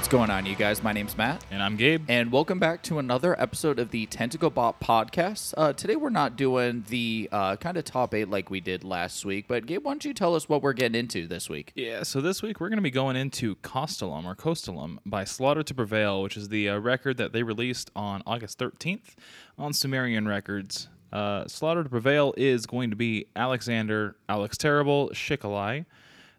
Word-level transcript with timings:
What's 0.00 0.08
going 0.08 0.30
on, 0.30 0.46
you 0.46 0.56
guys? 0.56 0.82
My 0.82 0.94
name's 0.94 1.14
Matt. 1.18 1.44
And 1.50 1.62
I'm 1.62 1.76
Gabe. 1.76 2.06
And 2.08 2.32
welcome 2.32 2.58
back 2.58 2.82
to 2.84 2.98
another 2.98 3.38
episode 3.38 3.78
of 3.78 3.90
the 3.90 4.06
Tentacle 4.06 4.48
Bot 4.48 4.80
podcast. 4.80 5.52
Uh, 5.58 5.74
today 5.74 5.94
we're 5.94 6.08
not 6.08 6.36
doing 6.36 6.86
the 6.88 7.28
uh, 7.30 7.56
kind 7.56 7.76
of 7.76 7.84
top 7.84 8.14
eight 8.14 8.30
like 8.30 8.48
we 8.48 8.60
did 8.60 8.82
last 8.82 9.26
week, 9.26 9.44
but 9.46 9.66
Gabe, 9.66 9.84
why 9.84 9.92
don't 9.92 10.06
you 10.06 10.14
tell 10.14 10.34
us 10.34 10.48
what 10.48 10.62
we're 10.62 10.72
getting 10.72 10.98
into 10.98 11.28
this 11.28 11.50
week? 11.50 11.72
Yeah, 11.74 12.02
so 12.04 12.22
this 12.22 12.40
week 12.40 12.60
we're 12.60 12.70
going 12.70 12.78
to 12.78 12.82
be 12.82 12.90
going 12.90 13.14
into 13.14 13.56
Kostolom 13.56 14.24
or 14.24 14.34
Kostolom 14.34 15.00
by 15.04 15.24
Slaughter 15.24 15.62
to 15.62 15.74
Prevail, 15.74 16.22
which 16.22 16.34
is 16.34 16.48
the 16.48 16.70
uh, 16.70 16.78
record 16.78 17.18
that 17.18 17.34
they 17.34 17.42
released 17.42 17.90
on 17.94 18.22
August 18.26 18.58
13th 18.58 19.16
on 19.58 19.74
Sumerian 19.74 20.26
Records. 20.26 20.88
Uh, 21.12 21.46
Slaughter 21.46 21.82
to 21.82 21.90
Prevail 21.90 22.32
is 22.38 22.64
going 22.64 22.88
to 22.88 22.96
be 22.96 23.26
Alexander, 23.36 24.16
Alex 24.30 24.56
Terrible, 24.56 25.10
Shikolai, 25.12 25.84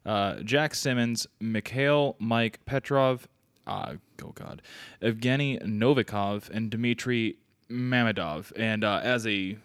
uh, 0.04 0.38
Jack 0.42 0.74
Simmons, 0.74 1.28
Mikhail, 1.40 2.16
Mike 2.18 2.60
Petrov, 2.66 3.28
uh, 3.72 3.96
oh 4.24 4.32
god, 4.34 4.62
Evgeny 5.02 5.62
Novikov, 5.64 6.50
and 6.50 6.70
Dmitry 6.70 7.38
Mamedov. 7.70 8.52
And 8.56 8.84
uh, 8.84 9.00
as 9.04 9.26
a 9.26 9.58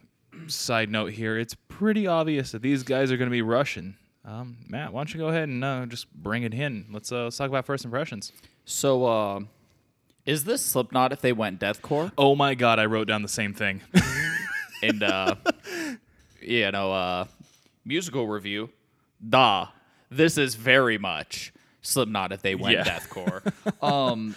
side 0.46 0.90
note 0.90 1.12
here, 1.12 1.38
it's 1.38 1.54
pretty 1.68 2.06
obvious 2.06 2.52
that 2.52 2.62
these 2.62 2.82
guys 2.82 3.10
are 3.10 3.16
going 3.16 3.28
to 3.28 3.34
be 3.34 3.42
Russian. 3.42 3.96
Um, 4.24 4.58
Matt, 4.68 4.92
why 4.92 5.00
don't 5.00 5.14
you 5.14 5.20
go 5.20 5.28
ahead 5.28 5.48
and 5.48 5.64
uh, 5.64 5.86
just 5.86 6.12
bring 6.12 6.42
it 6.42 6.52
in? 6.52 6.86
Let's, 6.90 7.12
uh, 7.12 7.24
let's 7.24 7.36
talk 7.36 7.48
about 7.48 7.64
first 7.64 7.84
impressions. 7.84 8.32
So, 8.64 9.04
uh, 9.04 9.40
is 10.24 10.44
this 10.44 10.64
Slipknot 10.64 11.12
if 11.12 11.20
they 11.20 11.32
went 11.32 11.60
deathcore? 11.60 12.10
Oh 12.18 12.34
my 12.34 12.54
god, 12.56 12.80
I 12.80 12.86
wrote 12.86 13.06
down 13.06 13.22
the 13.22 13.28
same 13.28 13.54
thing. 13.54 13.82
and 14.82 15.02
uh, 15.02 15.36
you 16.40 16.70
know, 16.72 16.92
uh, 16.92 17.24
musical 17.84 18.26
review. 18.26 18.70
Da, 19.26 19.68
this 20.10 20.36
is 20.36 20.56
very 20.56 20.98
much 20.98 21.52
Slipknot 21.86 22.32
if 22.32 22.42
they 22.42 22.54
went 22.54 22.74
Yeah. 22.74 22.84
deathcore. 22.84 23.52
um, 23.82 24.34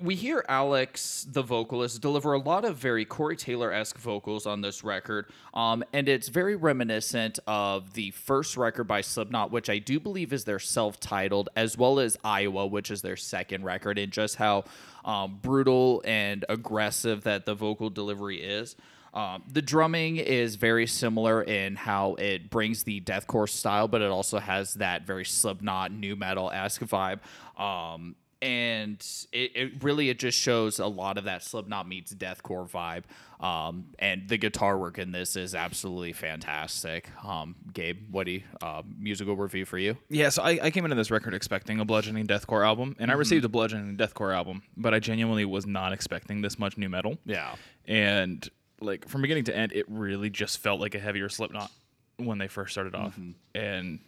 we 0.00 0.16
hear 0.16 0.44
Alex, 0.48 1.24
the 1.30 1.40
vocalist, 1.42 2.02
deliver 2.02 2.32
a 2.32 2.38
lot 2.38 2.64
of 2.64 2.76
very 2.76 3.04
Corey 3.04 3.36
Taylor 3.36 3.72
esque 3.72 3.96
vocals 3.96 4.44
on 4.44 4.60
this 4.60 4.82
record, 4.82 5.26
um, 5.54 5.84
and 5.92 6.08
it's 6.08 6.28
very 6.28 6.56
reminiscent 6.56 7.38
of 7.46 7.94
the 7.94 8.10
first 8.10 8.56
record 8.56 8.84
by 8.84 9.00
Slipknot, 9.00 9.52
which 9.52 9.70
I 9.70 9.78
do 9.78 10.00
believe 10.00 10.32
is 10.32 10.44
their 10.44 10.58
self 10.58 10.98
titled, 10.98 11.48
as 11.54 11.78
well 11.78 12.00
as 12.00 12.16
Iowa, 12.24 12.66
which 12.66 12.90
is 12.90 13.02
their 13.02 13.16
second 13.16 13.64
record, 13.64 13.96
and 13.96 14.12
just 14.12 14.36
how 14.36 14.64
um, 15.04 15.38
brutal 15.40 16.02
and 16.04 16.44
aggressive 16.48 17.22
that 17.24 17.46
the 17.46 17.54
vocal 17.54 17.88
delivery 17.88 18.42
is. 18.42 18.74
Um, 19.14 19.44
the 19.50 19.62
drumming 19.62 20.16
is 20.16 20.56
very 20.56 20.88
similar 20.88 21.42
in 21.42 21.76
how 21.76 22.14
it 22.14 22.50
brings 22.50 22.82
the 22.82 23.00
deathcore 23.00 23.48
style, 23.48 23.86
but 23.86 24.02
it 24.02 24.10
also 24.10 24.38
has 24.38 24.74
that 24.74 25.06
very 25.06 25.24
Slipknot 25.24 25.92
nu 25.92 26.16
metal 26.16 26.50
esque 26.50 26.82
vibe. 26.82 27.20
Um, 27.58 28.16
and 28.42 28.98
it, 29.32 29.52
it 29.54 29.84
really 29.84 30.10
it 30.10 30.18
just 30.18 30.38
shows 30.38 30.78
a 30.78 30.86
lot 30.86 31.16
of 31.16 31.24
that 31.24 31.42
Slipknot 31.42 31.88
meets 31.88 32.12
deathcore 32.12 32.68
vibe. 32.68 33.04
Um, 33.42 33.86
and 33.98 34.28
the 34.28 34.36
guitar 34.36 34.76
work 34.76 34.98
in 34.98 35.12
this 35.12 35.36
is 35.36 35.54
absolutely 35.54 36.12
fantastic. 36.12 37.08
Um, 37.24 37.54
Gabe, 37.72 38.10
what 38.10 38.26
do 38.26 38.32
you, 38.32 38.42
uh, 38.62 38.82
musical 38.98 39.36
review 39.36 39.64
for 39.64 39.78
you? 39.78 39.96
yeah, 40.08 40.28
so 40.28 40.42
I, 40.42 40.58
I 40.62 40.70
came 40.70 40.84
into 40.84 40.96
this 40.96 41.10
record 41.10 41.34
expecting 41.34 41.78
a 41.78 41.84
bludgeoning 41.84 42.26
deathcore 42.26 42.66
album, 42.66 42.96
and 42.98 43.10
I 43.10 43.14
received 43.14 43.44
a 43.44 43.48
bludgeoning 43.48 43.96
deathcore 43.96 44.34
album, 44.34 44.62
but 44.76 44.92
I 44.92 44.98
genuinely 44.98 45.44
was 45.44 45.66
not 45.66 45.92
expecting 45.92 46.42
this 46.42 46.58
much 46.58 46.76
nu 46.76 46.88
metal. 46.88 47.18
Yeah. 47.24 47.54
and 47.86 48.48
like 48.80 49.08
from 49.08 49.22
beginning 49.22 49.44
to 49.44 49.56
end 49.56 49.72
it 49.72 49.86
really 49.88 50.30
just 50.30 50.58
felt 50.58 50.80
like 50.80 50.94
a 50.94 50.98
heavier 50.98 51.28
slipknot 51.28 51.70
when 52.16 52.38
they 52.38 52.48
first 52.48 52.72
started 52.72 52.94
off. 52.94 53.18
And 53.54 54.00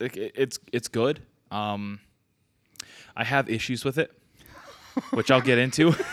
like, 0.00 0.16
it, 0.16 0.32
it's 0.34 0.58
it's 0.72 0.88
good. 0.88 1.22
Um 1.50 2.00
i 3.14 3.24
have 3.24 3.48
issues 3.50 3.84
with 3.84 3.98
it 3.98 4.10
which 5.10 5.30
i'll 5.30 5.40
get 5.40 5.58
into. 5.58 5.94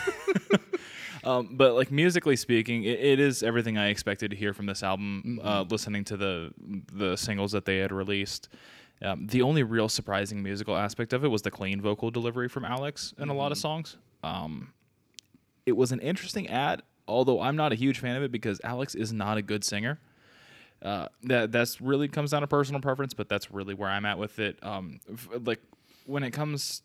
Um, 1.22 1.50
but 1.52 1.74
like 1.74 1.90
musically 1.90 2.36
speaking 2.36 2.84
it, 2.84 2.98
it 2.98 3.20
is 3.20 3.42
everything 3.42 3.76
i 3.76 3.88
expected 3.88 4.30
to 4.30 4.36
hear 4.36 4.54
from 4.54 4.66
this 4.66 4.82
album 4.82 5.38
uh, 5.42 5.64
listening 5.68 6.04
to 6.04 6.16
the 6.16 6.50
the 6.92 7.16
singles 7.16 7.52
that 7.52 7.64
they 7.64 7.78
had 7.78 7.92
released. 7.92 8.48
Um, 9.02 9.26
the 9.26 9.42
only 9.42 9.62
real 9.62 9.88
surprising 9.88 10.42
musical 10.42 10.76
aspect 10.76 11.12
of 11.12 11.24
it 11.24 11.28
was 11.28 11.42
the 11.42 11.50
clean 11.50 11.80
vocal 11.80 12.10
delivery 12.10 12.48
from 12.48 12.64
alex 12.64 13.12
in 13.18 13.28
a 13.28 13.34
lot 13.34 13.52
of 13.52 13.58
songs. 13.58 13.96
Um, 14.22 14.72
it 15.66 15.72
was 15.72 15.92
an 15.92 16.00
interesting 16.00 16.48
ad, 16.48 16.82
although 17.10 17.40
I'm 17.40 17.56
not 17.56 17.72
a 17.72 17.74
huge 17.74 17.98
fan 17.98 18.16
of 18.16 18.22
it 18.22 18.32
because 18.32 18.60
Alex 18.64 18.94
is 18.94 19.12
not 19.12 19.36
a 19.36 19.42
good 19.42 19.64
singer. 19.64 19.98
Uh, 20.82 21.08
that 21.24 21.52
that's 21.52 21.80
really 21.80 22.08
comes 22.08 22.30
down 22.30 22.40
to 22.40 22.46
personal 22.46 22.80
preference, 22.80 23.12
but 23.12 23.28
that's 23.28 23.50
really 23.50 23.74
where 23.74 23.90
I'm 23.90 24.06
at 24.06 24.18
with 24.18 24.38
it. 24.38 24.58
Um, 24.62 25.00
f- 25.12 25.28
like 25.44 25.60
when 26.06 26.22
it 26.22 26.30
comes 26.30 26.82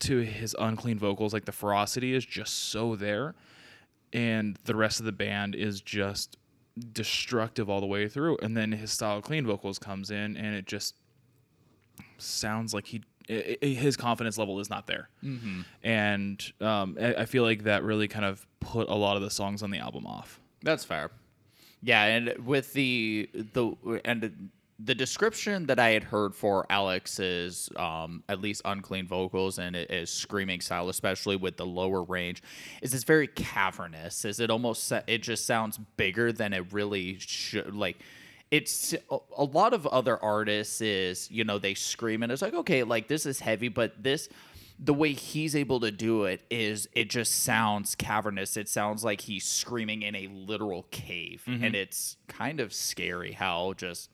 to 0.00 0.18
his 0.18 0.56
unclean 0.58 0.98
vocals, 0.98 1.32
like 1.32 1.44
the 1.44 1.52
ferocity 1.52 2.14
is 2.14 2.24
just 2.24 2.70
so 2.70 2.96
there, 2.96 3.34
and 4.12 4.58
the 4.64 4.74
rest 4.74 4.98
of 4.98 5.06
the 5.06 5.12
band 5.12 5.54
is 5.54 5.80
just 5.80 6.38
destructive 6.92 7.68
all 7.70 7.80
the 7.80 7.86
way 7.86 8.08
through. 8.08 8.38
And 8.42 8.56
then 8.56 8.72
his 8.72 8.90
style 8.90 9.20
clean 9.22 9.46
vocals 9.46 9.78
comes 9.78 10.10
in, 10.10 10.36
and 10.36 10.56
it 10.56 10.66
just 10.66 10.96
sounds 12.18 12.74
like 12.74 12.86
he 12.86 13.02
i 13.30 13.56
i 13.62 13.66
his 13.66 13.96
confidence 13.96 14.36
level 14.38 14.58
is 14.60 14.68
not 14.68 14.86
there, 14.86 15.08
mm-hmm. 15.22 15.62
and 15.82 16.52
um, 16.60 16.96
I, 17.00 17.14
I 17.14 17.24
feel 17.24 17.44
like 17.44 17.64
that 17.64 17.82
really 17.84 18.08
kind 18.08 18.24
of 18.24 18.46
put 18.60 18.88
a 18.88 18.94
lot 18.94 19.16
of 19.16 19.22
the 19.22 19.30
songs 19.30 19.62
on 19.62 19.70
the 19.70 19.78
album 19.78 20.06
off. 20.06 20.40
That's 20.62 20.84
fair. 20.84 21.10
Yeah, 21.82 22.04
and 22.04 22.46
with 22.46 22.72
the 22.72 23.30
the 23.34 24.00
and 24.04 24.50
the 24.82 24.94
description 24.94 25.66
that 25.66 25.78
I 25.78 25.90
had 25.90 26.04
heard 26.04 26.34
for 26.34 26.64
Alex's 26.70 27.68
um, 27.76 28.22
at 28.28 28.40
least 28.40 28.62
unclean 28.64 29.06
vocals 29.06 29.58
and 29.58 29.76
it 29.76 29.90
is 29.90 30.10
screaming 30.10 30.60
style, 30.60 30.88
especially 30.88 31.36
with 31.36 31.56
the 31.56 31.66
lower 31.66 32.02
range, 32.02 32.42
is 32.80 32.94
it's 32.94 33.04
very 33.04 33.26
cavernous. 33.26 34.24
Is 34.24 34.40
it 34.40 34.50
almost 34.50 34.90
it 35.06 35.18
just 35.18 35.46
sounds 35.46 35.78
bigger 35.96 36.32
than 36.32 36.52
it 36.52 36.72
really 36.72 37.18
should 37.18 37.74
like. 37.74 38.00
It's 38.50 38.94
a- 39.10 39.44
lot 39.44 39.72
of 39.74 39.86
other 39.86 40.22
artists 40.22 40.80
is 40.80 41.30
you 41.30 41.44
know 41.44 41.58
they 41.58 41.74
scream 41.74 42.22
and 42.22 42.32
it's 42.32 42.42
like 42.42 42.54
okay 42.54 42.82
like 42.82 43.08
this 43.08 43.26
is 43.26 43.40
heavy 43.40 43.68
but 43.68 44.02
this 44.02 44.28
the 44.82 44.94
way 44.94 45.12
he's 45.12 45.54
able 45.54 45.78
to 45.80 45.90
do 45.90 46.24
it 46.24 46.40
is 46.50 46.88
it 46.94 47.10
just 47.10 47.42
sounds 47.42 47.94
cavernous. 47.94 48.56
It 48.56 48.68
sounds 48.68 49.04
like 49.04 49.20
he's 49.20 49.44
screaming 49.44 50.00
in 50.02 50.14
a 50.14 50.26
literal 50.28 50.84
cave. 50.90 51.44
Mm-hmm. 51.46 51.64
And 51.64 51.74
it's 51.76 52.16
kind 52.28 52.60
of 52.60 52.72
scary 52.72 53.32
how 53.32 53.74
just 53.74 54.08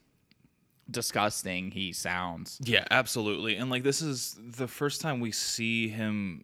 disgusting 0.91 1.71
he 1.71 1.93
sounds. 1.93 2.59
Yeah, 2.61 2.85
absolutely. 2.91 3.55
And 3.55 3.69
like 3.69 3.83
this 3.83 4.01
is 4.01 4.37
the 4.37 4.67
first 4.67 4.99
time 4.99 5.21
we 5.21 5.31
see 5.31 5.87
him. 5.87 6.43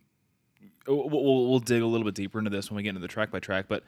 We'll, 0.85 1.07
we'll, 1.07 1.49
we'll 1.49 1.59
dig 1.59 1.81
a 1.81 1.85
little 1.85 2.03
bit 2.03 2.15
deeper 2.15 2.39
into 2.39 2.49
this 2.49 2.69
when 2.69 2.75
we 2.75 2.83
get 2.83 2.89
into 2.89 3.01
the 3.01 3.07
track 3.07 3.31
by 3.31 3.39
track, 3.39 3.65
but 3.69 3.83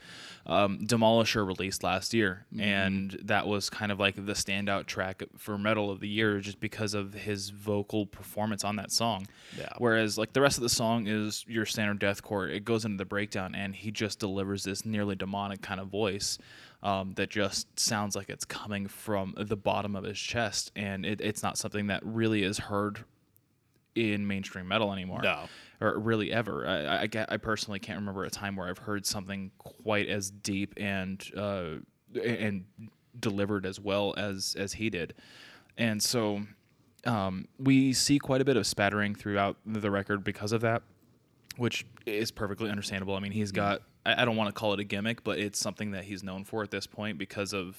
um, 0.45 0.79
Demolisher 0.79 1.45
released 1.45 1.83
last 1.83 2.13
year, 2.13 2.45
and 2.57 3.19
that 3.23 3.47
was 3.47 3.69
kind 3.69 3.91
of 3.91 4.00
like 4.00 4.16
the 4.16 4.33
standout 4.33 4.85
track 4.85 5.22
for 5.38 5.57
metal 5.57 5.91
of 5.91 6.00
the 6.00 6.07
year 6.07 6.39
just 6.39 6.59
because 6.59 6.94
of 6.94 7.13
his 7.13 7.50
vocal 7.50 8.05
performance 8.05 8.63
on 8.63 8.78
that 8.78 8.91
song. 8.91 9.28
Yeah. 9.57 9.73
Whereas 9.78 10.17
like 10.17 10.31
the 10.31 10.41
rest 10.41 10.57
of 10.57 10.63
the 10.63 10.69
song 10.69 11.07
is 11.07 11.44
your 11.47 11.66
standard 11.66 12.00
deathcore. 12.00 12.50
It 12.50 12.63
goes 12.63 12.85
into 12.85 12.97
the 12.97 13.05
breakdown, 13.05 13.55
and 13.55 13.75
he 13.75 13.91
just 13.91 14.19
delivers 14.19 14.63
this 14.63 14.85
nearly 14.85 15.16
demonic 15.16 15.61
kind 15.61 15.81
of 15.81 15.88
voice 15.88 16.38
um, 16.81 17.13
that 17.16 17.29
just 17.29 17.79
sounds 17.79 18.16
like 18.16 18.29
it's 18.29 18.45
coming 18.45 18.88
from 18.88 19.34
the 19.38 19.57
bottom 19.57 19.95
of 19.95 20.03
his 20.03 20.19
chest, 20.19 20.72
and 20.75 21.05
it, 21.05 21.19
it's 21.19 21.44
not 21.44 21.57
something 21.57 21.88
that 21.88 22.01
really 22.05 22.44
is 22.44 22.57
heard 22.57 23.03
in 23.95 24.28
mainstream 24.28 24.67
metal 24.67 24.94
anymore. 24.94 25.22
No. 25.23 25.45
Or 25.81 26.00
really 26.00 26.31
ever. 26.31 26.66
I, 26.68 27.03
I, 27.03 27.25
I 27.30 27.38
personally 27.38 27.80
can't 27.80 28.00
remember 28.00 28.24
a 28.24 28.30
time 28.30 28.56
where 28.56 28.69
I've 28.69 28.78
heard 28.78 29.06
something 29.06 29.52
quite 29.58 30.08
as 30.08 30.31
deep 30.31 30.73
and 30.78 31.23
uh, 31.35 31.76
and 32.23 32.66
delivered 33.20 33.66
as 33.66 33.79
well 33.79 34.14
as 34.17 34.55
as 34.58 34.73
he 34.73 34.90
did. 34.90 35.14
And 35.78 36.02
so 36.02 36.41
um, 37.05 37.47
we 37.59 37.94
see 37.94 38.20
quite 38.20 38.41
a 38.41 38.46
bit 38.46 38.58
of 38.58 38.66
spattering 38.66 39.16
throughout 39.16 39.58
the 39.66 39.91
record 39.91 40.23
because 40.23 40.52
of 40.52 40.61
that, 40.61 40.82
which 41.58 41.85
is 42.05 42.32
perfectly 42.32 42.70
understandable. 42.70 43.16
I 43.16 43.20
mean, 43.20 43.34
he's 43.34 43.52
got 43.52 43.82
I, 44.05 44.22
I 44.22 44.26
don't 44.26 44.38
want 44.38 44.47
to 44.47 44.53
call 44.53 44.73
it 44.73 44.79
a 44.79 44.84
gimmick, 44.84 45.23
but 45.23 45.40
it's 45.40 45.59
something 45.59 45.91
that 45.91 46.05
he's 46.05 46.23
known 46.23 46.44
for 46.46 46.64
at 46.64 46.72
this 46.72 46.88
point 46.88 47.17
because 47.17 47.53
of 47.53 47.78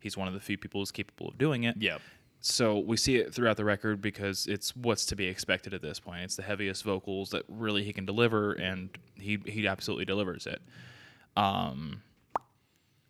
he's 0.00 0.16
one 0.16 0.28
of 0.28 0.34
the 0.34 0.40
few 0.40 0.58
people 0.58 0.80
who's 0.80 0.92
capable 0.92 1.28
of 1.28 1.38
doing 1.38 1.64
it. 1.64 1.76
Yep. 1.78 2.00
So 2.46 2.78
we 2.78 2.98
see 2.98 3.16
it 3.16 3.32
throughout 3.32 3.56
the 3.56 3.64
record 3.64 4.02
because 4.02 4.46
it's 4.46 4.76
what's 4.76 5.06
to 5.06 5.16
be 5.16 5.26
expected 5.28 5.72
at 5.72 5.80
this 5.80 5.98
point. 5.98 6.24
It's 6.24 6.36
the 6.36 6.42
heaviest 6.42 6.84
vocals 6.84 7.30
that 7.30 7.44
really 7.48 7.84
he 7.84 7.92
can 7.94 8.04
deliver, 8.04 8.52
and 8.52 8.90
he 9.14 9.38
he 9.46 9.66
absolutely 9.66 10.04
delivers 10.04 10.46
it. 10.46 10.60
Um, 11.38 12.02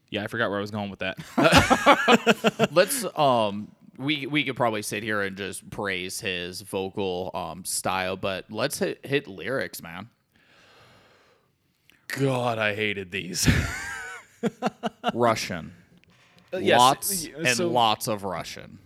yeah, 0.09 0.23
I 0.23 0.29
forgot 0.29 0.51
where 0.51 0.59
I 0.59 0.61
was 0.61 0.71
going 0.71 0.89
with 0.89 1.01
that. 1.01 2.69
Let's 2.73 3.05
um 3.19 3.73
we 3.99 4.29
we 4.29 4.45
could 4.45 4.55
probably 4.55 4.83
sit 4.83 5.03
here 5.03 5.23
and 5.23 5.37
just 5.37 5.69
praise 5.69 6.21
his 6.21 6.61
vocal 6.61 7.33
um 7.35 7.65
style, 7.65 8.17
but 8.17 8.45
let's 8.53 8.79
hit 8.79 9.05
hit 9.05 9.27
lyrics, 9.27 9.83
man. 9.83 10.11
God, 12.07 12.59
I 12.59 12.77
hated 12.77 13.11
these. 13.11 13.49
Russian. 15.13 15.75
yes, 16.53 16.79
lots 16.79 17.27
y- 17.27 17.33
and 17.45 17.59
lots 17.73 18.07
of 18.07 18.23
Russian. 18.23 18.79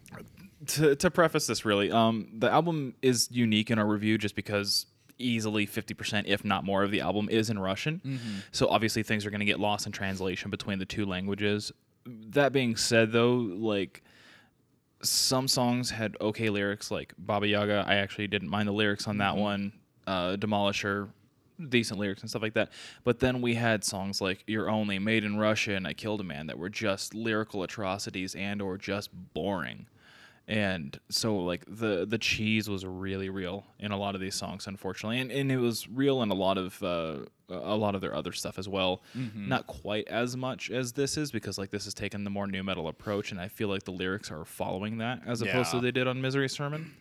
To, 0.69 0.95
to 0.97 1.11
preface 1.11 1.47
this 1.47 1.65
really 1.65 1.91
um, 1.91 2.29
the 2.33 2.51
album 2.51 2.95
is 3.03 3.29
unique 3.31 3.71
in 3.71 3.79
our 3.79 3.87
review 3.87 4.17
just 4.19 4.35
because 4.35 4.87
easily 5.19 5.67
50% 5.67 6.25
if 6.27 6.45
not 6.45 6.65
more 6.65 6.85
of 6.85 6.91
the 6.91 7.01
album 7.01 7.29
is 7.29 7.51
in 7.51 7.59
Russian. 7.59 8.01
So 8.53 8.69
obviously 8.69 9.03
things 9.03 9.27
are 9.27 9.31
going 9.31 9.41
to 9.41 9.47
get 9.47 9.59
lost 9.59 9.85
in 9.87 9.93
translation 9.93 10.51
between 10.51 10.79
the 10.79 10.85
two 10.85 11.05
languages. 11.07 11.73
That 12.07 12.53
being 12.53 12.77
said 12.77 13.11
though, 13.13 13.35
like 13.35 14.03
some 15.03 15.49
songs 15.49 15.91
had 15.91 16.17
okay 16.21 16.51
lyrics 16.51 16.91
like 16.91 17.15
Baba 17.19 17.47
Yaga. 17.49 17.85
I 17.87 17.97
actually 17.97 18.29
didn't 18.29 18.49
mind 18.49 18.69
the 18.69 18.73
lyrics 18.73 19.09
on 19.09 19.19
that 19.19 19.37
one. 19.37 19.73
Uh, 20.07 20.37
Demolisher, 20.37 21.09
decent 21.69 21.99
lyrics 22.01 22.23
and 22.23 22.31
stuff 22.31 22.43
like 22.43 22.55
that. 22.55 22.71
But 23.05 23.21
then 23.21 23.41
we 23.41 23.55
had 23.55 23.85
songs 23.85 24.21
like 24.21 24.45
You're 24.47 24.71
Only, 24.71 24.99
Made 24.99 25.25
in 25.25 25.37
Russia, 25.39 25.75
and 25.75 25.87
I 25.87 25.93
Killed 25.93 26.21
a 26.21 26.25
Man 26.25 26.47
that 26.47 26.59
were 26.59 26.71
just 26.71 27.15
lyrical 27.15 27.63
atrocities 27.63 28.35
and 28.35 28.63
or 28.63 28.79
just 28.79 29.11
boring. 29.35 29.87
And 30.51 30.99
so 31.11 31.37
like 31.37 31.63
the 31.69 32.07
the 32.09 32.17
cheese 32.17 32.71
was 32.71 32.87
really 32.87 33.29
real 33.29 33.67
in 33.79 33.93
a 33.93 33.99
lot 33.99 34.15
of 34.15 34.21
these 34.23 34.35
songs, 34.35 34.67
unfortunately, 34.67 35.21
and, 35.21 35.31
and 35.31 35.53
it 35.53 35.59
was 35.59 35.87
real 35.89 36.23
in 36.23 36.31
a 36.31 36.35
lot 36.35 36.57
of 36.57 36.83
uh, 36.83 37.19
a 37.51 37.77
lot 37.77 37.95
of 37.95 38.01
their 38.01 38.15
other 38.15 38.33
stuff 38.33 38.59
as 38.59 38.67
well. 38.67 39.03
Not 39.35 39.67
quite 39.67 40.09
as 40.09 40.39
much 40.39 40.71
as 40.71 40.93
this 40.93 41.19
is 41.19 41.31
because 41.31 41.59
like 41.59 41.71
this 41.71 41.87
is 41.87 41.93
taking 41.93 42.25
the 42.25 42.31
more 42.31 42.47
nu 42.47 42.63
metal 42.63 42.89
approach, 42.89 43.31
and 43.31 43.39
I 43.39 43.49
feel 43.49 43.69
like 43.69 43.83
the 43.85 43.93
lyrics 43.93 44.31
are 44.31 44.47
following 44.47 44.97
that 44.99 45.21
as 45.27 45.43
opposed 45.43 45.71
to 45.73 45.77
Yeah. 45.77 45.83
they 45.83 45.91
did 45.91 46.09
on 46.09 46.23
Misery 46.23 46.49
Sermon. 46.49 46.95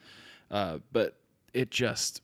Uh, 0.52 0.80
but 0.92 1.16
it 1.54 1.72
just, 1.72 2.22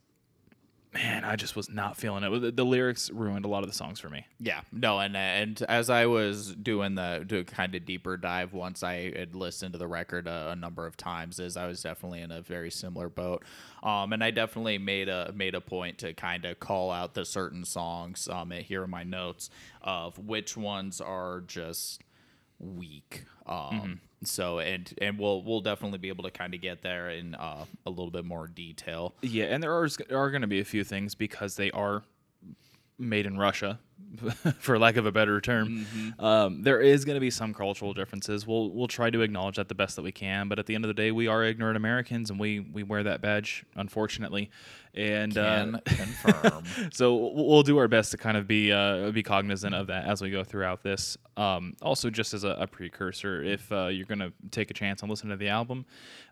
man, 0.93 1.23
I 1.25 1.35
just 1.35 1.55
was 1.55 1.69
not 1.69 1.97
feeling 1.97 2.23
it. 2.23 2.41
The, 2.41 2.51
the 2.51 2.65
lyrics 2.65 3.09
ruined 3.09 3.45
a 3.45 3.47
lot 3.47 3.63
of 3.63 3.69
the 3.69 3.75
songs 3.75 3.99
for 3.99 4.09
me. 4.09 4.25
Yeah, 4.39 4.61
no, 4.71 4.99
and 4.99 5.15
and 5.15 5.61
as 5.63 5.89
I 5.89 6.05
was 6.05 6.53
doing 6.55 6.95
the 6.95 7.23
do 7.25 7.43
kind 7.43 7.73
of 7.75 7.85
deeper 7.85 8.17
dive 8.17 8.53
once 8.53 8.83
I 8.83 9.11
had 9.17 9.35
listened 9.35 9.73
to 9.73 9.79
the 9.79 9.87
record 9.87 10.27
a, 10.27 10.51
a 10.51 10.55
number 10.55 10.85
of 10.85 10.95
times, 10.95 11.39
is 11.39 11.57
I 11.57 11.67
was 11.67 11.81
definitely 11.81 12.21
in 12.21 12.31
a 12.31 12.41
very 12.41 12.71
similar 12.71 13.09
boat, 13.09 13.43
um, 13.81 14.13
and 14.13 14.23
I 14.23 14.31
definitely 14.31 14.77
made 14.77 15.09
a 15.09 15.31
made 15.35 15.55
a 15.55 15.61
point 15.61 15.97
to 15.99 16.13
kind 16.13 16.45
of 16.45 16.59
call 16.59 16.91
out 16.91 17.13
the 17.13 17.25
certain 17.25 17.65
songs 17.65 18.27
um 18.27 18.51
here 18.51 18.83
in 18.83 18.89
my 18.89 19.03
notes 19.03 19.49
of 19.81 20.17
which 20.19 20.55
ones 20.55 21.01
are 21.01 21.41
just 21.41 22.01
weak. 22.63 23.25
Um, 23.45 23.99
so 24.23 24.59
and 24.59 24.91
and 25.01 25.19
we'll 25.19 25.43
we'll 25.43 25.61
definitely 25.61 25.97
be 25.97 26.09
able 26.09 26.23
to 26.23 26.31
kind 26.31 26.53
of 26.53 26.61
get 26.61 26.81
there 26.81 27.09
in 27.09 27.35
uh, 27.35 27.65
a 27.85 27.89
little 27.89 28.11
bit 28.11 28.25
more 28.25 28.47
detail. 28.47 29.13
Yeah, 29.21 29.45
and 29.45 29.61
there 29.61 29.73
are 29.73 29.87
are 30.11 30.31
going 30.31 30.41
to 30.41 30.47
be 30.47 30.59
a 30.59 30.65
few 30.65 30.83
things 30.83 31.15
because 31.15 31.55
they 31.55 31.71
are 31.71 32.03
made 33.09 33.25
in 33.25 33.37
Russia, 33.37 33.79
for 34.59 34.77
lack 34.77 34.95
of 34.95 35.05
a 35.05 35.11
better 35.11 35.41
term. 35.41 35.85
Um, 36.19 36.61
there 36.61 36.81
is 36.81 37.03
going 37.05 37.15
to 37.15 37.19
be 37.19 37.31
some 37.31 37.53
cultural 37.53 37.93
differences. 37.93 38.45
We'll 38.45 38.69
we'll 38.71 38.87
try 38.87 39.09
to 39.09 39.21
acknowledge 39.21 39.55
that 39.55 39.69
the 39.69 39.75
best 39.75 39.95
that 39.95 40.03
we 40.03 40.11
can, 40.11 40.47
but 40.47 40.59
at 40.59 40.65
the 40.65 40.75
end 40.75 40.83
of 40.85 40.87
the 40.87 40.93
day, 40.93 41.11
we 41.11 41.27
are 41.27 41.43
ignorant 41.43 41.77
Americans, 41.77 42.29
and 42.29 42.39
we 42.39 42.59
we 42.59 42.83
wear 42.83 43.03
that 43.03 43.21
badge, 43.21 43.65
unfortunately. 43.75 44.49
And 44.95 45.33
Can 45.33 45.75
uh, 45.75 45.79
confirm. 45.85 46.63
so 46.93 47.15
we'll 47.15 47.47
we'll 47.47 47.63
do 47.63 47.79
our 47.79 47.87
best 47.87 48.11
to 48.11 48.17
kind 48.17 48.37
of 48.37 48.47
be 48.47 48.71
uh, 48.71 49.09
be 49.11 49.23
cognizant 49.23 49.73
of 49.73 49.87
that 49.87 50.05
as 50.05 50.21
we 50.21 50.29
go 50.29 50.43
throughout 50.43 50.83
this. 50.83 51.17
Um, 51.35 51.73
also, 51.81 52.11
just 52.11 52.35
as 52.35 52.43
a, 52.43 52.49
a 52.49 52.67
precursor, 52.67 53.43
if 53.43 53.71
uh, 53.71 53.87
you're 53.87 54.05
going 54.05 54.19
to 54.19 54.31
take 54.51 54.69
a 54.69 54.73
chance 54.75 55.01
on 55.01 55.09
listening 55.09 55.31
to 55.31 55.37
the 55.37 55.49
album, 55.49 55.85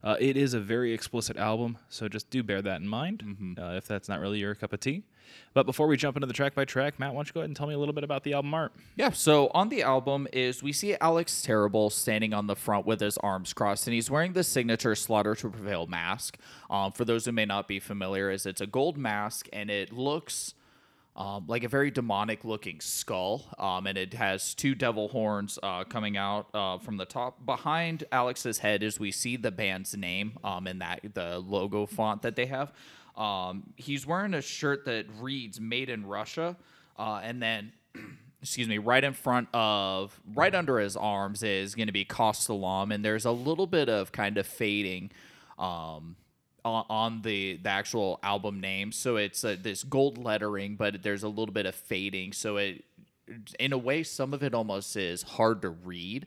uh, 0.04 0.16
it 0.20 0.38
is 0.38 0.54
a 0.54 0.60
very 0.60 0.94
explicit 0.94 1.38
album, 1.38 1.80
so 1.90 2.08
just 2.08 2.30
do 2.30 2.44
bear 2.44 2.62
that 2.62 2.82
in 2.82 2.88
mind 2.88 3.58
uh, 3.60 3.72
if 3.72 3.88
that's 3.88 4.08
not 4.08 4.20
really 4.20 4.38
your 4.38 4.54
cup 4.54 4.74
of 4.74 4.80
tea. 4.80 5.04
But 5.54 5.66
before 5.66 5.88
we 5.88 5.98
jump 5.98 6.18
into 6.18 6.28
the 6.28 6.34
track 6.34 6.56
by 6.56 6.66
track, 6.66 7.00
Matt, 7.00 7.14
why 7.14 7.20
don't 7.20 7.28
you 7.28 7.34
go 7.34 7.40
ahead 7.42 7.50
and 7.50 7.56
tell 7.56 7.68
me 7.68 7.74
a 7.74 7.78
little 7.78 7.94
bit 7.94 8.04
about 8.04 8.24
the 8.24 8.34
album 8.34 8.54
art? 8.54 8.72
Yeah, 8.96 9.12
so 9.12 9.50
on 9.54 9.70
the 9.70 9.84
album 9.84 10.28
is 10.32 10.64
we 10.64 10.74
see 10.74 10.96
Alex 11.02 11.42
Terrible 11.42 11.90
standing 11.90 12.34
on 12.34 12.48
the 12.48 12.56
front 12.56 12.86
with 12.86 13.00
his 13.00 13.18
arms 13.18 13.54
crossed, 13.54 13.88
and 13.88 13.94
he's 13.94 14.10
wearing 14.10 14.34
the 14.34 14.44
signature 14.44 14.96
Slaughter 14.96 15.36
to 15.36 15.50
Prevail 15.50 15.88
mask. 15.88 16.38
Um, 16.70 16.92
for 16.92 17.06
those 17.06 17.26
who 17.26 17.32
may 17.32 17.46
not 17.46 17.68
be 17.68 17.80
familiar, 17.80 18.32
is 18.32 18.46
it's 18.46 18.62
a 18.62 18.68
gold 18.68 18.98
mask 18.98 19.48
and 19.52 19.70
it 19.70 19.92
looks 19.92 20.54
um, 21.16 21.46
like 21.48 21.64
a 21.64 21.68
very 21.68 21.92
demonic 21.92 22.46
looking 22.46 22.80
skull, 22.80 23.44
um, 23.60 23.86
and 23.86 23.98
it 23.98 24.14
has 24.14 24.54
two 24.54 24.74
devil 24.74 25.10
horns 25.10 25.60
uh, 25.62 25.84
coming 25.84 26.16
out 26.16 26.48
uh, 26.54 26.78
from 26.78 26.98
the 26.98 27.06
top. 27.06 27.46
Behind 27.46 28.06
Alex's 28.12 28.60
head 28.60 28.82
is 28.82 29.00
we 29.00 29.12
see 29.12 29.36
the 29.36 29.52
band's 29.52 29.96
name 29.96 30.38
um, 30.44 30.68
in 30.68 30.80
that 30.80 31.02
the 31.14 31.40
logo 31.40 31.86
font 31.86 32.22
that 32.22 32.36
they 32.36 32.46
have. 32.46 32.72
Um, 33.18 33.74
he's 33.76 34.06
wearing 34.06 34.34
a 34.34 34.42
shirt 34.42 34.86
that 34.86 35.06
reads 35.20 35.60
"Made 35.60 35.90
in 35.90 36.06
Russia," 36.06 36.56
uh, 36.98 37.22
and 37.24 37.42
then 37.42 37.74
excuse 38.42 38.68
me, 38.68 38.78
right 38.80 39.04
in 39.04 39.14
front 39.14 39.48
of, 39.54 40.20
right 40.34 40.54
under 40.56 40.80
his 40.80 40.98
arms 40.98 41.44
is 41.44 41.76
going 41.76 41.88
to 41.88 41.94
be 41.94 42.06
Kostolom, 42.06 42.94
and 42.94 43.06
there's 43.06 43.26
a 43.26 43.32
little 43.32 43.68
bit 43.68 43.88
of 43.88 44.12
kind 44.12 44.38
of 44.38 44.48
fading 44.48 45.12
um, 45.60 46.16
on, 46.66 46.86
on 46.90 47.22
the 47.22 47.58
the 47.58 47.70
actual 47.70 48.20
album 48.24 48.60
name. 48.60 48.92
So 48.92 49.16
it's 49.18 49.44
uh, 49.44 49.58
this 49.62 49.84
gold 49.84 50.18
lettering, 50.18 50.76
but 50.76 51.04
there's 51.04 51.24
a 51.24 51.30
little 51.30 51.54
bit 51.54 51.66
of 51.68 51.76
fading. 51.76 52.34
So 52.34 52.58
it, 52.58 52.84
in 53.60 53.74
a 53.74 53.78
way, 53.78 54.04
some 54.04 54.34
of 54.34 54.44
it 54.44 54.54
almost 54.54 54.96
is 54.98 55.22
hard 55.22 55.62
to 55.62 55.70
read. 55.70 56.26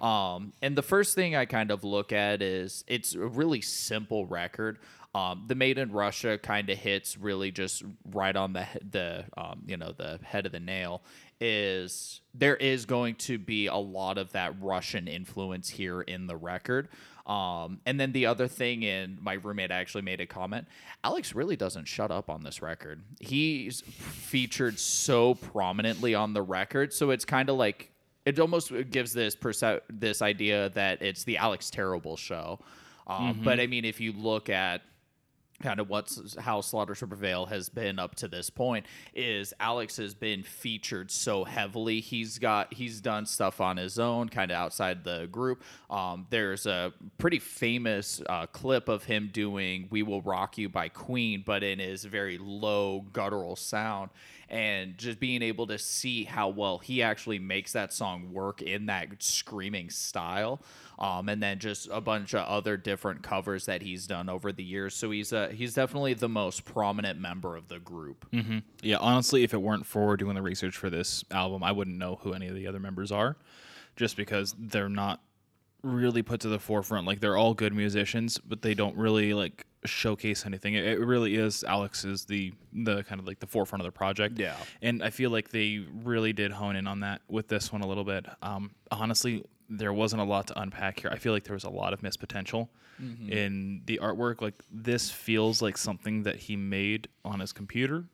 Um, 0.00 0.52
and 0.62 0.76
the 0.76 0.82
first 0.82 1.14
thing 1.14 1.34
I 1.36 1.44
kind 1.46 1.70
of 1.70 1.84
look 1.84 2.12
at 2.12 2.42
is 2.42 2.84
it's 2.86 3.14
a 3.14 3.26
really 3.26 3.60
simple 3.60 4.24
record. 4.26 4.78
Um, 5.16 5.44
the 5.46 5.54
Made 5.54 5.78
in 5.78 5.92
Russia 5.92 6.36
kind 6.36 6.68
of 6.68 6.76
hits 6.76 7.16
really 7.16 7.50
just 7.50 7.82
right 8.12 8.36
on 8.36 8.52
the 8.52 8.66
the 8.90 9.24
um, 9.36 9.62
you 9.66 9.76
know 9.78 9.92
the 9.96 10.20
head 10.22 10.44
of 10.44 10.52
the 10.52 10.60
nail. 10.60 11.02
Is 11.40 12.20
there 12.34 12.56
is 12.56 12.84
going 12.84 13.14
to 13.16 13.38
be 13.38 13.66
a 13.66 13.76
lot 13.76 14.18
of 14.18 14.32
that 14.32 14.54
Russian 14.60 15.08
influence 15.08 15.70
here 15.70 16.02
in 16.02 16.26
the 16.26 16.36
record. 16.36 16.88
Um, 17.26 17.80
and 17.84 17.98
then 17.98 18.12
the 18.12 18.26
other 18.26 18.46
thing, 18.46 18.84
and 18.84 19.20
my 19.20 19.34
roommate 19.34 19.72
actually 19.72 20.02
made 20.02 20.20
a 20.20 20.26
comment. 20.26 20.68
Alex 21.02 21.34
really 21.34 21.56
doesn't 21.56 21.86
shut 21.86 22.10
up 22.12 22.30
on 22.30 22.42
this 22.42 22.62
record. 22.62 23.02
He's 23.18 23.80
featured 23.80 24.78
so 24.78 25.34
prominently 25.34 26.14
on 26.14 26.34
the 26.34 26.42
record, 26.42 26.92
so 26.92 27.10
it's 27.10 27.24
kind 27.24 27.48
of 27.50 27.56
like 27.56 27.90
it 28.26 28.38
almost 28.38 28.70
gives 28.90 29.12
this 29.12 29.34
perce- 29.34 29.80
this 29.88 30.22
idea 30.22 30.68
that 30.70 31.02
it's 31.02 31.24
the 31.24 31.38
Alex 31.38 31.70
Terrible 31.70 32.16
show. 32.16 32.60
Um, 33.06 33.40
But 33.42 33.60
I 33.60 33.66
mean, 33.66 33.84
if 33.84 34.00
you 34.00 34.12
look 34.12 34.48
at 34.48 34.82
kind 35.62 35.80
of 35.80 35.88
what's 35.88 36.36
how 36.38 36.60
Slaughter 36.60 36.94
to 36.94 37.06
Prevail 37.06 37.46
has 37.46 37.68
been 37.68 37.98
up 37.98 38.14
to 38.16 38.28
this 38.28 38.50
point 38.50 38.86
is 39.14 39.54
Alex 39.60 39.96
has 39.96 40.14
been 40.14 40.42
featured 40.42 41.10
so 41.10 41.44
heavily. 41.44 42.00
He's 42.00 42.38
got 42.38 42.72
he's 42.72 43.00
done 43.00 43.26
stuff 43.26 43.60
on 43.60 43.76
his 43.76 43.98
own, 43.98 44.28
kind 44.28 44.50
of 44.50 44.56
outside 44.56 45.04
the 45.04 45.28
group. 45.30 45.62
Um, 45.90 46.26
there's 46.30 46.66
a 46.66 46.92
pretty 47.18 47.38
famous 47.38 48.20
uh, 48.28 48.46
clip 48.46 48.88
of 48.88 49.04
him 49.04 49.30
doing 49.32 49.88
"We 49.90 50.02
Will 50.02 50.22
Rock 50.22 50.58
You" 50.58 50.68
by 50.68 50.88
Queen, 50.88 51.42
but 51.44 51.62
in 51.62 51.78
his 51.78 52.04
very 52.04 52.38
low 52.38 53.04
guttural 53.12 53.56
sound. 53.56 54.10
And 54.48 54.96
just 54.96 55.18
being 55.18 55.42
able 55.42 55.66
to 55.66 55.76
see 55.76 56.22
how 56.22 56.48
well 56.50 56.78
he 56.78 57.02
actually 57.02 57.40
makes 57.40 57.72
that 57.72 57.92
song 57.92 58.32
work 58.32 58.62
in 58.62 58.86
that 58.86 59.08
screaming 59.20 59.90
style, 59.90 60.60
um, 61.00 61.28
and 61.28 61.42
then 61.42 61.58
just 61.58 61.88
a 61.90 62.00
bunch 62.00 62.32
of 62.32 62.46
other 62.46 62.76
different 62.76 63.24
covers 63.24 63.66
that 63.66 63.82
he's 63.82 64.06
done 64.06 64.28
over 64.28 64.52
the 64.52 64.62
years. 64.62 64.94
So 64.94 65.10
he's 65.10 65.32
uh, 65.32 65.48
he's 65.48 65.74
definitely 65.74 66.14
the 66.14 66.28
most 66.28 66.64
prominent 66.64 67.18
member 67.18 67.56
of 67.56 67.66
the 67.66 67.80
group. 67.80 68.24
Yeah, 68.82 68.98
honestly, 68.98 69.42
if 69.42 69.52
it 69.52 69.60
weren't 69.60 69.84
for 69.84 70.16
doing 70.16 70.36
the 70.36 70.42
research 70.42 70.76
for 70.76 70.90
this 70.90 71.24
album, 71.32 71.64
I 71.64 71.72
wouldn't 71.72 71.98
know 71.98 72.20
who 72.22 72.32
any 72.32 72.46
of 72.46 72.54
the 72.54 72.68
other 72.68 72.78
members 72.78 73.10
are, 73.10 73.36
just 73.96 74.16
because 74.16 74.54
they're 74.56 74.88
not 74.88 75.20
really 75.82 76.22
put 76.22 76.40
to 76.40 76.48
the 76.48 76.58
forefront. 76.60 77.06
Like 77.06 77.20
they're 77.20 77.36
all 77.36 77.54
good 77.54 77.74
musicians, 77.74 78.38
but 78.38 78.62
they 78.62 78.74
don't 78.74 78.96
really 78.96 79.34
like 79.34 79.66
showcase 79.86 80.44
anything. 80.46 80.74
It, 80.74 80.84
it 80.84 80.98
really 81.00 81.36
is 81.36 81.64
Alex 81.64 82.04
is 82.04 82.24
the 82.24 82.52
the 82.72 83.02
kind 83.04 83.20
of 83.20 83.26
like 83.26 83.38
the 83.40 83.46
forefront 83.46 83.80
of 83.82 83.86
the 83.86 83.92
project. 83.96 84.38
Yeah. 84.38 84.56
and 84.82 85.02
I 85.02 85.10
feel 85.10 85.30
like 85.30 85.50
they 85.50 85.84
really 86.04 86.32
did 86.32 86.52
hone 86.52 86.76
in 86.76 86.86
on 86.86 87.00
that 87.00 87.22
with 87.28 87.48
this 87.48 87.72
one 87.72 87.82
a 87.82 87.86
little 87.86 88.04
bit. 88.04 88.26
Um, 88.42 88.72
honestly, 88.90 89.44
there 89.68 89.92
wasn't 89.92 90.22
a 90.22 90.24
lot 90.24 90.46
to 90.48 90.60
unpack 90.60 91.00
here. 91.00 91.10
I 91.10 91.16
feel 91.18 91.32
like 91.32 91.44
there 91.44 91.54
was 91.54 91.64
a 91.64 91.70
lot 91.70 91.92
of 91.92 92.02
missed 92.02 92.20
potential 92.20 92.70
in 93.28 93.82
the 93.84 93.98
artwork. 94.02 94.40
Like 94.40 94.54
this 94.70 95.10
feels 95.10 95.60
like 95.60 95.76
something 95.76 96.22
that 96.22 96.36
he 96.36 96.56
made 96.56 97.08
on 97.26 97.40
his 97.40 97.52
computer 97.52 98.04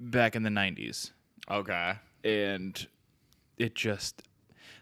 back 0.00 0.34
in 0.34 0.42
the 0.42 0.50
90s 0.50 1.12
Okay. 1.50 1.92
and 2.24 2.86
it 3.56 3.74
just 3.76 4.22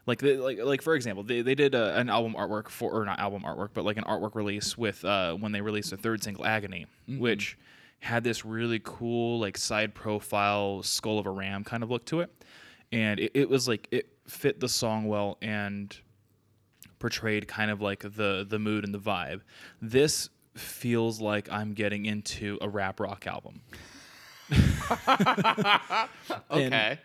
like 0.06 0.18
the, 0.18 0.36
like 0.36 0.58
like 0.58 0.82
for 0.82 0.94
example 0.94 1.22
they, 1.22 1.42
they 1.42 1.54
did 1.54 1.74
a, 1.74 1.96
an 1.96 2.10
album 2.10 2.34
artwork 2.34 2.68
for 2.68 2.92
or 2.92 3.04
not 3.04 3.18
album 3.18 3.42
artwork 3.42 3.70
but 3.72 3.84
like 3.84 3.96
an 3.96 4.04
artwork 4.04 4.34
release 4.34 4.76
with 4.76 5.04
uh 5.04 5.32
when 5.34 5.52
they 5.52 5.60
released 5.60 5.90
the 5.90 5.96
third 5.96 6.22
single 6.22 6.44
agony 6.44 6.86
which 7.06 7.56
had 8.02 8.24
this 8.24 8.44
really 8.44 8.80
cool 8.82 9.38
like 9.38 9.56
side 9.56 9.94
profile 9.94 10.82
skull 10.82 11.20
of 11.20 11.26
a 11.26 11.30
ram 11.30 11.62
kind 11.62 11.84
of 11.84 11.90
look 11.90 12.04
to 12.04 12.20
it. 12.20 12.30
And 12.90 13.20
it, 13.20 13.30
it 13.32 13.48
was 13.48 13.68
like 13.68 13.86
it 13.92 14.08
fit 14.26 14.58
the 14.58 14.68
song 14.68 15.06
well 15.06 15.38
and 15.40 15.96
portrayed 16.98 17.46
kind 17.46 17.70
of 17.70 17.80
like 17.80 18.00
the 18.00 18.44
the 18.48 18.58
mood 18.58 18.84
and 18.84 18.92
the 18.92 18.98
vibe. 18.98 19.42
This 19.80 20.30
feels 20.56 21.18
like 21.18 21.50
i'm 21.50 21.72
getting 21.72 22.04
into 22.04 22.58
a 22.60 22.68
rap 22.68 23.00
rock 23.00 23.26
album. 23.26 23.62
Okay. 26.50 26.98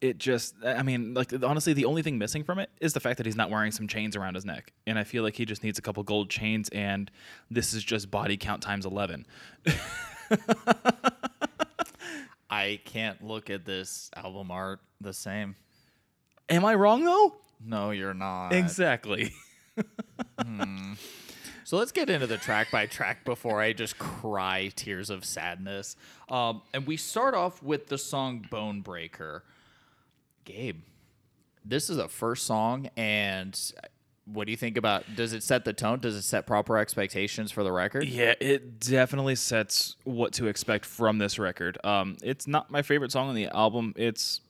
It 0.00 0.18
just 0.18 0.54
i 0.64 0.82
mean 0.82 1.12
like 1.14 1.32
honestly 1.42 1.72
the 1.72 1.84
only 1.84 2.02
thing 2.02 2.18
missing 2.18 2.44
from 2.44 2.58
it 2.58 2.70
is 2.80 2.92
the 2.92 3.00
fact 3.00 3.16
that 3.16 3.26
he's 3.26 3.36
not 3.36 3.50
wearing 3.50 3.72
some 3.72 3.88
chains 3.88 4.14
around 4.14 4.34
his 4.34 4.44
neck 4.44 4.72
and 4.86 4.98
i 4.98 5.04
feel 5.04 5.22
like 5.22 5.34
he 5.34 5.44
just 5.44 5.64
needs 5.64 5.78
a 5.78 5.82
couple 5.82 6.02
gold 6.02 6.30
chains 6.30 6.68
and 6.70 7.10
this 7.50 7.74
is 7.74 7.82
just 7.82 8.10
body 8.10 8.36
count 8.36 8.62
times 8.62 8.86
11 8.86 9.26
I 12.50 12.80
can't 12.84 13.22
look 13.22 13.50
at 13.50 13.64
this 13.64 14.10
album 14.16 14.50
art 14.50 14.80
the 15.00 15.12
same. 15.12 15.54
Am 16.48 16.64
I 16.64 16.74
wrong 16.74 17.04
though? 17.04 17.36
No, 17.64 17.90
you're 17.90 18.14
not. 18.14 18.50
Exactly. 18.52 19.32
So 21.64 21.76
let's 21.76 21.92
get 21.92 22.08
into 22.08 22.26
the 22.26 22.38
track 22.38 22.70
by 22.70 22.86
track 22.86 23.26
before 23.26 23.60
I 23.60 23.74
just 23.74 23.98
cry 23.98 24.72
tears 24.74 25.10
of 25.10 25.22
sadness. 25.22 25.96
Um, 26.30 26.62
and 26.72 26.86
we 26.86 26.96
start 26.96 27.34
off 27.34 27.62
with 27.62 27.88
the 27.88 27.98
song 27.98 28.46
Bone 28.50 28.80
Breaker. 28.80 29.44
Gabe, 30.48 30.80
this 31.62 31.90
is 31.90 31.98
a 31.98 32.08
first 32.08 32.46
song, 32.46 32.88
and 32.96 33.60
what 34.24 34.46
do 34.46 34.50
you 34.50 34.56
think 34.56 34.78
about? 34.78 35.04
Does 35.14 35.34
it 35.34 35.42
set 35.42 35.66
the 35.66 35.74
tone? 35.74 35.98
Does 35.98 36.16
it 36.16 36.22
set 36.22 36.46
proper 36.46 36.78
expectations 36.78 37.52
for 37.52 37.62
the 37.62 37.70
record? 37.70 38.08
Yeah, 38.08 38.32
it 38.40 38.80
definitely 38.80 39.34
sets 39.34 39.96
what 40.04 40.32
to 40.34 40.46
expect 40.46 40.86
from 40.86 41.18
this 41.18 41.38
record. 41.38 41.76
Um, 41.84 42.16
it's 42.22 42.46
not 42.46 42.70
my 42.70 42.80
favorite 42.80 43.12
song 43.12 43.28
on 43.28 43.34
the 43.34 43.48
album. 43.48 43.92
It's 43.94 44.40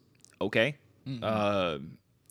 okay. 0.40 0.76
Uh, 1.20 1.78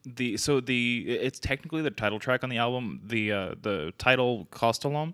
the 0.06 0.38
so 0.38 0.62
the 0.62 1.04
it's 1.08 1.40
technically 1.40 1.82
the 1.82 1.92
title 1.92 2.20
track 2.20 2.46
on 2.46 2.50
the 2.50 2.58
album. 2.58 3.02
The 3.04 3.32
uh, 3.34 3.56
the 3.62 3.94
title 3.98 4.48
Kostolom 4.50 5.14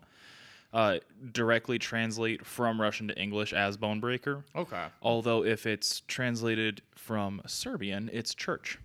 uh, 0.74 0.98
directly 1.32 1.78
translate 1.78 2.46
from 2.46 2.82
Russian 2.82 3.08
to 3.08 3.18
English 3.18 3.54
as 3.54 3.78
Bone 3.78 4.00
Breaker. 4.00 4.44
Okay. 4.56 4.86
Although 5.02 5.46
if 5.46 5.66
it's 5.66 6.02
translated 6.08 6.82
from 6.96 7.42
Serbian, 7.46 8.10
it's 8.12 8.34
church. 8.34 8.80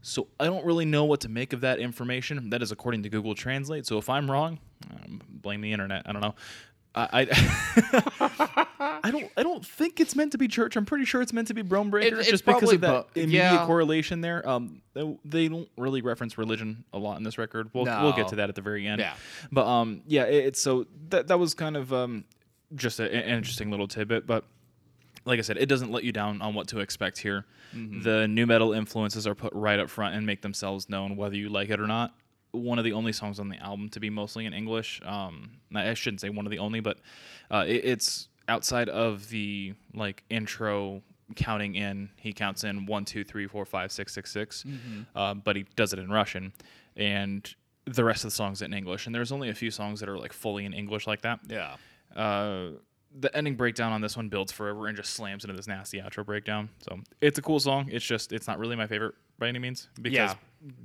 So 0.00 0.28
I 0.40 0.44
don't 0.44 0.64
really 0.64 0.84
know 0.84 1.04
what 1.04 1.20
to 1.22 1.28
make 1.28 1.52
of 1.52 1.60
that 1.62 1.80
information. 1.80 2.50
That 2.50 2.62
is 2.62 2.72
according 2.72 3.02
to 3.02 3.08
Google 3.08 3.34
Translate. 3.34 3.86
So 3.86 3.98
if 3.98 4.08
I'm 4.08 4.30
wrong, 4.30 4.58
um, 4.90 5.20
blame 5.28 5.60
the 5.60 5.72
internet. 5.72 6.02
I 6.06 6.12
don't 6.12 6.22
know. 6.22 6.34
I 6.96 7.08
I, 7.20 9.00
I 9.04 9.10
don't 9.10 9.30
I 9.36 9.42
don't 9.42 9.64
think 9.64 10.00
it's 10.00 10.16
meant 10.16 10.32
to 10.32 10.38
be 10.38 10.48
church. 10.48 10.76
I'm 10.76 10.86
pretty 10.86 11.04
sure 11.04 11.20
it's 11.20 11.32
meant 11.32 11.48
to 11.48 11.54
be 11.54 11.62
Bone 11.62 11.90
Breaker, 11.90 12.18
it's 12.18 12.28
just 12.28 12.44
because 12.44 12.72
of 12.72 12.80
that 12.80 13.14
bo- 13.14 13.20
immediate 13.20 13.52
yeah. 13.52 13.66
correlation 13.66 14.22
there. 14.22 14.48
Um, 14.48 14.82
they, 14.94 15.18
they 15.24 15.48
don't 15.48 15.68
really 15.76 16.00
reference 16.00 16.38
religion 16.38 16.84
a 16.92 16.98
lot 16.98 17.18
in 17.18 17.22
this 17.22 17.38
record. 17.38 17.70
We'll 17.72 17.84
we'll 17.84 18.14
get 18.14 18.28
to 18.28 18.36
that 18.36 18.48
at 18.48 18.54
the 18.54 18.62
very 18.62 18.86
end. 18.86 19.00
Yeah. 19.00 19.14
But 19.52 19.66
um, 19.66 20.02
yeah, 20.06 20.24
it, 20.24 20.46
it's 20.46 20.62
so 20.62 20.86
that 21.10 21.28
that 21.28 21.38
was 21.38 21.54
kind 21.54 21.76
of 21.76 21.92
um 21.92 22.24
just 22.74 22.98
a, 22.98 23.04
an 23.04 23.36
interesting 23.36 23.70
little 23.70 23.86
tidbit, 23.86 24.26
but 24.26 24.44
like 25.24 25.38
I 25.38 25.42
said, 25.42 25.56
it 25.58 25.66
doesn't 25.66 25.90
let 25.90 26.04
you 26.04 26.12
down 26.12 26.40
on 26.40 26.54
what 26.54 26.68
to 26.68 26.78
expect 26.78 27.18
here. 27.18 27.44
The 27.74 28.26
nu 28.26 28.46
metal 28.46 28.72
influences 28.72 29.26
are 29.26 29.34
put 29.34 29.52
right 29.52 29.78
up 29.78 29.90
front 29.90 30.14
and 30.14 30.24
make 30.24 30.40
themselves 30.40 30.88
known 30.88 31.16
whether 31.16 31.36
you 31.36 31.50
like 31.50 31.68
it 31.68 31.78
or 31.78 31.86
not. 31.86 32.14
One 32.56 32.78
of 32.78 32.84
the 32.84 32.92
only 32.92 33.12
songs 33.12 33.38
on 33.38 33.48
the 33.48 33.58
album 33.58 33.88
to 33.90 34.00
be 34.00 34.10
mostly 34.10 34.46
in 34.46 34.52
English. 34.52 35.00
Um, 35.04 35.50
I 35.74 35.94
shouldn't 35.94 36.20
say 36.20 36.30
one 36.30 36.46
of 36.46 36.50
the 36.50 36.58
only, 36.58 36.80
but 36.80 36.98
uh, 37.50 37.64
it, 37.66 37.84
it's 37.84 38.28
outside 38.48 38.88
of 38.88 39.28
the 39.28 39.74
like 39.94 40.24
intro 40.30 41.02
counting 41.34 41.74
in. 41.74 42.10
He 42.16 42.32
counts 42.32 42.64
in 42.64 42.86
one, 42.86 43.04
two, 43.04 43.24
three, 43.24 43.46
four, 43.46 43.64
five, 43.64 43.92
six, 43.92 44.14
six, 44.14 44.30
six. 44.30 44.64
Uh, 45.14 45.34
but 45.34 45.56
he 45.56 45.66
does 45.74 45.92
it 45.92 45.98
in 45.98 46.10
Russian, 46.10 46.52
and 46.96 47.54
the 47.84 48.04
rest 48.04 48.24
of 48.24 48.30
the 48.30 48.36
songs 48.36 48.62
in 48.62 48.72
English. 48.72 49.06
And 49.06 49.14
there's 49.14 49.32
only 49.32 49.48
a 49.48 49.54
few 49.54 49.70
songs 49.70 50.00
that 50.00 50.08
are 50.08 50.18
like 50.18 50.32
fully 50.32 50.64
in 50.64 50.72
English 50.72 51.06
like 51.06 51.22
that. 51.22 51.40
Yeah. 51.48 51.76
Uh, 52.14 52.70
the 53.18 53.34
ending 53.34 53.56
breakdown 53.56 53.92
on 53.92 54.00
this 54.00 54.16
one 54.16 54.28
builds 54.28 54.52
forever 54.52 54.88
and 54.88 54.96
just 54.96 55.14
slams 55.14 55.44
into 55.44 55.56
this 55.56 55.66
nasty 55.66 55.98
outro 56.00 56.24
breakdown. 56.24 56.68
So 56.88 57.00
it's 57.20 57.38
a 57.38 57.42
cool 57.42 57.60
song. 57.60 57.88
It's 57.90 58.04
just 58.04 58.32
it's 58.32 58.46
not 58.46 58.58
really 58.58 58.76
my 58.76 58.86
favorite 58.86 59.14
by 59.38 59.48
any 59.48 59.58
means 59.58 59.88
because 60.00 60.14
Yeah. 60.14 60.34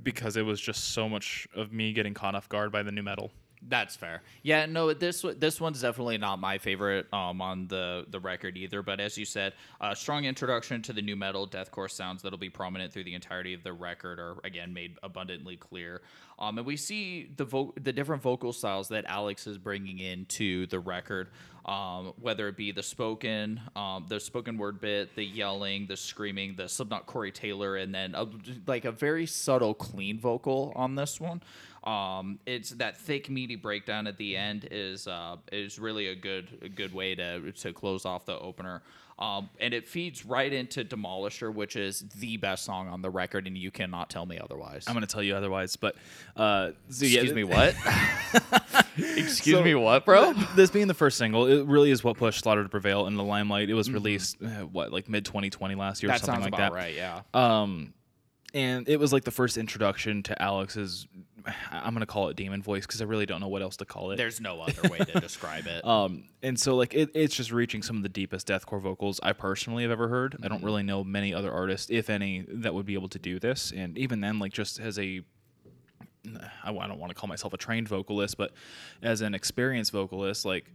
because 0.02 0.36
it 0.36 0.42
was 0.42 0.60
just 0.60 0.92
so 0.92 1.08
much 1.08 1.46
of 1.54 1.72
me 1.72 1.92
getting 1.92 2.14
caught 2.14 2.34
off 2.34 2.48
guard 2.48 2.70
by 2.72 2.82
the 2.82 2.92
nu 2.92 3.02
metal. 3.02 3.30
That's 3.68 3.94
fair. 3.94 4.22
Yeah, 4.42 4.66
no, 4.66 4.92
this 4.92 5.24
this 5.36 5.60
one's 5.60 5.80
definitely 5.82 6.18
not 6.18 6.40
my 6.40 6.58
favorite 6.58 7.06
um, 7.14 7.40
on 7.40 7.68
the 7.68 8.04
the 8.10 8.18
record 8.18 8.56
either. 8.56 8.82
But 8.82 8.98
as 8.98 9.16
you 9.16 9.24
said, 9.24 9.52
a 9.80 9.94
strong 9.94 10.24
introduction 10.24 10.82
to 10.82 10.92
the 10.92 11.00
nu 11.00 11.14
metal 11.14 11.46
deathcore 11.46 11.88
sounds 11.88 12.22
that'll 12.22 12.38
be 12.40 12.50
prominent 12.50 12.92
through 12.92 13.04
the 13.04 13.14
entirety 13.14 13.54
of 13.54 13.62
the 13.62 13.72
record 13.72 14.18
are 14.18 14.34
again 14.42 14.74
made 14.74 14.96
abundantly 15.04 15.56
clear. 15.56 16.02
Um, 16.40 16.58
and 16.58 16.66
we 16.66 16.76
see 16.76 17.30
the 17.36 17.44
vo- 17.44 17.72
the 17.80 17.92
different 17.92 18.20
vocal 18.20 18.52
styles 18.52 18.88
that 18.88 19.04
Alex 19.06 19.46
is 19.46 19.58
bringing 19.58 20.00
into 20.00 20.66
the 20.66 20.80
record, 20.80 21.28
um, 21.64 22.12
whether 22.20 22.48
it 22.48 22.56
be 22.56 22.72
the 22.72 22.82
spoken, 22.82 23.60
um, 23.76 24.06
the 24.08 24.18
spoken 24.18 24.58
word 24.58 24.80
bit, 24.80 25.14
the 25.14 25.24
yelling, 25.24 25.86
the 25.86 25.96
screaming, 25.96 26.54
the 26.56 26.68
Slipknot 26.68 27.06
Corey 27.06 27.30
Taylor, 27.30 27.76
and 27.76 27.94
then 27.94 28.14
a, 28.14 28.26
like 28.66 28.84
a 28.84 28.92
very 28.92 29.26
subtle 29.26 29.74
clean 29.74 30.18
vocal 30.18 30.72
on 30.74 30.94
this 30.94 31.20
one. 31.20 31.42
Um, 31.84 32.38
it's 32.46 32.70
that 32.70 32.96
thick, 32.96 33.28
meaty 33.28 33.56
breakdown 33.56 34.06
at 34.06 34.16
the 34.16 34.36
end 34.36 34.68
is 34.70 35.06
uh, 35.06 35.36
is 35.50 35.78
really 35.78 36.08
a 36.08 36.14
good 36.14 36.48
a 36.62 36.68
good 36.68 36.94
way 36.94 37.14
to 37.14 37.52
to 37.52 37.72
close 37.72 38.04
off 38.04 38.24
the 38.26 38.38
opener. 38.38 38.82
Um, 39.18 39.50
and 39.60 39.72
it 39.72 39.86
feeds 39.86 40.26
right 40.26 40.52
into 40.52 40.84
Demolisher, 40.84 41.54
which 41.54 41.76
is 41.76 42.00
the 42.16 42.38
best 42.38 42.64
song 42.64 42.88
on 42.88 43.02
the 43.02 43.10
record, 43.10 43.46
and 43.46 43.56
you 43.56 43.70
cannot 43.70 44.10
tell 44.10 44.26
me 44.26 44.40
otherwise. 44.42 44.84
I'm 44.88 44.94
gonna 44.94 45.06
tell 45.06 45.22
you 45.22 45.36
otherwise, 45.36 45.76
but 45.76 45.94
uh, 46.36 46.70
so 46.88 47.04
yeah, 47.04 47.20
Excuse 47.20 47.34
me, 47.34 47.44
what? 47.44 47.74
Excuse 49.16 49.58
So- 49.58 49.64
me, 49.64 49.74
what, 49.74 50.04
bro? 50.04 50.32
This 50.56 50.70
being 50.70 50.88
the 50.88 50.94
first 50.94 51.18
single, 51.18 51.46
it 51.46 51.66
really 51.66 51.90
is 51.90 52.02
what 52.04 52.16
pushed 52.16 52.40
Slaughter 52.40 52.62
to 52.62 52.68
Prevail 52.68 53.06
in 53.06 53.16
the 53.16 53.24
limelight. 53.24 53.70
It 53.70 53.74
was 53.74 53.88
Mm-hmm. 53.88 53.94
released 53.94 54.36
uh, 54.42 54.48
what 54.66 54.92
like 54.92 55.08
mid 55.08 55.24
2020 55.24 55.74
last 55.74 56.02
year 56.02 56.10
or 56.10 56.14
That 56.14 56.20
something 56.24 56.42
sounds 56.42 56.52
like 56.52 56.54
about 56.60 56.72
that. 56.72 56.76
right. 56.76 56.94
Yeah. 56.94 57.22
Um, 57.34 57.94
and 58.54 58.86
it 58.88 59.00
was 59.00 59.12
like 59.12 59.24
the 59.24 59.30
first 59.30 59.56
introduction 59.56 60.22
to 60.24 60.40
Alex's. 60.42 61.06
I'm 61.72 61.92
gonna 61.94 62.06
call 62.06 62.28
it 62.28 62.36
demon 62.36 62.62
voice 62.62 62.86
because 62.86 63.00
I 63.02 63.04
really 63.06 63.26
don't 63.26 63.40
know 63.40 63.48
what 63.48 63.62
else 63.62 63.76
to 63.78 63.84
call 63.84 64.10
it. 64.12 64.16
There's 64.16 64.40
no 64.40 64.60
other 64.60 64.88
way 64.88 64.98
to 64.98 65.18
describe 65.20 65.66
it. 65.66 65.84
Um, 65.92 66.24
and 66.42 66.58
so 66.60 66.76
like 66.76 66.94
it, 66.94 67.10
it's 67.14 67.34
just 67.34 67.50
reaching 67.50 67.82
some 67.82 67.96
of 67.96 68.02
the 68.04 68.08
deepest 68.08 68.46
deathcore 68.46 68.80
vocals 68.80 69.18
I 69.22 69.32
personally 69.32 69.82
have 69.82 69.90
ever 69.90 70.08
heard. 70.08 70.36
I 70.42 70.48
don't 70.48 70.62
really 70.62 70.82
know 70.84 71.02
many 71.02 71.32
other 71.34 71.50
artists, 71.52 71.90
if 71.90 72.08
any, 72.10 72.44
that 72.48 72.72
would 72.74 72.86
be 72.86 72.94
able 72.94 73.08
to 73.08 73.18
do 73.18 73.38
this. 73.40 73.72
And 73.74 73.96
even 73.98 74.20
then, 74.20 74.38
like 74.38 74.52
just 74.52 74.78
as 74.78 74.98
a, 74.98 75.22
I 76.64 76.72
don't 76.72 76.98
want 76.98 77.10
to 77.10 77.14
call 77.14 77.28
myself 77.28 77.52
a 77.52 77.56
trained 77.56 77.88
vocalist, 77.88 78.36
but 78.36 78.52
as 79.02 79.20
an 79.22 79.34
experienced 79.34 79.92
vocalist, 79.92 80.44
like 80.44 80.72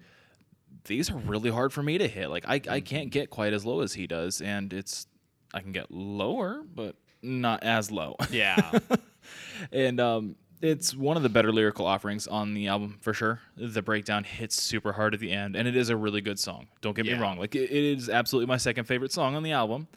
these 0.86 1.10
are 1.10 1.18
really 1.18 1.50
hard 1.50 1.72
for 1.74 1.82
me 1.82 1.98
to 1.98 2.08
hit. 2.08 2.30
Like 2.30 2.46
I, 2.48 2.62
I 2.70 2.80
can't 2.82 3.10
get 3.10 3.30
quite 3.30 3.54
as 3.54 3.66
low 3.66 3.82
as 3.82 3.94
he 3.94 4.08
does, 4.08 4.42
and 4.42 4.74
it's 4.74 5.08
I 5.54 5.62
can 5.62 5.72
get 5.72 5.90
lower, 5.90 6.64
but 6.76 6.96
not 7.22 7.64
as 7.64 7.92
low. 7.92 8.16
yeah. 8.32 8.78
and 9.72 10.00
um, 10.02 10.36
it's 10.62 10.94
one 10.96 11.16
of 11.18 11.24
the 11.24 11.30
better 11.30 11.52
lyrical 11.54 11.86
offerings 11.86 12.28
on 12.28 12.54
the 12.54 12.68
album 12.68 12.98
for 13.02 13.14
sure. 13.14 13.40
The 13.56 13.82
breakdown 13.82 14.24
hits 14.26 14.62
super 14.62 14.92
hard 14.94 15.14
at 15.14 15.20
the 15.22 15.32
end, 15.32 15.56
and 15.56 15.68
it 15.68 15.76
is 15.78 15.90
a 15.90 15.96
really 15.96 16.20
good 16.22 16.40
song. 16.40 16.68
Don't 16.82 16.96
get 16.96 17.06
Yeah. 17.06 17.16
me 17.16 17.22
wrong; 17.22 17.38
like 17.40 17.56
it, 17.56 17.72
it 17.72 17.98
is 17.98 18.10
absolutely 18.10 18.48
my 18.48 18.58
second 18.58 18.84
favorite 18.86 19.14
song 19.14 19.36
on 19.36 19.44
the 19.44 19.52
album. 19.54 19.88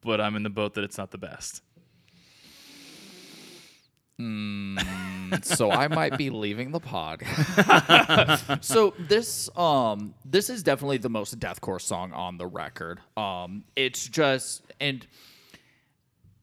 But 0.00 0.20
I'm 0.20 0.36
in 0.36 0.44
the 0.44 0.50
boat 0.50 0.74
that 0.74 0.84
it's 0.84 0.96
not 0.96 1.10
the 1.10 1.18
best. 1.18 1.62
So 5.42 5.70
I 5.70 5.86
might 5.88 6.18
be 6.18 6.30
leaving 6.30 6.72
the 6.72 6.80
pod. 6.80 7.22
so 8.60 8.94
this 8.98 9.48
um 9.56 10.14
this 10.24 10.50
is 10.50 10.62
definitely 10.62 10.98
the 10.98 11.08
most 11.08 11.38
deathcore 11.38 11.80
song 11.80 12.12
on 12.12 12.36
the 12.36 12.46
record. 12.46 13.00
Um 13.16 13.64
it's 13.76 14.08
just 14.08 14.62
and 14.80 15.06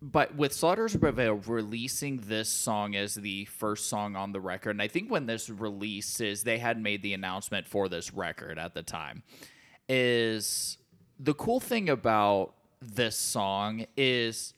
but 0.01 0.35
with 0.35 0.53
Slaughter's 0.53 0.95
Prevail 0.95 1.35
releasing 1.47 2.17
this 2.17 2.47
song 2.47 2.95
as 2.95 3.15
the 3.15 3.45
first 3.45 3.89
song 3.89 4.15
on 4.15 4.31
the 4.33 4.39
record, 4.39 4.71
and 4.71 4.81
I 4.81 4.87
think 4.87 5.09
when 5.09 5.25
this 5.25 5.49
releases, 5.49 6.43
they 6.43 6.59
had 6.59 6.79
made 6.79 7.01
the 7.01 7.13
announcement 7.13 7.67
for 7.67 7.89
this 7.89 8.13
record 8.13 8.59
at 8.59 8.73
the 8.75 8.83
time. 8.83 9.23
Is 9.89 10.77
the 11.19 11.33
cool 11.33 11.59
thing 11.59 11.89
about 11.89 12.53
this 12.81 13.15
song 13.15 13.85
is 13.97 14.53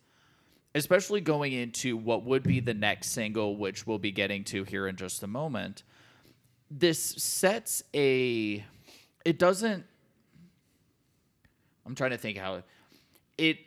especially 0.78 1.22
going 1.22 1.54
into 1.54 1.98
what 1.98 2.24
would 2.24 2.44
be 2.44 2.60
the 2.60 2.74
next 2.74 3.10
single, 3.10 3.58
which 3.58 3.86
we'll 3.88 4.00
be 4.00 4.12
getting 4.12 4.44
to 4.46 4.64
here 4.64 4.88
in 4.88 4.96
just 4.96 5.24
a 5.24 5.28
moment. 5.28 5.84
This 6.70 7.00
sets 7.00 7.84
a. 7.94 8.64
It 9.26 9.40
doesn't. 9.40 9.86
I'm 11.86 11.96
trying 11.96 12.12
to 12.12 12.18
think 12.18 12.38
how 12.38 12.64
it 13.38 13.58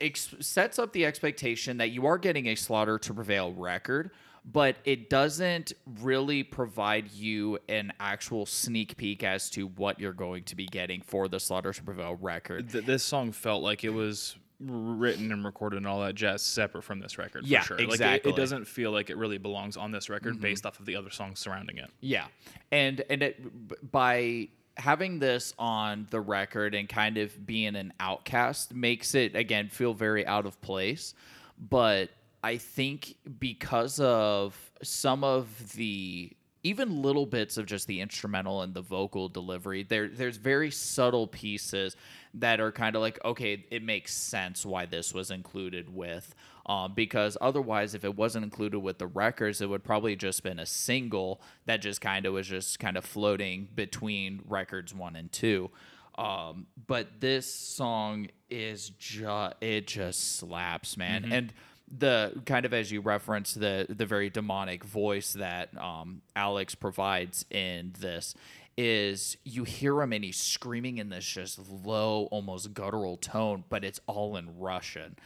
ex- 0.00 0.34
sets 0.40 0.78
up 0.78 0.92
the 0.92 1.04
expectation 1.04 1.78
that 1.78 1.90
you 1.90 2.06
are 2.06 2.18
getting 2.18 2.46
a 2.46 2.54
Slaughter 2.54 2.98
to 2.98 3.14
Prevail 3.14 3.52
record, 3.52 4.10
but 4.44 4.76
it 4.84 5.10
doesn't 5.10 5.72
really 6.00 6.42
provide 6.42 7.10
you 7.10 7.58
an 7.68 7.92
actual 7.98 8.46
sneak 8.46 8.96
peek 8.96 9.24
as 9.24 9.50
to 9.50 9.66
what 9.66 9.98
you're 9.98 10.12
going 10.12 10.44
to 10.44 10.56
be 10.56 10.66
getting 10.66 11.00
for 11.02 11.28
the 11.28 11.40
Slaughter 11.40 11.72
to 11.72 11.82
Prevail 11.82 12.16
record. 12.20 12.70
Th- 12.70 12.84
this 12.84 13.02
song 13.02 13.32
felt 13.32 13.62
like 13.62 13.84
it 13.84 13.90
was 13.90 14.36
written 14.60 15.32
and 15.32 15.44
recorded 15.44 15.78
and 15.78 15.86
all 15.86 16.00
that 16.00 16.14
jazz 16.14 16.42
separate 16.42 16.82
from 16.82 17.00
this 17.00 17.18
record. 17.18 17.46
Yeah, 17.46 17.60
for 17.60 17.66
sure. 17.68 17.76
Like 17.78 17.88
it- 17.88 17.92
exactly. 17.92 18.32
it, 18.32 18.36
doesn't 18.36 18.66
feel 18.66 18.90
like 18.90 19.10
it 19.10 19.16
really 19.16 19.38
belongs 19.38 19.76
on 19.76 19.90
this 19.90 20.08
record 20.08 20.34
mm-hmm. 20.34 20.42
based 20.42 20.66
off 20.66 20.78
of 20.80 20.86
the 20.86 20.96
other 20.96 21.10
songs 21.10 21.38
surrounding 21.38 21.78
it. 21.78 21.90
Yeah, 22.00 22.26
and 22.70 23.02
and 23.10 23.22
it, 23.22 23.90
by 23.90 24.48
having 24.76 25.18
this 25.18 25.54
on 25.58 26.06
the 26.10 26.20
record 26.20 26.74
and 26.74 26.88
kind 26.88 27.18
of 27.18 27.46
being 27.46 27.76
an 27.76 27.92
outcast 28.00 28.74
makes 28.74 29.14
it 29.14 29.36
again 29.36 29.68
feel 29.68 29.94
very 29.94 30.26
out 30.26 30.46
of 30.46 30.60
place. 30.60 31.14
But 31.58 32.10
I 32.42 32.56
think 32.56 33.16
because 33.38 34.00
of 34.00 34.56
some 34.82 35.24
of 35.24 35.72
the 35.74 36.32
even 36.62 37.02
little 37.02 37.26
bits 37.26 37.56
of 37.56 37.66
just 37.66 37.86
the 37.86 38.00
instrumental 38.00 38.62
and 38.62 38.74
the 38.74 38.82
vocal 38.82 39.28
delivery. 39.28 39.82
There, 39.82 40.08
there's 40.08 40.36
very 40.36 40.70
subtle 40.70 41.26
pieces 41.26 41.96
that 42.34 42.60
are 42.60 42.70
kind 42.70 42.96
of 42.96 43.02
like, 43.02 43.18
okay, 43.24 43.64
it 43.70 43.82
makes 43.82 44.14
sense 44.14 44.64
why 44.64 44.86
this 44.86 45.14
was 45.14 45.30
included 45.30 45.94
with. 45.94 46.34
Um, 46.66 46.92
because 46.94 47.36
otherwise, 47.40 47.94
if 47.94 48.04
it 48.04 48.14
wasn't 48.14 48.44
included 48.44 48.78
with 48.80 48.98
the 48.98 49.06
records, 49.06 49.60
it 49.60 49.68
would 49.68 49.82
probably 49.82 50.14
just 50.14 50.42
been 50.42 50.58
a 50.58 50.66
single 50.66 51.40
that 51.66 51.80
just 51.80 52.00
kind 52.00 52.26
of 52.26 52.34
was 52.34 52.46
just 52.46 52.78
kind 52.78 52.96
of 52.96 53.04
floating 53.04 53.68
between 53.74 54.42
records 54.46 54.94
one 54.94 55.16
and 55.16 55.32
two. 55.32 55.70
Um, 56.16 56.66
but 56.86 57.20
this 57.20 57.52
song 57.52 58.28
is 58.50 58.90
just 58.90 59.54
it 59.60 59.86
just 59.86 60.36
slaps, 60.36 60.96
man. 60.96 61.32
And 61.32 61.52
the 61.90 62.40
kind 62.46 62.64
of 62.64 62.72
as 62.72 62.90
you 62.92 63.00
reference 63.00 63.54
the 63.54 63.86
the 63.88 64.06
very 64.06 64.30
demonic 64.30 64.84
voice 64.84 65.32
that 65.32 65.76
um, 65.76 66.22
Alex 66.36 66.74
provides 66.74 67.44
in 67.50 67.92
this 67.98 68.34
is 68.76 69.36
you 69.44 69.64
hear 69.64 70.00
him 70.00 70.12
and 70.12 70.24
he's 70.24 70.38
screaming 70.38 70.98
in 70.98 71.08
this 71.10 71.24
just 71.26 71.58
low, 71.68 72.28
almost 72.30 72.72
guttural 72.72 73.16
tone, 73.16 73.64
but 73.68 73.84
it's 73.84 74.00
all 74.06 74.36
in 74.36 74.58
Russian, 74.58 75.16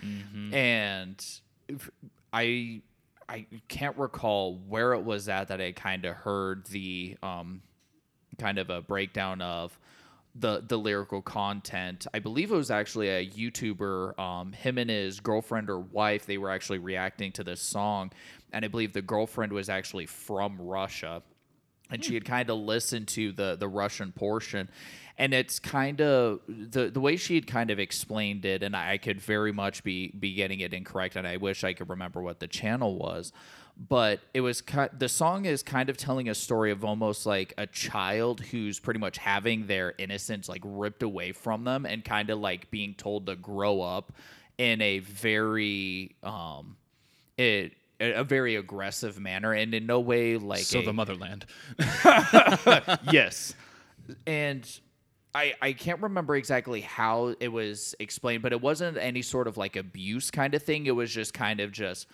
and 0.52 1.24
if- 1.68 1.90
I 2.32 2.80
I 3.28 3.46
can't 3.68 3.96
recall 3.96 4.56
where 4.68 4.92
it 4.94 5.02
was 5.04 5.28
at 5.28 5.48
that 5.48 5.60
I 5.60 5.72
kind 5.72 6.04
of 6.04 6.16
heard 6.16 6.66
the 6.66 7.16
um, 7.22 7.62
kind 8.38 8.58
of 8.58 8.70
a 8.70 8.82
breakdown 8.82 9.40
of 9.40 9.78
the 10.34 10.62
the 10.66 10.76
lyrical 10.76 11.22
content. 11.22 12.06
I 12.12 12.18
believe 12.18 12.50
it 12.50 12.56
was 12.56 12.70
actually 12.70 13.08
a 13.08 13.26
YouTuber, 13.26 14.18
um, 14.18 14.52
him 14.52 14.78
and 14.78 14.90
his 14.90 15.20
girlfriend 15.20 15.70
or 15.70 15.78
wife. 15.78 16.26
They 16.26 16.38
were 16.38 16.50
actually 16.50 16.78
reacting 16.78 17.32
to 17.32 17.44
this 17.44 17.60
song, 17.60 18.12
and 18.52 18.64
I 18.64 18.68
believe 18.68 18.92
the 18.92 19.02
girlfriend 19.02 19.52
was 19.52 19.68
actually 19.68 20.06
from 20.06 20.60
Russia, 20.60 21.22
and 21.90 22.04
she 22.04 22.14
had 22.14 22.24
kind 22.24 22.50
of 22.50 22.58
listened 22.58 23.08
to 23.08 23.32
the 23.32 23.56
the 23.56 23.68
Russian 23.68 24.12
portion. 24.12 24.68
And 25.16 25.32
it's 25.32 25.60
kind 25.60 26.00
of 26.00 26.40
the 26.48 26.90
the 26.90 27.00
way 27.00 27.16
she 27.16 27.36
had 27.36 27.46
kind 27.46 27.70
of 27.70 27.78
explained 27.78 28.44
it, 28.44 28.64
and 28.64 28.74
I 28.74 28.98
could 28.98 29.20
very 29.20 29.52
much 29.52 29.84
be 29.84 30.08
be 30.18 30.34
getting 30.34 30.58
it 30.58 30.74
incorrect, 30.74 31.14
and 31.14 31.28
I 31.28 31.36
wish 31.36 31.62
I 31.62 31.74
could 31.74 31.88
remember 31.88 32.20
what 32.20 32.40
the 32.40 32.48
channel 32.48 32.98
was 32.98 33.32
but 33.76 34.20
it 34.32 34.40
was 34.40 34.60
ki- 34.60 34.88
the 34.96 35.08
song 35.08 35.46
is 35.46 35.62
kind 35.62 35.88
of 35.90 35.96
telling 35.96 36.28
a 36.28 36.34
story 36.34 36.70
of 36.70 36.84
almost 36.84 37.26
like 37.26 37.52
a 37.58 37.66
child 37.66 38.40
who's 38.40 38.78
pretty 38.78 39.00
much 39.00 39.18
having 39.18 39.66
their 39.66 39.94
innocence 39.98 40.48
like 40.48 40.62
ripped 40.64 41.02
away 41.02 41.32
from 41.32 41.64
them 41.64 41.84
and 41.84 42.04
kind 42.04 42.30
of 42.30 42.38
like 42.38 42.70
being 42.70 42.94
told 42.94 43.26
to 43.26 43.34
grow 43.36 43.80
up 43.80 44.12
in 44.58 44.80
a 44.80 45.00
very 45.00 46.14
um 46.22 46.76
it 47.36 47.72
a 48.00 48.22
very 48.24 48.54
aggressive 48.56 49.18
manner 49.18 49.52
and 49.52 49.72
in 49.74 49.86
no 49.86 49.98
way 50.00 50.36
like 50.36 50.60
So 50.64 50.80
a- 50.80 50.84
the 50.84 50.92
motherland. 50.92 51.46
yes. 53.12 53.54
And 54.26 54.68
I 55.34 55.54
I 55.62 55.72
can't 55.72 56.00
remember 56.00 56.36
exactly 56.36 56.80
how 56.80 57.34
it 57.40 57.48
was 57.48 57.94
explained, 57.98 58.42
but 58.42 58.52
it 58.52 58.60
wasn't 58.60 58.98
any 58.98 59.22
sort 59.22 59.48
of 59.48 59.56
like 59.56 59.76
abuse 59.76 60.30
kind 60.30 60.54
of 60.54 60.62
thing. 60.62 60.86
It 60.86 60.92
was 60.94 61.12
just 61.12 61.34
kind 61.34 61.60
of 61.60 61.72
just 61.72 62.06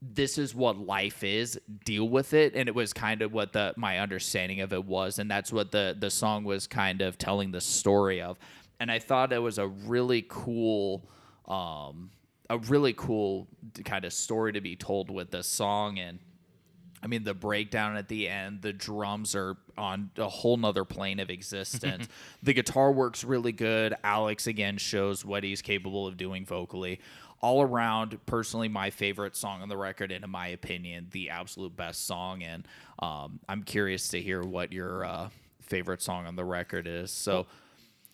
this 0.00 0.38
is 0.38 0.54
what 0.54 0.78
life 0.78 1.24
is 1.24 1.60
deal 1.84 2.08
with 2.08 2.32
it 2.32 2.54
and 2.54 2.68
it 2.68 2.74
was 2.74 2.92
kind 2.92 3.20
of 3.20 3.32
what 3.32 3.52
the 3.52 3.74
my 3.76 3.98
understanding 3.98 4.60
of 4.60 4.72
it 4.72 4.84
was 4.84 5.18
and 5.18 5.30
that's 5.30 5.52
what 5.52 5.72
the 5.72 5.96
the 5.98 6.10
song 6.10 6.44
was 6.44 6.66
kind 6.66 7.00
of 7.00 7.18
telling 7.18 7.50
the 7.50 7.60
story 7.60 8.22
of 8.22 8.38
and 8.78 8.92
i 8.92 8.98
thought 8.98 9.32
it 9.32 9.38
was 9.38 9.58
a 9.58 9.66
really 9.66 10.24
cool 10.28 11.08
um 11.48 12.10
a 12.48 12.58
really 12.58 12.92
cool 12.92 13.48
kind 13.84 14.04
of 14.04 14.12
story 14.12 14.52
to 14.52 14.60
be 14.60 14.76
told 14.76 15.10
with 15.10 15.30
this 15.32 15.46
song 15.46 15.98
and 15.98 16.20
I 17.02 17.06
mean, 17.06 17.24
the 17.24 17.34
breakdown 17.34 17.96
at 17.96 18.08
the 18.08 18.28
end, 18.28 18.62
the 18.62 18.72
drums 18.72 19.34
are 19.34 19.56
on 19.76 20.10
a 20.16 20.28
whole 20.28 20.56
nother 20.56 20.84
plane 20.84 21.20
of 21.20 21.30
existence. 21.30 22.08
the 22.42 22.52
guitar 22.52 22.90
works 22.90 23.24
really 23.24 23.52
good. 23.52 23.94
Alex, 24.02 24.46
again, 24.46 24.78
shows 24.78 25.24
what 25.24 25.44
he's 25.44 25.62
capable 25.62 26.06
of 26.06 26.16
doing 26.16 26.44
vocally. 26.44 27.00
All 27.40 27.62
around, 27.62 28.18
personally, 28.26 28.68
my 28.68 28.90
favorite 28.90 29.36
song 29.36 29.62
on 29.62 29.68
the 29.68 29.76
record, 29.76 30.10
and 30.10 30.24
in 30.24 30.30
my 30.30 30.48
opinion, 30.48 31.06
the 31.12 31.30
absolute 31.30 31.76
best 31.76 32.06
song. 32.06 32.42
And 32.42 32.66
um, 32.98 33.38
I'm 33.48 33.62
curious 33.62 34.08
to 34.08 34.20
hear 34.20 34.42
what 34.42 34.72
your 34.72 35.04
uh, 35.04 35.28
favorite 35.62 36.02
song 36.02 36.26
on 36.26 36.34
the 36.34 36.44
record 36.44 36.86
is. 36.88 37.12
So, 37.12 37.46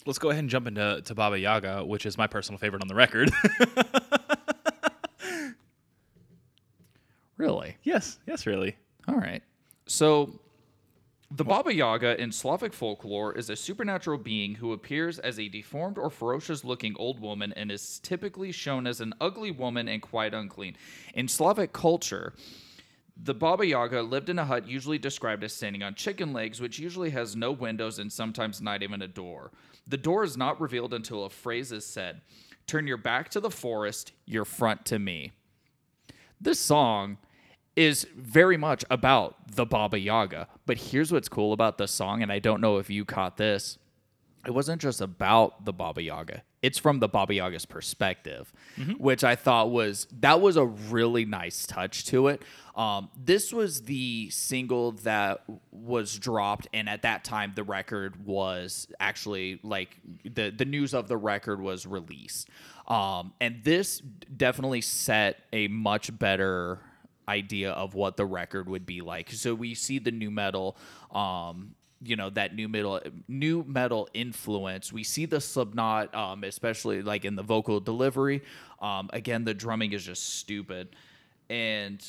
Let's 0.07 0.19
go 0.19 0.29
ahead 0.29 0.41
and 0.41 0.51
jump 0.51 0.67
into 0.67 1.01
to 1.03 1.15
Baba 1.15 1.39
Yaga, 1.39 1.85
which 1.85 2.05
is 2.05 2.19
my 2.19 2.27
personal 2.27 2.59
favorite 2.59 2.83
on 2.83 2.89
the 2.89 2.95
record. 2.95 3.31
really? 7.39 7.77
yes, 7.85 8.19
yes, 8.27 8.47
really. 8.47 8.77
All 9.09 9.15
right. 9.15 9.43
So, 9.87 10.39
the 11.37 11.45
Baba 11.45 11.75
Yaga 11.75 12.21
in 12.21 12.31
Slavic 12.31 12.73
folklore 12.73 13.33
is 13.37 13.51
a 13.51 13.57
supernatural 13.57 14.19
being 14.19 14.55
who 14.55 14.73
appears 14.73 15.19
as 15.19 15.41
a 15.41 15.49
deformed 15.49 15.99
or 15.99 16.09
ferocious 16.09 16.63
looking 16.63 16.95
old 16.97 17.19
woman 17.19 17.53
and 17.57 17.73
is 17.73 17.99
typically 17.99 18.53
shown 18.53 18.87
as 18.87 19.01
an 19.01 19.13
ugly 19.21 19.51
woman 19.51 19.89
and 19.89 20.01
quite 20.01 20.33
unclean. 20.33 20.77
In 21.13 21.27
Slavic 21.27 21.73
culture, 21.73 22.35
the 23.17 23.35
Baba 23.35 23.67
Yaga 23.67 24.03
lived 24.03 24.29
in 24.29 24.39
a 24.39 24.45
hut 24.45 24.69
usually 24.69 24.99
described 24.99 25.43
as 25.43 25.53
standing 25.53 25.83
on 25.83 25.97
chicken 25.97 26.33
legs, 26.33 26.61
which 26.61 26.79
usually 26.79 27.11
has 27.11 27.35
no 27.35 27.51
windows 27.51 27.99
and 27.99 28.13
sometimes 28.13 28.63
not 28.63 28.85
even 28.85 29.03
a 29.03 29.09
door. 29.09 29.51
The 29.89 29.97
door 29.97 30.23
is 30.23 30.37
not 30.37 30.61
revealed 30.61 30.95
until 30.95 31.25
a 31.25 31.31
phrase 31.31 31.73
is 31.73 31.85
said 31.85 32.21
Turn 32.69 32.87
your 32.87 32.97
back 32.97 33.29
to 33.31 33.41
the 33.41 33.51
forest, 33.51 34.13
your 34.25 34.45
front 34.45 34.85
to 34.87 35.01
me 35.01 35.33
this 36.45 36.61
song 36.61 37.17
is 37.77 38.07
very 38.17 38.57
much 38.57 38.85
about 38.91 39.55
the 39.55 39.67
Baba 39.67 39.99
Yaga. 39.99 40.49
But 40.67 40.79
here's 40.79 41.13
what's 41.13 41.29
cool 41.29 41.53
about 41.53 41.79
the 41.79 41.89
song, 41.89 42.23
and 42.23 42.31
I 42.31 42.39
don't 42.39 42.61
know 42.61 42.79
if 42.79 42.91
you 42.91 43.05
caught 43.05 43.37
this. 43.37 43.79
It 44.47 44.53
wasn't 44.53 44.83
just 44.83 45.01
about 45.01 45.65
the 45.65 45.73
Baba 45.73 46.03
Yaga. 46.03 46.43
It's 46.61 46.79
from 46.79 46.99
the 46.99 47.09
Baba 47.09 47.35
Yaga's 47.35 47.67
perspective, 47.67 48.53
which 48.99 49.25
I 49.25 49.37
thought 49.37 49.71
was 49.71 50.07
that 50.21 50.41
was 50.41 50.57
a 50.57 50.65
really 50.65 51.25
nice 51.25 51.67
touch 51.67 52.07
to 52.07 52.29
it. 52.29 52.43
Um, 52.75 53.11
this 53.23 53.53
was 53.53 53.83
the 53.83 54.31
single 54.31 54.93
that 54.93 55.45
was 55.71 56.19
dropped, 56.19 56.69
and 56.73 56.89
at 56.89 57.03
that 57.03 57.25
time, 57.25 57.53
the 57.55 57.65
record 57.65 58.25
was 58.25 58.87
actually 59.01 59.61
like 59.63 59.99
the 60.25 60.51
the 60.51 60.65
news 60.65 60.95
of 60.95 61.09
the 61.09 61.17
record 61.17 61.61
was 61.61 61.87
released. 61.87 62.49
Um, 62.87 63.33
and 63.41 63.63
this 63.65 64.01
definitely 64.01 64.83
set 64.83 65.39
a 65.53 65.69
much 65.69 66.19
better 66.19 66.81
idea 67.29 67.73
of 67.73 67.95
what 67.95 68.17
the 68.17 68.27
record 68.27 68.69
would 68.69 68.87
be 68.87 69.01
like. 69.01 69.31
So 69.31 69.55
we 69.55 69.75
see 69.75 69.99
the 69.99 70.11
nu 70.11 70.31
metal, 70.31 70.77
um, 71.13 71.75
you 72.03 72.17
know, 72.17 72.31
that 72.31 72.55
nu 72.55 72.69
metal, 72.69 73.01
nu 73.29 73.65
metal 73.67 74.09
influence. 74.15 74.93
We 74.93 75.05
see 75.05 75.27
the 75.27 75.41
Slipknot, 75.41 76.15
um, 76.15 76.45
especially 76.45 77.03
like 77.03 77.25
in 77.25 77.37
the 77.37 77.43
vocal 77.43 77.81
delivery. 77.81 78.43
Um, 78.81 79.11
again, 79.13 79.45
the 79.45 79.55
drumming 79.55 79.93
is 79.93 80.05
just 80.05 80.39
stupid, 80.39 80.89
and 81.49 82.05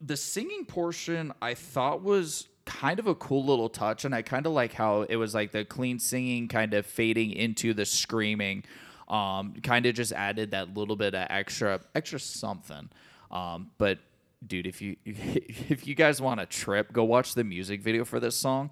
the 0.00 0.16
singing 0.16 0.64
portion 0.64 1.32
I 1.42 1.54
thought 1.54 2.02
was 2.02 2.48
kind 2.64 3.00
of 3.00 3.06
a 3.06 3.14
cool 3.16 3.44
little 3.44 3.68
touch, 3.68 4.04
and 4.04 4.14
I 4.14 4.22
kind 4.22 4.46
of 4.46 4.52
like 4.52 4.72
how 4.72 5.02
it 5.02 5.16
was 5.16 5.34
like 5.34 5.50
the 5.50 5.64
clean 5.64 5.98
singing 5.98 6.46
kind 6.48 6.72
of 6.72 6.86
fading 6.86 7.32
into 7.32 7.74
the 7.74 7.84
screaming. 7.84 8.64
Um, 9.08 9.54
kind 9.64 9.86
of 9.86 9.96
just 9.96 10.12
added 10.12 10.52
that 10.52 10.72
little 10.76 10.94
bit 10.94 11.16
of 11.16 11.26
extra, 11.30 11.80
extra 11.96 12.20
something. 12.20 12.88
Um, 13.30 13.70
but 13.78 13.98
dude, 14.46 14.66
if 14.66 14.82
you 14.82 14.96
if 15.04 15.86
you 15.86 15.94
guys 15.94 16.20
want 16.20 16.40
a 16.40 16.46
trip, 16.46 16.92
go 16.92 17.04
watch 17.04 17.34
the 17.34 17.44
music 17.44 17.82
video 17.82 18.04
for 18.04 18.20
this 18.20 18.36
song. 18.36 18.70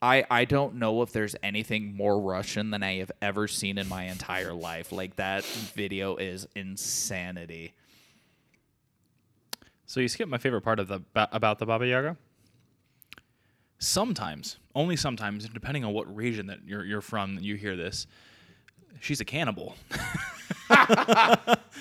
I 0.00 0.24
I 0.30 0.44
don't 0.44 0.76
know 0.76 1.02
if 1.02 1.12
there's 1.12 1.34
anything 1.42 1.94
more 1.94 2.20
Russian 2.20 2.70
than 2.70 2.82
I 2.82 2.96
have 2.96 3.12
ever 3.22 3.48
seen 3.48 3.78
in 3.78 3.88
my 3.88 4.04
entire 4.04 4.52
life. 4.52 4.92
Like 4.92 5.16
that 5.16 5.44
video 5.44 6.16
is 6.16 6.46
insanity. 6.54 7.74
So 9.86 10.00
you 10.00 10.08
skip 10.08 10.28
my 10.28 10.38
favorite 10.38 10.62
part 10.62 10.80
of 10.80 10.88
the 10.88 11.00
about 11.14 11.58
the 11.58 11.66
Baba 11.66 11.86
Yaga. 11.86 12.16
Sometimes, 13.78 14.56
only 14.74 14.96
sometimes, 14.96 15.48
depending 15.48 15.84
on 15.84 15.92
what 15.92 16.14
region 16.14 16.46
that 16.46 16.60
you're 16.66 16.84
you're 16.84 17.00
from, 17.00 17.38
you 17.40 17.56
hear 17.56 17.76
this. 17.76 18.06
She's 19.00 19.20
a 19.20 19.24
cannibal, 19.24 19.76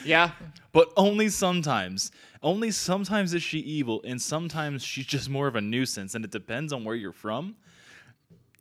Yeah, 0.06 0.32
but 0.72 0.92
only 0.98 1.30
sometimes. 1.30 2.12
Only 2.44 2.70
sometimes 2.72 3.34
is 3.34 3.42
she 3.42 3.60
evil, 3.60 4.02
and 4.06 4.22
sometimes 4.22 4.84
she's 4.84 5.06
just 5.06 5.30
more 5.30 5.48
of 5.48 5.56
a 5.56 5.62
nuisance. 5.62 6.14
And 6.14 6.24
it 6.24 6.32
depends 6.32 6.72
on 6.72 6.84
where 6.84 6.96
you're 6.96 7.12
from. 7.12 7.56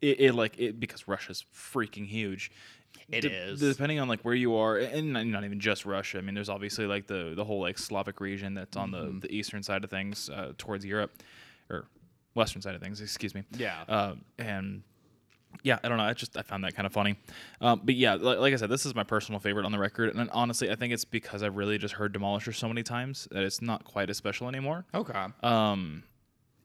It, 0.00 0.20
it 0.20 0.32
like 0.34 0.58
it 0.58 0.80
because 0.80 1.06
Russia's 1.06 1.44
freaking 1.54 2.06
huge. 2.06 2.50
It 3.10 3.24
It 3.26 3.32
is. 3.32 3.60
depending 3.60 4.00
on 4.00 4.08
like 4.08 4.22
where 4.22 4.34
you 4.34 4.54
are, 4.56 4.78
and 4.78 5.12
not 5.12 5.44
even 5.44 5.60
just 5.60 5.84
Russia. 5.84 6.18
I 6.18 6.20
mean, 6.22 6.34
there's 6.34 6.48
obviously 6.48 6.86
like 6.86 7.06
the 7.06 7.34
the 7.36 7.44
whole 7.44 7.60
like 7.60 7.76
Slavic 7.78 8.20
region 8.20 8.54
that's 8.54 8.76
on 8.76 8.90
Mm-hmm. 8.92 9.20
the 9.20 9.26
the 9.28 9.34
eastern 9.34 9.62
side 9.62 9.84
of 9.84 9.90
things 9.90 10.30
uh, 10.30 10.52
towards 10.56 10.84
Europe, 10.86 11.12
or 11.68 11.86
western 12.34 12.62
side 12.62 12.74
of 12.74 12.80
things. 12.80 13.00
Excuse 13.02 13.34
me. 13.34 13.42
Yeah. 13.58 13.82
Um, 13.88 14.22
and 14.38 14.82
yeah, 15.62 15.78
I 15.84 15.88
don't 15.88 15.98
know. 15.98 16.04
I 16.04 16.12
just 16.14 16.36
I 16.36 16.42
found 16.42 16.64
that 16.64 16.74
kind 16.74 16.86
of 16.86 16.92
funny. 16.92 17.16
Um, 17.60 17.80
but 17.84 17.94
yeah, 17.94 18.14
like, 18.14 18.38
like 18.38 18.52
I 18.52 18.56
said, 18.56 18.68
this 18.70 18.84
is 18.84 18.94
my 18.94 19.04
personal 19.04 19.38
favorite 19.40 19.64
on 19.64 19.72
the 19.72 19.78
record, 19.78 20.14
and 20.14 20.28
honestly, 20.30 20.70
I 20.70 20.74
think 20.74 20.92
it's 20.92 21.04
because 21.04 21.42
I've 21.42 21.56
really 21.56 21.78
just 21.78 21.94
heard 21.94 22.12
Demolisher 22.14 22.54
so 22.54 22.68
many 22.68 22.82
times 22.82 23.28
that 23.30 23.42
it's 23.44 23.62
not 23.62 23.84
quite 23.84 24.10
as 24.10 24.16
special 24.16 24.48
anymore. 24.48 24.84
okay. 24.94 25.26
Um, 25.42 26.02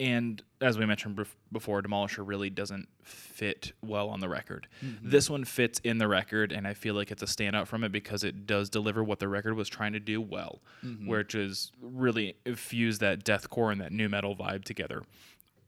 and 0.02 0.42
as 0.62 0.78
we 0.78 0.86
mentioned 0.86 1.18
bef- 1.18 1.36
before, 1.52 1.82
Demolisher 1.82 2.26
really 2.26 2.50
doesn't 2.50 2.88
fit 3.04 3.74
well 3.82 4.08
on 4.08 4.22
the 4.22 4.30
record. 4.30 4.66
Mm-hmm. 4.82 5.10
This 5.10 5.30
one 5.30 5.44
fits 5.44 5.80
in 5.80 5.98
the 5.98 6.08
record, 6.08 6.54
and 6.54 6.66
I 6.66 6.74
feel 6.74 6.94
like 6.94 7.12
it's 7.12 7.22
a 7.22 7.26
standout 7.26 7.68
from 7.68 7.84
it 7.84 7.92
because 7.92 8.24
it 8.24 8.46
does 8.48 8.70
deliver 8.70 9.04
what 9.04 9.20
the 9.20 9.28
record 9.28 9.56
was 9.56 9.68
trying 9.68 9.92
to 9.94 10.00
do 10.00 10.22
well, 10.22 10.62
Mm-hmm. 10.86 11.08
which 11.08 11.36
is 11.36 11.74
really 11.82 12.36
fuse 12.56 13.00
that 13.00 13.26
deathcore 13.26 13.74
and 13.74 13.82
that 13.82 13.92
nu 13.92 14.08
metal 14.08 14.38
vibe 14.38 14.64
together. 14.64 15.04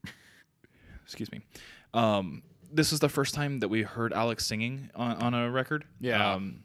Excuse 1.04 1.30
me. 1.30 1.40
Um, 1.94 2.42
this 2.72 2.92
is 2.92 3.00
the 3.00 3.08
first 3.08 3.34
time 3.34 3.60
that 3.60 3.68
we 3.68 3.82
heard 3.82 4.12
Alex 4.12 4.46
singing 4.46 4.90
on, 4.94 5.16
on 5.16 5.34
a 5.34 5.50
record. 5.50 5.84
Yeah. 6.00 6.34
Um, 6.34 6.64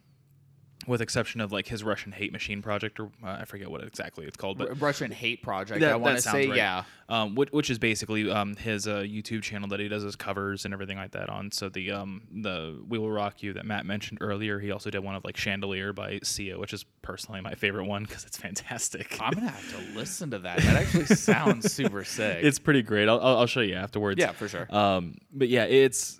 with 0.87 1.01
exception 1.01 1.41
of 1.41 1.51
like 1.51 1.67
his 1.67 1.83
Russian 1.83 2.11
Hate 2.11 2.31
Machine 2.31 2.61
project, 2.61 2.99
or 2.99 3.11
uh, 3.23 3.37
I 3.41 3.45
forget 3.45 3.69
what 3.69 3.83
exactly 3.83 4.25
it's 4.25 4.37
called, 4.37 4.57
but 4.57 4.69
R- 4.69 4.73
Russian 4.75 5.11
hate 5.11 5.43
project. 5.43 5.81
that- 5.81 5.91
I 5.91 5.95
want 5.97 6.15
to 6.15 6.21
say, 6.21 6.47
right. 6.47 6.55
yeah. 6.57 6.83
um, 7.09 7.35
which, 7.35 7.49
which 7.51 7.69
is 7.69 7.77
basically 7.77 8.31
um, 8.31 8.55
his 8.55 8.87
uh, 8.87 8.97
YouTube 8.99 9.41
channel 9.43 9.67
that 9.69 9.79
he 9.79 9.87
does 9.87 10.03
his 10.03 10.15
covers 10.15 10.65
and 10.65 10.73
everything 10.73 10.97
like 10.97 11.11
that 11.11 11.29
on. 11.29 11.51
So 11.51 11.69
the 11.69 11.91
um, 11.91 12.21
the 12.31 12.79
We 12.87 12.97
Will 12.97 13.11
Rock 13.11 13.43
You 13.43 13.53
that 13.53 13.65
Matt 13.65 13.85
mentioned 13.85 14.19
earlier, 14.21 14.59
he 14.59 14.71
also 14.71 14.89
did 14.89 14.99
one 15.03 15.15
of 15.15 15.23
like 15.25 15.35
Chandelier 15.37 15.93
by 15.93 16.19
Sia, 16.23 16.57
which 16.57 16.73
is 16.73 16.85
personally 17.01 17.41
my 17.41 17.53
favorite 17.55 17.85
one 17.85 18.03
because 18.03 18.23
it's 18.25 18.37
fantastic. 18.37 19.17
I'm 19.21 19.33
gonna 19.33 19.49
have 19.49 19.71
to 19.71 19.93
listen 19.97 20.31
to 20.31 20.39
that. 20.39 20.59
That 20.59 20.75
actually 20.77 21.05
sounds 21.07 21.71
super 21.73 22.03
sick. 22.03 22.43
it's 22.43 22.59
pretty 22.59 22.81
great. 22.81 23.09
I'll, 23.09 23.19
I'll 23.19 23.37
I'll 23.39 23.45
show 23.47 23.61
you 23.61 23.75
afterwards. 23.75 24.19
yeah, 24.19 24.31
for 24.31 24.47
sure. 24.47 24.67
Um, 24.73 25.17
but 25.33 25.49
yeah, 25.49 25.65
it's. 25.65 26.19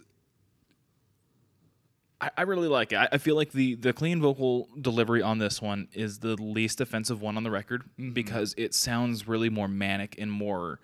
I, 2.19 2.31
I 2.37 2.41
really 2.43 2.67
like 2.67 2.91
it. 2.91 2.95
I, 2.97 3.07
I 3.13 3.17
feel 3.17 3.35
like 3.35 3.51
the 3.51 3.75
the 3.75 3.93
clean 3.93 4.21
vocal 4.21 4.67
delivery 4.81 5.21
on 5.21 5.37
this 5.37 5.61
one 5.61 5.87
is 5.93 6.19
the 6.19 6.35
least 6.41 6.81
offensive 6.81 7.21
one 7.21 7.37
on 7.37 7.43
the 7.43 7.51
record 7.51 7.83
Mm-hmm. 7.99 8.13
because 8.13 8.53
it 8.57 8.73
sounds 8.73 9.27
really 9.27 9.49
more 9.49 9.67
manic 9.67 10.15
and 10.17 10.31
more 10.31 10.79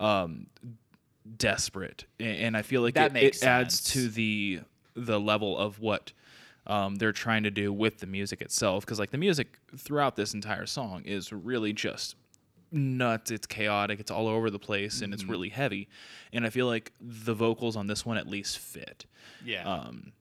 um, 0.00 0.46
desperate, 1.36 2.04
A- 2.20 2.24
and 2.24 2.56
I 2.56 2.62
feel 2.62 2.82
like 2.82 2.94
That 2.94 3.10
it, 3.10 3.14
makes 3.14 3.42
it 3.42 3.46
adds 3.46 3.82
to 3.92 4.08
the 4.08 4.60
the 4.94 5.18
level 5.20 5.58
of 5.58 5.80
what. 5.80 6.12
Um, 6.66 6.94
they're 6.96 7.12
trying 7.12 7.42
to 7.42 7.50
do 7.50 7.74
with 7.74 7.98
the 7.98 8.06
music 8.06 8.40
itself 8.40 8.86
because 8.86 8.98
like 8.98 9.10
the 9.10 9.18
music 9.18 9.58
throughout 9.76 10.16
this 10.16 10.32
entire 10.32 10.64
song 10.64 11.02
is 11.04 11.30
really 11.30 11.74
just 11.74 12.16
nuts. 12.72 13.30
It's 13.30 13.46
chaotic. 13.46 14.00
It's 14.00 14.10
all 14.10 14.26
over 14.28 14.48
the 14.48 14.58
place, 14.58 15.02
and 15.02 15.08
Mm-hmm. 15.12 15.12
it's 15.12 15.24
really 15.24 15.50
heavy. 15.50 15.88
And 16.32 16.46
I 16.46 16.48
feel 16.48 16.66
like 16.66 16.92
the 17.02 17.34
vocals 17.34 17.76
on 17.76 17.86
this 17.86 18.06
one 18.06 18.16
at 18.16 18.26
least 18.26 18.58
fit. 18.58 19.04
yeah. 19.44 19.62
Um, 19.70 20.12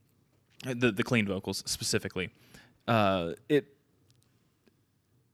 the 0.63 0.91
the 0.91 1.03
clean 1.03 1.25
vocals 1.27 1.63
specifically. 1.65 2.29
Uh, 2.87 3.33
it. 3.49 3.67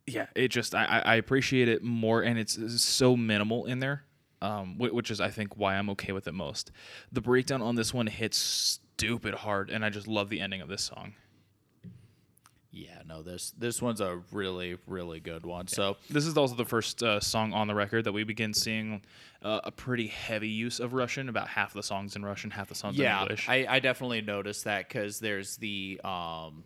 Yeah, 0.07 0.25
it 0.35 0.47
just 0.47 0.73
I, 0.73 1.03
I 1.05 1.15
appreciate 1.15 1.67
it 1.67 1.83
more, 1.83 2.23
and 2.23 2.39
it's 2.39 2.81
so 2.83 3.15
minimal 3.15 3.65
in 3.65 3.79
there, 3.79 4.05
um, 4.41 4.75
whi- 4.79 4.89
which 4.91 5.11
is 5.11 5.21
I 5.21 5.29
think 5.29 5.55
why 5.55 5.75
I'm 5.75 5.87
okay 5.91 6.13
with 6.13 6.27
it 6.27 6.33
most. 6.33 6.71
The 7.11 7.21
breakdown 7.21 7.61
on 7.61 7.75
this 7.75 7.93
one 7.93 8.07
hits 8.07 8.37
stupid 8.37 9.35
hard, 9.35 9.69
and 9.69 9.85
I 9.85 9.91
just 9.91 10.07
love 10.07 10.29
the 10.29 10.39
ending 10.39 10.61
of 10.61 10.67
this 10.67 10.81
song. 10.83 11.13
Yeah. 12.79 13.01
No, 13.07 13.21
this 13.21 13.51
this 13.57 13.81
one's 13.81 14.01
a 14.01 14.21
really 14.31 14.77
really 14.87 15.19
good 15.19 15.45
one. 15.45 15.67
So 15.67 15.97
This 16.09 16.25
is 16.25 16.37
also 16.37 16.55
the 16.55 16.65
first 16.65 17.03
uh, 17.03 17.19
song 17.19 17.53
on 17.53 17.67
the 17.67 17.75
record 17.75 18.05
that 18.05 18.11
we 18.11 18.23
begin 18.23 18.53
seeing 18.53 19.01
uh, 19.41 19.61
a 19.63 19.71
pretty 19.71 20.07
heavy 20.07 20.49
use 20.49 20.79
of 20.79 20.93
Russian. 20.93 21.29
About 21.29 21.47
half 21.47 21.73
the 21.73 21.83
songs 21.83 22.15
in 22.15 22.23
Russian, 22.23 22.51
half 22.51 22.69
the 22.69 22.75
songs 22.75 22.97
yeah, 22.97 23.17
in 23.17 23.21
English. 23.23 23.49
I, 23.49 23.65
I 23.67 23.79
definitely 23.79 24.21
noticed 24.21 24.63
that 24.65 24.87
because 24.87 25.19
there's 25.19 25.57
the 25.57 25.99
um. 26.03 26.63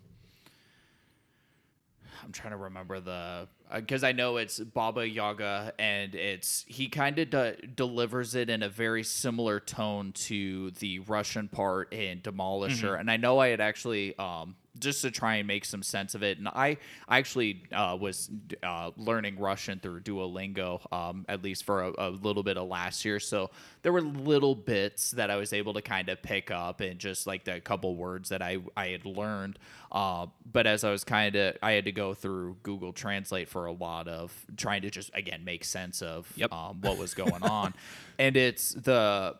I'm 2.23 2.31
trying 2.31 2.51
to 2.51 2.57
remember 2.57 3.01
the 3.01 3.49
because 3.73 4.03
I 4.03 4.13
know 4.13 4.37
it's 4.37 4.57
Baba 4.59 5.07
Yaga 5.07 5.73
and 5.77 6.15
it's 6.15 6.63
he 6.69 6.87
kind 6.87 7.19
of 7.19 7.29
de- 7.29 7.57
delivers 7.75 8.33
it 8.33 8.49
in 8.49 8.63
a 8.63 8.69
very 8.69 9.03
similar 9.03 9.59
tone 9.59 10.13
to 10.13 10.71
the 10.71 10.99
Russian 10.99 11.49
part 11.49 11.91
in 11.91 12.21
Demolisher, 12.21 12.97
and 12.97 13.11
I 13.11 13.17
know 13.17 13.39
I 13.39 13.49
had 13.49 13.59
actually 13.59 14.17
um 14.17 14.55
just 14.83 15.01
to 15.01 15.11
try 15.11 15.35
and 15.35 15.47
make 15.47 15.65
some 15.65 15.81
sense 15.83 16.15
of 16.15 16.23
it, 16.23 16.37
and 16.37 16.47
I 16.47 16.77
I 17.07 17.17
actually 17.17 17.63
uh, 17.71 17.97
was 17.99 18.29
uh, 18.61 18.91
learning 18.97 19.39
Russian 19.39 19.79
through 19.79 20.01
Duolingo 20.01 20.81
um, 20.93 21.25
at 21.27 21.43
least 21.43 21.63
for 21.63 21.83
a, 21.83 21.93
a 21.97 22.09
little 22.09 22.43
bit 22.43 22.57
of 22.57 22.67
last 22.67 23.05
year, 23.05 23.19
so 23.19 23.49
there 23.81 23.91
were 23.93 24.01
little 24.01 24.55
bits 24.55 25.11
that 25.11 25.29
I 25.31 25.35
was 25.37 25.53
able 25.53 25.73
to 25.73 25.81
kind 25.81 26.09
of 26.09 26.21
pick 26.21 26.51
up 26.51 26.81
and 26.81 26.99
just 26.99 27.25
like 27.27 27.45
the 27.45 27.59
couple 27.61 27.95
words 27.95 28.29
that 28.29 28.41
I 28.41 28.57
I 28.77 28.87
had 28.87 29.05
learned. 29.05 29.57
Uh, 29.91 30.25
but 30.51 30.65
as 30.65 30.83
I 30.83 30.89
was 30.91 31.03
kind 31.03 31.35
of, 31.35 31.55
I 31.61 31.73
had 31.73 31.85
to 31.85 31.91
go 31.91 32.15
through 32.15 32.57
Google 32.63 32.93
Translate 32.93 33.47
for 33.47 33.67
a 33.67 33.71
lot 33.71 34.07
of 34.07 34.33
trying 34.57 34.81
to 34.81 34.89
just 34.89 35.11
again 35.13 35.43
make 35.45 35.63
sense 35.63 36.01
of 36.01 36.31
Yep. 36.35 36.51
um, 36.51 36.81
what 36.81 36.97
was 36.97 37.13
going 37.13 37.43
on, 37.43 37.73
and 38.17 38.35
it's 38.35 38.71
the 38.73 39.35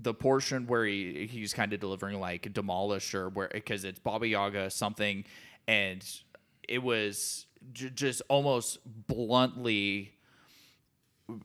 the 0.00 0.14
portion 0.14 0.66
where 0.66 0.84
he 0.84 1.26
he's 1.30 1.52
kind 1.52 1.72
of 1.72 1.80
delivering 1.80 2.20
like 2.20 2.52
demolisher 2.52 3.32
where 3.32 3.48
because 3.52 3.84
it's 3.84 3.98
Baba 3.98 4.26
Yaga 4.26 4.70
something, 4.70 5.24
and 5.68 6.04
it 6.68 6.82
was 6.82 7.46
j- 7.72 7.90
just 7.90 8.22
almost 8.28 8.78
bluntly 9.06 10.12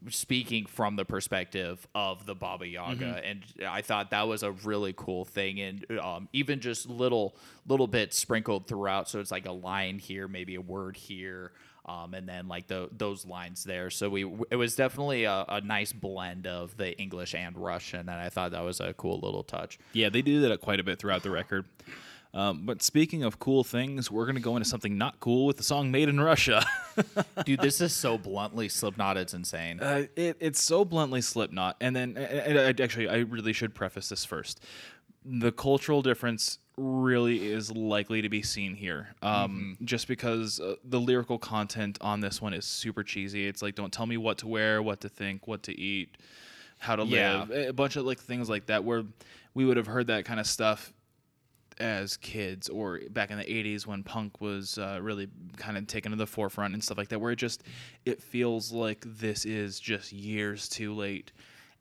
speaking 0.09 0.65
from 0.65 0.97
the 0.97 1.05
perspective 1.05 1.87
of 1.95 2.25
the 2.25 2.35
Baba 2.35 2.67
Yaga, 2.67 3.21
and 3.23 3.43
I 3.65 3.81
thought 3.81 4.11
that 4.11 4.27
was 4.27 4.43
a 4.43 4.51
really 4.51 4.93
cool 4.97 5.23
thing, 5.23 5.61
and 5.61 5.85
um, 5.99 6.27
even 6.33 6.59
just 6.59 6.89
little 6.89 7.35
little 7.65 7.87
bits 7.87 8.17
sprinkled 8.17 8.67
throughout. 8.67 9.07
So 9.07 9.19
it's 9.21 9.31
like 9.31 9.45
a 9.45 9.53
line 9.53 9.97
here, 9.99 10.27
maybe 10.27 10.55
a 10.55 10.61
word 10.61 10.97
here, 10.97 11.53
um, 11.89 12.13
and 12.13 12.27
then 12.27 12.47
like 12.47 12.67
the 12.67 12.89
those 12.91 13.25
lines 13.25 13.63
there. 13.63 13.89
So 13.89 14.09
we 14.09 14.23
it 14.51 14.55
was 14.55 14.75
definitely 14.75 15.23
a, 15.23 15.45
a 15.47 15.61
nice 15.61 15.91
blend 15.91 16.45
of 16.45 16.77
the 16.77 16.97
English 16.99 17.33
and 17.33 17.57
Russian, 17.57 18.01
and 18.01 18.11
I 18.11 18.29
thought 18.29 18.51
that 18.51 18.63
was 18.63 18.79
a 18.79 18.93
cool 18.93 19.19
little 19.19 19.43
touch. 19.43 19.79
Yeah, 19.93 20.09
they 20.09 20.21
do 20.21 20.41
that 20.41 20.61
quite 20.61 20.79
a 20.79 20.83
bit 20.83 20.99
throughout 20.99 21.23
the 21.23 21.31
record. 21.31 21.65
Um, 22.31 22.67
but 22.67 22.83
speaking 22.83 23.23
of 23.23 23.39
cool 23.39 23.63
things, 23.63 24.11
we're 24.11 24.25
going 24.25 24.35
to 24.35 24.41
go 24.41 24.55
into 24.55 24.69
something 24.69 24.99
not 24.99 25.19
cool 25.19 25.47
with 25.47 25.57
the 25.57 25.63
song 25.63 25.89
"Made 25.89 26.09
in 26.09 26.19
Russia." 26.19 26.63
Dude, 27.45 27.59
this 27.59 27.81
is 27.81 27.91
so 27.91 28.19
bluntly 28.19 28.69
Slipknot. 28.69 29.17
It's 29.17 29.33
insane. 29.33 29.79
uh, 29.79 30.03
it, 30.15 30.37
it's 30.39 30.61
so 30.61 30.85
bluntly 30.85 31.21
Slipknot, 31.21 31.77
and 31.81 31.95
then 31.95 32.17
and 32.17 32.59
I, 32.59 32.83
actually, 32.83 33.09
I 33.09 33.17
really 33.17 33.53
should 33.53 33.73
preface 33.73 34.09
this 34.09 34.25
first. 34.25 34.63
The 35.25 35.51
cultural 35.51 36.01
difference 36.01 36.59
really 36.79 37.45
is 37.51 37.71
likely 37.71 38.21
to 38.21 38.29
be 38.29 38.41
seen 38.41 38.73
here, 38.73 39.09
um, 39.21 39.77
just 39.83 40.07
because 40.07 40.59
uh, 40.59 40.75
the 40.83 40.99
lyrical 40.99 41.37
content 41.37 41.97
on 42.01 42.21
this 42.21 42.41
one 42.41 42.53
is 42.53 42.65
super 42.65 43.03
cheesy. 43.03 43.47
It's 43.47 43.61
like, 43.61 43.75
don't 43.75 43.91
tell 43.91 44.05
me 44.05 44.17
what 44.17 44.37
to 44.39 44.47
wear, 44.47 44.81
what 44.81 45.01
to 45.01 45.09
think, 45.09 45.47
what 45.47 45.63
to 45.63 45.77
eat, 45.79 46.17
how 46.79 46.95
to 46.95 47.03
Yeah. 47.03 47.45
live, 47.49 47.69
a 47.69 47.73
bunch 47.73 47.95
of 47.95 48.05
like 48.05 48.19
things 48.19 48.49
like 48.49 48.67
that, 48.67 48.83
where 48.83 49.03
we 49.53 49.65
would 49.65 49.77
have 49.77 49.87
heard 49.87 50.07
that 50.07 50.25
kind 50.25 50.39
of 50.39 50.47
stuff 50.47 50.93
as 51.79 52.17
kids 52.17 52.67
or 52.67 52.99
back 53.11 53.31
in 53.31 53.37
the 53.37 53.45
80s 53.45 53.87
when 53.87 54.03
punk 54.03 54.41
was 54.41 54.77
uh, 54.77 54.99
really 55.01 55.29
kind 55.55 55.77
of 55.77 55.87
taken 55.87 56.11
to 56.11 56.17
the 56.17 56.27
forefront 56.27 56.73
and 56.73 56.83
stuff 56.83 56.97
like 56.97 57.07
that 57.07 57.19
where 57.19 57.31
it 57.31 57.37
just 57.37 57.63
it 58.05 58.21
feels 58.21 58.73
like 58.73 59.01
this 59.05 59.45
is 59.45 59.79
just 59.79 60.11
years 60.11 60.67
too 60.67 60.93
late 60.93 61.31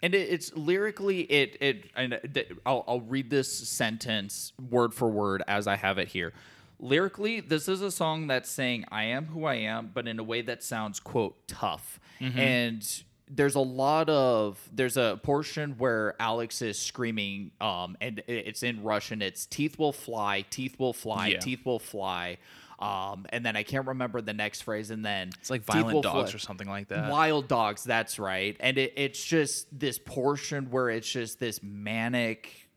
and 0.02 0.14
it, 0.14 0.28
it's 0.30 0.54
lyrically 0.54 1.20
it 1.22 1.56
it 1.60 1.84
and 1.96 2.14
uh, 2.14 2.42
I'll, 2.64 2.84
I'll 2.86 3.00
read 3.00 3.30
this 3.30 3.52
sentence 3.52 4.52
word 4.70 4.94
for 4.94 5.08
word 5.08 5.42
as 5.48 5.66
I 5.66 5.76
have 5.76 5.98
it 5.98 6.08
here. 6.08 6.32
Lyrically, 6.80 7.40
this 7.40 7.68
is 7.68 7.82
a 7.82 7.90
song 7.90 8.28
that's 8.28 8.48
saying 8.48 8.84
I 8.92 9.04
am 9.04 9.26
who 9.26 9.44
I 9.44 9.56
am, 9.56 9.90
but 9.92 10.06
in 10.06 10.20
a 10.20 10.22
way 10.22 10.42
that 10.42 10.62
sounds 10.62 11.00
quote 11.00 11.36
tough. 11.48 11.98
Mm-hmm. 12.20 12.38
And 12.38 13.02
there's 13.30 13.54
a 13.54 13.60
lot 13.60 14.08
of 14.08 14.58
there's 14.72 14.96
a 14.96 15.18
portion 15.22 15.74
where 15.78 16.14
Alex 16.20 16.62
is 16.62 16.78
screaming, 16.78 17.50
um, 17.60 17.96
and 18.00 18.22
it's 18.26 18.62
in 18.62 18.82
Russian. 18.82 19.22
It's 19.22 19.46
teeth 19.46 19.78
will 19.78 19.92
fly, 19.92 20.44
teeth 20.50 20.78
will 20.78 20.92
fly, 20.92 21.28
Yeah. 21.28 21.38
teeth 21.38 21.64
will 21.64 21.78
fly. 21.78 22.38
Um, 22.78 23.26
and 23.30 23.44
then 23.44 23.56
I 23.56 23.64
can't 23.64 23.88
remember 23.88 24.20
the 24.20 24.32
next 24.32 24.62
phrase, 24.62 24.90
and 24.90 25.04
then 25.04 25.30
it's 25.40 25.50
like 25.50 25.64
violent 25.64 26.02
dogs 26.04 26.30
fly. 26.30 26.36
or 26.36 26.38
something 26.38 26.68
like 26.68 26.88
that 26.88 27.10
Wild 27.10 27.48
Dogs, 27.48 27.82
that's 27.82 28.20
right. 28.20 28.56
And 28.60 28.78
it, 28.78 28.92
it's 28.96 29.22
just 29.22 29.66
this 29.76 29.98
portion 29.98 30.70
where 30.70 30.88
it's 30.88 31.10
just 31.10 31.40
this 31.40 31.60
manic, 31.60 32.68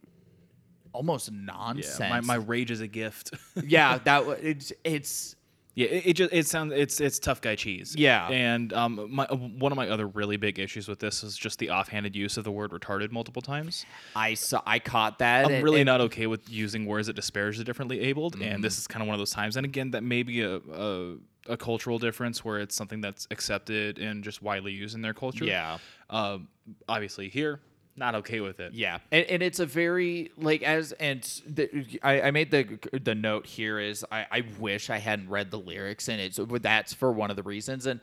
almost 0.91 1.29
yeah 1.29 1.37
nonsense. 1.39 1.99
my, 1.99 2.21
my 2.21 2.35
rage 2.35 2.71
is 2.71 2.81
a 2.81 2.87
gift 2.87 3.31
yeah, 3.63 3.99
that 3.99 4.23
it's 4.41 4.73
it's 4.83 5.35
yeah 5.75 5.87
it, 5.87 6.05
it 6.07 6.13
just 6.13 6.33
it 6.33 6.47
sounds 6.47 6.73
it's 6.73 6.99
it's 6.99 7.17
tough 7.19 7.41
guy 7.41 7.55
cheese 7.55 7.95
Yeah. 7.97 8.27
and 8.29 8.73
um 8.73 9.07
my 9.09 9.25
one 9.25 9.71
of 9.71 9.75
my 9.77 9.87
other 9.89 10.07
really 10.07 10.37
big 10.37 10.59
issues 10.59 10.87
with 10.87 10.99
this 10.99 11.23
is 11.23 11.37
just 11.37 11.59
the 11.59 11.69
offhanded 11.69 12.15
use 12.15 12.37
of 12.37 12.43
the 12.43 12.51
word 12.51 12.71
retarded 12.71 13.11
multiple 13.11 13.41
times 13.41 13.85
I 14.15 14.33
saw 14.33 14.61
I 14.65 14.79
caught 14.79 15.19
that. 15.19 15.45
I'm 15.45 15.63
really 15.63 15.83
not 15.83 16.01
okay 16.01 16.27
with 16.27 16.49
using 16.49 16.85
words 16.85 17.07
that 17.07 17.15
disparage 17.15 17.57
the 17.57 17.63
differently 17.63 17.99
abled, 18.01 18.41
and 18.41 18.63
this 18.63 18.77
is 18.77 18.87
kind 18.87 19.01
of 19.01 19.07
one 19.07 19.15
of 19.15 19.19
those 19.19 19.31
times. 19.31 19.55
And 19.55 19.65
again, 19.65 19.91
that 19.91 20.03
may 20.03 20.23
be 20.23 20.41
a, 20.41 20.57
a 20.57 21.15
a 21.47 21.57
cultural 21.57 21.97
difference 21.97 22.45
where 22.45 22.59
it's 22.59 22.75
something 22.75 23.01
that's 23.01 23.27
accepted 23.31 23.97
and 23.97 24.23
just 24.23 24.41
widely 24.41 24.71
used 24.71 24.93
in 24.95 25.01
their 25.01 25.13
culture. 25.13 25.45
Yeah. 25.45 25.77
Um, 26.09 26.49
obviously, 26.87 27.29
here, 27.29 27.61
not 27.95 28.15
okay 28.15 28.39
with 28.39 28.59
it. 28.59 28.73
Yeah, 28.73 28.99
and, 29.11 29.25
and 29.25 29.43
it's 29.43 29.59
a 29.59 29.65
very 29.65 30.31
like 30.37 30.63
as 30.63 30.91
and 30.93 31.21
the, 31.47 31.99
I, 32.03 32.21
I 32.21 32.31
made 32.31 32.51
the 32.51 32.79
the 32.99 33.15
note 33.15 33.45
here 33.45 33.79
is 33.79 34.05
I, 34.11 34.25
I 34.31 34.43
wish 34.59 34.89
I 34.89 34.97
hadn't 34.97 35.29
read 35.29 35.51
the 35.51 35.59
lyrics 35.59 36.09
and 36.09 36.19
it's 36.21 36.39
that's 36.61 36.93
for 36.93 37.11
one 37.11 37.29
of 37.29 37.35
the 37.35 37.43
reasons. 37.43 37.85
And 37.85 37.99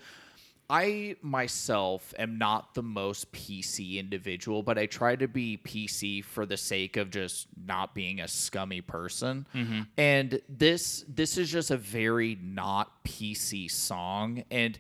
I 0.71 1.17
myself 1.23 2.13
am 2.19 2.37
not 2.37 2.75
the 2.75 2.83
most 2.83 3.33
PC 3.33 3.99
individual, 3.99 4.63
but 4.63 4.77
I 4.77 4.85
try 4.85 5.17
to 5.17 5.27
be 5.27 5.59
PC 5.65 6.23
for 6.23 6.45
the 6.45 6.59
sake 6.59 6.99
of 6.99 7.11
just 7.11 7.49
not 7.67 7.95
being 7.95 8.21
a 8.21 8.29
scummy 8.29 8.83
person. 8.83 9.47
Mm-hmm. 9.55 9.83
And 9.97 10.43
this 10.49 11.05
this 11.09 11.39
is 11.39 11.51
just 11.51 11.71
a 11.71 11.79
very 11.79 12.37
not 12.43 13.03
PC 13.05 13.71
song. 13.71 14.45
And 14.51 14.79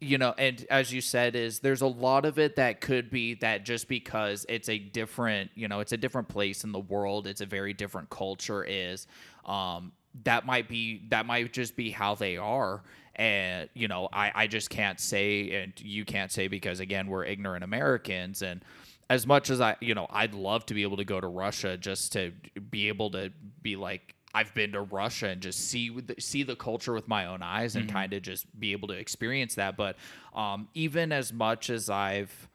you 0.00 0.18
know 0.18 0.34
and 0.36 0.66
as 0.68 0.92
you 0.92 1.00
said 1.00 1.34
is 1.34 1.60
there's 1.60 1.80
a 1.80 1.86
lot 1.86 2.26
of 2.26 2.38
it 2.38 2.56
that 2.56 2.80
could 2.82 3.10
be 3.10 3.34
that 3.34 3.64
just 3.64 3.88
because 3.88 4.44
it's 4.48 4.68
a 4.68 4.78
different 4.78 5.50
you 5.54 5.68
know 5.68 5.80
it's 5.80 5.92
a 5.92 5.96
different 5.96 6.28
place 6.28 6.64
in 6.64 6.72
the 6.72 6.78
world 6.80 7.26
it's 7.26 7.40
a 7.40 7.46
very 7.46 7.72
different 7.72 8.10
culture 8.10 8.62
is 8.62 9.06
um 9.46 9.92
that 10.24 10.46
might 10.46 10.68
be 10.68 11.02
that 11.10 11.26
might 11.26 11.52
just 11.52 11.76
be 11.76 11.90
how 11.90 12.14
they 12.14 12.36
are. 12.36 12.82
And 13.18 13.68
you 13.72 13.88
know 13.88 14.08
i 14.12 14.30
i 14.34 14.46
just 14.46 14.68
can't 14.68 15.00
say 15.00 15.62
and 15.62 15.72
you 15.78 16.04
can't 16.04 16.30
say 16.30 16.48
because 16.48 16.80
again 16.80 17.06
we're 17.06 17.24
ignorant 17.24 17.64
americans. 17.64 18.42
And 18.42 18.62
as 19.08 19.26
much 19.26 19.48
as 19.48 19.60
i 19.60 19.76
you 19.80 19.94
know 19.94 20.06
i'd 20.10 20.34
love 20.34 20.66
to 20.66 20.74
be 20.74 20.82
able 20.82 20.96
to 20.96 21.04
go 21.04 21.20
to 21.20 21.28
russia 21.28 21.76
just 21.78 22.12
to 22.12 22.32
be 22.70 22.88
able 22.88 23.10
to 23.12 23.32
be 23.62 23.76
like 23.76 24.15
I've 24.36 24.52
been 24.52 24.72
to 24.72 24.82
Russia 24.82 25.28
and 25.28 25.40
just 25.40 25.58
see 25.60 25.88
the, 25.88 26.14
see 26.18 26.42
the 26.42 26.54
culture 26.54 26.92
with 26.92 27.08
my 27.08 27.24
own 27.24 27.42
eyes 27.42 27.74
and 27.74 27.90
kind 27.90 28.12
of 28.12 28.20
just 28.20 28.44
be 28.60 28.72
able 28.72 28.86
to 28.88 28.94
experience 28.94 29.54
that. 29.54 29.78
But 29.78 29.96
um, 30.34 30.68
even 30.74 31.10
as 31.10 31.32
much 31.32 31.70
as 31.70 31.88
I've 31.88 32.46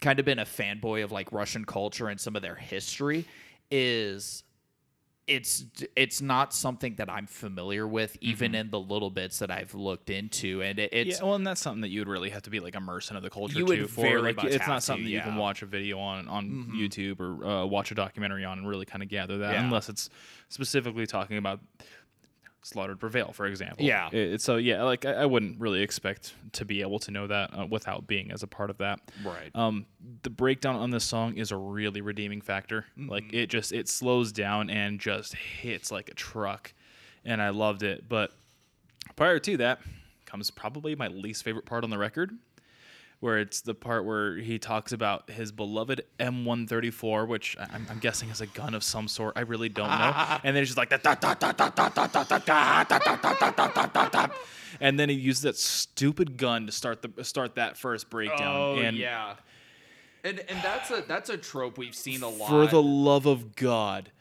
kind 0.00 0.18
of 0.18 0.24
been 0.24 0.40
a 0.40 0.44
fanboy 0.44 1.04
of 1.04 1.12
like 1.12 1.30
Russian 1.30 1.64
culture 1.64 2.08
and 2.08 2.20
some 2.20 2.34
of 2.34 2.42
their 2.42 2.56
history, 2.56 3.26
is 3.70 4.42
it's 5.30 5.64
it's 5.94 6.20
not 6.20 6.52
something 6.52 6.96
that 6.96 7.08
I'm 7.08 7.28
familiar 7.28 7.86
with, 7.86 8.16
even 8.20 8.56
in 8.56 8.70
the 8.70 8.80
little 8.80 9.10
bits 9.10 9.38
that 9.38 9.50
I've 9.50 9.74
looked 9.74 10.10
into, 10.10 10.60
and 10.60 10.78
it, 10.80 10.92
it's 10.92 11.18
yeah, 11.20 11.24
well, 11.24 11.36
and 11.36 11.46
that's 11.46 11.60
something 11.60 11.82
that 11.82 11.88
you 11.88 12.00
would 12.00 12.08
really 12.08 12.30
have 12.30 12.42
to 12.42 12.50
be 12.50 12.58
like 12.58 12.74
immersed 12.74 13.10
into 13.10 13.20
the 13.20 13.30
culture 13.30 13.56
You 13.56 13.64
would 13.66 13.76
too. 13.78 13.86
For 13.86 14.20
like, 14.20 14.42
it's 14.42 14.66
not 14.66 14.76
to, 14.76 14.80
something 14.80 15.04
that 15.04 15.10
you 15.10 15.20
can 15.20 15.36
watch 15.36 15.62
a 15.62 15.66
video 15.66 16.00
on 16.00 16.26
on 16.26 16.72
YouTube 16.74 17.20
or 17.20 17.44
uh, 17.46 17.64
watch 17.64 17.92
a 17.92 17.94
documentary 17.94 18.44
on 18.44 18.58
and 18.58 18.68
really 18.68 18.86
kind 18.86 19.04
of 19.04 19.08
gather 19.08 19.38
that, 19.38 19.52
Yeah. 19.52 19.64
unless 19.64 19.88
it's 19.88 20.10
specifically 20.48 21.06
talking 21.06 21.36
about 21.36 21.60
Slaughter 22.62 22.92
to 22.92 22.98
Prevail, 22.98 23.32
for 23.32 23.46
example. 23.46 23.84
Yeah. 23.86 24.08
It- 24.12 24.34
it's 24.34 24.44
so 24.44 24.56
yeah, 24.56 24.82
like 24.82 25.04
I, 25.06 25.12
I 25.12 25.26
wouldn't 25.26 25.58
really 25.60 25.82
expect 25.82 26.34
to 26.52 26.64
be 26.64 26.82
able 26.82 26.98
to 27.00 27.10
know 27.10 27.26
that 27.26 27.58
uh, 27.58 27.66
without 27.66 28.06
being 28.06 28.30
as 28.30 28.42
a 28.42 28.46
part 28.46 28.70
of 28.70 28.78
that. 28.78 29.00
Right. 29.24 29.50
Um, 29.54 29.86
the 30.22 30.30
breakdown 30.30 30.76
on 30.76 30.90
this 30.90 31.04
song 31.04 31.36
is 31.36 31.52
a 31.52 31.56
really 31.56 32.00
redeeming 32.02 32.40
factor. 32.42 32.84
Like 32.96 33.32
it 33.32 33.46
just 33.46 33.72
it 33.72 33.88
slows 33.88 34.30
down 34.32 34.68
and 34.70 35.00
just 35.00 35.34
hits 35.34 35.90
like 35.90 36.08
a 36.10 36.14
truck, 36.14 36.72
and 37.24 37.40
I 37.40 37.48
loved 37.50 37.82
it. 37.82 38.08
But 38.08 38.32
prior 39.16 39.38
to 39.38 39.56
that 39.58 39.80
comes 40.26 40.50
probably 40.50 40.94
my 40.94 41.08
least 41.08 41.42
favorite 41.42 41.66
part 41.66 41.82
on 41.82 41.90
the 41.90 41.98
record, 41.98 42.30
where 43.20 43.38
it's 43.38 43.60
the 43.60 43.74
part 43.74 44.04
where 44.06 44.36
he 44.36 44.58
talks 44.58 44.92
about 44.92 45.30
his 45.30 45.52
beloved 45.52 46.02
M134, 46.18 47.28
which 47.28 47.56
I'm, 47.58 47.86
I'm 47.90 47.98
guessing 47.98 48.30
is 48.30 48.40
a 48.40 48.46
gun 48.46 48.74
of 48.74 48.82
some 48.82 49.08
sort. 49.08 49.34
I 49.36 49.42
really 49.42 49.68
don't 49.68 49.88
know. 49.88 50.38
And 50.42 50.56
then 50.56 50.62
he's 50.62 50.68
just 50.74 50.78
like 50.78 50.88
that. 50.90 51.04
And 54.80 54.98
then 54.98 55.08
he 55.08 55.16
uses 55.16 55.42
that 55.42 55.56
stupid 55.56 56.36
gun 56.38 56.66
to 56.66 56.72
start 56.72 57.02
the 57.02 57.24
start 57.24 57.56
that 57.56 57.76
first 57.76 58.08
breakdown. 58.08 58.56
Oh 58.56 58.76
and 58.76 58.96
yeah, 58.96 59.34
and 60.24 60.38
and 60.48 60.62
that's 60.62 60.90
a 60.90 61.04
that's 61.06 61.28
a 61.28 61.36
trope 61.36 61.76
we've 61.76 61.94
seen 61.94 62.22
a 62.22 62.28
lot. 62.28 62.48
For 62.48 62.66
the 62.66 62.82
love 62.82 63.26
of 63.26 63.54
God, 63.56 64.12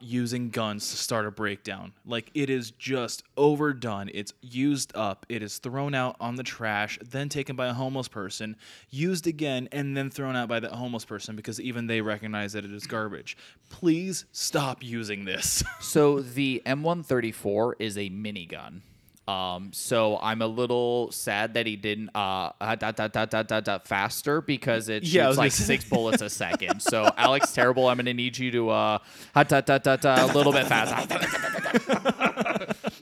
using 0.00 0.50
guns 0.50 0.90
to 0.90 0.96
start 0.96 1.26
a 1.26 1.30
breakdown. 1.30 1.92
Like 2.04 2.30
it 2.34 2.50
is 2.50 2.70
just 2.72 3.22
overdone. 3.36 4.10
It's 4.12 4.32
used 4.40 4.94
up. 4.96 5.26
It 5.28 5.42
is 5.42 5.58
thrown 5.58 5.94
out 5.94 6.16
on 6.20 6.36
the 6.36 6.42
trash, 6.42 6.98
then 7.02 7.28
taken 7.28 7.56
by 7.56 7.66
a 7.66 7.72
homeless 7.74 8.08
person, 8.08 8.56
used 8.90 9.26
again, 9.26 9.68
and 9.72 9.96
then 9.96 10.10
thrown 10.10 10.36
out 10.36 10.48
by 10.48 10.60
that 10.60 10.72
homeless 10.72 11.04
person 11.04 11.36
because 11.36 11.60
even 11.60 11.86
they 11.86 12.00
recognize 12.00 12.52
that 12.54 12.64
it 12.64 12.72
is 12.72 12.86
garbage. 12.86 13.36
Please 13.68 14.24
stop 14.32 14.82
using 14.82 15.24
this. 15.24 15.62
So 15.80 16.20
the 16.20 16.62
M134 16.66 17.74
is 17.78 17.96
a 17.96 18.08
minigun. 18.10 18.80
Um, 19.26 19.72
so 19.72 20.18
I'm 20.20 20.42
a 20.42 20.46
little 20.46 21.10
sad 21.10 21.54
that 21.54 21.66
he 21.66 21.76
didn't 21.76 22.10
uh 22.14 22.52
uh, 22.60 22.74
dot, 22.74 22.96
dot, 22.96 23.12
dot, 23.12 23.30
dot, 23.30 23.48
dot, 23.48 23.64
dot, 23.64 23.88
faster 23.88 24.42
because 24.42 24.90
it 24.90 25.04
Yeah, 25.04 25.26
shoots 25.28 25.38
like 25.38 25.52
six 25.52 25.84
bullets 25.88 26.20
a 26.20 26.28
second. 26.28 26.80
So 26.82 27.10
Alex 27.16 27.52
Terrible, 27.54 27.88
I'm 27.88 27.96
gonna 27.96 28.12
need 28.12 28.36
you 28.36 28.50
to 28.50 28.68
uh 28.70 28.98
dot, 29.34 29.48
dot, 29.48 29.66
dot, 29.66 29.82
dot, 29.82 30.00
dot, 30.02 30.30
a 30.30 30.36
little 30.36 30.52
bit 30.52 30.66
faster. 30.66 31.16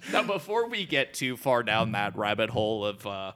now 0.12 0.22
before 0.22 0.68
we 0.68 0.86
get 0.86 1.12
too 1.12 1.36
far 1.36 1.64
down 1.64 1.92
that 1.92 2.16
rabbit 2.16 2.50
hole 2.50 2.86
of 2.86 3.04
uh 3.04 3.32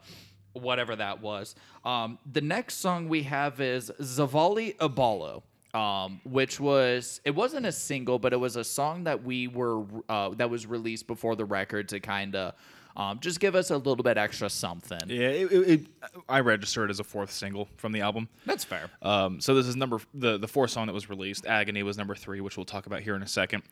whatever 0.53 0.95
that 0.95 1.21
was, 1.21 1.57
um, 1.85 2.19
the 2.31 2.41
next 2.41 2.77
song 2.77 3.09
we 3.09 3.25
have 3.25 3.61
is 3.61 3.91
Zavali 4.01 4.77
Ebalo 4.77 5.43
um, 5.77 6.21
which 6.25 6.59
was 6.59 7.21
it 7.25 7.35
wasn't 7.35 7.67
a 7.67 7.73
single, 7.73 8.19
but 8.19 8.33
it 8.33 8.37
was 8.39 8.57
a 8.57 8.65
song 8.65 9.05
that 9.05 9.23
we 9.23 9.47
were 9.47 9.85
uh, 10.09 10.31
that 10.31 10.49
was 10.49 10.67
released 10.67 11.07
before 11.07 11.37
the 11.37 11.45
record 11.45 11.91
to 11.91 12.01
kind 12.01 12.35
of 12.35 12.55
um, 12.97 13.21
just 13.21 13.41
give 13.41 13.55
us 13.55 13.71
a 13.71 13.77
little 13.77 14.03
bit 14.03 14.17
extra 14.17 14.49
something. 14.49 14.99
yeah, 15.07 15.29
it, 15.29 15.53
it, 15.53 15.71
it, 15.71 15.81
I 16.29 16.41
registered 16.41 16.91
as 16.91 16.99
a 16.99 17.05
fourth 17.05 17.31
single 17.31 17.69
from 17.77 17.93
the 17.93 18.01
album. 18.01 18.29
That's 18.47 18.65
fair. 18.65 18.91
Um, 19.03 19.41
so 19.41 19.55
this 19.55 19.67
is 19.67 19.77
number 19.77 20.01
the 20.15 20.39
the 20.39 20.49
fourth 20.49 20.71
song 20.71 20.87
that 20.87 20.93
was 20.95 21.11
released. 21.11 21.47
Agony 21.47 21.83
was 21.83 21.99
number 21.99 22.15
three, 22.15 22.41
which 22.41 22.57
we'll 22.57 22.65
talk 22.65 22.87
about 22.87 23.01
here 23.03 23.15
in 23.15 23.23
a 23.23 23.27
second. 23.29 23.63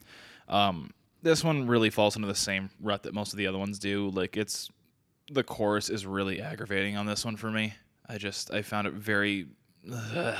Um, 0.47 0.91
this 1.23 1.43
one 1.43 1.67
really 1.67 1.89
falls 1.89 2.15
into 2.15 2.27
the 2.27 2.35
same 2.35 2.69
rut 2.79 3.03
that 3.03 3.13
most 3.13 3.33
of 3.33 3.37
the 3.37 3.47
other 3.47 3.57
ones 3.57 3.79
do. 3.79 4.09
Like 4.11 4.37
it's 4.37 4.69
the 5.31 5.43
chorus 5.43 5.89
is 5.89 6.05
really 6.05 6.39
aggravating 6.41 6.95
on 6.95 7.07
this 7.07 7.25
one 7.25 7.35
for 7.35 7.49
me. 7.49 7.73
I 8.07 8.19
just 8.19 8.53
I 8.53 8.61
found 8.61 8.85
it 8.85 8.93
very. 8.93 9.47
ugh. 9.91 10.37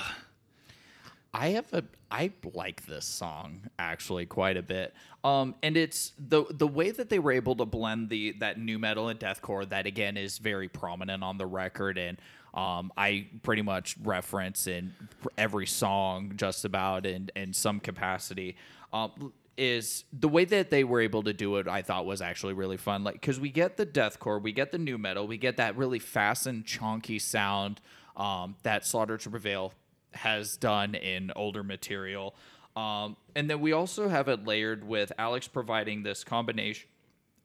I 1.34 1.50
have 1.50 1.74
a 1.74 1.84
I 2.15 2.32
like 2.54 2.86
this 2.86 3.04
song 3.04 3.69
actually 3.78 4.25
quite 4.25 4.56
a 4.56 4.62
bit. 4.62 4.93
Um 5.25 5.54
and 5.62 5.75
it's 5.75 6.13
the 6.17 6.45
the 6.49 6.67
way 6.67 6.91
that 6.91 7.10
they 7.10 7.19
were 7.19 7.34
able 7.34 7.56
to 7.58 7.65
blend 7.65 8.08
the 8.10 8.32
that 8.39 8.58
nu 8.58 8.80
metal 8.80 9.10
and 9.10 9.19
deathcore 9.19 9.67
that 9.67 9.86
again 9.86 10.15
is 10.15 10.38
very 10.38 10.69
prominent 10.69 11.23
on 11.23 11.38
the 11.38 11.45
record 11.45 11.97
and 11.97 12.17
um 12.54 12.93
I 12.95 13.28
pretty 13.43 13.63
much 13.63 13.97
reference 14.01 14.65
in 14.65 14.93
every 15.38 15.65
song 15.65 16.34
just 16.38 16.63
about 16.63 17.06
in 17.06 17.32
in 17.36 17.51
some 17.51 17.82
capacity. 17.82 18.56
Um 18.93 19.34
is 19.58 20.06
the 20.13 20.30
way 20.30 20.45
that 20.45 20.69
they 20.69 20.86
were 20.86 21.01
able 21.01 21.23
to 21.23 21.34
do 21.34 21.58
it 21.58 21.67
I 21.67 21.82
thought 21.82 22.06
was 22.06 22.21
actually 22.21 22.54
really 22.54 22.78
fun 22.78 23.04
like 23.04 23.21
cuz 23.21 23.41
we 23.41 23.49
get 23.49 23.75
the 23.75 23.86
deathcore, 23.86 24.41
we 24.41 24.54
get 24.54 24.71
the 24.71 24.78
nu 24.78 24.97
metal, 24.97 25.28
we 25.28 25.38
get 25.38 25.58
that 25.58 25.75
really 25.75 25.99
fast 25.99 26.47
and 26.47 26.65
chunky 26.65 27.19
sound 27.19 27.82
um 28.15 28.56
that 28.63 28.86
Slaughter 28.86 29.17
to 29.17 29.30
Prevail 29.30 29.73
has 30.15 30.58
done 30.58 30.95
in 30.95 31.32
older 31.36 31.63
material. 31.63 32.36
Um, 32.75 33.15
and 33.36 33.49
then 33.49 33.62
we 33.62 33.71
also 33.71 34.10
have 34.10 34.28
it 34.28 34.45
layered 34.45 34.86
with 34.86 35.12
Alex 35.17 35.47
providing 35.47 36.04
this 36.04 36.23
combination 36.23 36.88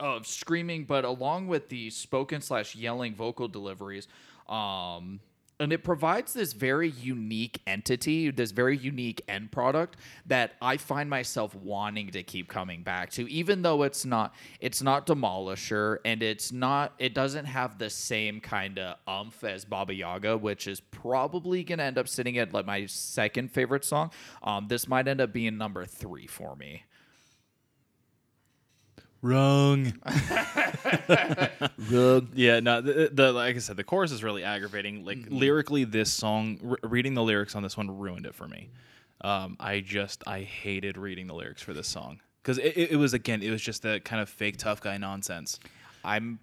of 0.01 0.27
screaming, 0.27 0.85
but 0.85 1.05
along 1.05 1.47
with 1.47 1.69
the 1.69 1.91
spoken 1.91 2.41
slash 2.41 2.75
yelling 2.75 3.15
vocal 3.15 3.47
deliveries. 3.47 4.09
Um, 4.49 5.21
and 5.61 5.75
it 5.75 5.85
provides 5.85 6.33
this 6.33 6.55
very 6.55 6.89
unique 6.89 7.61
entity, 7.67 8.31
this 8.31 8.51
very 8.51 8.77
unique 8.77 9.23
end 9.29 9.53
product 9.53 9.99
that 10.27 10.53
I 10.63 10.79
find 10.79 11.11
myself 11.11 11.55
wanting 11.55 12.11
to 12.13 12.23
keep 12.23 12.49
coming 12.49 12.83
back 12.83 13.11
to, 13.13 13.31
even 13.31 13.61
though 13.61 13.83
it's 13.83 14.07
not 14.07 14.35
it's 14.59 14.83
not 14.83 15.07
Demolisher 15.07 15.99
and 16.05 16.23
it's 16.23 16.51
not 16.51 16.95
it 16.99 17.15
doesn't 17.15 17.45
have 17.45 17.79
the 17.79 17.91
same 17.91 18.41
kind 18.41 18.79
of 18.79 18.97
umph 19.07 19.45
as 19.45 19.67
Baba 19.67 19.95
Yaga, 19.95 20.39
which 20.39 20.67
is 20.67 20.81
probably 20.81 21.63
gonna 21.63 21.83
end 21.83 21.99
up 21.99 22.09
sitting 22.09 22.39
at 22.39 22.55
like 22.55 22.67
my 22.67 22.87
second 22.87 23.53
favorite 23.53 23.85
song. 23.85 24.11
Um, 24.43 24.67
this 24.69 24.89
might 24.89 25.07
end 25.07 25.21
up 25.21 25.33
being 25.33 25.59
number 25.59 25.85
three 25.85 26.27
for 26.27 26.57
me. 26.57 26.85
Wrong. 29.23 29.93
Wrong. 31.91 32.29
Yeah, 32.35 32.61
no, 32.61 32.81
the, 32.81 33.11
the 33.13 33.33
like 33.33 33.57
I 33.57 33.59
said, 33.59 33.77
the 33.77 33.85
chorus 33.85 34.13
is 34.13 34.25
really 34.25 34.45
aggravating. 34.45 35.05
Like 35.05 35.19
lyrically, 35.29 35.85
this 35.85 36.13
song, 36.13 36.59
re- 36.63 36.77
reading 36.83 37.15
the 37.15 37.23
lyrics 37.23 37.55
on 37.55 37.63
this 37.63 37.77
one 37.77 37.99
ruined 37.99 38.27
it 38.27 38.35
for 38.35 38.49
me. 38.49 38.71
Um, 39.21 39.57
I 39.61 39.81
just 39.81 40.23
I 40.27 40.41
hated 40.41 40.97
reading 40.97 41.27
the 41.27 41.35
lyrics 41.35 41.61
for 41.61 41.75
this 41.75 41.87
song 41.87 42.21
because 42.43 42.57
it, 42.59 42.77
it, 42.77 42.91
it 42.93 42.97
was 42.97 43.13
again, 43.13 43.43
it 43.43 43.51
was 43.51 43.61
just 43.61 43.83
that 43.83 44.05
kind 44.05 44.23
of 44.23 44.31
fake 44.31 44.57
tough 44.57 44.81
guy 44.81 44.97
nonsense. 44.97 45.61
I'm 46.03 46.39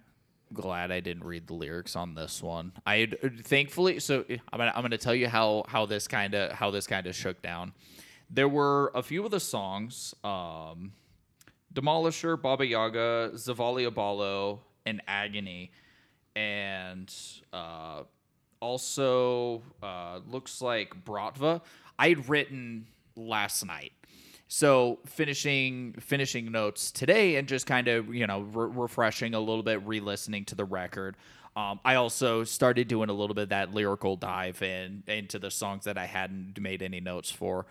glad 0.52 0.90
I 0.90 1.00
didn't 1.00 1.24
read 1.24 1.46
the 1.46 1.54
lyrics 1.54 1.96
on 1.96 2.14
this 2.14 2.42
one. 2.42 2.72
I 2.86 3.10
thankfully 3.42 4.00
so 4.00 4.24
I'm 4.28 4.58
gonna 4.58 4.72
I'm 4.74 4.82
gonna 4.82 4.98
tell 4.98 5.14
you 5.14 5.28
how 5.28 5.64
how 5.68 5.86
this 5.86 6.06
kind 6.08 6.34
of 6.34 6.52
how 6.52 6.70
this 6.70 6.86
kind 6.86 7.06
of 7.06 7.14
shook 7.14 7.42
down. 7.42 7.72
There 8.30 8.48
were 8.48 8.92
a 8.94 9.02
few 9.02 9.24
of 9.24 9.30
the 9.30 9.40
songs, 9.40 10.14
um, 10.22 10.92
Demolisher, 11.78 12.40
Baba 12.40 12.66
Yaga, 12.66 13.30
Zavali 13.34 13.88
Ebalo, 13.88 14.58
and 14.84 15.00
Agony, 15.06 15.70
and 16.34 17.14
uh, 17.52 18.02
also 18.60 19.62
uh, 19.82 20.18
looks 20.26 20.60
like 20.60 21.04
Bratva. 21.04 21.60
I'd 21.98 22.28
written 22.28 22.86
last 23.16 23.64
night. 23.64 23.92
so 24.48 24.98
finishing 25.06 25.94
finishing 26.00 26.50
notes 26.50 26.90
today 26.90 27.36
and 27.36 27.46
just 27.46 27.66
kind 27.66 27.86
of 27.88 28.14
you 28.14 28.26
know 28.26 28.40
re- 28.40 28.70
refreshing 28.72 29.34
a 29.34 29.40
little 29.40 29.62
bit, 29.62 29.86
re-listening 29.86 30.44
to 30.46 30.54
the 30.54 30.64
record. 30.64 31.16
Um, 31.56 31.80
I 31.84 31.96
also 31.96 32.44
started 32.44 32.88
doing 32.88 33.10
a 33.10 33.12
little 33.12 33.34
bit 33.34 33.44
of 33.44 33.48
that 33.50 33.74
lyrical 33.74 34.16
dive 34.16 34.62
in 34.62 35.02
into 35.06 35.38
the 35.38 35.50
songs 35.50 35.84
that 35.84 35.98
I 35.98 36.06
hadn't 36.06 36.60
made 36.60 36.82
any 36.82 37.00
notes 37.00 37.30
for. 37.30 37.66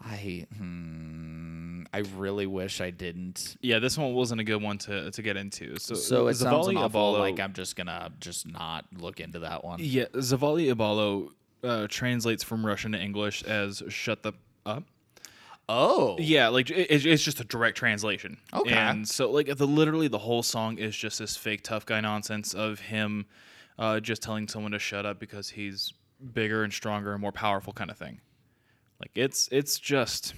I 0.00 0.46
hmm, 0.56 1.82
I 1.92 1.98
really 2.16 2.46
wish 2.46 2.80
I 2.80 2.90
didn't. 2.90 3.56
Yeah, 3.60 3.78
this 3.80 3.98
one 3.98 4.14
wasn't 4.14 4.40
a 4.40 4.44
good 4.44 4.62
one 4.62 4.78
to, 4.78 5.10
to 5.10 5.22
get 5.22 5.36
into. 5.36 5.76
So, 5.78 5.94
So 5.94 6.28
it 6.28 6.34
sounds 6.34 6.68
an 6.68 6.76
awful 6.76 7.14
Abalo- 7.14 7.20
like 7.20 7.40
I'm 7.40 7.52
just 7.52 7.76
gonna 7.76 8.10
just 8.20 8.46
not 8.46 8.86
look 8.96 9.20
into 9.20 9.40
that 9.40 9.64
one. 9.64 9.78
Yeah, 9.82 10.06
Zavali 10.14 10.72
Ebalo 10.74 11.30
uh, 11.62 11.86
translates 11.88 12.42
from 12.42 12.64
Russian 12.64 12.92
to 12.92 12.98
English 12.98 13.42
as 13.44 13.82
"shut 13.88 14.22
the 14.22 14.32
up." 14.64 14.84
Oh, 15.68 16.16
Yeah, 16.18 16.48
like 16.48 16.68
it, 16.70 16.78
it's- 16.90 17.04
it's 17.04 17.22
just 17.22 17.38
a 17.40 17.44
direct 17.44 17.76
translation. 17.76 18.38
Okay. 18.52 18.72
And 18.74 19.08
so 19.08 19.30
like 19.30 19.54
the 19.56 19.66
literally 19.66 20.08
the 20.08 20.18
whole 20.18 20.42
song 20.42 20.78
is 20.78 20.96
just 20.96 21.18
this 21.20 21.36
fake 21.36 21.62
tough 21.62 21.86
guy 21.86 22.00
nonsense 22.00 22.54
of 22.54 22.80
him 22.80 23.26
uh, 23.78 24.00
just 24.00 24.20
telling 24.22 24.48
someone 24.48 24.72
to 24.72 24.78
shut 24.80 25.06
up 25.06 25.20
because 25.20 25.50
he's 25.50 25.92
bigger 26.34 26.64
and 26.64 26.72
stronger 26.72 27.12
and 27.12 27.20
more 27.20 27.30
powerful 27.32 27.72
kind 27.72 27.90
of 27.90 27.96
thing. 27.96 28.20
Like 29.00 29.10
it's 29.14 29.48
it's 29.50 29.78
just 29.78 30.34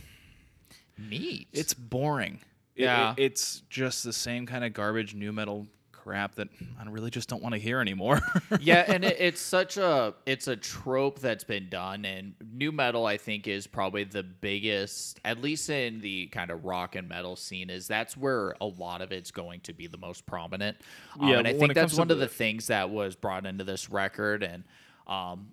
neat. 0.99 1.49
it's 1.53 1.75
boring. 1.75 2.41
Yeah. 2.77 3.13
it- 3.17 3.23
it's 3.23 3.63
just 3.69 4.05
the 4.05 4.13
same 4.13 4.47
kind 4.47 4.65
of 4.65 4.73
garbage 4.73 5.15
nu 5.15 5.33
metal 5.33 5.67
crap 5.91 6.35
that 6.35 6.49
I 6.81 6.91
really 6.91 7.11
just 7.11 7.29
don't 7.29 7.41
want 7.43 7.55
to 7.55 7.61
hear 7.61 7.81
anymore. 7.81 8.21
yeah, 8.61 8.85
and 8.89 9.05
it, 9.05 9.17
it's 9.21 9.41
such 9.41 9.77
a 9.77 10.15
it's 10.27 10.49
a 10.49 10.57
trope 10.57 11.21
that's 11.21 11.45
been 11.45 11.69
done, 11.69 12.05
and 12.05 12.35
nu 12.53 12.73
metal 12.73 13.07
I 13.07 13.19
think 13.19 13.47
is 13.47 13.67
probably 13.69 14.03
the 14.05 14.25
biggest, 14.25 15.21
at 15.25 15.41
least 15.41 15.71
in 15.71 16.01
the 16.01 16.27
kind 16.29 16.51
of 16.51 16.65
rock 16.65 16.97
and 16.97 17.09
metal 17.09 17.37
scene, 17.37 17.71
is 17.71 17.87
that's 17.87 18.17
where 18.17 18.55
a 18.61 18.67
lot 18.67 19.01
of 19.01 19.13
it's 19.13 19.31
going 19.31 19.61
to 19.61 19.73
be 19.73 19.87
the 19.87 19.99
most 19.99 20.27
prominent. 20.27 20.77
Um, 21.21 21.29
Yeah, 21.29 21.39
and 21.39 21.47
I 21.47 21.53
think 21.53 21.75
that's 21.75 21.95
one 21.97 22.11
of 22.11 22.19
the- 22.19 22.27
the 22.27 22.33
things 22.33 22.67
that 22.69 22.91
was 22.91 23.15
brought 23.15 23.47
into 23.47 23.63
this 23.65 23.89
record, 23.89 24.43
and 24.43 24.65
um, 25.07 25.53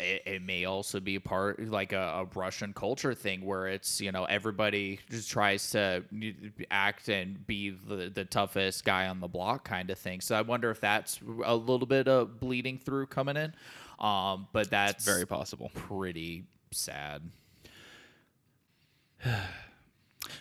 it, 0.00 0.22
it 0.26 0.42
may 0.42 0.64
also 0.64 1.00
be 1.00 1.18
part 1.18 1.60
like 1.68 1.92
a, 1.92 1.98
a 1.98 2.28
Russian 2.38 2.72
culture 2.72 3.14
thing 3.14 3.44
where 3.44 3.66
it's 3.66 4.00
you 4.00 4.12
know 4.12 4.24
everybody 4.24 5.00
just 5.10 5.30
tries 5.30 5.70
to 5.70 6.04
act 6.70 7.08
and 7.08 7.46
be 7.46 7.70
the, 7.70 8.10
the 8.12 8.24
toughest 8.24 8.84
guy 8.84 9.06
on 9.08 9.20
the 9.20 9.28
block 9.28 9.64
kind 9.64 9.90
of 9.90 9.98
thing. 9.98 10.20
So 10.20 10.36
I 10.36 10.42
wonder 10.42 10.70
if 10.70 10.80
that's 10.80 11.20
a 11.44 11.54
little 11.56 11.86
bit 11.86 12.06
of 12.08 12.40
bleeding 12.40 12.78
through 12.78 13.06
coming 13.06 13.36
in. 13.36 13.54
Um, 13.98 14.46
but 14.52 14.70
that's 14.70 15.04
Very 15.04 15.26
possible. 15.26 15.72
pretty 15.74 16.44
sad. 16.70 17.22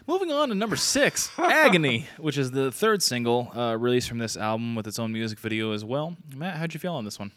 Moving 0.06 0.32
on 0.32 0.50
to 0.50 0.56
number 0.56 0.76
six, 0.76 1.30
Agony, 1.38 2.06
which 2.18 2.38
is 2.38 2.52
the 2.52 2.72
third 2.72 3.02
single 3.02 3.52
uh, 3.58 3.76
released 3.76 4.08
from 4.08 4.20
this 4.20 4.38
album 4.38 4.76
with 4.76 4.88
its 4.88 5.00
own 5.00 5.12
music 5.12 5.40
video 5.40 5.72
as 5.72 5.84
well. 5.84 6.16
Matt, 6.36 6.58
how'd 6.58 6.74
you 6.74 6.80
feel 6.80 6.94
on 6.94 7.04
this 7.04 7.18
one? 7.20 7.32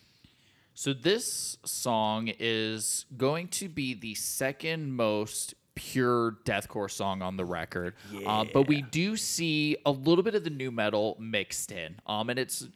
So 0.75 0.93
this 0.93 1.59
song 1.65 2.31
is 2.39 3.05
going 3.17 3.49
to 3.49 3.69
be 3.69 3.95
the 3.95 4.15
second 4.15 4.93
most 4.95 5.55
pure 5.75 6.37
deathcore 6.45 6.91
song 6.91 7.23
on 7.23 7.37
the 7.37 7.45
record. 7.45 7.95
Uh, 8.27 8.45
but 8.53 8.69
we 8.69 8.83
do 8.83 9.17
see 9.17 9.77
a 9.87 9.91
little 9.91 10.23
bit 10.23 10.35
of 10.35 10.45
the 10.45 10.51
nu 10.51 10.71
metal 10.71 11.17
mixed 11.19 11.73
in. 11.73 11.97
Um, 12.07 12.31
and 12.31 12.39
it's 12.39 12.67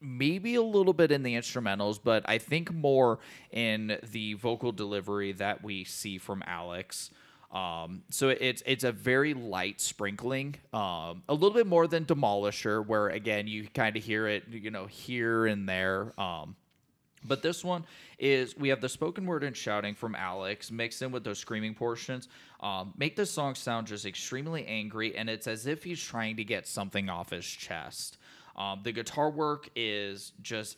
maybe 0.00 0.54
a 0.54 0.62
little 0.62 0.92
bit 0.92 1.10
in 1.10 1.22
the 1.22 1.34
instrumentals, 1.34 1.98
but 2.02 2.22
I 2.28 2.38
think 2.38 2.72
more 2.72 3.18
in 3.50 3.98
the 4.12 4.34
vocal 4.34 4.72
delivery 4.72 5.32
that 5.32 5.62
we 5.62 5.84
see 5.84 6.18
from 6.18 6.42
Alex. 6.46 7.10
Um, 7.52 8.02
so 8.10 8.30
it's 8.30 8.62
it's 8.66 8.82
a 8.82 8.90
very 8.90 9.32
light 9.32 9.80
sprinkling, 9.80 10.56
um, 10.72 11.22
a 11.28 11.34
little 11.34 11.52
bit 11.52 11.68
more 11.68 11.86
than 11.86 12.04
Demolisher, 12.04 12.84
where 12.84 13.08
again 13.08 13.46
you 13.46 13.68
kind 13.72 13.96
of 13.96 14.02
hear 14.02 14.26
it, 14.26 14.44
you 14.48 14.72
know, 14.72 14.86
here 14.86 15.46
and 15.46 15.68
there. 15.68 16.12
Um, 16.20 16.56
but 17.24 17.42
this 17.42 17.64
one 17.64 17.84
is 18.18 18.56
we 18.56 18.68
have 18.68 18.80
the 18.80 18.88
spoken 18.88 19.26
word 19.26 19.42
and 19.44 19.56
shouting 19.56 19.94
from 19.94 20.14
Alex 20.14 20.70
mixed 20.70 21.02
in 21.02 21.10
with 21.10 21.24
those 21.24 21.38
screaming 21.38 21.74
portions. 21.74 22.28
Um, 22.60 22.92
make 22.96 23.16
the 23.16 23.26
song 23.26 23.54
sound 23.54 23.86
just 23.86 24.06
extremely 24.06 24.66
angry, 24.66 25.16
and 25.16 25.28
it's 25.28 25.46
as 25.46 25.66
if 25.66 25.82
he's 25.84 26.02
trying 26.02 26.36
to 26.36 26.44
get 26.44 26.66
something 26.66 27.08
off 27.08 27.30
his 27.30 27.46
chest. 27.46 28.18
Um, 28.56 28.80
the 28.82 28.92
guitar 28.92 29.30
work 29.30 29.68
is 29.74 30.32
just 30.42 30.76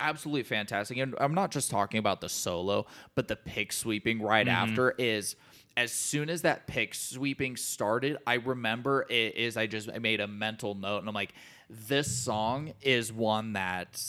absolutely 0.00 0.44
fantastic, 0.44 0.96
and 0.98 1.14
I'm 1.20 1.34
not 1.34 1.50
just 1.50 1.70
talking 1.70 1.98
about 1.98 2.20
the 2.20 2.28
solo, 2.28 2.86
but 3.14 3.28
the 3.28 3.36
pick 3.36 3.72
sweeping 3.72 4.22
right 4.22 4.46
after 4.48 4.94
is. 4.98 5.36
As 5.76 5.92
soon 5.92 6.28
as 6.28 6.42
that 6.42 6.66
pick 6.66 6.92
sweeping 6.92 7.54
started, 7.56 8.16
I 8.26 8.34
remember 8.34 9.06
it 9.08 9.36
is 9.36 9.56
I 9.56 9.68
just 9.68 9.88
I 9.88 10.00
made 10.00 10.20
a 10.20 10.26
mental 10.26 10.74
note, 10.74 10.98
and 10.98 11.08
I'm 11.08 11.14
like, 11.14 11.32
this 11.70 12.10
song 12.16 12.72
is 12.80 13.12
one 13.12 13.52
that 13.52 14.00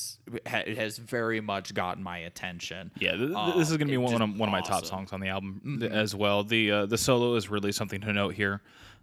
ha- 0.48 0.64
has 0.76 0.98
very 0.98 1.42
much 1.42 1.74
gotten 1.74 2.02
my 2.04 2.20
attention. 2.20 2.92
Yeah, 3.00 3.16
th- 3.16 3.32
Uh, 3.36 3.58
this 3.58 3.70
is 3.70 3.78
going 3.78 3.88
to 3.88 3.92
be 3.92 3.98
one 3.98 4.22
of, 4.22 4.38
one 4.38 4.48
of 4.50 4.54
my 4.54 4.62
top 4.62 4.86
songs 4.86 5.12
on 5.12 5.20
the 5.20 5.28
album 5.28 5.78
th- 5.80 5.92
as 5.92 6.16
well. 6.16 6.44
The 6.44 6.72
uh, 6.72 6.86
the 6.86 6.98
solo 6.98 7.36
is 7.36 7.50
really 7.50 7.72
something 7.72 8.02
to 8.02 8.14
note 8.14 8.34
here. 8.36 8.62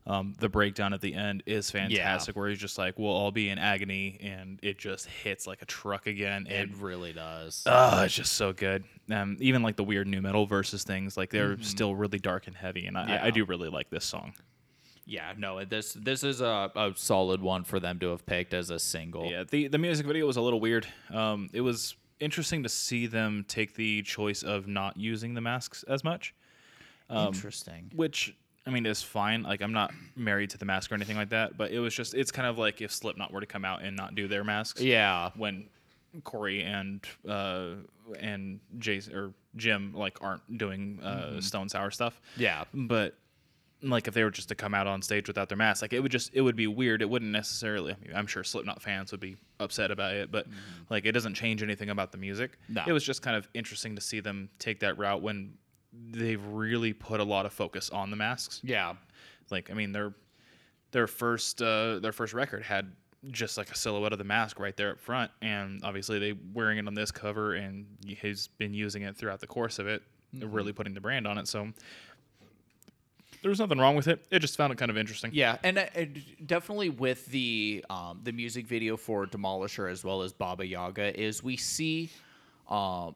Um, 0.08 0.34
the 0.38 0.48
breakdown 0.48 0.92
at 0.92 1.00
the 1.00 1.14
end 1.14 1.42
is 1.46 1.68
fantastic, 1.68 2.36
where 2.36 2.48
he's 2.48 2.60
just 2.60 2.78
like, 2.78 2.96
"We'll 2.96 3.10
all 3.10 3.32
be 3.32 3.48
in 3.48 3.58
agony," 3.58 4.18
and 4.22 4.60
it 4.62 4.78
just 4.78 5.06
hits 5.06 5.48
like 5.48 5.62
a 5.62 5.64
truck 5.64 6.06
again. 6.06 6.46
It 6.46 6.68
And 6.70 6.76
really 6.80 7.12
does. 7.12 7.64
oh, 7.66 8.02
it's 8.04 8.14
just 8.14 8.34
so 8.34 8.52
good. 8.52 8.84
Um, 9.10 9.36
even 9.40 9.62
like 9.64 9.74
the 9.74 9.82
weird 9.82 10.06
nu 10.06 10.22
metal 10.22 10.46
versus 10.46 10.84
things, 10.84 11.16
like 11.16 11.30
they're 11.30 11.60
still 11.60 11.96
really 11.96 12.20
dark 12.20 12.46
and 12.46 12.54
heavy, 12.54 12.86
and 12.86 12.96
I, 12.96 13.00
I, 13.00 13.04
I 13.04 13.18
Mm-hmm. 13.18 13.34
Do 13.34 13.44
really 13.46 13.68
like 13.68 13.90
this 13.90 14.04
song. 14.04 14.32
Yeah, 15.06 15.32
no, 15.38 15.64
this 15.64 15.92
this 15.94 16.22
is 16.24 16.40
a, 16.40 16.70
a 16.74 16.92
solid 16.96 17.40
one 17.40 17.64
for 17.64 17.78
them 17.80 17.98
to 18.00 18.10
have 18.10 18.26
picked 18.26 18.52
as 18.52 18.70
a 18.70 18.78
single. 18.78 19.26
Yeah, 19.30 19.44
the 19.48 19.68
the 19.68 19.78
music 19.78 20.04
video 20.06 20.26
was 20.26 20.36
a 20.36 20.40
little 20.42 20.60
weird. 20.60 20.86
Um, 21.10 21.48
it 21.52 21.60
was 21.60 21.94
interesting 22.18 22.62
to 22.64 22.68
see 22.68 23.06
them 23.06 23.44
take 23.46 23.74
the 23.74 24.02
choice 24.02 24.42
of 24.42 24.66
not 24.66 24.96
using 24.96 25.34
the 25.34 25.40
masks 25.40 25.84
as 25.84 26.02
much. 26.02 26.34
Interesting. 27.10 27.90
which 27.94 28.34
I 28.66 28.70
mean 28.70 28.84
is 28.84 29.02
fine. 29.02 29.44
Like 29.44 29.62
I'm 29.62 29.72
not 29.72 29.92
married 30.16 30.50
to 30.50 30.58
the 30.58 30.64
mask 30.64 30.90
or 30.90 30.96
anything 30.96 31.16
like 31.16 31.28
that, 31.30 31.56
but 31.56 31.70
it 31.70 31.78
was 31.78 31.94
just 31.94 32.14
it's 32.14 32.32
kind 32.32 32.48
of 32.48 32.58
like 32.58 32.80
if 32.82 32.92
Slipknot 32.92 33.32
were 33.32 33.40
to 33.40 33.46
come 33.46 33.64
out 33.64 33.82
and 33.82 33.96
not 33.96 34.14
do 34.16 34.26
their 34.26 34.42
masks. 34.42 34.80
Yeah. 34.80 35.30
When 35.36 35.68
Corey 36.24 36.62
and 36.62 37.04
uh 37.28 37.74
and 38.18 38.58
Jason 38.78 39.14
or 39.14 39.32
Jim 39.54 39.92
like 39.94 40.18
aren't 40.20 40.58
doing 40.58 41.00
uh 41.02 41.40
Stone 41.40 41.68
Sour 41.68 41.92
stuff. 41.92 42.20
Yeah. 42.36 42.64
But 42.74 43.14
like 43.82 44.08
if 44.08 44.14
they 44.14 44.24
were 44.24 44.30
just 44.30 44.48
to 44.48 44.54
come 44.54 44.74
out 44.74 44.86
on 44.86 45.02
stage 45.02 45.28
without 45.28 45.48
their 45.48 45.58
mask, 45.58 45.82
like 45.82 45.92
it 45.92 46.00
would 46.00 46.12
just 46.12 46.30
it 46.32 46.40
would 46.40 46.56
be 46.56 46.66
weird. 46.66 47.02
It 47.02 47.10
wouldn't 47.10 47.30
necessarily. 47.30 47.92
I 47.92 48.06
mean, 48.06 48.16
I'm 48.16 48.26
sure 48.26 48.42
Slipknot 48.42 48.82
fans 48.82 49.10
would 49.12 49.20
be 49.20 49.36
upset 49.60 49.90
about 49.90 50.14
it, 50.14 50.30
but 50.32 50.46
like 50.90 51.04
it 51.04 51.12
doesn't 51.12 51.34
change 51.34 51.62
anything 51.62 51.90
about 51.90 52.12
the 52.12 52.18
music. 52.18 52.58
No. 52.68 52.82
It 52.86 52.92
was 52.92 53.04
just 53.04 53.22
kind 53.22 53.36
of 53.36 53.48
interesting 53.54 53.94
to 53.96 54.00
see 54.00 54.20
them 54.20 54.48
take 54.58 54.80
that 54.80 54.98
route 54.98 55.22
when 55.22 55.54
they've 56.10 56.44
really 56.46 56.92
put 56.92 57.20
a 57.20 57.24
lot 57.24 57.46
of 57.46 57.52
focus 57.52 57.90
on 57.90 58.10
the 58.10 58.16
masks. 58.16 58.60
Yeah. 58.64 58.94
Like 59.50 59.70
I 59.70 59.74
mean, 59.74 59.92
their 59.92 60.14
their 60.92 61.06
first 61.06 61.60
uh, 61.60 61.98
their 61.98 62.12
first 62.12 62.32
record 62.32 62.62
had 62.62 62.92
just 63.30 63.58
like 63.58 63.70
a 63.70 63.76
silhouette 63.76 64.12
of 64.12 64.18
the 64.18 64.24
mask 64.24 64.58
right 64.58 64.76
there 64.76 64.92
up 64.92 65.00
front, 65.00 65.30
and 65.42 65.80
obviously 65.84 66.18
they 66.18 66.34
wearing 66.54 66.78
it 66.78 66.86
on 66.86 66.94
this 66.94 67.10
cover, 67.10 67.54
and 67.54 67.86
he's 68.06 68.46
been 68.46 68.72
using 68.72 69.02
it 69.02 69.16
throughout 69.16 69.40
the 69.40 69.46
course 69.46 69.78
of 69.78 69.86
it, 69.86 70.02
really 70.40 70.72
putting 70.72 70.94
the 70.94 71.00
brand 71.00 71.26
on 71.26 71.38
it. 71.38 71.48
So 71.48 71.68
there 73.46 73.50
was 73.50 73.60
nothing 73.60 73.78
wrong 73.78 73.94
with 73.94 74.08
it. 74.08 74.26
I 74.32 74.38
just 74.38 74.56
found 74.56 74.72
it 74.72 74.76
kind 74.76 74.90
of 74.90 74.98
interesting. 74.98 75.30
Yeah, 75.32 75.58
and 75.62 75.78
uh, 75.78 75.84
uh, 75.94 76.06
definitely 76.44 76.88
with 76.88 77.26
the 77.26 77.84
um, 77.88 78.18
the 78.24 78.32
music 78.32 78.66
video 78.66 78.96
for 78.96 79.24
Demolisher 79.24 79.88
as 79.88 80.02
well 80.02 80.22
as 80.22 80.32
Baba 80.32 80.66
Yaga 80.66 81.16
is 81.16 81.44
we 81.44 81.56
see, 81.56 82.10
um, 82.68 83.14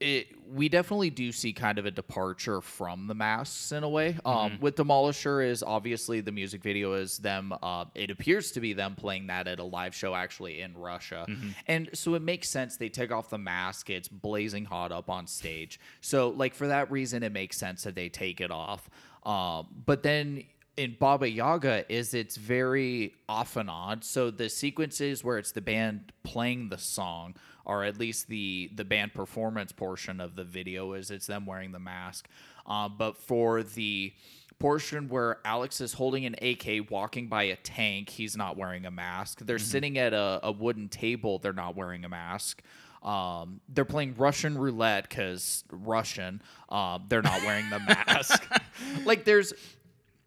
it 0.00 0.28
we 0.52 0.68
definitely 0.68 1.10
do 1.10 1.32
see 1.32 1.52
kind 1.52 1.78
of 1.78 1.86
a 1.86 1.90
departure 1.90 2.60
from 2.60 3.06
the 3.06 3.14
masks 3.14 3.72
in 3.72 3.82
a 3.82 3.88
way. 3.88 4.18
Um, 4.24 4.58
With 4.60 4.76
Demolisher 4.76 5.46
is 5.46 5.62
obviously 5.62 6.20
the 6.20 6.32
music 6.32 6.62
video 6.62 6.92
is 6.94 7.18
them. 7.18 7.54
Uh, 7.62 7.86
it 7.94 8.10
appears 8.10 8.52
to 8.52 8.60
be 8.60 8.72
them 8.72 8.94
playing 8.94 9.28
that 9.28 9.48
at 9.48 9.58
a 9.58 9.64
live 9.64 9.94
show 9.94 10.14
actually 10.14 10.60
in 10.60 10.76
Russia, 10.76 11.26
and 11.66 11.88
so 11.94 12.14
it 12.14 12.22
makes 12.22 12.48
sense 12.48 12.76
they 12.76 12.88
take 12.88 13.10
off 13.12 13.30
the 13.30 13.38
mask. 13.38 13.90
It's 13.90 14.08
blazing 14.08 14.64
hot 14.64 14.92
up 14.92 15.08
on 15.08 15.26
stage, 15.26 15.80
so 16.00 16.28
like 16.30 16.54
for 16.54 16.68
that 16.68 16.90
reason, 16.90 17.22
it 17.22 17.32
makes 17.32 17.56
sense 17.56 17.84
that 17.84 17.94
they 17.94 18.08
take 18.08 18.40
it 18.40 18.50
off. 18.50 18.90
Um, 19.24 19.68
but 19.86 20.02
then 20.02 20.44
in 20.76 20.96
Baba 20.98 21.28
Yaga 21.28 21.90
is 21.92 22.14
it's 22.14 22.36
very 22.36 23.14
off 23.28 23.56
and 23.56 23.70
on. 23.70 24.02
So 24.02 24.30
the 24.30 24.48
sequences 24.48 25.22
where 25.22 25.38
it's 25.38 25.52
the 25.52 25.60
band 25.60 26.12
playing 26.22 26.68
the 26.68 26.78
song, 26.78 27.36
or 27.64 27.84
at 27.84 27.98
least 27.98 28.28
the 28.28 28.70
the 28.74 28.84
band 28.84 29.14
performance 29.14 29.72
portion 29.72 30.20
of 30.20 30.36
the 30.36 30.44
video, 30.44 30.92
is 30.94 31.10
it's 31.10 31.26
them 31.26 31.46
wearing 31.46 31.72
the 31.72 31.78
mask. 31.78 32.28
Uh, 32.66 32.88
but 32.88 33.16
for 33.16 33.62
the 33.62 34.12
portion 34.58 35.08
where 35.08 35.38
Alex 35.44 35.80
is 35.80 35.92
holding 35.92 36.24
an 36.24 36.36
AK 36.40 36.90
walking 36.90 37.28
by 37.28 37.44
a 37.44 37.56
tank, 37.56 38.08
he's 38.08 38.36
not 38.36 38.56
wearing 38.56 38.86
a 38.86 38.90
mask. 38.90 39.40
They're 39.40 39.58
sitting 39.58 39.98
at 39.98 40.12
a, 40.12 40.40
a 40.42 40.52
wooden 40.52 40.88
table, 40.88 41.38
they're 41.38 41.52
not 41.52 41.76
wearing 41.76 42.04
a 42.04 42.08
mask. 42.08 42.62
Um, 43.02 43.60
they're 43.68 43.84
playing 43.84 44.14
Russian 44.16 44.56
roulette 44.56 45.08
because 45.08 45.62
Russian. 45.70 46.40
Um, 46.70 47.04
they're 47.08 47.20
not 47.22 47.42
wearing 47.42 47.68
the 47.68 47.78
mask. 48.06 48.50
like 49.04 49.24
there's 49.24 49.52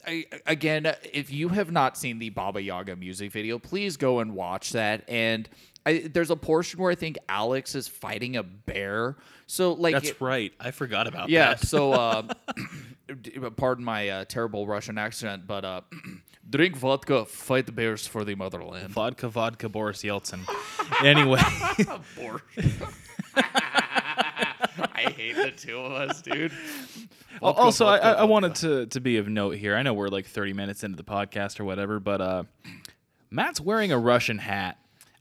I, 0.07 0.25
again, 0.45 0.85
if 1.13 1.31
you 1.31 1.49
have 1.49 1.71
not 1.71 1.97
seen 1.97 2.17
the 2.19 2.29
Baba 2.29 2.61
Yaga 2.61 2.95
music 2.95 3.31
video, 3.31 3.59
please 3.59 3.97
go 3.97 4.19
and 4.19 4.33
watch 4.33 4.71
that. 4.71 5.03
And 5.09 5.49
I, 5.85 6.09
there's 6.11 6.31
a 6.31 6.35
portion 6.35 6.79
where 6.79 6.91
I 6.91 6.95
think 6.95 7.17
Alex 7.27 7.75
is 7.75 7.87
fighting 7.87 8.37
a 8.37 8.43
bear. 8.43 9.17
So 9.47 9.73
like, 9.73 9.93
That's 9.93 10.09
it- 10.09 10.21
right. 10.21 10.53
I 10.59 10.71
forgot 10.71 11.07
about 11.07 11.29
yeah. 11.29 11.55
that. 11.55 11.67
So, 11.67 11.91
uh, 11.91 12.23
pardon 13.57 13.83
my 13.83 14.09
uh, 14.09 14.25
terrible 14.25 14.65
Russian 14.67 14.97
accent, 14.97 15.45
but 15.47 15.65
uh, 15.65 15.81
drink 16.49 16.75
vodka, 16.77 17.25
fight 17.25 17.65
the 17.65 17.71
bears 17.71 18.07
for 18.07 18.23
the 18.23 18.35
motherland. 18.35 18.89
Vodka, 18.89 19.27
vodka, 19.29 19.69
Boris 19.69 20.03
Yeltsin. 20.03 20.39
anyway, 21.03 21.39
I 24.93 25.13
hate 25.15 25.35
the 25.35 25.51
two 25.55 25.77
of 25.79 25.91
us, 25.91 26.21
dude. 26.21 26.51
Also 27.41 27.85
I, 27.85 27.97
I 27.97 28.11
I 28.13 28.23
wanted 28.23 28.55
to 28.55 28.85
to 28.87 28.99
be 28.99 29.17
of 29.17 29.27
note 29.27 29.55
here. 29.55 29.75
I 29.75 29.83
know 29.83 29.93
we're 29.93 30.07
like 30.09 30.25
30 30.25 30.53
minutes 30.53 30.83
into 30.83 30.95
the 30.97 31.03
podcast 31.03 31.59
or 31.59 31.65
whatever, 31.65 31.99
but 31.99 32.21
uh, 32.21 32.43
Matt's 33.29 33.59
wearing 33.61 33.91
a 33.91 33.97
Russian 33.97 34.37
hat. 34.39 34.77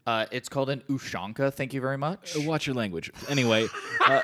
Uh, 0.06 0.26
it's 0.30 0.48
called 0.48 0.70
an 0.70 0.82
ushanka. 0.88 1.52
Thank 1.52 1.74
you 1.74 1.80
very 1.80 1.98
much. 1.98 2.36
Watch 2.36 2.66
your 2.66 2.76
language. 2.76 3.10
Anyway, 3.28 3.66
uh, 4.06 4.20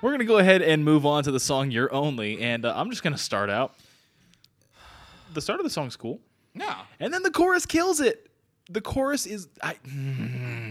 we're 0.00 0.10
gonna 0.12 0.24
go 0.24 0.38
ahead 0.38 0.62
and 0.62 0.84
move 0.84 1.04
on 1.06 1.22
to 1.24 1.30
the 1.30 1.40
song 1.40 1.70
"You're 1.70 1.92
Only," 1.92 2.40
and 2.40 2.64
uh, 2.64 2.72
I'm 2.74 2.90
just 2.90 3.02
gonna 3.02 3.18
start 3.18 3.50
out. 3.50 3.74
The 5.34 5.40
start 5.40 5.60
of 5.60 5.64
the 5.64 5.70
song's 5.70 5.96
cool, 5.96 6.20
Yeah. 6.54 6.76
and 7.00 7.12
then 7.14 7.22
the 7.22 7.30
chorus 7.30 7.64
kills 7.66 8.00
it. 8.00 8.28
The 8.72 8.80
chorus 8.80 9.26
is 9.26 9.48
I 9.62 9.76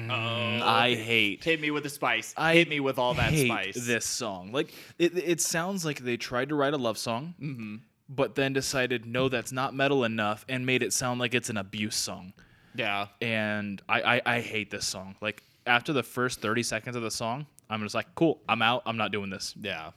I 0.09 0.95
hate 0.95 1.43
Hit 1.43 1.61
me 1.61 1.71
with 1.71 1.83
the 1.83 1.89
spice. 1.89 2.33
I 2.37 2.55
Hit 2.55 2.69
me 2.69 2.79
with 2.79 2.97
all 2.97 3.13
that 3.15 3.31
hate 3.31 3.47
spice. 3.47 3.75
this 3.85 4.05
song. 4.05 4.51
Like 4.51 4.73
it, 4.97 5.17
it 5.17 5.41
sounds 5.41 5.85
like 5.85 5.99
they 5.99 6.17
tried 6.17 6.49
to 6.49 6.55
write 6.55 6.73
a 6.73 6.77
love 6.77 6.97
song, 6.97 7.35
Mm-hmm. 7.41 7.75
but 8.09 8.35
then 8.35 8.53
decided 8.53 9.05
no, 9.05 9.29
that's 9.29 9.51
not 9.51 9.73
metal 9.73 10.03
enough, 10.03 10.45
and 10.49 10.65
made 10.65 10.83
it 10.83 10.93
sound 10.93 11.19
like 11.19 11.33
it's 11.33 11.49
an 11.49 11.57
abuse 11.57 11.95
song. 11.95 12.33
Yeah. 12.75 13.07
And 13.21 13.81
I, 13.89 14.01
I, 14.17 14.21
I 14.37 14.39
hate 14.41 14.71
this 14.71 14.87
song. 14.87 15.15
Like 15.21 15.43
after 15.67 15.93
the 15.93 16.03
first 16.03 16.41
thirty 16.41 16.63
seconds 16.63 16.95
of 16.95 17.03
the 17.03 17.11
song, 17.11 17.45
I'm 17.69 17.81
just 17.83 17.95
like, 17.95 18.07
cool, 18.15 18.41
I'm 18.49 18.61
out. 18.61 18.83
I'm 18.85 18.97
not 18.97 19.11
doing 19.11 19.29
this. 19.29 19.53
Yeah. 19.61 19.91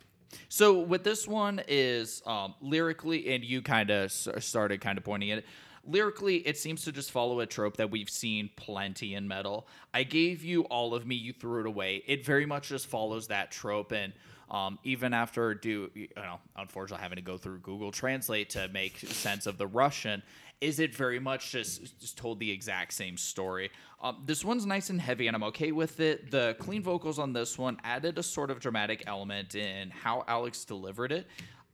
So 0.49 0.81
with 0.81 1.05
this 1.05 1.29
one 1.29 1.63
is 1.69 2.21
um, 2.27 2.55
lyrically, 2.61 3.33
and 3.35 3.45
you 3.45 3.63
kind 3.63 3.91
of 3.91 4.07
s- 4.07 4.27
started 4.41 4.81
kind 4.81 4.99
of 4.99 5.05
pointing 5.05 5.31
at 5.31 5.39
it. 5.39 5.45
Lyrically, 5.87 6.37
it 6.39 6.57
seems 6.57 6.85
to 6.85 6.93
just 6.93 7.11
follow 7.11 7.41
a 7.41 7.47
trope 7.47 7.77
that 7.77 7.91
we've 7.91 8.11
seen 8.11 8.51
plenty 8.57 9.15
in 9.15 9.29
metal. 9.29 9.67
I 9.93 10.03
gave 10.03 10.43
you 10.43 10.63
all 10.63 10.95
of 10.95 11.07
me, 11.07 11.15
you 11.15 11.33
threw 11.33 11.61
it 11.61 11.67
away. 11.67 12.03
It 12.07 12.25
very 12.25 12.47
much 12.47 12.69
just 12.69 12.87
follows 12.87 13.29
that 13.29 13.51
trope, 13.51 13.93
and 13.93 14.13
um, 14.51 14.79
even 14.85 15.13
after 15.15 15.55
do 15.55 15.91
you 15.95 16.09
know, 16.17 16.39
unfortunately 16.57 17.03
having 17.03 17.17
to 17.17 17.23
go 17.23 17.37
through 17.37 17.59
Google 17.59 17.91
Translate 17.91 18.51
to 18.51 18.69
make 18.69 18.99
sense 18.99 19.47
of 19.47 19.59
the 19.59 19.67
Russian, 19.67 20.23
is 20.61 20.79
it 20.79 20.95
very 20.95 21.19
much 21.19 21.51
just, 21.51 22.01
just 22.01 22.17
told 22.17 22.39
the 22.41 22.51
exact 22.51 22.95
same 22.95 23.17
story? 23.17 23.71
Um, 24.03 24.23
this 24.25 24.45
one's 24.45 24.65
nice 24.65 24.91
and 24.91 25.01
heavy, 25.01 25.27
and 25.27 25.37
I'm 25.37 25.43
okay 25.45 25.73
with 25.73 26.01
it. 26.01 26.31
The 26.31 26.57
clean 26.59 26.83
vocals 26.83 27.19
on 27.19 27.33
this 27.33 27.59
one 27.59 27.79
added 27.85 28.19
a 28.19 28.23
sort 28.23 28.51
of 28.51 28.61
dramatic 28.61 29.05
element 29.07 29.55
in 29.55 29.91
how 29.91 30.25
Alex 30.29 30.65
delivered 30.65 31.13
it, 31.13 31.27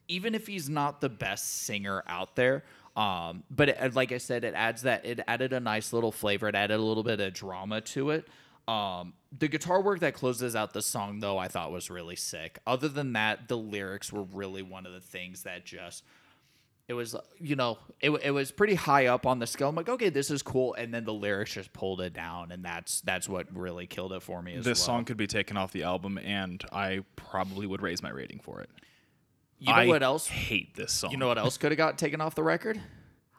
even 0.09 0.35
if 0.35 0.47
he's 0.47 0.69
not 0.69 1.01
the 1.01 1.09
best 1.09 1.63
singer 1.63 2.03
out 2.07 2.35
there. 2.35 2.65
Um, 2.97 3.45
but 3.51 3.69
it, 3.71 3.95
like 3.95 4.13
I 4.13 4.19
said, 4.19 4.45
it 4.45 4.55
adds 4.55 4.83
that 4.83 5.05
it 5.07 5.21
added 5.29 5.53
a 5.53 5.61
nice 5.61 5.93
little 5.93 6.13
flavor. 6.13 6.49
It 6.49 6.55
added 6.55 6.75
a 6.79 6.83
little 6.83 7.05
bit 7.05 7.21
of 7.21 7.33
drama 7.33 7.81
to 7.83 8.11
it. 8.11 8.29
Um, 8.69 9.15
the 9.37 9.49
guitar 9.49 9.81
work 9.81 10.01
that 10.01 10.15
closes 10.15 10.55
out 10.55 10.73
the 10.73 10.83
song, 10.83 11.21
though, 11.21 11.39
I 11.39 11.49
thought 11.49 11.73
was 11.73 11.89
really 11.91 12.17
sick. 12.17 12.59
Other 12.67 12.89
than 12.89 13.15
that, 13.15 13.49
the 13.49 13.57
lyrics 13.57 14.13
were 14.13 14.23
really 14.23 14.63
one 14.63 14.87
of 14.87 14.93
the 14.93 15.01
things 15.01 15.43
that 15.45 15.65
just 15.65 16.05
it 16.89 16.95
was 16.95 17.15
you 17.39 17.55
know 17.55 17.79
it, 18.01 18.11
it 18.25 18.33
was 18.33 18.51
pretty 18.51 18.75
high 18.75 19.07
up 19.07 19.25
on 19.25 19.39
the 19.39 19.47
scale 19.47 19.69
i'm 19.69 19.77
like 19.77 19.89
okay 19.89 20.09
this 20.09 20.29
is 20.29 20.43
cool 20.43 20.75
and 20.75 20.93
then 20.93 21.05
the 21.05 21.13
lyrics 21.15 21.53
just 21.55 21.73
pulled 21.73 22.01
it 22.01 22.13
down 22.13 22.51
and 22.51 22.65
that's 22.65 23.01
that's 23.03 23.29
what 23.29 23.47
really 23.57 23.87
killed 23.87 24.13
it 24.13 24.21
for 24.21 24.43
me 24.43 24.55
as 24.57 24.65
This 24.65 24.81
well. 24.81 24.87
song 24.97 25.05
could 25.05 25.17
be 25.17 25.29
taken 25.29 25.57
off 25.57 25.71
the 25.71 25.85
album, 25.85 26.19
and 26.19 26.61
I 26.73 27.05
probably 27.15 27.65
would 27.69 27.81
raise 27.81 28.03
my 28.03 28.11
rating 28.11 28.41
for 28.41 28.61
it. 28.61 28.71
You 29.61 29.73
know 29.73 29.79
I 29.79 29.87
what 29.87 30.03
else? 30.03 30.27
Hate 30.27 30.75
this 30.75 30.93
song. 30.93 31.11
you 31.13 31.17
know 31.17 31.29
what 31.29 31.39
else 31.39 31.57
could 31.59 31.71
have 31.71 31.79
got 31.79 31.99
taken 31.99 32.21
off 32.21 32.35
the 32.35 32.43
record? 32.43 32.81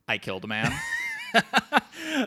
I 0.08 0.18
killed 0.18 0.44
a 0.44 0.48
man. 0.48 0.72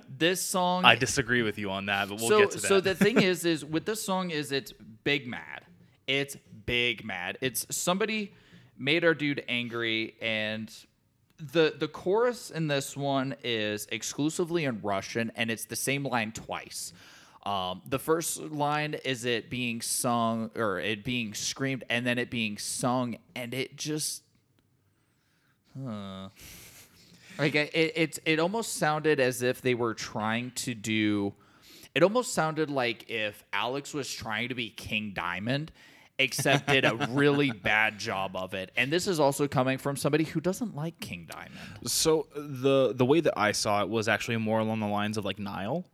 This 0.09 0.41
song 0.43 0.85
I 0.85 0.95
disagree 0.95 1.43
with 1.43 1.59
you 1.59 1.71
on 1.71 1.87
that, 1.87 2.09
but 2.09 2.19
we'll 2.19 2.29
so 2.29 2.39
get 2.39 2.51
to 2.53 2.61
that. 2.61 2.67
so 2.67 2.81
the 2.81 2.95
thing 2.95 3.21
is 3.23 3.45
is 3.45 3.65
with 3.65 3.85
this 3.85 4.03
song 4.03 4.31
is 4.31 4.53
it's 4.53 4.73
big 5.03 5.27
mad. 5.27 5.63
It's 6.07 6.37
big 6.67 7.05
mad. 7.05 7.39
It's 7.41 7.67
somebody 7.71 8.33
made 8.79 9.05
our 9.05 9.15
dude 9.15 9.45
angry 9.49 10.15
and 10.21 10.73
the 11.39 11.75
the 11.79 11.89
chorus 11.89 12.51
in 12.51 12.69
this 12.69 12.97
one 12.97 13.35
is 13.43 13.87
exclusively 13.91 14.65
in 14.65 14.81
russian 14.83 15.33
and 15.37 15.51
it's 15.51 15.65
the 15.65 15.77
same 15.77 16.05
line 16.05 16.33
twice 16.33 16.93
um, 17.47 17.83
the 17.89 17.99
first 17.99 18.41
line 18.41 18.95
is 19.05 19.25
it 19.25 19.51
being 19.51 19.81
sung 19.81 20.51
or 20.57 20.81
it 20.81 21.05
being 21.05 21.35
screamed 21.35 21.85
and 21.91 22.07
then 22.07 22.19
it 22.19 22.31
being 22.31 22.57
sung 22.57 23.17
and 23.35 23.53
it 23.53 23.77
just 23.77 24.23
huh. 25.79 26.29
like 27.39 27.55
it, 27.55 27.71
it 27.75 27.93
it 27.97 28.19
it 28.25 28.41
almost 28.41 28.75
sounded 28.75 29.21
as 29.21 29.43
if 29.43 29.61
they 29.61 29.75
were 29.75 29.95
trying 29.95 30.53
to 30.53 30.75
do 30.75 31.35
it 31.95 32.03
almost 32.03 32.35
sounded 32.35 32.71
like 32.71 33.09
if 33.09 33.45
Alex 33.53 33.95
was 33.95 34.13
trying 34.13 34.49
to 34.49 34.55
be 34.55 34.69
King 34.69 35.13
Diamond, 35.15 35.71
except 36.19 36.67
did 36.67 36.85
a 36.85 37.09
really 37.11 37.51
bad 37.63 37.99
job 37.99 38.35
of 38.35 38.53
it. 38.53 38.73
And 38.77 38.93
this 38.93 39.07
is 39.07 39.21
also 39.21 39.47
coming 39.47 39.79
from 39.79 39.97
somebody 39.97 40.25
who 40.25 40.41
doesn't 40.41 40.75
like 40.75 40.99
King 40.99 41.29
Diamond. 41.31 41.89
So 41.89 42.27
the 42.35 42.93
the 42.95 43.05
way 43.05 43.21
that 43.21 43.39
I 43.39 43.53
saw 43.53 43.83
it 43.83 43.89
was 43.89 44.09
actually 44.09 44.39
more 44.39 44.59
along 44.59 44.81
the 44.81 44.89
lines 44.89 45.17
of 45.17 45.25
like 45.25 45.39
Nile. 45.39 45.85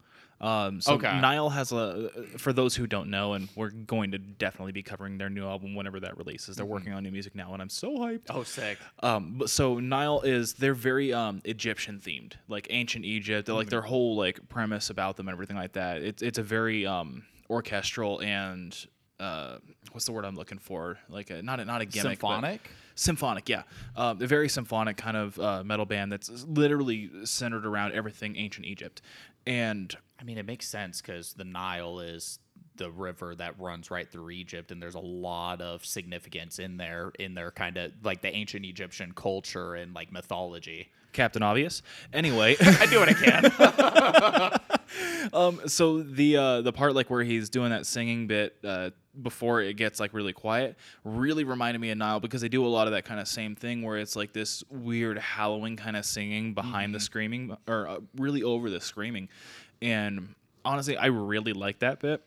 Um, 0.41 0.81
so 0.81 0.95
Okay. 0.95 1.21
Nile 1.21 1.51
has 1.51 1.71
a 1.71 2.11
for 2.39 2.53
those 2.53 2.75
who 2.75 2.87
don't 2.87 3.11
know, 3.11 3.35
and 3.35 3.49
we're 3.55 3.71
going 3.71 4.13
to 4.13 4.19
definitely 4.19 4.73
be 4.73 4.83
covering 4.83 5.19
their 5.19 5.29
new 5.29 5.47
album 5.47 5.75
whenever 5.75 6.01
that 6.01 6.17
releases. 6.17 6.57
They're 6.57 6.65
working 6.65 6.93
on 6.93 7.03
new 7.03 7.11
music 7.11 7.35
now, 7.35 7.53
and 7.53 7.61
I'm 7.61 7.69
so 7.69 7.99
hyped. 7.99 8.27
Oh, 8.31 8.43
sick. 8.43 8.79
Um, 9.03 9.35
but 9.37 9.51
so 9.51 9.79
Nile 9.79 10.23
is 10.23 10.55
they're 10.55 10.73
very 10.75 11.13
um 11.13 11.43
Egyptian 11.45 12.01
themed, 12.01 12.35
like 12.49 12.67
ancient 12.71 13.05
Egypt. 13.05 13.47
They're, 13.47 13.55
like 13.55 13.69
their 13.69 13.83
whole 13.83 14.17
like 14.17 14.49
premise 14.49 14.89
about 14.89 15.17
them 15.17 15.29
and 15.29 15.35
everything 15.35 15.57
like 15.57 15.73
that. 15.75 16.03
It's 16.03 16.23
it's 16.23 16.39
a 16.39 16.43
very 16.43 16.87
um 16.87 17.25
orchestral 17.51 18.21
and 18.23 18.75
uh 19.19 19.59
what's 19.93 20.07
the 20.07 20.13
word 20.13 20.25
I'm 20.25 20.37
looking 20.37 20.59
for? 20.59 20.99
Like 21.09 21.31
a, 21.31 21.43
not 21.43 21.61
a, 21.61 21.65
not 21.65 21.81
a 21.83 21.85
gimmick, 21.85 22.21
Symphonic? 22.21 22.71
Symphonic, 22.95 23.49
yeah, 23.49 23.63
um, 23.97 24.21
a 24.23 24.27
very 24.27 24.49
symphonic 24.49 24.97
kind 24.97 25.17
of 25.17 25.39
uh, 25.39 25.65
metal 25.65 25.87
band 25.87 26.13
that's 26.13 26.45
literally 26.47 27.11
centered 27.25 27.65
around 27.65 27.93
everything 27.93 28.37
ancient 28.37 28.67
Egypt, 28.67 29.01
and 29.47 29.97
I 30.21 30.25
mean, 30.25 30.39
it 30.39 30.47
makes 30.47 30.69
sense 30.69 31.01
because 31.01 31.33
the 31.33 31.45
Nile 31.45 32.01
is 32.01 32.39
the 32.77 32.91
river 32.91 33.35
that 33.35 33.59
runs 33.59 33.91
right 33.91 34.11
through 34.11 34.31
Egypt, 34.31 34.71
and 34.71 34.83
there's 34.83 34.95
a 34.95 35.01
lot 35.01 35.61
of 35.61 35.85
significance 35.85 36.59
in 36.59 36.77
there, 36.77 37.13
in 37.19 37.35
their 37.35 37.51
kind 37.51 37.77
of 37.77 37.93
like 38.03 38.21
the 38.21 38.35
ancient 38.35 38.65
Egyptian 38.65 39.13
culture 39.13 39.75
and 39.75 39.95
like 39.95 40.13
mythology. 40.13 40.91
Captain 41.13 41.43
Obvious. 41.43 41.83
Anyway, 42.13 42.57
I 42.61 42.87
do 42.87 43.01
what 43.01 43.09
I 43.09 43.15
can. 43.15 44.61
um, 45.33 45.61
so 45.67 46.03
the 46.03 46.37
uh, 46.37 46.61
the 46.63 46.73
part 46.73 46.95
like 46.95 47.11
where 47.11 47.23
he's 47.23 47.51
doing 47.51 47.71
that 47.71 47.87
singing 47.87 48.27
bit 48.27 48.57
uh, 48.65 48.91
before 49.23 49.61
it 49.61 49.77
gets 49.77 49.99
like 49.99 50.15
really 50.15 50.33
quiet 50.33 50.77
really 51.05 51.45
reminded 51.45 51.81
me 51.81 51.91
of 51.91 51.99
Nile 51.99 52.21
because 52.21 52.41
they 52.41 52.49
do 52.49 52.65
a 52.65 52.69
lot 52.69 52.87
of 52.87 52.93
that 52.93 53.05
kind 53.05 53.21
of 53.21 53.27
same 53.27 53.57
thing 53.57 53.83
where 53.83 53.99
it's 53.99 54.15
like 54.15 54.33
this 54.33 54.63
weird 54.71 55.19
howling 55.19 55.77
kind 55.77 55.97
of 55.97 56.05
singing 56.05 56.55
behind 56.55 56.95
the 56.95 57.01
screaming 57.01 57.57
or 57.67 57.89
uh, 57.89 57.99
really 58.17 58.43
over 58.43 58.71
the 58.71 58.81
screaming, 58.81 59.29
and 59.83 60.35
honestly, 60.65 60.97
I 60.97 61.07
really 61.07 61.53
like 61.53 61.81
that 61.81 62.01
bit. 62.01 62.23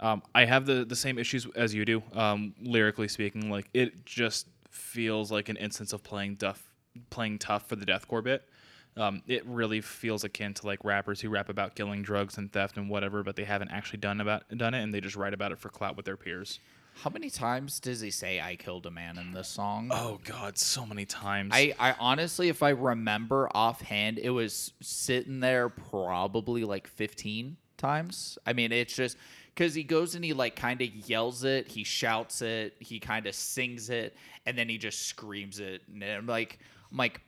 Um, 0.00 0.22
I 0.34 0.44
have 0.44 0.66
the 0.66 0.84
the 0.84 0.96
same 0.96 1.18
issues 1.18 1.46
as 1.56 1.74
you 1.74 1.84
do, 1.84 2.02
um, 2.12 2.54
lyrically 2.60 3.08
speaking. 3.08 3.50
Like 3.50 3.68
it 3.74 4.04
just 4.04 4.46
feels 4.70 5.32
like 5.32 5.48
an 5.48 5.56
instance 5.56 5.92
of 5.92 6.02
playing 6.02 6.36
tough, 6.36 6.62
playing 7.10 7.38
tough 7.38 7.68
for 7.68 7.76
the 7.76 7.86
deathcore 7.86 8.22
bit. 8.22 8.48
Um, 8.96 9.22
it 9.26 9.46
really 9.46 9.80
feels 9.80 10.24
akin 10.24 10.54
to 10.54 10.66
like 10.66 10.84
rappers 10.84 11.20
who 11.20 11.30
rap 11.30 11.48
about 11.48 11.76
killing 11.76 12.02
drugs 12.02 12.36
and 12.36 12.52
theft 12.52 12.76
and 12.76 12.88
whatever, 12.88 13.22
but 13.22 13.36
they 13.36 13.44
haven't 13.44 13.70
actually 13.70 14.00
done 14.00 14.20
about 14.20 14.44
done 14.56 14.74
it, 14.74 14.82
and 14.82 14.92
they 14.92 15.00
just 15.00 15.16
write 15.16 15.34
about 15.34 15.52
it 15.52 15.58
for 15.58 15.68
clout 15.68 15.96
with 15.96 16.04
their 16.04 16.16
peers. 16.16 16.58
How 17.02 17.10
many 17.10 17.30
times 17.30 17.78
does 17.78 18.00
he 18.00 18.10
say 18.10 18.40
"I 18.40 18.56
killed 18.56 18.84
a 18.86 18.90
man" 18.90 19.18
in 19.18 19.32
this 19.32 19.48
song? 19.48 19.90
Oh 19.92 20.18
God, 20.24 20.58
so 20.58 20.84
many 20.84 21.04
times. 21.04 21.52
I, 21.54 21.74
I 21.78 21.94
honestly, 21.98 22.48
if 22.48 22.62
I 22.62 22.70
remember 22.70 23.48
offhand, 23.54 24.18
it 24.18 24.30
was 24.30 24.72
sitting 24.80 25.38
there 25.40 25.68
probably 25.68 26.64
like 26.64 26.88
15 26.88 27.56
times. 27.76 28.36
I 28.44 28.52
mean, 28.52 28.72
it's 28.72 28.94
just 28.94 29.16
because 29.54 29.74
he 29.74 29.84
goes 29.84 30.16
and 30.16 30.24
he 30.24 30.32
like 30.32 30.56
kind 30.56 30.82
of 30.82 30.88
yells 31.08 31.44
it, 31.44 31.68
he 31.68 31.84
shouts 31.84 32.42
it, 32.42 32.74
he 32.80 32.98
kind 32.98 33.26
of 33.26 33.34
sings 33.34 33.90
it, 33.90 34.16
and 34.44 34.58
then 34.58 34.68
he 34.68 34.76
just 34.76 35.06
screams 35.06 35.60
it. 35.60 35.82
And 35.92 36.02
I'm 36.02 36.26
like, 36.26 36.58
I'm 36.90 36.96
like, 36.96 37.20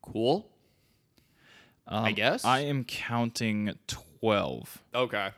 cool. 0.00 0.48
I 1.88 2.12
guess. 2.12 2.44
Um, 2.44 2.50
I 2.50 2.60
am 2.60 2.84
counting 2.84 3.74
twelve. 3.86 4.82
okay. 4.94 5.30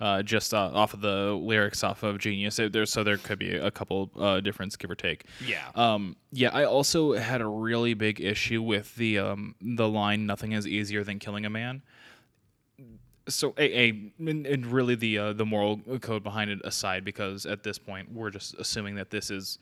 Uh, 0.00 0.22
just 0.22 0.52
uh, 0.52 0.70
off 0.74 0.92
of 0.94 1.00
the 1.00 1.32
lyrics 1.32 1.82
off 1.82 2.02
of 2.02 2.18
Genius. 2.18 2.58
It- 2.58 2.72
there, 2.72 2.86
so 2.86 3.02
there 3.02 3.16
could 3.16 3.38
be 3.38 3.54
a 3.54 3.70
couple 3.70 4.10
uh, 4.18 4.40
difference, 4.40 4.76
give 4.76 4.90
or 4.90 4.94
take. 4.94 5.24
Yeah. 5.46 5.68
Um, 5.74 6.16
yeah, 6.32 6.50
I 6.52 6.64
also 6.64 7.14
had 7.14 7.40
a 7.40 7.46
really 7.46 7.94
big 7.94 8.20
issue 8.20 8.60
with 8.62 8.94
the 8.96 9.18
um, 9.18 9.54
the 9.60 9.88
line 9.88 10.26
"Nothing 10.26 10.52
is 10.52 10.66
easier 10.66 11.02
than 11.04 11.18
killing 11.18 11.46
a 11.46 11.50
man." 11.50 11.82
So, 13.28 13.54
a, 13.58 13.88
a 13.88 14.12
and, 14.20 14.46
and 14.46 14.66
really 14.66 14.94
the 14.94 15.18
uh, 15.18 15.32
the 15.32 15.44
moral 15.44 15.78
code 16.00 16.22
behind 16.22 16.50
it 16.50 16.60
aside, 16.62 17.04
because 17.04 17.44
at 17.44 17.62
this 17.64 17.78
point 17.78 18.12
we're 18.12 18.30
just 18.30 18.54
assuming 18.54 18.94
that 18.96 19.10
this 19.10 19.30
is 19.30 19.58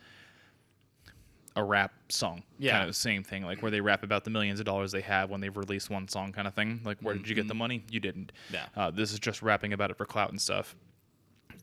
a 1.57 1.63
rap 1.63 1.93
song, 2.09 2.43
Yeah. 2.59 2.73
kind 2.73 2.83
of 2.83 2.89
the 2.91 2.95
same 2.95 3.23
thing, 3.23 3.45
like 3.45 3.63
where 3.63 3.71
they 3.71 3.81
rap 3.81 4.03
about 4.03 4.25
the 4.25 4.31
millions 4.31 4.59
of 4.59 4.67
dollars 4.67 4.91
they 4.93 5.01
have 5.03 5.31
when 5.31 5.41
they've 5.41 5.57
released 5.57 5.89
one 5.89 6.09
song, 6.09 6.33
kind 6.33 6.49
of 6.49 6.55
thing. 6.55 6.81
Like, 6.85 6.99
where 7.01 7.15
did 7.15 7.29
you 7.29 7.35
get 7.37 7.47
the 7.47 7.55
money? 7.55 7.85
You 7.91 8.01
didn't. 8.01 8.33
Yeah. 8.53 8.67
Uh, 8.77 8.91
this 8.91 9.13
is 9.13 9.19
just 9.21 9.41
rapping 9.43 9.73
about 9.73 9.91
it 9.91 9.97
for 9.97 10.05
clout 10.05 10.31
and 10.31 10.41
stuff. 10.41 10.75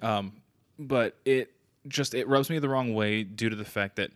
Um, 0.02 0.34
but 0.80 1.18
it 1.26 1.52
just 1.88 2.14
it 2.14 2.28
rubs 2.28 2.50
me 2.50 2.60
the 2.60 2.70
wrong 2.70 2.94
way 2.94 3.24
due 3.24 3.50
to 3.50 3.56
the 3.56 3.66
fact 3.66 3.98
that 3.98 4.12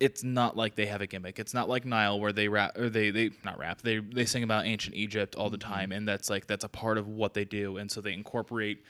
it's 0.00 0.22
not 0.22 0.56
like 0.56 0.74
they 0.74 0.86
have 0.86 1.00
a 1.00 1.06
gimmick. 1.06 1.38
It's 1.38 1.54
not 1.54 1.68
like 1.68 1.84
Nile 1.84 2.18
where 2.20 2.32
they 2.32 2.48
rap 2.48 2.76
or 2.78 2.88
they 2.88 3.10
they 3.10 3.30
not 3.44 3.58
rap. 3.58 3.82
They 3.82 3.98
they 3.98 4.24
sing 4.26 4.42
about 4.42 4.66
ancient 4.66 4.96
Egypt 4.96 5.34
all 5.36 5.48
the 5.50 5.58
time, 5.58 5.92
and 5.92 6.06
that's 6.08 6.28
like 6.30 6.46
that's 6.46 6.64
a 6.64 6.68
part 6.68 6.98
of 6.98 7.08
what 7.08 7.34
they 7.34 7.44
do, 7.44 7.76
and 7.78 7.90
so 7.90 8.00
they 8.00 8.12
incorporate 8.12 8.82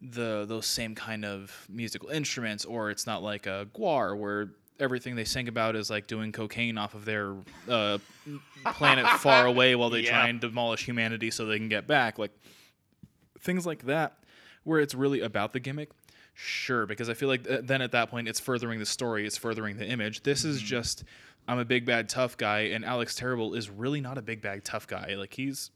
the 0.00 0.44
those 0.48 0.66
same 0.66 0.94
kind 0.94 1.24
of 1.24 1.66
musical 1.68 2.08
instruments. 2.08 2.64
Or 2.64 2.90
it's 2.90 3.06
not 3.06 3.22
like 3.22 3.46
a 3.46 3.66
GWAR 3.74 4.16
where 4.16 4.50
everything 4.80 5.16
they 5.16 5.24
sing 5.24 5.48
about 5.48 5.76
is 5.76 5.90
like 5.90 6.06
doing 6.06 6.32
cocaine 6.32 6.78
off 6.78 6.94
of 6.94 7.04
their 7.04 7.34
uh, 7.68 7.98
planet 8.72 9.06
far 9.18 9.46
away 9.52 9.74
while 9.74 9.90
they 9.90 10.00
Yeah. 10.00 10.10
try 10.10 10.28
and 10.28 10.40
demolish 10.40 10.84
humanity 10.84 11.30
so 11.30 11.46
they 11.46 11.58
can 11.58 11.68
get 11.68 11.86
back. 11.86 12.18
Like 12.18 12.32
things 13.40 13.66
like 13.66 13.84
that, 13.86 14.18
where 14.64 14.80
it's 14.80 14.94
really 14.94 15.20
about 15.20 15.52
the 15.52 15.60
gimmick. 15.60 15.90
Sure, 16.34 16.86
because 16.86 17.08
I 17.08 17.14
feel 17.14 17.28
like 17.28 17.44
th- 17.44 17.62
then 17.64 17.82
at 17.82 17.92
that 17.92 18.10
point 18.10 18.28
it's 18.28 18.38
furthering 18.38 18.78
the 18.78 18.86
story, 18.86 19.26
it's 19.26 19.36
furthering 19.36 19.76
the 19.76 19.86
image. 19.86 20.22
This 20.22 20.44
is 20.44 20.58
mm-hmm. 20.58 20.66
just 20.66 21.04
I'm 21.48 21.58
a 21.58 21.64
big 21.64 21.84
bad 21.84 22.08
tough 22.08 22.36
guy, 22.36 22.60
and 22.60 22.84
Alex 22.84 23.14
Terrible 23.14 23.54
is 23.54 23.70
really 23.70 24.00
not 24.00 24.18
a 24.18 24.22
big 24.22 24.40
bad 24.40 24.64
tough 24.64 24.86
guy. 24.86 25.14
Like 25.16 25.34
he's 25.34 25.70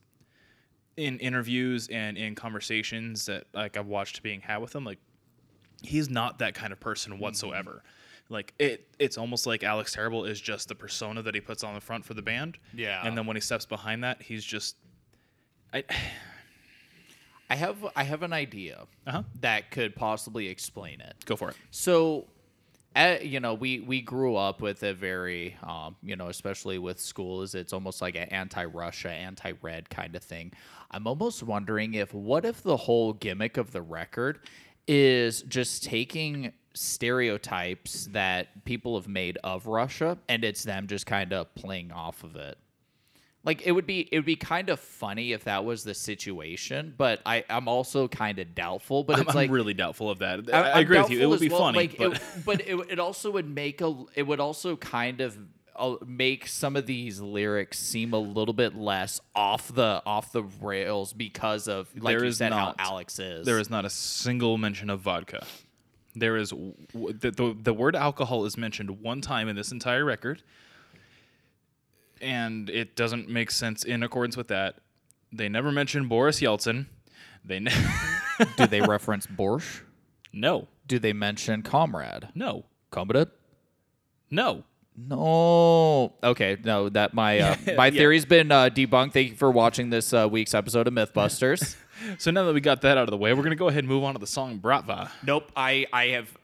in 0.96 1.18
interviews 1.18 1.88
and 1.88 2.16
in 2.16 2.34
conversations 2.34 3.26
that 3.26 3.44
like 3.54 3.76
I've 3.76 3.86
watched 3.86 4.22
being 4.22 4.42
had 4.42 4.58
with 4.58 4.74
him, 4.74 4.84
like 4.84 4.98
he's 5.82 6.08
not 6.08 6.38
that 6.38 6.54
kind 6.54 6.72
of 6.72 6.78
person 6.78 7.12
mm-hmm. 7.14 7.22
whatsoever. 7.22 7.82
Like 8.32 8.54
it, 8.58 8.88
it's 8.98 9.16
almost 9.18 9.46
like 9.46 9.62
Alex 9.62 9.92
Terrible 9.92 10.24
is 10.24 10.40
just 10.40 10.68
the 10.68 10.74
persona 10.74 11.22
that 11.22 11.34
he 11.34 11.40
puts 11.40 11.62
on 11.62 11.74
the 11.74 11.80
front 11.80 12.04
for 12.04 12.14
the 12.14 12.22
band. 12.22 12.58
Yeah. 12.74 13.06
and 13.06 13.16
then 13.16 13.26
when 13.26 13.36
he 13.36 13.40
steps 13.40 13.66
behind 13.66 14.02
that, 14.04 14.22
he's 14.22 14.44
just. 14.44 14.76
I, 15.74 15.84
I 17.50 17.54
have 17.56 17.76
I 17.94 18.04
have 18.04 18.22
an 18.22 18.32
idea 18.32 18.86
Uh-huh. 19.06 19.22
that 19.40 19.70
could 19.70 19.94
possibly 19.94 20.48
explain 20.48 21.00
it. 21.00 21.14
go 21.26 21.36
for 21.36 21.50
it. 21.50 21.56
So, 21.70 22.26
uh, 22.96 23.16
you 23.22 23.40
know, 23.40 23.54
we 23.54 23.80
we 23.80 24.00
grew 24.00 24.36
up 24.36 24.60
with 24.62 24.82
a 24.82 24.94
very, 24.94 25.56
um, 25.62 25.96
you 26.02 26.16
know, 26.16 26.28
especially 26.28 26.78
with 26.78 26.98
schools, 26.98 27.54
it's 27.54 27.72
almost 27.72 28.00
like 28.00 28.14
an 28.16 28.28
anti-Russia, 28.30 29.10
anti-red 29.10 29.90
kind 29.90 30.16
of 30.16 30.22
thing. 30.22 30.52
I'm 30.90 31.06
almost 31.06 31.42
wondering 31.42 31.94
if 31.94 32.12
what 32.14 32.44
if 32.44 32.62
the 32.62 32.76
whole 32.76 33.12
gimmick 33.12 33.56
of 33.56 33.72
the 33.72 33.82
record 33.82 34.40
is 34.88 35.42
just 35.42 35.84
taking 35.84 36.52
stereotypes 36.74 38.08
that 38.12 38.64
people 38.64 38.96
have 38.98 39.08
made 39.08 39.38
of 39.44 39.66
Russia 39.66 40.18
and 40.28 40.44
it's 40.44 40.62
them 40.64 40.86
just 40.86 41.06
kind 41.06 41.32
of 41.32 41.54
playing 41.54 41.92
off 41.92 42.24
of 42.24 42.36
it. 42.36 42.58
Like 43.44 43.62
it 43.66 43.72
would 43.72 43.86
be 43.86 44.08
it 44.12 44.18
would 44.18 44.24
be 44.24 44.36
kind 44.36 44.68
of 44.70 44.78
funny 44.78 45.32
if 45.32 45.44
that 45.44 45.64
was 45.64 45.82
the 45.82 45.94
situation, 45.94 46.94
but 46.96 47.20
I 47.26 47.44
I'm 47.50 47.66
also 47.66 48.06
kind 48.06 48.38
of 48.38 48.54
doubtful. 48.54 49.02
But 49.02 49.16
I'm, 49.16 49.22
it's 49.22 49.30
I'm 49.30 49.34
like 49.36 49.50
really 49.50 49.74
doubtful 49.74 50.10
of 50.10 50.20
that. 50.20 50.48
I, 50.54 50.70
I- 50.70 50.80
agree 50.80 50.98
with 51.00 51.10
you. 51.10 51.20
It 51.20 51.26
would 51.26 51.40
be 51.40 51.48
well. 51.48 51.58
funny, 51.58 51.78
Like, 51.78 51.98
but 51.98 52.12
it, 52.14 52.22
but 52.46 52.60
it, 52.60 52.76
it 52.92 52.98
also 53.00 53.32
would 53.32 53.48
make 53.48 53.80
a. 53.80 53.94
It 54.14 54.22
would 54.28 54.38
also 54.38 54.76
kind 54.76 55.20
of 55.20 55.36
uh, 55.74 55.96
make 56.06 56.46
some 56.46 56.76
of 56.76 56.86
these 56.86 57.20
lyrics 57.20 57.80
seem 57.80 58.12
a 58.12 58.18
little 58.18 58.54
bit 58.54 58.76
less 58.76 59.20
off 59.34 59.74
the 59.74 60.00
off 60.06 60.30
the 60.30 60.44
rails 60.60 61.12
because 61.12 61.66
of 61.66 61.88
like 61.96 62.12
There 62.14 62.22
you 62.22 62.28
is 62.28 62.36
said 62.36 62.50
not. 62.50 62.80
how 62.80 62.92
Alex 62.92 63.18
is. 63.18 63.44
there 63.44 63.58
is 63.58 63.68
not 63.70 63.84
a 63.84 63.90
single 63.90 64.56
mention 64.56 64.88
of 64.88 65.00
vodka. 65.00 65.44
There 66.14 66.36
is 66.36 66.50
the, 66.50 67.30
the 67.30 67.56
the 67.60 67.72
word 67.74 67.96
alcohol 67.96 68.44
is 68.44 68.56
mentioned 68.58 69.00
one 69.02 69.20
time 69.22 69.48
in 69.48 69.56
this 69.56 69.72
entire 69.72 70.04
record, 70.04 70.42
and 72.20 72.68
it 72.70 72.94
doesn't 72.96 73.28
make 73.28 73.50
sense 73.50 73.84
in 73.84 74.02
accordance 74.02 74.36
with 74.36 74.48
that. 74.48 74.76
They 75.32 75.48
never 75.48 75.72
mention 75.72 76.08
Boris 76.08 76.40
Yeltsin. 76.40 76.86
They 77.44 77.58
ne- 77.60 77.72
Do 78.56 78.66
they 78.66 78.80
reference 78.82 79.26
Borscht? 79.26 79.80
no 80.34 80.68
Do 80.86 80.98
they 80.98 81.12
mention 81.12 81.62
Comrade? 81.62 82.28
no 82.34 82.64
Comrade? 82.90 83.28
no. 84.30 84.64
No. 84.94 86.12
Okay. 86.22 86.58
No. 86.62 86.90
That 86.90 87.14
my 87.14 87.38
uh, 87.38 87.56
my 87.78 87.86
Yeah. 87.86 87.90
theory's 87.98 88.26
been 88.26 88.52
uh, 88.52 88.68
debunked. 88.68 89.14
Thank 89.14 89.30
you 89.30 89.36
for 89.36 89.50
watching 89.50 89.88
this 89.88 90.12
uh, 90.12 90.28
week's 90.30 90.52
episode 90.52 90.86
of 90.86 90.92
MythBusters. 90.92 91.76
So 92.18 92.30
now 92.30 92.44
that 92.44 92.54
we 92.54 92.60
got 92.60 92.80
that 92.82 92.96
out 92.98 93.04
of 93.04 93.10
the 93.10 93.16
way, 93.16 93.32
we're 93.34 93.42
gonna 93.42 93.54
go 93.56 93.68
ahead 93.68 93.80
and 93.84 93.88
move 93.88 94.02
on 94.04 94.14
to 94.14 94.18
the 94.18 94.26
song 94.26 94.58
Bratva. 94.58 95.10
Nope. 95.24 95.52
I 95.56 95.86
I 95.92 96.06
have 96.06 96.36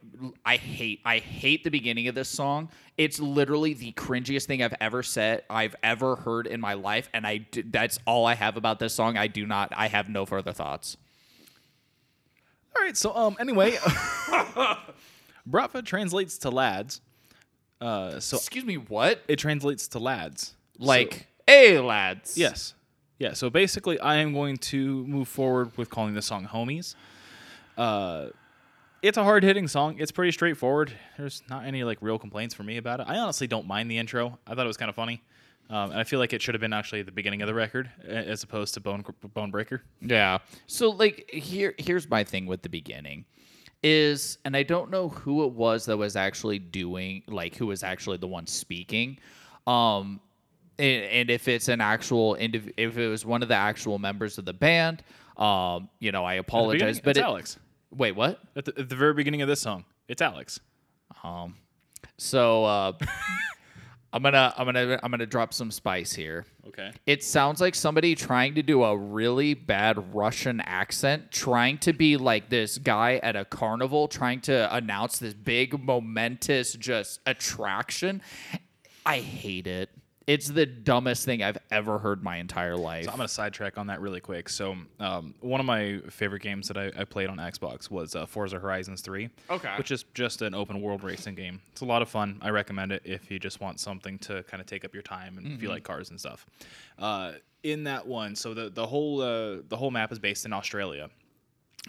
I 0.44 0.56
hate 0.56 1.00
I 1.04 1.18
hate 1.18 1.64
the 1.64 1.70
beginning 1.70 2.06
of 2.08 2.14
this 2.14 2.28
song. 2.28 2.68
It's 2.96 3.18
literally 3.20 3.74
the 3.74 3.92
cringiest 3.92 4.46
thing 4.46 4.62
I've 4.62 4.74
ever 4.80 5.02
said 5.02 5.44
I've 5.48 5.74
ever 5.82 6.16
heard 6.16 6.46
in 6.46 6.60
my 6.60 6.74
life, 6.74 7.08
and 7.14 7.26
I 7.26 7.38
d- 7.38 7.62
that's 7.62 7.98
all 8.06 8.26
I 8.26 8.34
have 8.34 8.56
about 8.56 8.78
this 8.78 8.92
song. 8.94 9.16
I 9.16 9.26
do 9.28 9.46
not. 9.46 9.72
I 9.76 9.86
have 9.88 10.08
no 10.08 10.26
further 10.26 10.52
thoughts. 10.52 10.96
All 12.76 12.82
right. 12.82 12.96
So 12.96 13.14
um. 13.16 13.36
Anyway, 13.40 13.72
Bratva 15.48 15.84
translates 15.84 16.38
to 16.38 16.50
lads. 16.50 17.00
Uh. 17.80 18.20
So 18.20 18.36
Excuse 18.36 18.64
me. 18.64 18.76
What? 18.76 19.22
it 19.28 19.36
translates 19.36 19.88
to 19.88 19.98
lads. 19.98 20.54
Like, 20.78 21.14
So- 21.14 21.20
hey 21.46 21.78
lads. 21.78 22.36
yes. 22.36 22.74
Yeah. 23.18 23.32
So 23.32 23.50
basically, 23.50 23.98
I 23.98 24.16
am 24.16 24.32
going 24.32 24.56
to 24.58 25.06
move 25.06 25.28
forward 25.28 25.76
with 25.76 25.90
calling 25.90 26.14
this 26.14 26.26
song 26.26 26.46
"Homies." 26.46 26.94
Uh, 27.76 28.28
it's 29.02 29.16
a 29.16 29.22
hard 29.22 29.44
hitting 29.44 29.68
song. 29.68 29.96
It's 29.98 30.10
pretty 30.10 30.32
straightforward. 30.32 30.92
There's 31.16 31.42
not 31.48 31.64
any 31.64 31.84
like 31.84 31.98
real 32.00 32.18
complaints 32.18 32.54
for 32.54 32.64
me 32.64 32.76
about 32.76 33.00
it. 33.00 33.06
I 33.08 33.18
honestly 33.18 33.46
don't 33.46 33.66
mind 33.66 33.90
the 33.90 33.98
intro. 33.98 34.38
I 34.46 34.54
thought 34.54 34.64
it 34.64 34.68
was 34.68 34.76
kind 34.76 34.88
of 34.88 34.96
funny. 34.96 35.22
Um, 35.70 35.90
and 35.90 36.00
I 36.00 36.04
feel 36.04 36.18
like 36.18 36.32
it 36.32 36.40
should 36.40 36.54
have 36.54 36.60
been 36.60 36.72
actually 36.72 37.02
the 37.02 37.12
beginning 37.12 37.42
of 37.42 37.46
the 37.46 37.54
record 37.54 37.90
as 38.06 38.42
opposed 38.42 38.74
to 38.74 38.80
Bone 38.80 39.04
Bone 39.34 39.50
Breaker. 39.50 39.82
Yeah. 40.00 40.38
So 40.66 40.90
like 40.90 41.28
here 41.30 41.74
here's 41.78 42.08
my 42.08 42.24
thing 42.24 42.46
with 42.46 42.62
the 42.62 42.68
beginning 42.68 43.26
is 43.82 44.38
and 44.44 44.56
I 44.56 44.62
don't 44.62 44.90
know 44.90 45.10
who 45.10 45.44
it 45.44 45.52
was 45.52 45.84
that 45.86 45.96
was 45.96 46.16
actually 46.16 46.58
doing 46.58 47.22
like 47.28 47.54
who 47.54 47.66
was 47.66 47.82
actually 47.82 48.16
the 48.16 48.26
one 48.26 48.46
speaking. 48.46 49.18
Um 49.66 50.20
and, 50.78 51.04
and 51.04 51.30
if 51.30 51.48
it's 51.48 51.68
an 51.68 51.80
actual 51.80 52.36
indiv- 52.36 52.72
if 52.76 52.96
it 52.98 53.08
was 53.08 53.24
one 53.24 53.42
of 53.42 53.48
the 53.48 53.54
actual 53.54 53.98
members 53.98 54.38
of 54.38 54.44
the 54.44 54.52
band, 54.52 55.02
um, 55.36 55.88
you 55.98 56.12
know, 56.12 56.24
I 56.24 56.34
apologize, 56.34 57.00
but 57.00 57.10
it's 57.10 57.18
it, 57.18 57.24
Alex. 57.24 57.58
wait, 57.90 58.12
what? 58.12 58.40
At 58.56 58.64
the, 58.64 58.78
at 58.78 58.88
the 58.88 58.96
very 58.96 59.14
beginning 59.14 59.42
of 59.42 59.48
this 59.48 59.60
song, 59.60 59.84
it's 60.08 60.22
Alex. 60.22 60.60
Um, 61.22 61.56
so 62.16 62.64
uh, 62.64 62.92
I'm 64.12 64.22
gonna 64.22 64.54
I'm 64.56 64.64
gonna 64.66 64.98
I'm 65.02 65.10
gonna 65.10 65.26
drop 65.26 65.52
some 65.52 65.70
spice 65.70 66.12
here. 66.12 66.46
Okay. 66.66 66.92
It 67.06 67.22
sounds 67.22 67.60
like 67.60 67.74
somebody 67.74 68.14
trying 68.14 68.54
to 68.54 68.62
do 68.62 68.82
a 68.84 68.96
really 68.96 69.54
bad 69.54 70.14
Russian 70.14 70.60
accent, 70.60 71.30
trying 71.30 71.78
to 71.78 71.92
be 71.92 72.16
like 72.16 72.48
this 72.48 72.78
guy 72.78 73.16
at 73.22 73.36
a 73.36 73.44
carnival, 73.44 74.08
trying 74.08 74.40
to 74.42 74.74
announce 74.74 75.18
this 75.18 75.34
big, 75.34 75.82
momentous, 75.82 76.74
just 76.74 77.20
attraction. 77.26 78.22
I 79.04 79.18
hate 79.18 79.66
it. 79.66 79.90
It's 80.28 80.46
the 80.46 80.66
dumbest 80.66 81.24
thing 81.24 81.42
I've 81.42 81.56
ever 81.70 81.98
heard 81.98 82.22
my 82.22 82.36
entire 82.36 82.76
life. 82.76 83.06
So 83.06 83.10
I'm 83.10 83.16
gonna 83.16 83.28
sidetrack 83.28 83.78
on 83.78 83.86
that 83.86 84.02
really 84.02 84.20
quick. 84.20 84.50
So 84.50 84.76
um, 85.00 85.34
one 85.40 85.58
of 85.58 85.64
my 85.64 86.00
favorite 86.10 86.42
games 86.42 86.68
that 86.68 86.76
I, 86.76 86.92
I 87.00 87.04
played 87.04 87.30
on 87.30 87.38
Xbox 87.38 87.90
was 87.90 88.14
uh, 88.14 88.26
Forza 88.26 88.58
Horizons 88.58 89.00
3. 89.00 89.30
Okay. 89.48 89.74
Which 89.78 89.90
is 89.90 90.04
just 90.12 90.42
an 90.42 90.54
open 90.54 90.82
world 90.82 91.02
racing 91.02 91.34
game. 91.34 91.62
It's 91.72 91.80
a 91.80 91.86
lot 91.86 92.02
of 92.02 92.10
fun. 92.10 92.38
I 92.42 92.50
recommend 92.50 92.92
it 92.92 93.00
if 93.06 93.30
you 93.30 93.38
just 93.38 93.62
want 93.62 93.80
something 93.80 94.18
to 94.18 94.42
kind 94.42 94.60
of 94.60 94.66
take 94.66 94.84
up 94.84 94.92
your 94.92 95.02
time 95.02 95.38
and 95.38 95.46
if 95.54 95.62
you 95.62 95.70
like 95.70 95.82
cars 95.82 96.10
and 96.10 96.20
stuff. 96.20 96.44
Uh, 96.98 97.32
in 97.62 97.84
that 97.84 98.06
one, 98.06 98.36
so 98.36 98.52
the 98.52 98.68
the 98.68 98.86
whole 98.86 99.22
uh, 99.22 99.62
the 99.68 99.76
whole 99.76 99.90
map 99.90 100.12
is 100.12 100.18
based 100.18 100.44
in 100.44 100.52
Australia. 100.52 101.08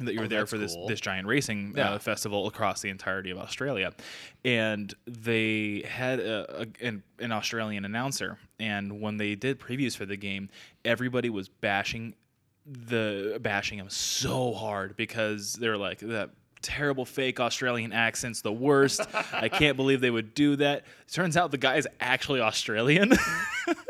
That 0.02 0.14
you 0.14 0.22
were 0.22 0.28
there 0.28 0.46
for 0.46 0.58
this 0.58 0.74
cool. 0.74 0.88
this 0.88 1.00
giant 1.00 1.28
racing 1.28 1.74
Yeah. 1.76 1.92
uh, 1.94 2.00
festival 2.00 2.48
across 2.48 2.82
the 2.82 2.90
entirety 2.90 3.30
of 3.32 3.38
Australia, 3.38 3.92
and 4.46 4.94
they 5.06 5.84
had 5.88 6.20
a, 6.20 6.62
a, 6.62 6.86
an, 6.86 7.04
an 7.20 7.32
Australian 7.32 7.86
announcer. 7.86 8.38
And 8.60 9.02
when 9.02 9.18
they 9.18 9.36
did 9.36 9.60
previews 9.60 9.96
for 9.96 10.06
the 10.06 10.18
game, 10.18 10.50
everybody 10.86 11.30
was 11.30 11.50
bashing 11.50 12.16
the 12.66 13.40
bashing 13.42 13.78
him 13.80 13.90
so 13.90 14.54
hard 14.54 14.96
because 14.96 15.54
they're 15.54 15.78
like 15.78 16.00
that 16.00 16.30
terrible 16.62 17.06
fake 17.06 17.40
Australian 17.40 17.94
accent's 17.94 18.42
the 18.42 18.52
worst. 18.52 19.02
I 19.34 19.48
can't 19.50 19.78
believe 19.78 20.02
they 20.02 20.12
would 20.12 20.34
do 20.34 20.58
that. 20.58 20.84
Turns 21.12 21.38
out 21.38 21.52
the 21.52 21.58
guy 21.58 21.78
is 21.78 21.88
actually 22.00 22.42
Australian. 22.42 23.14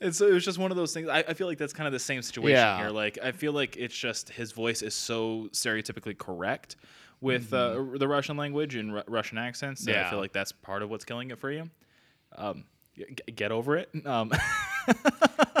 And 0.00 0.14
so 0.14 0.26
it 0.28 0.32
was 0.32 0.44
just 0.44 0.58
one 0.58 0.70
of 0.70 0.76
those 0.76 0.92
things. 0.94 1.08
I, 1.08 1.18
I 1.20 1.34
feel 1.34 1.46
like 1.46 1.58
that's 1.58 1.72
kind 1.72 1.86
of 1.86 1.92
the 1.92 1.98
same 1.98 2.22
situation 2.22 2.56
Yeah. 2.56 2.78
here. 2.78 2.90
Like 2.90 3.18
I 3.22 3.32
feel 3.32 3.52
like 3.52 3.76
it's 3.76 3.96
just 3.96 4.28
his 4.30 4.52
voice 4.52 4.82
is 4.82 4.94
so 4.94 5.48
stereotypically 5.52 6.16
correct 6.18 6.76
with 7.20 7.52
uh, 7.52 7.82
the 7.96 8.08
Russian 8.08 8.36
language 8.36 8.74
and 8.76 8.94
Ru- 8.94 9.02
Russian 9.06 9.38
accents. 9.38 9.84
that 9.84 9.94
I 9.94 10.00
Mm-hmm. 10.00 10.10
Feel 10.10 10.18
like 10.20 10.32
that's 10.32 10.52
part 10.52 10.82
of 10.82 10.90
what's 10.90 11.04
killing 11.04 11.30
it 11.30 11.38
for 11.38 11.50
you. 11.50 11.68
Um, 12.36 12.64
g- 12.96 13.06
get 13.34 13.52
over 13.52 13.76
it. 13.76 13.90
Um, 14.06 14.32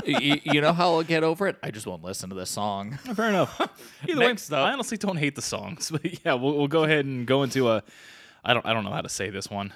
you, 0.06 0.40
you 0.44 0.60
know 0.60 0.72
how 0.72 0.92
I'll 0.94 1.02
get 1.02 1.22
over 1.22 1.46
it? 1.46 1.56
I 1.62 1.70
just 1.70 1.86
won't 1.86 2.02
listen 2.02 2.30
to 2.30 2.34
this 2.34 2.50
song. 2.50 2.96
fair 3.14 3.28
enough. 3.28 3.60
Either 4.08 4.18
Next 4.20 4.50
way, 4.50 4.58
up- 4.58 4.66
I 4.68 4.72
honestly 4.72 4.96
don't 4.96 5.16
hate 5.18 5.36
the 5.36 5.42
songs, 5.42 5.90
but 5.90 6.24
yeah, 6.24 6.34
we'll, 6.34 6.56
we'll 6.56 6.68
go 6.68 6.84
ahead 6.84 7.04
and 7.04 7.26
go 7.26 7.42
into 7.42 7.68
a. 7.70 7.82
I 8.44 8.54
don't 8.54 8.64
I 8.64 8.72
don't 8.72 8.84
know 8.84 8.90
how 8.92 9.02
to 9.02 9.08
say 9.10 9.28
this 9.30 9.50
one. 9.50 9.72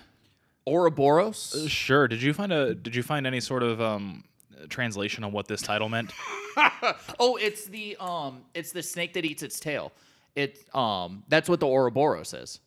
Ouroboros. 0.67 1.67
Sure. 1.69 2.09
Did 2.09 2.23
you 2.23 2.33
find 2.33 2.53
a 2.53 2.75
Did 2.75 2.95
you 2.95 3.03
find 3.03 3.27
any 3.27 3.41
sort 3.41 3.63
of 3.63 3.81
um, 3.81 4.25
translation 4.69 5.25
on 5.25 5.33
what 5.33 5.49
this 5.49 5.63
title 5.63 5.89
meant? 5.89 6.13
Oh, 7.19 7.37
it's 7.37 7.65
the 7.67 7.97
um, 7.99 8.43
it's 8.55 8.71
the 8.71 8.83
snake 8.83 9.15
that 9.15 9.25
eats 9.25 9.43
its 9.43 9.59
tail. 9.59 9.91
It 10.37 10.65
um, 10.75 11.25
that's 11.29 11.49
what 11.49 11.59
the 11.59 11.67
Ouroboros 11.67 12.33
is. 12.33 12.61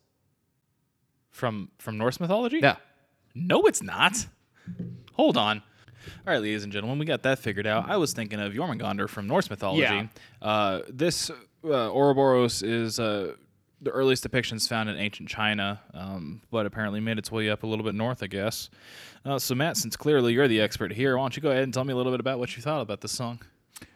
From 1.30 1.70
from 1.78 1.96
Norse 1.96 2.20
mythology? 2.20 2.58
Yeah. 2.60 2.76
No, 3.34 3.62
it's 3.66 3.82
not. 3.82 4.26
Hold 5.14 5.36
on. 5.36 5.62
All 6.26 6.32
right, 6.32 6.42
ladies 6.42 6.64
and 6.64 6.72
gentlemen, 6.72 6.98
we 6.98 7.06
got 7.06 7.22
that 7.22 7.38
figured 7.38 7.66
out. 7.66 7.88
I 7.88 7.96
was 7.96 8.12
thinking 8.12 8.40
of 8.40 8.52
Jormungandr 8.52 9.08
from 9.08 9.26
Norse 9.26 9.48
mythology. 9.48 9.82
Yeah. 9.82 10.06
Uh, 10.42 10.82
this 10.88 11.30
uh, 11.64 11.90
Ouroboros 11.92 12.62
is 12.62 12.98
uh, 13.00 13.34
the 13.80 13.90
earliest 13.90 14.28
depictions 14.28 14.68
found 14.68 14.88
in 14.88 14.96
ancient 14.96 15.28
China, 15.28 15.80
um, 15.94 16.40
but 16.50 16.66
apparently 16.66 17.00
made 17.00 17.18
its 17.18 17.30
way 17.30 17.48
up 17.48 17.62
a 17.62 17.66
little 17.66 17.84
bit 17.84 17.94
north, 17.94 18.22
I 18.22 18.26
guess. 18.26 18.70
Uh, 19.24 19.38
so, 19.38 19.54
Matt, 19.54 19.76
since 19.76 19.96
clearly 19.96 20.32
you're 20.32 20.48
the 20.48 20.60
expert 20.60 20.92
here, 20.92 21.16
why 21.16 21.24
don't 21.24 21.36
you 21.36 21.42
go 21.42 21.50
ahead 21.50 21.62
and 21.64 21.72
tell 21.74 21.84
me 21.84 21.92
a 21.92 21.96
little 21.96 22.12
bit 22.12 22.20
about 22.20 22.38
what 22.38 22.56
you 22.56 22.62
thought 22.62 22.80
about 22.80 23.00
this 23.00 23.12
song? 23.12 23.40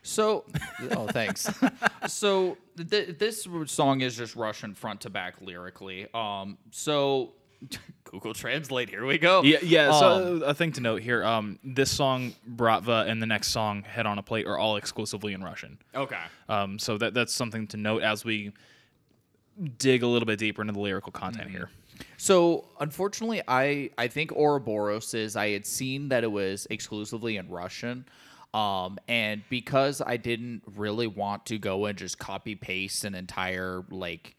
So, 0.03 0.45
oh, 0.93 1.07
thanks. 1.09 1.49
so 2.07 2.57
th- 2.91 3.19
this 3.19 3.47
song 3.67 4.01
is 4.01 4.17
just 4.17 4.37
Russian 4.37 4.75
front 4.75 5.01
to 5.03 5.11
back 5.11 5.41
lyrically. 5.41 6.07
Um, 6.15 6.59
so 6.71 7.33
Google 8.05 8.35
Translate. 8.35 8.89
Here 8.91 9.05
we 9.07 9.19
go. 9.19 9.43
Yeah, 9.43 9.59
yeah. 9.63 9.89
Um, 9.89 9.99
So 10.01 10.41
a 10.45 10.55
thing 10.55 10.73
to 10.73 10.81
note 10.81 11.03
here: 11.03 11.25
um, 11.25 11.59
this 11.65 11.91
song, 11.91 12.35
Bratva, 12.49 13.09
and 13.09 13.21
the 13.23 13.27
next 13.27 13.49
song, 13.49 13.83
Head 13.83 14.07
on 14.07 14.19
a 14.19 14.23
Plate, 14.23 14.47
are 14.47 14.59
all 14.59 14.77
exclusively 14.77 15.33
in 15.33 15.43
Russian. 15.43 15.79
okay. 15.95 16.21
Um, 16.49 16.79
so 16.79 16.99
that 16.99 17.15
that's 17.15 17.33
something 17.33 17.67
to 17.69 17.77
note 17.77 18.03
as 18.03 18.25
we 18.25 18.53
dig 19.79 20.03
a 20.03 20.07
little 20.07 20.27
bit 20.27 20.39
deeper 20.39 20.63
into 20.63 20.73
the 20.73 20.81
lyrical 20.81 21.13
content 21.13 21.51
here. 21.51 21.71
So 22.17 22.69
unfortunately, 22.81 23.43
I 23.47 23.91
I 23.99 24.09
think 24.09 24.33
Ouroboros 24.33 25.15
is 25.15 25.37
I 25.37 25.51
had 25.51 25.67
seen 25.67 26.09
that 26.09 26.25
it 26.25 26.33
was 26.33 26.67
exclusively 26.71 27.37
in 27.37 27.49
Russian, 27.49 28.07
um, 28.55 28.99
and 29.09 29.43
because 29.49 30.01
I 30.01 30.17
didn't 30.17 30.63
really 30.77 31.07
want 31.07 31.47
to 31.47 31.59
go 31.59 31.87
and 31.87 31.97
just 31.97 32.19
copy 32.19 32.55
paste 32.55 33.05
an 33.05 33.15
entire 33.15 33.85
like 33.91 34.37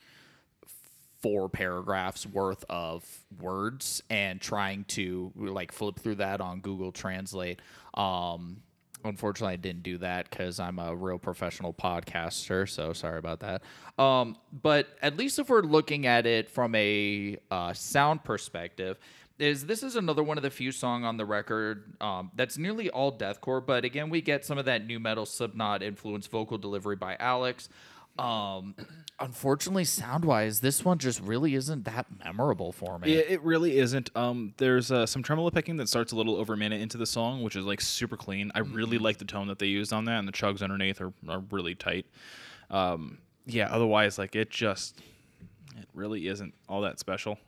four 1.22 1.48
paragraphs 1.48 2.26
worth 2.26 2.66
of 2.70 3.06
words 3.40 4.04
and 4.10 4.42
trying 4.42 4.84
to 4.84 5.32
like 5.38 5.72
flip 5.72 5.98
through 5.98 6.16
that 6.16 6.42
on 6.42 6.60
Google 6.60 6.92
Translate. 6.92 7.62
Um, 7.94 8.58
unfortunately, 9.04 9.54
I 9.54 9.58
didn't 9.58 9.84
do 9.84 9.98
that 10.00 10.30
because 10.30 10.60
I'm 10.60 10.80
a 10.80 10.96
real 10.96 11.18
professional 11.18 11.74
podcaster. 11.74 12.68
So 12.70 12.94
sorry 12.94 13.20
about 13.20 13.40
that. 13.42 13.62
Um, 14.02 14.38
but 14.52 14.88
at 15.02 15.18
least 15.18 15.40
if 15.40 15.50
we're 15.50 15.62
looking 15.62 16.06
at 16.06 16.26
it 16.26 16.50
from 16.50 16.74
a 16.76 17.38
uh, 17.52 17.74
sound 17.74 18.24
perspective, 18.24 18.98
is 19.40 19.66
this 19.66 19.84
is 19.84 19.96
another 19.96 20.24
one 20.24 20.38
of 20.38 20.44
the 20.44 20.50
few 20.50 20.72
song 20.72 21.04
on 21.04 21.18
the 21.18 21.26
record 21.26 21.96
um, 22.02 22.32
that's 22.36 22.58
nearly 22.58 22.90
all 22.90 23.12
deathcore. 23.12 23.66
But 23.66 23.84
again, 23.84 24.10
we 24.10 24.22
get 24.22 24.46
some 24.46 24.58
of 24.58 24.66
that 24.66 24.86
nu 24.86 25.00
metal 25.00 25.26
Slipknot 25.26 25.82
influenced 25.82 26.30
vocal 26.30 26.58
delivery 26.58 26.96
by 26.96 27.18
Alex. 27.20 27.70
Um, 28.18 28.76
unfortunately, 29.20 29.86
sound 29.86 30.26
wise, 30.26 30.60
this 30.60 30.86
one 30.86 31.00
just 31.00 31.20
really 31.22 31.56
isn't 31.56 31.86
that 31.86 32.06
memorable 32.24 32.72
for 32.72 33.00
me. 33.00 33.14
It, 33.14 33.32
it 33.32 33.42
really 33.42 33.78
isn't. 33.80 34.10
Um, 34.16 34.54
there's 34.58 34.92
uh, 34.92 35.06
some 35.06 35.24
tremolo 35.24 35.50
picking 35.50 35.78
that 35.78 35.90
starts 35.90 36.12
a 36.12 36.16
little 36.16 36.36
over 36.36 36.54
a 36.54 36.58
minute 36.58 36.82
into 36.82 36.98
the 36.98 37.06
song, 37.06 37.42
which 37.42 37.56
is 37.56 37.66
like 37.66 37.82
super 37.82 38.18
clean. 38.18 38.52
I 38.54 38.60
really 38.60 38.98
like 38.98 39.18
the 39.18 39.26
tone 39.26 39.48
that 39.48 39.60
they 39.60 39.66
used 39.66 39.94
on 39.94 40.06
that, 40.06 40.20
and 40.20 40.28
the 40.28 40.32
chugs 40.32 40.62
underneath 40.62 41.02
are, 41.02 41.14
are 41.28 41.44
really 41.52 41.76
tight. 41.76 42.06
Um, 42.70 43.18
yeah. 43.46 43.70
Otherwise, 43.72 44.18
like 44.18 44.36
it 44.36 44.50
just, 44.52 45.00
it 45.76 45.88
really 45.94 46.28
isn't 46.28 46.54
all 46.70 46.82
that 46.82 47.00
special. 47.00 47.40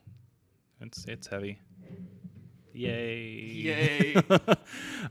It's 0.80 1.04
it's 1.06 1.26
heavy. 1.26 1.58
Yay! 2.72 3.24
Yay. 3.24 4.16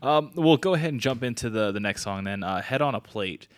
Um, 0.02 0.30
we'll 0.34 0.58
go 0.58 0.74
ahead 0.74 0.92
and 0.92 1.00
jump 1.00 1.22
into 1.22 1.48
the 1.48 1.72
the 1.72 1.80
next 1.80 2.02
song 2.02 2.24
then. 2.24 2.42
Uh, 2.42 2.60
Head 2.60 2.82
on 2.82 2.94
a 2.94 3.00
plate. 3.00 3.48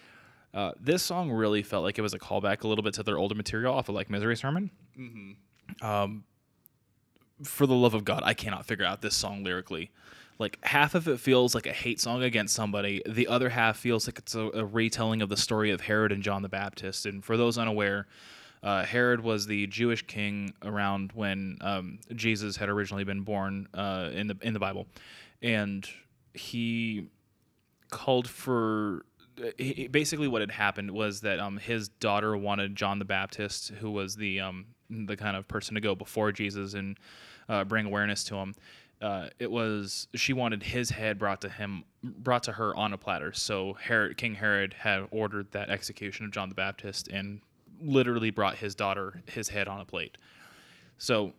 Uh, 0.54 0.72
this 0.80 1.02
song 1.02 1.30
really 1.30 1.62
felt 1.62 1.84
like 1.84 1.98
it 1.98 2.02
was 2.02 2.14
a 2.14 2.18
callback 2.18 2.64
a 2.64 2.68
little 2.68 2.82
bit 2.82 2.94
to 2.94 3.02
their 3.02 3.18
older 3.18 3.34
material 3.34 3.74
off 3.74 3.88
of 3.88 3.94
like 3.94 4.10
Misery 4.10 4.36
Sermon. 4.36 4.70
Um, 5.82 6.24
for 7.44 7.66
the 7.66 7.74
love 7.74 7.94
of 7.94 8.04
God, 8.04 8.22
I 8.24 8.34
cannot 8.34 8.66
figure 8.66 8.84
out 8.84 9.02
this 9.02 9.14
song 9.14 9.44
lyrically. 9.44 9.90
Like 10.38 10.58
half 10.64 10.94
of 10.94 11.06
it 11.08 11.20
feels 11.20 11.54
like 11.54 11.66
a 11.66 11.72
hate 11.72 12.00
song 12.00 12.22
against 12.22 12.54
somebody. 12.54 13.02
The 13.06 13.26
other 13.26 13.50
half 13.50 13.76
feels 13.76 14.06
like 14.06 14.18
it's 14.18 14.34
a, 14.34 14.50
a 14.54 14.64
retelling 14.64 15.20
of 15.20 15.28
the 15.28 15.36
story 15.36 15.70
of 15.70 15.82
Herod 15.82 16.12
and 16.12 16.22
John 16.22 16.42
the 16.42 16.48
Baptist. 16.48 17.06
And 17.06 17.24
for 17.24 17.36
those 17.36 17.58
unaware, 17.58 18.06
uh, 18.62 18.84
Herod 18.84 19.20
was 19.20 19.46
the 19.46 19.66
Jewish 19.66 20.02
king 20.06 20.54
around 20.62 21.12
when 21.12 21.58
um, 21.60 21.98
Jesus 22.14 22.56
had 22.56 22.68
originally 22.68 23.04
been 23.04 23.22
born 23.22 23.68
uh, 23.74 24.10
in 24.12 24.26
the 24.28 24.36
in 24.42 24.52
the 24.52 24.58
Bible, 24.58 24.86
and 25.42 25.88
he 26.34 27.08
called 27.90 28.28
for 28.28 29.04
he- 29.58 29.88
basically 29.88 30.28
what 30.28 30.40
had 30.40 30.50
happened 30.50 30.90
was 30.90 31.20
that 31.22 31.38
um, 31.38 31.58
his 31.58 31.88
daughter 31.88 32.36
wanted 32.36 32.76
John 32.76 32.98
the 32.98 33.04
Baptist, 33.04 33.68
who 33.70 33.90
was 33.90 34.16
the 34.16 34.40
um, 34.40 34.66
the 34.90 35.16
kind 35.16 35.36
of 35.36 35.46
person 35.48 35.74
to 35.74 35.80
go 35.80 35.94
before 35.94 36.32
Jesus 36.32 36.74
and 36.74 36.98
uh, 37.48 37.64
bring 37.64 37.86
awareness 37.86 38.24
to 38.24 38.36
him. 38.36 38.54
Uh, 39.00 39.28
it 39.38 39.50
was 39.50 40.08
she 40.14 40.32
wanted 40.32 40.62
his 40.62 40.90
head 40.90 41.18
brought 41.18 41.40
to 41.42 41.48
him, 41.48 41.84
brought 42.02 42.42
to 42.44 42.52
her 42.52 42.74
on 42.74 42.92
a 42.92 42.98
platter. 42.98 43.32
So 43.32 43.74
Herod, 43.74 44.16
King 44.16 44.34
Herod 44.34 44.74
had 44.74 45.06
ordered 45.10 45.50
that 45.52 45.70
execution 45.70 46.24
of 46.24 46.32
John 46.32 46.48
the 46.48 46.54
Baptist 46.54 47.08
and 47.08 47.40
literally 47.80 48.30
brought 48.30 48.56
his 48.56 48.74
daughter 48.74 49.22
his 49.26 49.48
head 49.48 49.68
on 49.68 49.80
a 49.80 49.84
plate. 49.84 50.18
So 50.98 51.32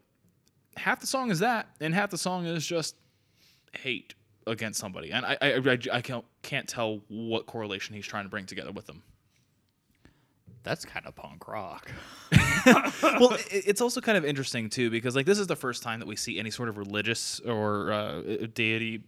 half 0.77 1.01
the 1.01 1.07
song 1.07 1.31
is 1.31 1.39
that, 1.39 1.67
and 1.81 1.93
half 1.93 2.11
the 2.11 2.17
song 2.17 2.45
is 2.45 2.65
just 2.65 2.95
hate 3.73 4.13
against 4.49 4.79
somebody, 4.79 5.11
and 5.11 5.25
I 5.25 5.37
I, 5.41 5.53
I, 5.53 5.77
I 5.93 6.01
can't 6.01 6.25
can't 6.41 6.67
tell 6.67 7.01
what 7.07 7.45
correlation 7.45 7.95
he's 7.95 8.07
trying 8.07 8.25
to 8.25 8.29
bring 8.29 8.45
together 8.45 8.71
with 8.71 8.87
them. 8.87 9.03
That's 10.63 10.83
kind 10.83 11.05
of 11.05 11.15
punk 11.15 11.47
rock. 11.47 11.89
well, 13.03 13.31
it, 13.33 13.63
it's 13.65 13.81
also 13.81 14.01
kind 14.01 14.17
of 14.17 14.25
interesting 14.25 14.69
too 14.69 14.89
because 14.89 15.15
like 15.15 15.25
this 15.25 15.39
is 15.39 15.47
the 15.47 15.55
first 15.55 15.83
time 15.83 15.99
that 15.99 16.07
we 16.07 16.15
see 16.15 16.37
any 16.37 16.51
sort 16.51 16.69
of 16.69 16.77
religious 16.77 17.39
or 17.39 17.91
uh, 17.91 18.21
deity 18.53 19.01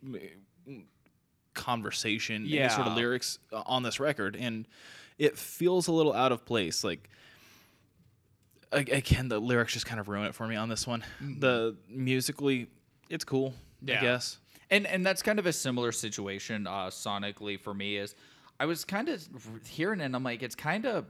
conversation, 1.53 2.47
any 2.63 2.69
sort 2.69 2.87
of 2.87 2.95
lyrics 2.95 3.37
uh, 3.51 3.63
on 3.65 3.83
this 3.83 3.99
record, 3.99 4.35
and 4.39 4.67
it 5.17 5.37
feels 5.37 5.87
a 5.87 5.91
little 5.91 6.13
out 6.13 6.31
of 6.31 6.45
place. 6.45 6.83
Like 6.83 7.09
again, 8.71 9.27
the 9.27 9.39
lyrics 9.39 9.73
just 9.73 9.85
kind 9.85 9.99
of 9.99 10.07
ruin 10.07 10.25
it 10.27 10.35
for 10.35 10.47
me 10.47 10.55
on 10.55 10.69
this 10.69 10.87
one. 10.87 11.03
The 11.39 11.75
musically, 11.89 12.67
it's 13.09 13.25
cool, 13.25 13.53
I 13.97 14.01
guess. 14.01 14.37
And 14.71 14.87
and 14.87 15.05
that's 15.05 15.21
kind 15.21 15.37
of 15.37 15.45
a 15.45 15.53
similar 15.53 15.91
situation 15.91 16.65
uh, 16.65 16.87
sonically 16.87 17.59
for 17.59 17.73
me 17.73 17.97
is 17.97 18.15
I 18.59 18.65
was 18.65 18.85
kind 18.85 19.09
of 19.09 19.27
hearing 19.67 19.99
it 19.99 20.05
and 20.05 20.15
I'm 20.15 20.23
like 20.23 20.41
it's 20.41 20.55
kind 20.55 20.85
of 20.85 21.05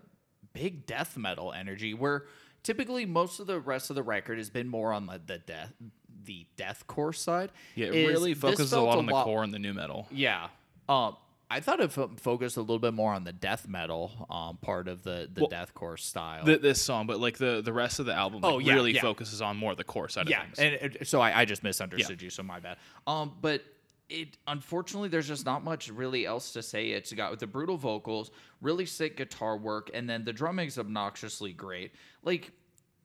big 0.54 0.86
death 0.86 1.16
metal 1.18 1.54
energy 1.54 1.94
where 1.94 2.26
typically 2.64 3.06
most 3.06 3.40
of 3.40 3.48
the 3.48 3.60
rest 3.60 3.90
of 3.90 3.96
the 3.96 4.04
record 4.04 4.38
has 4.38 4.50
been 4.50 4.68
more 4.68 4.92
on 4.92 5.06
the, 5.06 5.22
the 5.26 5.38
death 5.38 5.74
the 6.24 6.46
deathcore 6.58 7.16
side. 7.16 7.52
Yeah, 7.76 7.88
it 7.88 7.96
is 7.96 8.08
really 8.10 8.34
focuses 8.34 8.74
a 8.74 8.82
lot 8.82 8.98
on 8.98 9.06
the 9.06 9.24
core 9.24 9.44
and 9.44 9.54
the 9.54 9.60
nu 9.60 9.74
metal. 9.74 10.08
Yeah. 10.12 10.48
Um 10.90 11.16
I 11.52 11.60
thought 11.60 11.80
it 11.80 11.92
fo- 11.92 12.12
focused 12.18 12.58
a 12.58 12.62
little 12.62 12.80
bit 12.80 12.94
more 12.94 13.14
on 13.14 13.24
the 13.24 13.34
death 13.34 13.68
metal 13.68 14.26
um, 14.30 14.58
part 14.58 14.88
of 14.88 15.04
the, 15.04 15.30
the 15.32 15.42
Well, 15.42 15.50
deathcore 15.50 16.00
style. 16.00 16.46
Th 16.46 16.62
this 16.62 16.82
song, 16.82 17.08
but 17.08 17.20
like 17.20 17.38
the 17.38 17.62
the 17.64 17.74
rest 17.74 18.00
of 18.00 18.06
the 18.06 18.14
album, 18.14 18.42
like, 18.42 18.52
Oh, 18.54 18.60
yeah, 18.60 18.74
really 18.74 18.94
yeah. 18.94 19.02
focuses 19.02 19.42
on 19.42 19.58
more 19.58 19.72
of 19.72 19.78
the 19.78 19.84
core 19.84 20.10
side 20.10 20.30
yeah, 20.30 20.42
of 20.44 20.54
things. 20.54 20.60
and 20.60 20.96
it, 20.96 21.08
so 21.08 21.20
I, 21.22 21.42
I 21.42 21.46
just 21.46 21.64
misunderstood 21.64 22.22
you, 22.22 22.30
so 22.30 22.42
my 22.44 22.60
bad. 22.60 22.78
Um, 23.06 23.34
but 23.42 23.64
it 24.10 24.38
unfortunately 24.48 25.08
there's 25.10 25.28
just 25.28 25.46
not 25.46 25.64
much 25.64 25.90
really 25.90 26.26
else 26.26 26.52
to 26.54 26.62
say. 26.62 26.90
It's 26.92 27.14
got 27.14 27.38
the 27.40 27.48
brutal 27.48 27.78
vocals, 27.78 28.32
really 28.62 28.86
sick 28.86 29.18
guitar 29.18 29.58
work, 29.58 29.90
and 29.94 30.10
then 30.10 30.24
the 30.26 30.34
drumming's 30.34 30.78
obnoxiously 30.78 31.54
great. 31.54 31.94
Like 32.24 32.52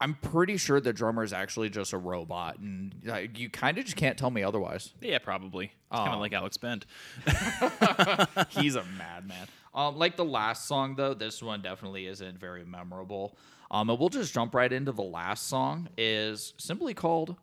I'm 0.00 0.14
pretty 0.14 0.58
sure 0.58 0.78
the 0.80 0.92
drummer 0.92 1.22
is 1.22 1.32
actually 1.32 1.70
just 1.70 1.92
a 1.92 1.98
robot, 1.98 2.58
and 2.58 2.94
like, 3.04 3.38
you 3.38 3.48
kind 3.48 3.78
of 3.78 3.84
just 3.84 3.96
can't 3.96 4.18
tell 4.18 4.30
me 4.30 4.42
otherwise. 4.42 4.92
yeah, 5.00 5.18
probably. 5.18 5.72
It's 5.90 5.98
kind 6.00 6.12
of 6.12 6.20
like 6.20 6.32
Alex 6.34 6.56
Bent. 6.58 6.84
He's 8.50 8.74
a 8.74 8.84
madman. 8.98 9.48
Um, 9.74 9.96
like 9.96 10.16
the 10.16 10.24
last 10.24 10.66
song 10.66 10.96
though, 10.96 11.14
this 11.14 11.42
one 11.42 11.62
definitely 11.62 12.06
isn't 12.06 12.38
very 12.38 12.64
memorable. 12.64 13.36
Um, 13.70 13.90
and 13.90 13.98
we'll 13.98 14.08
just 14.08 14.32
jump 14.32 14.54
right 14.54 14.72
into 14.72 14.92
the 14.92 15.02
last 15.02 15.48
song. 15.48 15.88
is 15.96 16.54
simply 16.56 16.94
called 16.94 17.36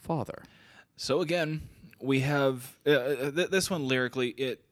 "Father." 0.00 0.42
So 0.96 1.20
again, 1.20 1.62
we 2.00 2.20
have 2.20 2.76
uh, 2.86 2.90
uh, 2.90 3.30
th- 3.30 3.50
this 3.50 3.70
one 3.70 3.86
lyrically. 3.86 4.30
It, 4.30 4.64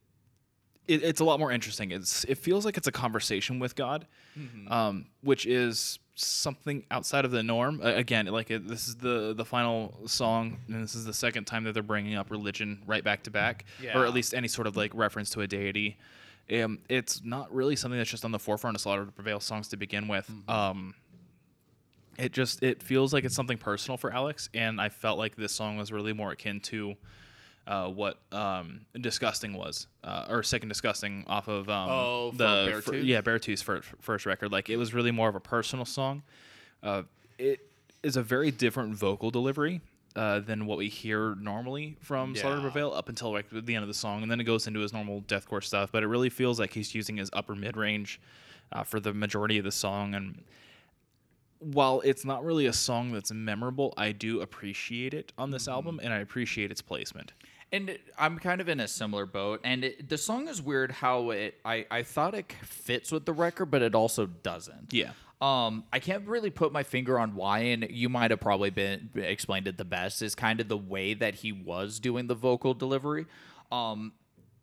it 0.86 1.02
it's 1.02 1.20
a 1.20 1.24
lot 1.24 1.38
more 1.38 1.52
interesting. 1.52 1.90
It's 1.90 2.24
it 2.24 2.38
feels 2.38 2.64
like 2.64 2.76
it's 2.76 2.88
a 2.88 2.92
conversation 2.92 3.58
with 3.58 3.76
God, 3.76 4.06
um, 4.68 5.06
which 5.22 5.46
is 5.46 5.98
something 6.24 6.84
outside 6.90 7.24
of 7.24 7.30
the 7.30 7.42
norm. 7.42 7.80
Uh, 7.82 7.94
again, 7.94 8.26
like 8.26 8.50
it, 8.50 8.66
this 8.68 8.88
is 8.88 8.96
the 8.96 9.34
the 9.34 9.44
final 9.44 9.94
song, 10.06 10.58
and 10.68 10.82
this 10.82 10.94
is 10.94 11.04
the 11.04 11.14
second 11.14 11.44
time 11.44 11.64
that 11.64 11.72
they're 11.72 11.82
bringing 11.82 12.14
up 12.14 12.30
religion 12.30 12.82
right 12.86 13.02
back 13.04 13.22
to 13.24 13.30
back, 13.30 13.64
or 13.98 14.06
at 14.06 14.14
least 14.14 14.34
any 14.34 14.48
sort 14.48 14.66
of 14.66 14.76
like 14.76 14.92
reference 14.94 15.30
to 15.30 15.40
a 15.40 15.46
deity. 15.46 15.96
Um, 16.52 16.80
it's 16.88 17.22
not 17.24 17.54
really 17.54 17.76
something 17.76 17.98
that's 17.98 18.10
just 18.10 18.24
on 18.24 18.32
the 18.32 18.38
forefront 18.38 18.76
of 18.76 18.80
Slaughter 18.80 19.04
to 19.04 19.12
Prevail 19.12 19.38
songs 19.40 19.68
to 19.68 19.76
begin 19.76 20.08
with. 20.08 20.28
Um, 20.48 20.94
it 22.18 22.32
just 22.32 22.62
it 22.62 22.82
feels 22.82 23.12
like 23.12 23.24
it's 23.24 23.34
something 23.34 23.58
personal 23.58 23.96
for 23.96 24.12
Alex, 24.12 24.48
and 24.52 24.80
I 24.80 24.88
felt 24.88 25.18
like 25.18 25.36
this 25.36 25.52
song 25.52 25.76
was 25.76 25.92
really 25.92 26.12
more 26.12 26.32
akin 26.32 26.60
to 26.60 26.96
uh, 27.66 27.88
what 27.88 28.18
um, 28.32 28.80
"Disgusting" 29.00 29.52
was, 29.54 29.86
uh, 30.04 30.26
or 30.28 30.42
"Sick 30.42 30.62
and 30.62 30.70
Disgusting" 30.70 31.24
off 31.26 31.48
of 31.48 31.68
um, 31.68 31.88
Oh, 31.90 32.30
the 32.34 32.44
Beartooth? 32.72 33.04
yeah 33.04 33.20
Beartooth's 33.20 33.62
first, 33.62 33.88
first 34.00 34.26
record. 34.26 34.50
Like 34.52 34.68
it 34.70 34.76
was 34.76 34.92
really 34.94 35.10
more 35.10 35.28
of 35.28 35.34
a 35.34 35.40
personal 35.40 35.84
song. 35.84 36.22
Uh, 36.82 37.02
it 37.38 37.60
is 38.02 38.16
a 38.16 38.22
very 38.22 38.50
different 38.50 38.94
vocal 38.94 39.30
delivery. 39.30 39.80
Uh, 40.16 40.40
than 40.40 40.66
what 40.66 40.76
we 40.76 40.88
hear 40.88 41.36
normally 41.36 41.96
from 42.00 42.34
Slaughter 42.34 42.56
to 42.56 42.62
Prevail 42.62 42.92
up 42.92 43.08
until 43.08 43.30
like 43.32 43.46
the 43.48 43.76
end 43.76 43.84
of 43.84 43.86
the 43.86 43.94
song, 43.94 44.22
and 44.22 44.30
then 44.30 44.40
it 44.40 44.44
goes 44.44 44.66
into 44.66 44.80
his 44.80 44.92
normal 44.92 45.22
deathcore 45.22 45.62
stuff. 45.62 45.92
But 45.92 46.02
it 46.02 46.08
really 46.08 46.30
feels 46.30 46.58
like 46.58 46.72
he's 46.72 46.96
using 46.96 47.16
his 47.16 47.30
upper 47.32 47.54
mid 47.54 47.76
range 47.76 48.20
uh, 48.72 48.82
for 48.82 48.98
the 48.98 49.14
majority 49.14 49.56
of 49.58 49.64
the 49.64 49.70
song, 49.70 50.16
and 50.16 50.42
while 51.60 52.00
it's 52.04 52.24
not 52.24 52.44
really 52.44 52.66
a 52.66 52.72
song 52.72 53.12
that's 53.12 53.30
memorable, 53.32 53.94
I 53.96 54.12
do 54.12 54.40
appreciate 54.40 55.14
it 55.14 55.32
on 55.38 55.50
this 55.50 55.68
album, 55.68 56.00
and 56.02 56.12
I 56.12 56.18
appreciate 56.18 56.70
its 56.70 56.82
placement. 56.82 57.32
And 57.72 57.90
it- 57.90 58.00
I'm 58.18 58.38
kind 58.38 58.60
of 58.60 58.68
in 58.68 58.80
a 58.80 58.88
similar 58.88 59.26
boat. 59.26 59.60
And 59.62 59.84
it, 59.84 60.08
the 60.08 60.18
song 60.18 60.48
is 60.48 60.60
weird 60.60 60.90
how 60.90 61.30
it, 61.30 61.60
I, 61.64 61.86
I 61.90 62.02
thought 62.02 62.34
it 62.34 62.52
fits 62.64 63.12
with 63.12 63.26
the 63.26 63.32
record, 63.32 63.66
but 63.66 63.82
it 63.82 63.94
also 63.94 64.26
doesn't. 64.26 64.92
Yeah. 64.92 65.12
Um, 65.40 65.84
I 65.92 66.00
can't 66.00 66.26
really 66.26 66.50
put 66.50 66.72
my 66.72 66.82
finger 66.82 67.18
on 67.18 67.34
why, 67.34 67.60
and 67.60 67.86
you 67.90 68.08
might 68.10 68.30
have 68.30 68.40
probably 68.40 68.70
been 68.70 69.08
explained 69.14 69.68
it 69.68 69.78
the 69.78 69.86
best. 69.86 70.20
Is 70.20 70.34
kind 70.34 70.60
of 70.60 70.68
the 70.68 70.76
way 70.76 71.14
that 71.14 71.36
he 71.36 71.52
was 71.52 71.98
doing 71.98 72.26
the 72.26 72.34
vocal 72.34 72.74
delivery. 72.74 73.24
Um, 73.72 74.12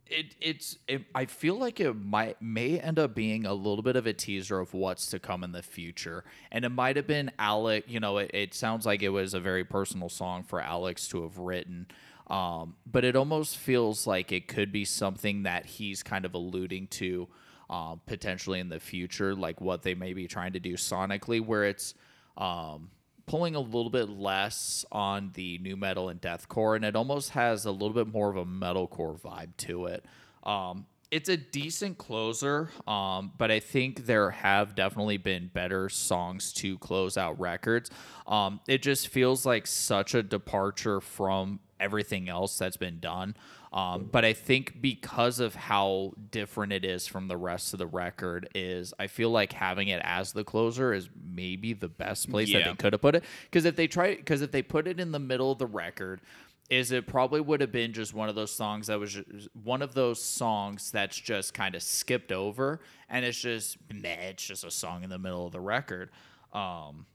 it 0.09 0.35
it's 0.41 0.77
it, 0.87 1.03
I 1.13 1.25
feel 1.25 1.57
like 1.57 1.79
it 1.79 1.93
might 1.93 2.41
may 2.41 2.79
end 2.79 2.99
up 2.99 3.15
being 3.15 3.45
a 3.45 3.53
little 3.53 3.81
bit 3.81 3.95
of 3.95 4.05
a 4.07 4.13
teaser 4.13 4.59
of 4.59 4.73
what's 4.73 5.07
to 5.07 5.19
come 5.19 5.43
in 5.43 5.51
the 5.51 5.63
future, 5.63 6.23
and 6.51 6.65
it 6.65 6.69
might 6.69 6.95
have 6.95 7.07
been 7.07 7.31
Alec. 7.39 7.85
You 7.87 7.99
know, 7.99 8.17
it, 8.17 8.31
it 8.33 8.53
sounds 8.53 8.85
like 8.85 9.01
it 9.03 9.09
was 9.09 9.33
a 9.33 9.39
very 9.39 9.63
personal 9.63 10.09
song 10.09 10.43
for 10.43 10.61
Alex 10.61 11.07
to 11.09 11.23
have 11.23 11.37
written. 11.37 11.87
Um, 12.27 12.75
but 12.85 13.05
it 13.05 13.15
almost 13.15 13.57
feels 13.57 14.05
like 14.05 14.31
it 14.31 14.47
could 14.47 14.71
be 14.71 14.83
something 14.83 15.43
that 15.43 15.65
he's 15.65 16.03
kind 16.03 16.25
of 16.25 16.33
alluding 16.33 16.87
to 16.87 17.27
um, 17.69 18.01
potentially 18.05 18.59
in 18.59 18.69
the 18.69 18.79
future, 18.79 19.33
like 19.33 19.61
what 19.61 19.83
they 19.83 19.95
may 19.95 20.13
be 20.13 20.27
trying 20.27 20.53
to 20.53 20.59
do 20.59 20.73
sonically, 20.73 21.45
where 21.45 21.63
it's 21.63 21.93
um, 22.37 22.89
pulling 23.27 23.55
a 23.55 23.59
little 23.59 23.89
bit 23.89 24.09
less 24.09 24.85
on 24.91 25.31
the 25.35 25.59
nu 25.59 25.75
metal 25.75 26.09
and 26.09 26.21
deathcore, 26.21 26.75
and 26.75 26.83
it 26.83 26.95
almost 26.95 27.31
has 27.31 27.65
a 27.65 27.71
little 27.71 27.93
bit 27.93 28.07
more 28.07 28.29
of 28.29 28.37
a 28.37 28.45
metalcore 28.45 29.19
vibe 29.19 29.55
to 29.57 29.85
it. 29.85 30.05
Um, 30.43 30.85
it's 31.11 31.29
a 31.29 31.37
decent 31.37 31.97
closer, 31.97 32.69
um, 32.85 33.31
but 33.37 33.49
I 33.51 33.59
think 33.59 34.05
there 34.05 34.31
have 34.31 34.75
definitely 34.75 35.17
been 35.17 35.49
better 35.53 35.87
songs 35.87 36.51
to 36.53 36.77
close 36.79 37.17
out 37.17 37.39
records. 37.39 37.89
Um, 38.27 38.59
it 38.67 38.81
just 38.81 39.07
feels 39.07 39.45
like 39.45 39.67
such 39.67 40.15
a 40.15 40.23
departure 40.23 40.99
from 40.99 41.59
everything 41.79 42.27
else 42.27 42.57
that's 42.57 42.77
been 42.77 42.99
done. 42.99 43.35
Um, 43.73 44.07
but 44.11 44.23
I 44.23 44.33
think 44.33 44.81
because 44.81 45.39
of 45.39 45.53
how 45.55 46.13
different 46.31 46.71
it 46.71 46.85
is 46.85 47.05
from 47.05 47.27
the 47.27 47.37
rest 47.37 47.73
of 47.73 47.79
the 47.79 47.87
record, 47.87 48.47
is 48.55 48.93
I 48.97 49.07
feel 49.07 49.29
like 49.29 49.51
having 49.53 49.89
it 49.89 50.01
as 50.05 50.31
the 50.31 50.43
closer 50.43 50.93
is 50.93 51.09
maybe 51.33 51.73
the 51.73 51.89
best 51.89 52.29
place 52.29 52.47
that 52.53 52.59
they 52.71 52.75
could 52.75 52.93
have 52.93 53.01
put 53.01 53.15
it. 53.15 53.23
Because 53.43 53.65
if 53.65 53.75
they 53.75 53.87
try, 53.87 54.15
because 54.15 54.41
if 54.41 54.51
they 54.51 54.61
put 54.61 54.87
it 54.87 54.99
in 54.99 55.11
the 55.11 55.19
middle 55.19 55.51
of 55.51 55.57
the 55.57 55.67
record, 55.67 56.21
is 56.69 56.91
it 56.91 57.07
probably 57.07 57.41
would 57.41 57.61
have 57.61 57.71
been 57.71 57.93
just 57.93 58.13
one 58.13 58.29
of 58.29 58.35
those 58.35 58.51
songs 58.51 58.87
that 58.87 58.99
was 58.99 59.13
just, 59.13 59.49
one 59.63 59.81
of 59.81 59.93
those 59.93 60.21
songs 60.21 60.91
that's 60.91 61.17
just 61.17 61.53
kind 61.53 61.75
of 61.75 61.83
skipped 61.83 62.31
over, 62.31 62.79
and 63.09 63.25
it's 63.25 63.39
just 63.39 63.77
meh, 63.93 64.29
it's 64.29 64.45
just 64.45 64.63
a 64.63 64.71
song 64.71 65.03
in 65.03 65.09
the 65.09 65.19
middle 65.19 65.45
of 65.45 65.51
the 65.51 65.61
record. 65.61 66.09
Um, 66.53 67.05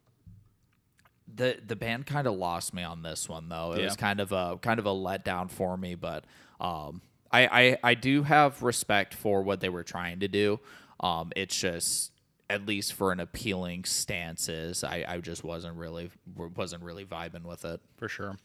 the 1.34 1.59
the 1.66 1.76
band 1.76 2.07
kind 2.07 2.26
of 2.26 2.34
lost 2.34 2.74
me 2.74 2.82
on 2.82 3.03
this 3.03 3.28
one 3.28 3.48
though. 3.48 3.72
It 3.72 3.82
was 3.84 3.96
kind 3.96 4.20
of 4.20 4.32
a 4.32 4.59
kind 4.61 4.78
of 4.78 4.86
a 4.86 4.90
letdown 4.90 5.50
for 5.50 5.76
me, 5.76 5.94
but 5.94 6.24
um, 6.62 7.02
I, 7.30 7.46
I 7.46 7.78
I 7.82 7.94
do 7.94 8.22
have 8.22 8.62
respect 8.62 9.14
for 9.14 9.42
what 9.42 9.60
they 9.60 9.68
were 9.68 9.82
trying 9.82 10.20
to 10.20 10.28
do. 10.28 10.60
Um, 11.00 11.32
it's 11.34 11.58
just 11.58 12.12
at 12.52 12.66
least 12.66 12.92
for 12.92 13.12
an 13.12 13.20
appealing 13.20 13.82
stances, 13.84 14.84
I, 14.84 15.04
I 15.08 15.18
just 15.18 15.42
wasn't 15.42 15.76
really 15.76 16.10
wasn't 16.36 16.82
really 16.82 17.04
vibing 17.04 17.44
with 17.44 17.64
it. 17.64 17.80
for 17.96 18.08
sure. 18.08 18.36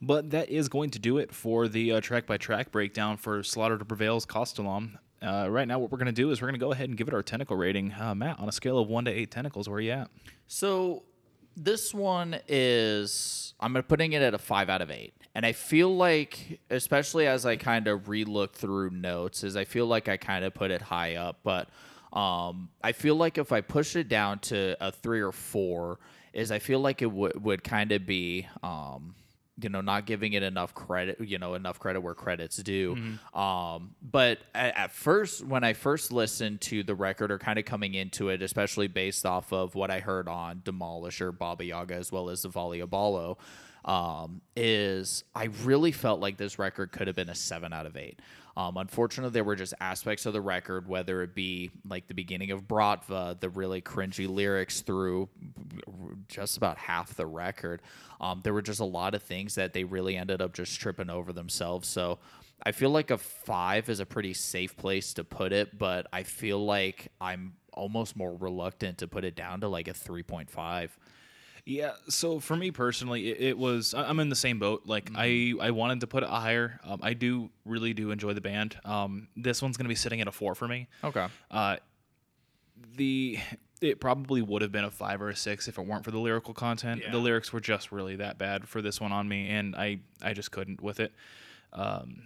But 0.00 0.30
that 0.30 0.48
is 0.48 0.68
going 0.68 0.90
to 0.90 1.00
do 1.00 1.18
it 1.18 1.34
for 1.34 1.66
the 1.66 1.92
uh, 1.92 2.00
track 2.00 2.26
by 2.26 2.36
track 2.36 2.70
breakdown 2.70 3.16
for 3.16 3.42
Slaughter 3.42 3.76
to 3.76 3.84
Prevail's 3.84 4.24
Kostolom. 4.24 4.98
Uh, 5.20 5.48
right 5.50 5.66
now, 5.66 5.78
what 5.80 5.90
we're 5.90 5.98
going 5.98 6.06
to 6.06 6.12
do 6.12 6.30
is 6.30 6.40
we're 6.40 6.46
going 6.46 6.60
to 6.60 6.64
go 6.64 6.72
ahead 6.72 6.88
and 6.88 6.96
give 6.96 7.08
it 7.08 7.14
our 7.14 7.22
tentacle 7.22 7.56
rating. 7.56 7.92
Uh, 7.98 8.14
Matt, 8.14 8.38
on 8.38 8.48
a 8.48 8.52
scale 8.52 8.78
of 8.78 8.88
one 8.88 9.04
to 9.06 9.10
eight 9.10 9.30
tentacles, 9.32 9.68
where 9.68 9.78
are 9.78 9.80
you 9.80 9.90
at? 9.90 10.10
So 10.46 11.02
this 11.56 11.92
one 11.92 12.38
is 12.46 13.54
I'm 13.58 13.74
putting 13.82 14.12
it 14.12 14.22
at 14.22 14.32
a 14.34 14.38
five 14.38 14.68
out 14.68 14.82
of 14.82 14.90
eight. 14.90 15.14
And 15.36 15.44
I 15.44 15.52
feel 15.52 15.94
like, 15.94 16.60
especially 16.70 17.26
as 17.26 17.44
I 17.44 17.56
kind 17.56 17.88
of 17.88 18.04
relook 18.04 18.52
through 18.52 18.88
notes, 18.88 19.44
is 19.44 19.54
I 19.54 19.66
feel 19.66 19.84
like 19.84 20.08
I 20.08 20.16
kind 20.16 20.46
of 20.46 20.54
put 20.54 20.70
it 20.70 20.80
high 20.80 21.16
up, 21.16 21.40
but 21.44 21.68
um, 22.10 22.70
I 22.82 22.92
feel 22.92 23.16
like 23.16 23.36
if 23.36 23.52
I 23.52 23.60
push 23.60 23.96
it 23.96 24.08
down 24.08 24.38
to 24.38 24.74
a 24.80 24.90
three 24.90 25.20
or 25.20 25.32
four, 25.32 25.98
is 26.32 26.50
I 26.50 26.58
feel 26.58 26.80
like 26.80 27.02
it 27.02 27.12
would 27.12 27.44
would 27.44 27.62
kind 27.62 27.92
of 27.92 28.06
be 28.06 28.48
um, 28.62 29.14
you 29.60 29.68
know 29.68 29.82
not 29.82 30.06
giving 30.06 30.32
it 30.32 30.42
enough 30.42 30.74
credit 30.74 31.20
you 31.20 31.38
know 31.38 31.52
enough 31.52 31.78
credit 31.78 32.00
where 32.00 32.14
credit's 32.14 32.56
due. 32.56 32.96
Um 33.34 33.94
but 34.02 34.38
at, 34.54 34.76
at 34.76 34.92
first 34.92 35.44
when 35.44 35.64
i 35.64 35.72
first 35.72 36.12
listened 36.12 36.60
to 36.62 36.82
the 36.82 36.94
record 36.94 37.30
or 37.30 37.38
kind 37.38 37.58
of 37.58 37.64
coming 37.64 37.94
into 37.94 38.28
it 38.28 38.42
especially 38.42 38.86
based 38.86 39.24
off 39.24 39.52
of 39.52 39.74
what 39.74 39.90
i 39.90 40.00
heard 40.00 40.28
on 40.28 40.60
demolisher 40.64 41.36
baba 41.36 41.64
yaga 41.64 41.94
as 41.94 42.12
well 42.12 42.28
as 42.28 42.44
Zavali 42.44 42.86
Ebalo, 42.86 43.38
um 43.86 44.40
is 44.54 45.24
i 45.34 45.44
really 45.64 45.92
felt 45.92 46.20
like 46.20 46.36
this 46.36 46.58
record 46.58 46.92
could 46.92 47.06
have 47.06 47.16
been 47.16 47.30
a 47.30 47.34
seven 47.34 47.72
out 47.72 47.86
of 47.86 47.96
eight 47.96 48.20
um, 48.56 48.78
unfortunately, 48.78 49.32
there 49.32 49.44
were 49.44 49.54
just 49.54 49.74
aspects 49.80 50.24
of 50.24 50.32
the 50.32 50.40
record, 50.40 50.88
whether 50.88 51.22
it 51.22 51.34
be 51.34 51.70
like 51.86 52.06
the 52.06 52.14
beginning 52.14 52.52
of 52.52 52.66
Bratva, 52.66 53.38
the 53.38 53.50
really 53.50 53.82
cringy 53.82 54.26
lyrics 54.26 54.80
through 54.80 55.28
just 56.26 56.56
about 56.56 56.78
half 56.78 57.14
the 57.14 57.26
record. 57.26 57.82
Um, 58.18 58.40
there 58.42 58.54
were 58.54 58.62
just 58.62 58.80
a 58.80 58.84
lot 58.84 59.14
of 59.14 59.22
things 59.22 59.56
that 59.56 59.74
they 59.74 59.84
really 59.84 60.16
ended 60.16 60.40
up 60.40 60.54
just 60.54 60.80
tripping 60.80 61.10
over 61.10 61.34
themselves. 61.34 61.86
So 61.86 62.18
I 62.62 62.72
feel 62.72 62.88
like 62.88 63.10
a 63.10 63.18
five 63.18 63.90
is 63.90 64.00
a 64.00 64.06
pretty 64.06 64.32
safe 64.32 64.74
place 64.74 65.12
to 65.14 65.24
put 65.24 65.52
it, 65.52 65.78
but 65.78 66.06
I 66.10 66.22
feel 66.22 66.64
like 66.64 67.12
I'm 67.20 67.56
almost 67.74 68.16
more 68.16 68.34
reluctant 68.34 68.96
to 68.98 69.06
put 69.06 69.26
it 69.26 69.36
down 69.36 69.60
to 69.60 69.68
like 69.68 69.86
a 69.86 69.92
3.5. 69.92 70.88
Yeah, 71.68 71.94
so 72.08 72.38
for 72.38 72.54
me 72.54 72.70
personally, 72.70 73.28
it, 73.28 73.40
it 73.40 73.58
was 73.58 73.92
I- 73.92 74.08
I'm 74.08 74.20
in 74.20 74.28
the 74.28 74.36
same 74.36 74.58
boat. 74.60 74.82
Like 74.86 75.10
Mm-hmm. 75.10 75.60
I 75.60 75.66
I 75.66 75.70
wanted 75.72 76.00
to 76.00 76.06
put 76.06 76.22
it 76.22 76.28
higher. 76.28 76.78
Um, 76.84 77.00
I 77.02 77.12
do 77.12 77.50
really 77.64 77.92
do 77.92 78.12
enjoy 78.12 78.34
the 78.34 78.40
band. 78.40 78.78
Um, 78.84 79.26
this 79.36 79.60
one's 79.60 79.76
gonna 79.76 79.88
be 79.88 79.96
sitting 79.96 80.20
at 80.20 80.28
a 80.28 80.32
four 80.32 80.54
for 80.54 80.68
me. 80.68 80.86
Okay. 81.02 81.26
Uh, 81.50 81.76
the 82.96 83.38
it 83.82 84.00
probably 84.00 84.40
would 84.42 84.62
have 84.62 84.72
been 84.72 84.84
a 84.84 84.90
five 84.90 85.20
or 85.20 85.28
a 85.28 85.36
six 85.36 85.66
if 85.68 85.76
it 85.76 85.82
weren't 85.84 86.04
for 86.04 86.10
the 86.12 86.18
lyrical 86.20 86.54
content. 86.54 87.02
Yeah. 87.04 87.10
The 87.10 87.18
lyrics 87.18 87.52
were 87.52 87.60
just 87.60 87.90
really 87.92 88.16
that 88.16 88.38
bad 88.38 88.68
for 88.68 88.80
this 88.80 89.00
one 89.00 89.10
on 89.12 89.28
me, 89.28 89.48
and 89.48 89.74
I 89.74 89.98
I 90.22 90.34
just 90.34 90.52
couldn't 90.52 90.80
with 90.80 91.00
it. 91.00 91.12
Um, 91.72 92.22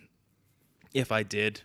if 0.93 1.11
I 1.11 1.22
did 1.22 1.62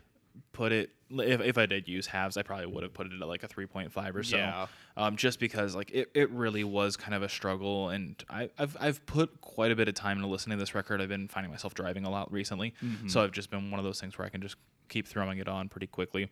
put 0.53 0.71
it, 0.71 0.91
if, 1.09 1.41
if 1.41 1.57
I 1.57 1.65
did 1.65 1.87
use 1.87 2.07
halves, 2.07 2.35
I 2.37 2.41
probably 2.43 2.65
would 2.65 2.83
have 2.83 2.93
put 2.93 3.07
it 3.07 3.13
at 3.21 3.27
like 3.27 3.43
a 3.43 3.47
three 3.47 3.65
point 3.67 3.91
five 3.91 4.15
or 4.15 4.23
so. 4.23 4.37
Yeah. 4.37 4.67
Um, 4.97 5.15
just 5.17 5.39
because 5.39 5.75
like 5.75 5.91
it, 5.91 6.09
it 6.13 6.29
really 6.31 6.63
was 6.63 6.97
kind 6.97 7.13
of 7.13 7.21
a 7.23 7.29
struggle, 7.29 7.89
and 7.89 8.21
I, 8.29 8.49
I've 8.57 8.75
I've 8.79 9.05
put 9.05 9.41
quite 9.41 9.71
a 9.71 9.75
bit 9.75 9.87
of 9.87 9.93
time 9.93 10.17
into 10.17 10.27
listening 10.27 10.57
to 10.57 10.61
this 10.61 10.73
record. 10.75 11.01
I've 11.01 11.09
been 11.09 11.27
finding 11.27 11.51
myself 11.51 11.73
driving 11.73 12.05
a 12.05 12.09
lot 12.09 12.31
recently, 12.31 12.73
so 13.07 13.23
I've 13.23 13.31
just 13.31 13.49
been 13.49 13.71
one 13.71 13.79
of 13.79 13.85
those 13.85 13.99
things 14.01 14.17
where 14.17 14.25
I 14.25 14.29
can 14.29 14.41
just 14.41 14.55
keep 14.89 15.07
throwing 15.07 15.37
it 15.39 15.47
on 15.47 15.69
pretty 15.69 15.87
quickly. 15.87 16.29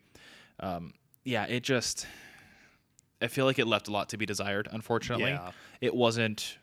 Um, 0.60 0.94
yeah, 1.24 1.46
it 1.46 1.64
just 1.64 2.08
I 3.22 3.28
feel 3.28 3.46
like 3.46 3.60
it 3.60 3.68
left 3.68 3.88
a 3.88 3.92
lot 3.92 4.10
to 4.10 4.18
be 4.18 4.26
desired. 4.26 4.68
Unfortunately, 4.72 5.30
Yeah. 5.32 5.52
it 5.82 5.96
wasn't 5.96 6.58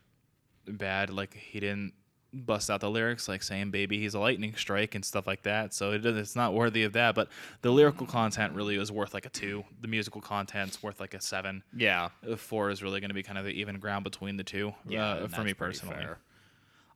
bad. 0.67 1.11
Like 1.11 1.35
he 1.35 1.61
didn't 1.61 1.95
bust 2.33 2.71
out 2.71 2.81
the 2.81 2.91
lyrics 2.91 3.29
like 3.29 3.43
saying 3.43 3.71
"baby, 3.71 3.99
he's 3.99 4.15
a 4.15 4.21
lightning 4.21 4.55
strike" 4.57 4.95
and 4.95 5.05
stuff 5.05 5.27
like 5.27 5.43
that. 5.43 5.75
So 5.75 5.93
it, 5.93 6.05
it's 6.07 6.37
not 6.37 6.55
worthy 6.55 6.85
of 6.85 6.93
that. 6.95 7.15
But 7.15 7.29
the 7.63 7.71
lyrical 7.71 8.07
content 8.07 8.55
really 8.55 8.79
was 8.79 8.93
worth 8.93 9.15
like 9.15 9.27
a 9.27 9.31
two. 9.31 9.65
The 9.81 9.89
musical 9.89 10.21
content's 10.21 10.83
worth 10.83 11.01
like 11.01 11.15
a 11.15 11.21
seven. 11.21 11.63
Yeah. 11.77 12.09
A 12.27 12.37
four 12.37 12.71
is 12.71 12.83
really 12.83 13.01
going 13.01 13.11
to 13.11 13.15
be 13.15 13.23
kind 13.23 13.39
of 13.39 13.45
the 13.45 13.53
even 13.53 13.79
ground 13.79 14.05
between 14.05 14.37
the 14.37 14.45
two. 14.45 14.75
uh, 15.03 15.29
for 15.29 15.43
me 15.43 15.55
personally. 15.55 15.97
fair. 15.97 16.19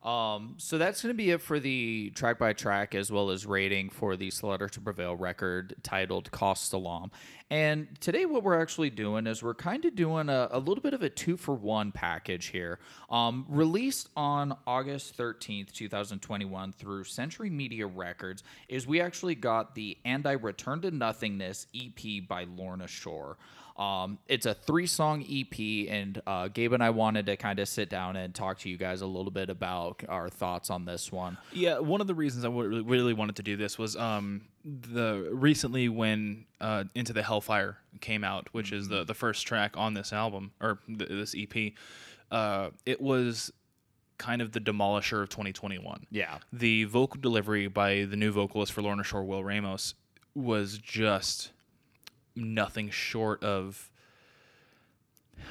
Um, 0.04 0.56
so 0.58 0.76
that's 0.76 1.02
going 1.02 1.14
to 1.14 1.16
be 1.16 1.30
it 1.30 1.40
for 1.40 1.58
the 1.58 2.10
track 2.10 2.38
by 2.38 2.52
track 2.52 2.94
as 2.94 3.10
well 3.10 3.30
as 3.30 3.46
rating 3.46 3.88
for 3.88 4.16
the 4.16 4.30
Slaughter 4.30 4.68
to 4.68 4.80
Prevail 4.80 5.16
record 5.16 5.76
titled 5.82 6.30
Kostolom. 6.30 7.10
And 7.50 7.88
today, 8.00 8.26
what 8.26 8.42
we're 8.42 8.60
actually 8.60 8.90
doing 8.90 9.26
is 9.26 9.42
we're 9.42 9.54
kind 9.54 9.84
of 9.86 9.94
doing 9.94 10.28
a, 10.28 10.48
a 10.50 10.58
little 10.58 10.82
bit 10.82 10.92
of 10.92 11.02
a 11.02 11.08
two 11.08 11.38
for 11.38 11.54
one 11.54 11.90
package 11.90 12.46
here. 12.46 12.80
Um, 13.10 13.46
released 13.48 14.10
on 14.14 14.56
August 14.66 15.16
13th, 15.16 15.72
2021 15.72 16.72
through 16.72 17.04
Century 17.04 17.48
Media 17.48 17.86
Records, 17.86 18.42
is 18.68 18.86
we 18.86 19.00
actually 19.00 19.34
got 19.34 19.74
the 19.74 19.96
And 20.04 20.26
I 20.26 20.32
Return 20.32 20.82
to 20.82 20.90
Nothingness 20.90 21.66
EP 21.74 22.28
by 22.28 22.44
Lorna 22.44 22.88
Shore. 22.88 23.38
Um, 23.76 24.18
it's 24.28 24.46
a 24.46 24.54
three 24.54 24.86
song 24.86 25.24
EP, 25.28 25.88
and 25.90 26.22
uh, 26.26 26.48
Gabe 26.48 26.72
and 26.74 26.82
I 26.82 26.90
wanted 26.90 27.26
to 27.26 27.36
kind 27.36 27.58
of 27.58 27.68
sit 27.68 27.90
down 27.90 28.14
and 28.14 28.32
talk 28.34 28.60
to 28.60 28.68
you 28.70 28.76
guys 28.76 29.00
a 29.00 29.06
little 29.06 29.32
bit 29.32 29.50
about 29.50 30.02
our 30.08 30.28
thoughts 30.28 30.70
on 30.70 30.84
this 30.84 31.10
one. 31.10 31.38
Yeah, 31.52 31.80
one 31.80 32.00
of 32.00 32.06
the 32.06 32.14
reasons 32.14 32.44
I 32.44 32.48
w- 32.48 32.68
really- 32.68 32.82
really 32.82 33.12
wanted 33.14 33.36
to 33.36 33.42
do 33.42 33.56
this 33.56 33.76
was 33.76 33.96
um, 33.96 34.42
the 34.64 35.28
recently 35.32 35.88
when 35.88 36.44
uh, 36.60 36.84
Into 36.94 37.12
the 37.12 37.22
Hellfire 37.24 37.78
came 38.00 38.22
out, 38.22 38.48
which 38.52 38.70
is 38.70 38.88
the 38.88 39.02
the 39.04 39.14
first 39.14 39.44
track 39.46 39.76
on 39.76 39.94
this 39.94 40.12
album 40.12 40.52
or 40.60 40.78
th- 40.86 41.08
this 41.10 41.34
EP. 41.36 41.72
Uh, 42.30 42.70
it 42.86 43.00
was 43.00 43.52
kind 44.18 44.40
of 44.40 44.52
the 44.52 44.60
demolisher 44.60 45.20
of 45.22 45.28
2021. 45.30 46.06
Yeah. 46.12 46.38
The 46.52 46.84
vocal 46.84 47.20
delivery 47.20 47.66
by 47.66 48.04
the 48.04 48.16
new 48.16 48.30
vocalist 48.30 48.72
for 48.72 48.82
Lorna 48.82 49.02
Shore, 49.02 49.24
Will 49.24 49.42
Ramos, 49.42 49.94
was 50.36 50.78
just 50.78 51.50
nothing 52.36 52.90
short 52.90 53.42
of 53.42 53.90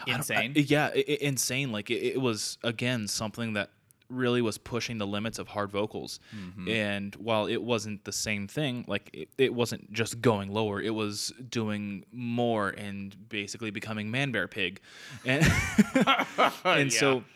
I 0.08 0.12
I- 0.12 0.16
Insane. 0.16 0.54
yeah, 0.56 0.88
i- 0.96 1.06
i- 1.08 1.18
insane. 1.22 1.72
Like 1.72 1.90
it, 1.92 2.04
it 2.14 2.22
was 2.22 2.58
again 2.64 3.08
something 3.08 3.54
that 3.54 3.70
really 4.10 4.42
was 4.42 4.58
pushing 4.58 4.98
the 5.00 5.08
limits 5.08 5.40
of 5.40 5.48
hard 5.48 5.72
vocals. 5.72 6.20
Mm-hmm. 6.36 6.68
And 6.70 7.16
while 7.16 7.48
it 7.48 7.62
wasn't 7.64 8.04
the 8.04 8.12
same 8.12 8.48
thing, 8.48 8.86
like 8.88 9.10
it, 9.14 9.30
it 9.38 9.54
wasn't 9.54 9.92
just 9.92 10.22
going 10.22 10.52
lower, 10.54 10.82
it 10.82 10.92
was 10.94 11.34
doing 11.50 12.06
more 12.12 12.70
and 12.70 13.16
basically 13.30 13.72
becoming 13.72 14.12
Man 14.12 14.32
Bear 14.32 14.48
Pig. 14.48 14.82
And, 15.26 15.46
and 16.66 16.92
so 16.94 17.24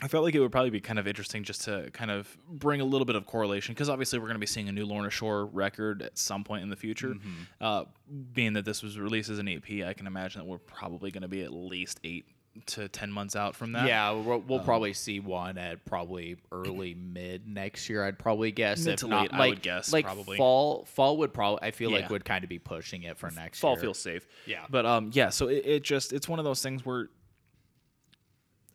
I 0.00 0.08
felt 0.08 0.24
like 0.24 0.34
it 0.34 0.40
would 0.40 0.52
probably 0.52 0.70
be 0.70 0.80
kind 0.80 0.98
of 0.98 1.08
interesting 1.08 1.42
just 1.42 1.62
to 1.62 1.90
kind 1.92 2.10
of 2.10 2.36
bring 2.48 2.80
a 2.80 2.84
little 2.84 3.04
bit 3.04 3.16
of 3.16 3.26
correlation 3.26 3.74
because 3.74 3.88
obviously 3.88 4.18
we're 4.18 4.26
going 4.26 4.36
to 4.36 4.40
be 4.40 4.46
seeing 4.46 4.68
a 4.68 4.72
new 4.72 4.86
Lorna 4.86 5.10
Shore 5.10 5.46
record 5.46 6.02
at 6.02 6.16
some 6.16 6.44
point 6.44 6.62
in 6.62 6.70
the 6.70 6.76
future. 6.76 7.14
Uh, 7.60 7.84
being 8.32 8.52
that 8.52 8.64
this 8.64 8.82
was 8.82 8.98
released 8.98 9.28
as 9.28 9.38
an 9.38 9.48
EP, 9.48 9.84
I 9.84 9.92
can 9.94 10.06
imagine 10.06 10.40
that 10.40 10.46
we're 10.46 10.58
probably 10.58 11.10
going 11.10 11.22
to 11.22 11.28
be 11.28 11.42
at 11.42 11.52
least 11.52 11.98
eight 12.04 12.26
to 12.66 12.88
ten 12.88 13.10
months 13.10 13.36
out 13.36 13.54
from 13.54 13.72
that. 13.72 13.86
Yeah, 13.86 14.10
we'll, 14.10 14.40
we'll 14.40 14.60
probably 14.60 14.92
see 14.92 15.20
one 15.20 15.58
at 15.58 15.84
probably 15.84 16.36
early 16.52 16.94
mid 16.98 17.46
next 17.46 17.88
year. 17.88 18.04
I'd 18.04 18.18
probably 18.18 18.52
guess. 18.52 18.84
Mid 18.84 18.94
if 18.94 19.08
not, 19.08 19.22
late, 19.22 19.34
I 19.34 19.38
like, 19.38 19.50
would 19.50 19.62
guess, 19.62 19.92
like 19.92 20.04
probably. 20.04 20.36
fall. 20.36 20.84
Fall 20.84 21.16
would 21.18 21.32
probably. 21.32 21.66
I 21.66 21.70
feel 21.70 21.90
like 21.90 22.10
would 22.10 22.24
kind 22.24 22.44
of 22.44 22.50
be 22.50 22.58
pushing 22.58 23.02
it 23.02 23.18
for 23.18 23.30
next 23.30 23.60
fall 23.60 23.72
year. 23.72 23.80
feels 23.80 23.98
safe. 23.98 24.26
Yeah. 24.46 24.64
But 24.68 24.86
um, 24.86 25.10
yeah. 25.12 25.30
So 25.30 25.48
it, 25.48 25.64
it 25.64 25.82
just 25.82 26.12
it's 26.12 26.28
one 26.28 26.38
of 26.38 26.44
those 26.44 26.62
things 26.62 26.84
where 26.84 27.08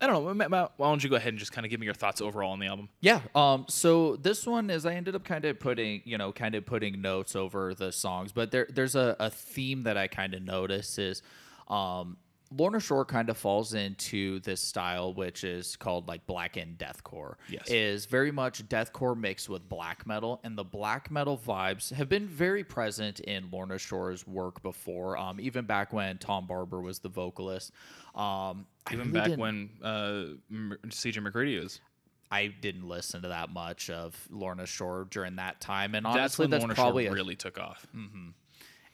I 0.04 0.08
don't 0.08 0.26
know. 0.26 0.34
Matt, 0.34 0.52
Matt, 0.52 0.74
why 0.76 0.90
don't 0.90 1.02
you 1.02 1.10
go 1.10 1.16
ahead 1.16 1.30
and 1.30 1.40
just 1.40 1.54
kind 1.54 1.66
of 1.66 1.72
give 1.72 1.80
me 1.80 1.86
your 1.86 1.94
thoughts 1.94 2.20
overall 2.20 2.52
on 2.52 2.60
the 2.60 2.68
album? 2.68 2.90
Yeah. 3.00 3.22
Um. 3.34 3.66
So 3.70 4.18
this 4.18 4.46
one 4.46 4.70
is 4.70 4.86
I 4.86 4.96
ended 4.96 5.16
up 5.16 5.24
kind 5.24 5.46
of 5.46 5.60
putting 5.62 6.02
you 6.04 6.18
know 6.18 6.34
kind 6.34 6.56
of 6.56 6.66
putting 6.66 7.02
notes 7.02 7.38
over 7.38 7.74
the 7.74 7.92
songs, 7.94 8.34
but 8.34 8.52
there 8.52 8.68
there's 8.70 8.96
a, 8.96 9.16
a 9.20 9.30
theme 9.30 9.84
that 9.84 9.96
I 9.96 10.08
kind 10.08 10.34
of 10.34 10.42
notice 10.42 10.98
is, 11.00 11.22
um, 11.70 12.18
Lorna 12.56 12.80
Shore 12.80 13.06
kind 13.06 13.30
of 13.30 13.38
falls 13.38 13.74
into 13.74 14.40
this 14.42 14.62
style 14.62 15.14
which 15.14 15.44
is 15.44 15.76
called 15.76 16.08
like 16.08 16.26
blackened 16.26 16.78
deathcore. 16.78 17.36
Yes. 17.50 17.70
Is 17.70 18.06
very 18.06 18.32
much 18.32 18.68
deathcore 18.68 19.18
mixed 19.18 19.50
with 19.50 19.68
black 19.68 20.06
metal, 20.06 20.40
and 20.44 20.58
the 20.58 20.64
black 20.64 21.10
metal 21.12 21.38
vibes 21.38 21.92
have 21.94 22.10
been 22.10 22.28
very 22.28 22.64
present 22.64 23.20
in 23.22 23.50
Lorna 23.52 23.78
Shore's 23.78 24.28
work 24.28 24.62
before. 24.62 25.18
Um, 25.18 25.40
even 25.40 25.66
back 25.66 25.94
when 25.94 26.18
Tom 26.18 26.48
Barber 26.48 26.82
was 26.82 27.00
the 27.00 27.10
vocalist. 27.10 27.72
Um, 28.16 28.66
Even 28.92 29.12
really 29.12 29.30
back 29.30 29.40
when 29.40 29.70
uh, 29.82 30.26
CJ 30.52 31.20
McCreery 31.20 31.62
was. 31.62 31.80
I 32.32 32.48
didn't 32.48 32.88
listen 32.88 33.22
to 33.22 33.28
that 33.28 33.52
much 33.52 33.92
of 33.92 34.16
Lorna 34.32 34.66
Shore 34.66 35.08
during 35.12 35.36
that 35.36 35.62
time, 35.62 35.94
and 35.94 36.04
That's 36.04 36.16
honestly, 36.16 36.44
when 36.46 36.52
that's, 36.52 36.62
Lorna 36.62 36.74
probably 36.74 37.06
Shore 37.06 37.14
a, 37.14 37.16
really 37.16 37.36
took 37.36 37.60
off. 37.60 37.86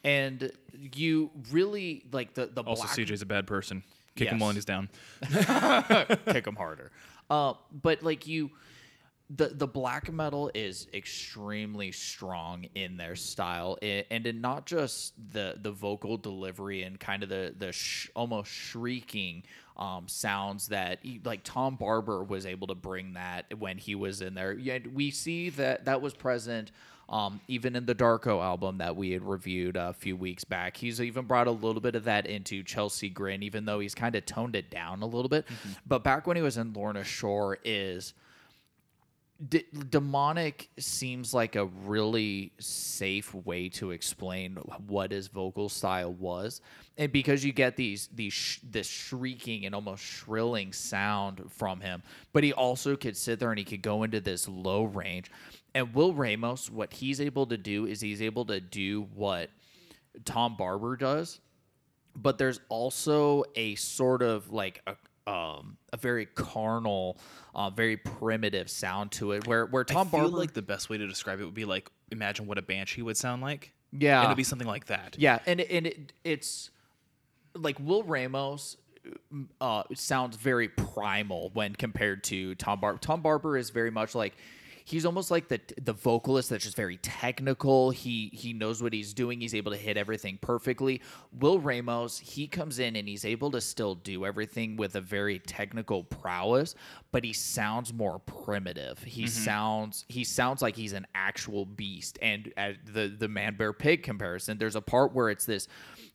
And 0.04 0.52
you 0.94 1.30
really 1.52 2.04
like 2.12 2.34
the 2.34 2.48
the 2.48 2.64
Also, 2.64 2.84
black 2.84 2.96
CJ's 2.96 3.22
a 3.22 3.26
bad 3.26 3.48
person. 3.48 3.84
Kick 4.16 4.30
him 4.30 4.36
Yes. 4.38 4.42
while 4.42 4.52
he's 4.54 4.66
down. 4.66 4.90
kick 6.26 6.46
him 6.48 6.56
harder. 6.56 6.92
Uh, 7.30 7.54
but 7.72 8.02
like 8.04 8.28
you, 8.28 8.50
the 9.30 9.48
the 9.50 9.68
black 9.68 10.12
metal 10.12 10.50
is 10.56 10.88
extremely 10.94 11.92
strong 11.92 12.66
in 12.76 12.98
their 12.98 13.16
style, 13.16 13.78
i- 13.84 14.06
and 14.10 14.26
in 14.26 14.42
not 14.42 14.66
just 14.66 15.14
the 15.34 15.56
the 15.62 15.72
vocal 15.72 16.18
delivery 16.18 16.84
and 16.84 17.00
kind 17.00 17.22
of 17.24 17.30
the 17.30 17.54
the 17.58 17.72
sh- 17.72 18.10
almost 18.16 18.50
shrieking 18.52 19.44
um, 19.78 20.08
sounds 20.08 20.70
that 20.70 21.00
like 21.24 21.42
Tom 21.44 21.76
Barber 21.76 22.24
was 22.24 22.46
able 22.48 22.68
to 22.68 22.76
bring 22.76 23.14
that 23.14 23.46
when 23.60 23.78
he 23.78 23.94
was 23.96 24.22
in 24.22 24.34
there. 24.34 24.54
Yeah, 24.54 24.80
we 24.92 25.12
see 25.12 25.50
that 25.52 25.86
that 25.86 26.02
was 26.02 26.14
present. 26.16 26.72
Um, 27.10 27.42
even 27.48 27.76
in 27.76 27.88
the 27.88 27.96
Darko 27.96 28.40
album 28.40 28.78
that 28.78 28.96
we 28.96 29.12
had 29.12 29.24
reviewed 29.24 29.76
a 29.76 29.94
few 29.94 30.16
weeks 30.16 30.44
back, 30.44 30.78
he's 30.78 31.02
even 31.02 31.26
brought 31.26 31.48
a 31.48 31.52
little 31.52 31.82
bit 31.82 31.96
of 31.96 32.04
that 32.04 32.28
into 32.28 32.62
Chelsea 32.62 33.10
Grin, 33.10 33.42
even 33.42 33.66
though 33.66 33.80
he's 33.80 33.96
kind 33.96 34.16
of 34.16 34.26
toned 34.28 34.56
it 34.56 34.70
down 34.70 35.02
a 35.02 35.08
little 35.08 35.30
bit. 35.30 35.46
But 35.88 36.04
back 36.04 36.28
when 36.28 36.38
he 36.38 36.44
was 36.44 36.58
in 36.58 36.72
Lorna 36.72 37.04
Shore, 37.04 37.58
is 37.64 38.14
D- 39.48 39.64
demonic 39.90 40.70
seems 40.78 41.34
like 41.34 41.56
a 41.56 41.66
really 41.66 42.52
safe 42.60 43.34
way 43.34 43.70
to 43.70 43.92
explain 43.92 44.58
what 44.86 45.12
his 45.12 45.30
vocal 45.30 45.70
style 45.70 46.12
was. 46.14 46.60
And 46.98 47.10
because 47.12 47.46
you 47.46 47.54
get 47.54 47.78
these 47.78 48.10
these 48.14 48.34
sh- 48.34 48.60
this 48.70 48.88
shrieking 48.88 49.66
and 49.66 49.74
almost 49.74 50.04
shrilling 50.04 50.74
sound 50.74 51.42
from 51.50 51.80
him 51.80 52.04
but 52.34 52.44
he 52.44 52.52
also 52.52 52.98
could 52.98 53.16
sit 53.16 53.40
there 53.40 53.52
and 53.52 53.58
he 53.58 53.64
could 53.64 53.82
go 53.82 54.04
into 54.04 54.20
this 54.20 54.50
low 54.50 54.84
range 54.84 55.32
and 55.76 55.94
will 55.94 56.14
ramos 56.14 56.70
what 56.70 56.94
he's 56.94 57.20
able 57.22 57.46
to 57.46 57.58
do 57.58 57.86
is 57.86 58.02
he's 58.02 58.22
able 58.22 58.46
to 58.46 58.60
do 58.60 59.08
what 59.14 59.50
tom 60.26 60.56
barber 60.58 60.96
does 60.96 61.40
but 62.16 62.38
there's 62.38 62.60
also 62.70 63.44
a 63.56 63.76
sort 63.76 64.22
of 64.22 64.52
like 64.52 64.82
a 64.88 64.96
um, 65.30 65.78
a 65.94 65.98
very 65.98 66.26
carnal, 66.26 67.20
uh, 67.54 67.70
very 67.70 67.98
primitive 67.98 68.68
sound 68.68 69.12
to 69.12 69.34
it, 69.34 69.46
where 69.46 69.68
where 69.68 69.84
Tom 69.84 70.08
I 70.08 70.10
feel 70.10 70.22
Barber, 70.22 70.38
like 70.38 70.54
the 70.54 70.64
best 70.64 70.90
way 70.90 70.98
to 70.98 71.06
describe 71.08 71.40
it 71.40 71.46
would 71.46 71.54
be 71.54 71.66
like 71.66 71.92
imagine 72.10 72.48
what 72.48 72.58
a 72.58 72.64
banshee 72.64 73.04
would 73.04 73.16
sound 73.16 73.44
like. 73.44 73.72
yeah, 73.92 74.22
And 74.22 74.26
it'd 74.26 74.38
be 74.38 74.44
something 74.44 74.68
like 74.68 74.88
that. 74.88 75.18
yeah, 75.20 75.38
and 75.46 75.60
it- 75.60 75.70
and 75.70 75.86
it, 75.86 76.14
it's 76.24 76.72
like 77.54 77.80
Will 77.80 78.02
Ramos 78.02 78.76
uh, 79.62 79.84
sounds 79.94 80.36
very 80.36 80.68
primal 80.68 81.52
when 81.54 81.76
compared 81.76 82.24
to 82.24 82.56
Tom 82.56 82.80
Barber. 82.80 82.98
Tom 82.98 83.22
Barber 83.22 83.56
is 83.56 83.70
very 83.70 83.92
much 83.92 84.16
like 84.16 84.36
he's 84.90 85.06
almost 85.06 85.30
like 85.30 85.48
the 85.48 85.62
the 85.82 85.94
vocalist 85.94 86.50
that's 86.50 86.64
just 86.64 86.76
very 86.76 86.98
technical. 86.98 87.92
He 87.92 88.30
he 88.34 88.54
knows 88.54 88.82
what 88.82 88.92
he's 88.92 89.14
doing. 89.14 89.40
He's 89.40 89.54
able 89.54 89.72
to 89.72 89.78
hit 89.78 89.98
everything 89.98 90.40
perfectly. 90.42 91.02
Will 91.40 91.60
Ramos, 91.60 92.18
he 92.18 92.48
comes 92.48 92.80
in 92.80 92.96
and 92.96 93.08
he's 93.08 93.24
able 93.24 93.52
to 93.52 93.62
still 93.62 93.96
do 93.96 94.26
everything 94.26 94.78
with 94.78 94.96
a 94.96 95.02
very 95.02 95.40
technical 95.40 96.04
prowess, 96.04 96.76
but 97.12 97.24
he 97.24 97.34
sounds 97.34 97.94
more 97.94 98.20
primitive. 98.20 99.00
He 99.04 99.24
mm-hmm. 99.24 99.30
sounds 99.30 100.06
he 100.08 100.24
sounds 100.24 100.62
like 100.62 100.76
he's 100.76 100.94
an 100.94 101.06
actual 101.14 101.66
beast. 101.66 102.18
And 102.22 102.52
at 102.58 102.78
the 102.92 103.08
the 103.08 103.28
man 103.28 103.56
bear 103.56 103.74
pig 103.74 104.02
comparison, 104.04 104.58
there's 104.58 104.76
a 104.76 104.82
part 104.82 105.14
where 105.14 105.30
it's 105.30 105.46
this 105.46 105.68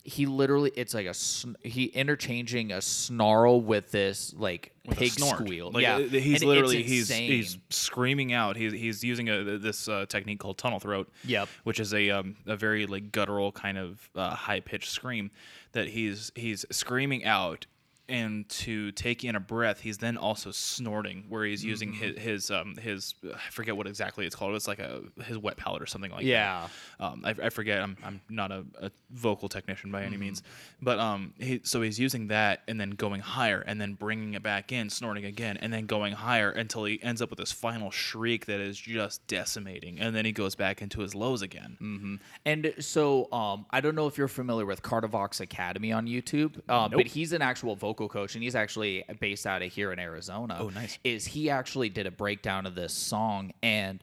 he 0.05 0.27
literally 0.27 0.71
it's 0.77 0.93
like 0.93 1.07
a 1.07 1.15
sn- 1.15 1.57
he 1.61 1.85
interchanging 1.85 2.73
a 2.73 2.83
snarl 2.83 3.63
with 3.63 3.91
this 3.91 4.35
like 4.37 4.73
with 4.87 4.99
pig 4.99 5.13
squeal. 5.13 5.71
Like, 5.73 5.83
yeah, 5.83 5.97
uh, 5.97 6.01
he's 6.01 6.43
And 6.43 6.51
literally 6.51 6.83
he's 6.83 7.09
he's 7.09 7.59
screaming 7.71 8.33
out. 8.35 8.57
He's 8.57 8.73
he's 8.75 9.03
using 9.03 9.31
a 9.31 9.59
this 9.59 9.89
uh, 9.89 10.05
technique 10.07 10.41
called 10.41 10.59
tunnel 10.59 10.79
throat. 10.79 11.11
Yep. 11.25 11.49
Which 11.65 11.81
is 11.81 11.95
a 11.95 12.11
um, 12.11 12.37
a 12.47 12.55
very 12.55 12.87
like 12.87 13.13
guttural 13.13 13.51
kind 13.51 13.79
of 13.79 14.11
uh, 14.15 14.35
high 14.35 14.61
pitched 14.61 14.91
scream 14.91 15.31
that 15.73 15.89
he's 15.89 16.31
he's 16.35 16.67
screaming 16.71 17.25
out. 17.25 17.67
And 18.07 18.47
to 18.51 18.93
take 18.93 19.25
in 19.25 19.35
a 19.35 19.41
breath, 19.41 19.81
he's 19.81 19.97
then 19.99 20.19
also 20.19 20.51
snorting, 20.51 21.25
where 21.31 21.45
he's 21.45 21.65
using 21.65 21.93
Mm-hmm. 21.93 22.19
his 22.19 22.19
his 22.19 22.51
um 22.51 22.77
his 22.77 23.15
I 23.25 23.51
forget 23.51 23.77
what 23.77 23.87
exactly 23.87 24.27
it's 24.27 24.37
called. 24.37 24.55
It's 24.55 24.69
like 24.69 24.79
a 24.79 25.01
his 25.25 25.39
wet 25.39 25.57
palate 25.57 25.81
or 25.81 25.87
something 25.87 26.11
like 26.11 26.25
Yeah. 26.25 26.69
that. 26.99 27.05
Um, 27.05 27.23
I, 27.25 27.35
I 27.45 27.49
forget. 27.49 27.81
I'm, 27.81 27.97
I'm 28.05 28.21
not 28.29 28.53
a, 28.53 28.65
a 28.81 28.91
vocal 29.11 29.49
technician 29.49 29.91
by 29.91 30.01
Mm-hmm. 30.01 30.07
any 30.09 30.17
means, 30.19 30.43
but 30.83 30.99
um, 30.99 31.33
he, 31.39 31.61
so 31.65 31.81
he's 31.81 31.99
using 31.99 32.27
that 32.29 32.61
and 32.69 32.79
then 32.79 32.91
going 32.91 33.23
higher 33.23 33.63
and 33.67 33.81
then 33.81 33.95
bringing 33.95 34.35
it 34.35 34.43
back 34.43 34.71
in, 34.71 34.91
snorting 34.91 35.25
again, 35.25 35.57
and 35.57 35.73
then 35.73 35.87
going 35.87 36.13
higher 36.13 36.51
until 36.51 36.85
he 36.85 37.03
ends 37.03 37.23
up 37.23 37.31
with 37.31 37.39
this 37.39 37.53
final 37.53 37.91
shriek 37.91 38.45
that 38.47 38.61
is 38.61 38.79
just 38.79 39.27
decimating, 39.29 39.99
and 39.99 40.15
then 40.15 40.27
he 40.27 40.33
goes 40.33 40.55
back 40.55 40.83
into 40.83 41.01
his 41.01 41.15
lows 41.15 41.41
again. 41.41 42.21
And 42.45 42.75
so, 42.81 43.33
um, 43.33 43.65
I 43.71 43.81
don't 43.81 43.95
know 43.95 44.09
if 44.09 44.19
you're 44.19 44.29
familiar 44.29 44.67
with 44.67 44.83
Cardivox 44.83 45.41
Academy 45.41 45.91
on 45.91 46.07
YouTube, 46.07 46.57
um, 46.69 46.91
but 46.91 47.07
he's 47.07 47.33
an 47.33 47.41
actual 47.41 47.75
vocalist 47.77 47.93
vocal 47.95 48.09
coach, 48.09 48.34
and 48.34 48.42
he's 48.42 48.57
actually 48.57 49.05
based 49.20 49.47
out 49.47 49.62
of 49.62 49.72
here 49.72 49.92
in 49.92 49.99
Arizona. 49.99 50.57
Oh, 50.59 50.68
nice. 50.68 50.99
Is 51.05 51.24
he 51.26 51.49
actually 51.49 51.88
did 51.88 52.07
a 52.07 52.11
breakdown 52.11 52.66
of 52.66 52.74
this 52.74 52.92
song 52.92 53.53
and 53.62 54.03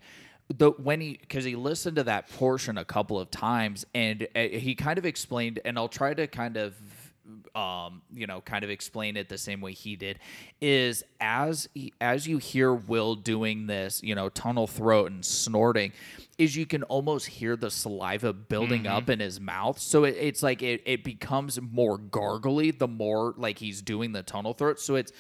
the 0.58 0.72
when 0.72 1.02
he 1.02 1.18
because 1.20 1.44
he 1.44 1.56
listened 1.56 1.98
to 1.98 2.04
that 2.04 2.30
portion 2.30 2.78
a 2.78 2.86
couple 2.86 3.20
of 3.20 3.32
times 3.32 3.86
and 3.94 4.28
uh, 4.36 4.40
he 4.40 4.76
kind 4.76 4.98
of 4.98 5.06
explained, 5.06 5.60
and 5.66 5.78
I'll 5.78 5.90
try 5.90 6.14
to 6.14 6.28
kind 6.28 6.58
of 6.58 6.74
um, 7.56 8.02
you 8.14 8.28
know, 8.28 8.42
kind 8.42 8.64
of 8.64 8.70
explain 8.70 9.18
it 9.18 9.30
the 9.30 9.38
same 9.38 9.62
way 9.62 9.74
he 9.74 9.96
did, 9.96 10.20
is 10.60 11.04
as 11.20 11.70
he, 11.74 11.94
as 12.00 12.28
you 12.28 12.38
hear 12.38 12.74
Will 12.74 13.16
doing 13.16 13.68
this, 13.68 14.02
you 14.04 14.16
know, 14.16 14.30
tunnel 14.30 14.68
throat 14.68 15.12
and 15.12 15.26
snorting, 15.26 15.92
is 16.38 16.56
you 16.56 16.66
can 16.66 16.84
almost 16.84 17.28
hear 17.28 17.56
the 17.56 17.70
saliva 17.70 18.34
building 18.34 18.88
up 18.88 19.10
in 19.10 19.20
his 19.20 19.40
mouth. 19.40 19.80
So 19.80 20.04
it, 20.04 20.16
it's 20.20 20.42
like 20.42 20.62
it, 20.64 20.82
it 20.86 21.04
becomes 21.04 21.60
more 21.62 21.98
gargly 21.98 22.78
the 22.78 22.88
more 22.88 23.34
like 23.38 23.60
he's 23.60 23.82
doing 23.82 24.12
the 24.12 24.24
tunnel 24.24 24.54
throat. 24.54 24.80
So 24.80 24.96
it's 24.96 25.12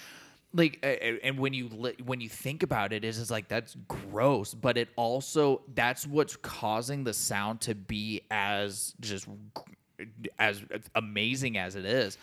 like 0.54 0.80
and 1.24 1.40
when 1.40 1.54
you 1.54 1.68
when 2.04 2.20
you 2.20 2.28
think 2.28 2.64
about 2.64 2.92
it 2.92 3.06
is 3.06 3.20
it's 3.20 3.32
like 3.32 3.48
that's 3.48 3.78
gross 3.88 4.54
but 4.54 4.78
it 4.78 4.90
also 4.96 5.62
that's 5.74 6.06
what's 6.06 6.36
causing 6.36 7.04
the 7.04 7.14
sound 7.14 7.62
to 7.62 7.74
be 7.74 8.22
as 8.30 8.94
just 9.00 9.28
as 10.40 10.62
amazing 10.96 11.58
as 11.58 11.76
it 11.76 11.86
is 11.86 12.18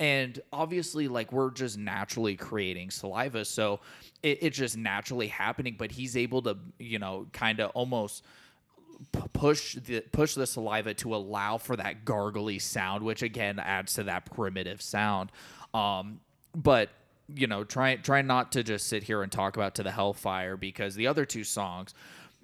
and 0.00 0.40
obviously 0.52 1.08
like 1.08 1.32
we're 1.32 1.50
just 1.50 1.78
naturally 1.78 2.36
creating 2.36 2.90
saliva 2.90 3.44
so 3.44 3.80
it, 4.22 4.38
it's 4.42 4.56
just 4.56 4.76
naturally 4.76 5.28
happening 5.28 5.74
but 5.78 5.90
he's 5.90 6.16
able 6.16 6.42
to 6.42 6.56
you 6.78 6.98
know 6.98 7.26
kind 7.32 7.60
of 7.60 7.70
almost 7.70 8.22
push 9.32 9.74
the 9.74 10.00
push 10.12 10.34
the 10.34 10.46
saliva 10.46 10.94
to 10.94 11.14
allow 11.14 11.58
for 11.58 11.76
that 11.76 12.04
gargly 12.04 12.60
sound, 12.60 13.02
which 13.02 13.22
again 13.22 13.58
adds 13.58 13.94
to 13.94 14.04
that 14.04 14.26
primitive 14.26 14.80
sound. 14.82 15.30
Um, 15.72 16.20
but 16.54 16.90
you 17.34 17.46
know, 17.46 17.64
try 17.64 17.96
try 17.96 18.22
not 18.22 18.52
to 18.52 18.62
just 18.62 18.88
sit 18.88 19.02
here 19.02 19.22
and 19.22 19.30
talk 19.30 19.56
about 19.56 19.74
to 19.76 19.82
the 19.82 19.90
Hellfire 19.90 20.56
because 20.56 20.94
the 20.94 21.06
other 21.06 21.24
two 21.24 21.44
songs. 21.44 21.94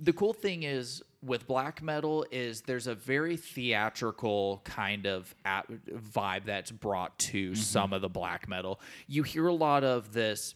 The 0.02 0.14
cool 0.14 0.32
thing 0.32 0.62
is 0.62 1.02
with 1.22 1.46
black 1.46 1.82
metal 1.82 2.26
is 2.30 2.62
there's 2.62 2.86
a 2.86 2.94
very 2.94 3.36
theatrical 3.36 4.60
kind 4.64 5.06
of 5.06 5.34
at- 5.44 5.66
vibe 5.86 6.44
that's 6.46 6.70
brought 6.70 7.18
to 7.18 7.50
mm-hmm. 7.50 7.60
some 7.60 7.92
of 7.92 8.02
the 8.02 8.08
black 8.08 8.48
metal. 8.48 8.80
You 9.06 9.22
hear 9.22 9.46
a 9.46 9.54
lot 9.54 9.84
of 9.84 10.12
this 10.12 10.54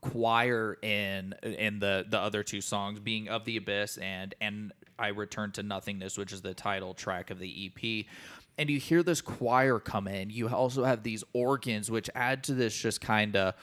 choir 0.00 0.78
in 0.80 1.34
in 1.42 1.78
the 1.78 2.06
the 2.08 2.18
other 2.18 2.42
two 2.42 2.62
songs 2.62 2.98
being 2.98 3.28
of 3.28 3.44
the 3.44 3.58
abyss 3.58 3.98
and 3.98 4.34
and 4.40 4.72
i 4.98 5.08
return 5.08 5.52
to 5.52 5.62
nothingness 5.62 6.16
which 6.16 6.32
is 6.32 6.40
the 6.40 6.54
title 6.54 6.94
track 6.94 7.30
of 7.30 7.38
the 7.38 7.66
ep 7.66 8.06
and 8.60 8.68
you 8.68 8.78
hear 8.78 9.02
this 9.02 9.22
choir 9.22 9.78
come 9.78 10.06
in. 10.06 10.28
You 10.28 10.50
also 10.50 10.84
have 10.84 11.02
these 11.02 11.24
organs 11.32 11.90
which 11.90 12.10
add 12.14 12.44
to 12.44 12.54
this 12.54 12.76
just 12.76 13.00
kind 13.00 13.34
of 13.34 13.54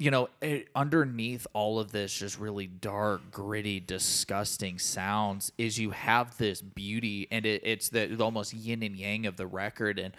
you 0.00 0.10
know 0.10 0.30
it, 0.40 0.68
underneath 0.74 1.46
all 1.52 1.78
of 1.78 1.92
this 1.92 2.12
just 2.12 2.40
really 2.40 2.66
dark 2.66 3.20
gritty 3.30 3.78
disgusting 3.78 4.78
sounds 4.78 5.52
is 5.58 5.78
you 5.78 5.90
have 5.90 6.36
this 6.38 6.62
beauty 6.62 7.28
and 7.30 7.44
it, 7.44 7.60
it's 7.62 7.90
the, 7.90 8.06
the 8.06 8.24
almost 8.24 8.54
yin 8.54 8.82
and 8.82 8.96
yang 8.96 9.26
of 9.26 9.36
the 9.36 9.46
record. 9.46 9.98
And 9.98 10.14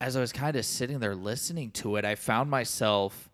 as 0.00 0.16
i 0.16 0.20
was 0.20 0.32
kind 0.32 0.56
of 0.56 0.64
sitting 0.64 1.00
there 1.00 1.16
listening 1.16 1.70
to 1.72 1.96
it 1.96 2.04
i 2.04 2.14
found 2.14 2.48
myself 2.48 3.27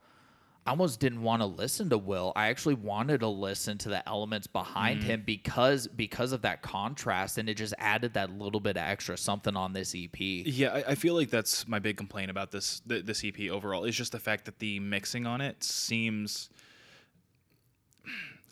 I 0.66 0.70
almost 0.70 0.98
didn't 0.98 1.22
want 1.22 1.42
to 1.42 1.46
listen 1.46 1.90
to 1.90 1.98
Will. 1.98 2.32
I 2.34 2.48
actually 2.48 2.76
wanted 2.76 3.20
to 3.20 3.28
listen 3.28 3.76
to 3.78 3.90
the 3.90 4.08
elements 4.08 4.46
behind 4.46 5.00
mm. 5.00 5.04
him 5.04 5.22
because 5.26 5.86
because 5.86 6.32
of 6.32 6.42
that 6.42 6.62
contrast, 6.62 7.36
and 7.36 7.48
it 7.50 7.54
just 7.54 7.74
added 7.78 8.14
that 8.14 8.30
little 8.30 8.60
bit 8.60 8.78
of 8.78 8.82
extra 8.82 9.18
something 9.18 9.56
on 9.56 9.74
this 9.74 9.94
EP. 9.94 10.18
Yeah, 10.18 10.72
I, 10.72 10.92
I 10.92 10.94
feel 10.94 11.14
like 11.14 11.28
that's 11.28 11.68
my 11.68 11.78
big 11.78 11.98
complaint 11.98 12.30
about 12.30 12.50
this 12.50 12.80
th- 12.88 13.04
this 13.04 13.22
EP 13.22 13.50
overall 13.50 13.84
is 13.84 13.94
just 13.94 14.12
the 14.12 14.18
fact 14.18 14.46
that 14.46 14.58
the 14.58 14.80
mixing 14.80 15.26
on 15.26 15.40
it 15.42 15.62
seems. 15.62 16.48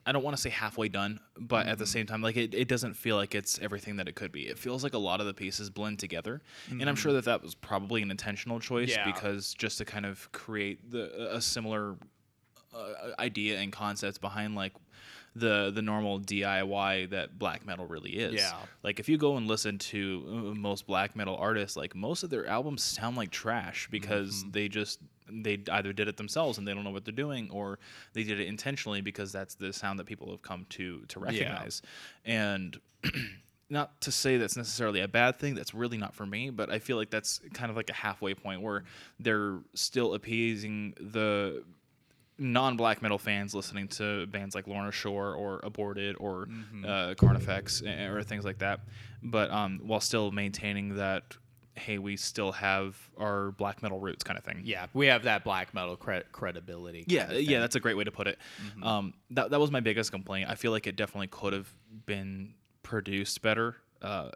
I 0.04 0.12
don't 0.12 0.22
want 0.24 0.36
to 0.36 0.42
say 0.42 0.50
halfway 0.50 0.88
done, 0.88 1.20
but 1.38 1.66
at 1.66 1.78
the 1.78 1.86
same 1.86 2.06
time, 2.06 2.22
like 2.22 2.36
it, 2.36 2.54
it 2.54 2.66
doesn't 2.66 2.94
feel 2.94 3.14
like 3.16 3.34
it's 3.34 3.58
everything 3.60 3.96
that 3.96 4.08
it 4.08 4.14
could 4.16 4.32
be. 4.32 4.42
It 4.48 4.58
feels 4.58 4.82
like 4.82 4.94
a 4.94 4.98
lot 4.98 5.20
of 5.20 5.26
the 5.26 5.34
pieces 5.34 5.70
blend 5.70 5.98
together, 6.00 6.42
and 6.70 6.88
I'm 6.88 6.96
sure 6.96 7.12
that 7.12 7.24
that 7.26 7.42
was 7.42 7.54
probably 7.54 8.02
an 8.02 8.10
intentional 8.10 8.58
choice 8.58 8.90
Yeah. 8.90 9.04
because 9.04 9.54
just 9.54 9.78
to 9.78 9.84
kind 9.84 10.04
of 10.04 10.30
create 10.32 10.90
the 10.90 11.34
a 11.36 11.40
similar 11.40 11.96
uh, 12.74 12.92
idea 13.18 13.58
and 13.60 13.70
concepts 13.72 14.18
behind 14.18 14.54
like 14.54 14.72
the 15.34 15.70
the 15.74 15.82
normal 15.82 16.20
DIY 16.20 17.10
that 17.10 17.38
black 17.38 17.64
metal 17.66 17.86
really 17.86 18.10
is. 18.12 18.34
Yeah. 18.34 18.52
Like 18.82 19.00
if 19.00 19.08
you 19.08 19.16
go 19.16 19.36
and 19.36 19.46
listen 19.46 19.78
to 19.78 20.24
uh, 20.28 20.32
most 20.54 20.86
black 20.86 21.16
metal 21.16 21.36
artists, 21.36 21.76
like 21.76 21.94
most 21.94 22.22
of 22.22 22.30
their 22.30 22.46
albums 22.46 22.82
sound 22.82 23.16
like 23.16 23.30
trash 23.30 23.88
because 23.90 24.42
Mm-hmm. 24.42 24.50
they 24.50 24.68
just 24.68 25.00
they 25.30 25.58
either 25.70 25.92
did 25.94 26.08
it 26.08 26.16
themselves 26.18 26.58
and 26.58 26.68
they 26.68 26.74
don't 26.74 26.84
know 26.84 26.90
what 26.90 27.04
they're 27.06 27.14
doing, 27.14 27.48
or 27.50 27.78
they 28.12 28.22
did 28.24 28.38
it 28.40 28.46
intentionally 28.48 29.00
because 29.00 29.32
that's 29.32 29.54
the 29.54 29.72
sound 29.72 29.98
that 29.98 30.04
people 30.06 30.30
have 30.30 30.42
come 30.42 30.66
to 30.70 31.00
to 31.08 31.18
recognize. 31.20 31.80
And 32.26 32.78
not 33.70 33.98
to 34.02 34.12
say 34.12 34.36
that's 34.36 34.56
necessarily 34.56 35.00
a 35.00 35.08
bad 35.08 35.38
thing. 35.38 35.54
That's 35.54 35.72
really 35.72 35.96
not 35.96 36.14
for 36.14 36.26
me, 36.26 36.50
but 36.50 36.70
I 36.70 36.78
feel 36.78 36.98
like 36.98 37.08
that's 37.08 37.40
kind 37.54 37.70
of 37.70 37.76
like 37.76 37.88
a 37.88 37.94
halfway 37.94 38.34
point 38.34 38.60
where 38.60 38.84
they're 39.18 39.60
still 39.72 40.12
appeasing 40.12 40.92
the 41.00 41.64
non-black 42.38 43.02
metal 43.02 43.18
fans 43.18 43.54
listening 43.54 43.88
to 43.88 44.26
bands 44.26 44.54
like 44.54 44.66
Lorna 44.66 44.90
Shore 44.90 45.34
or 45.34 45.60
Aborted 45.62 46.16
or 46.18 46.48
uh, 46.86 47.14
Carnifex 47.16 47.82
eh, 47.86 48.06
or 48.06 48.22
things 48.22 48.44
like 48.44 48.58
that, 48.58 48.80
but 49.22 49.50
um, 49.50 49.80
while 49.84 50.00
still 50.00 50.30
maintaining 50.32 50.96
that, 50.96 51.36
hey, 51.74 51.98
we 51.98 52.16
still 52.16 52.52
have 52.52 52.96
our 53.18 53.52
black 53.52 53.82
metal 53.82 53.98
roots 53.98 54.24
kind 54.24 54.38
of 54.38 54.44
thing. 54.44 54.62
Yeah, 54.64 54.86
we 54.92 55.06
have 55.06 55.24
that 55.24 55.44
black 55.44 55.72
metal 55.74 55.96
cre- 55.96 56.26
credibility. 56.32 57.04
Yeah, 57.06 57.26
kind 57.26 57.36
of 57.38 57.42
yeah, 57.42 57.60
that's 57.60 57.76
a 57.76 57.80
great 57.80 57.96
way 57.96 58.04
to 58.04 58.12
put 58.12 58.26
it. 58.26 58.38
Um, 58.82 59.14
that 59.30 59.50
that 59.50 59.60
was 59.60 59.70
my 59.70 59.80
biggest 59.80 60.10
complaint. 60.10 60.48
I 60.50 60.54
feel 60.54 60.72
like 60.72 60.86
it 60.86 60.96
definitely 60.96 61.28
could 61.28 61.52
have 61.52 61.68
been 62.06 62.54
produced 62.82 63.42
better. 63.42 63.76
Uh, 64.00 64.30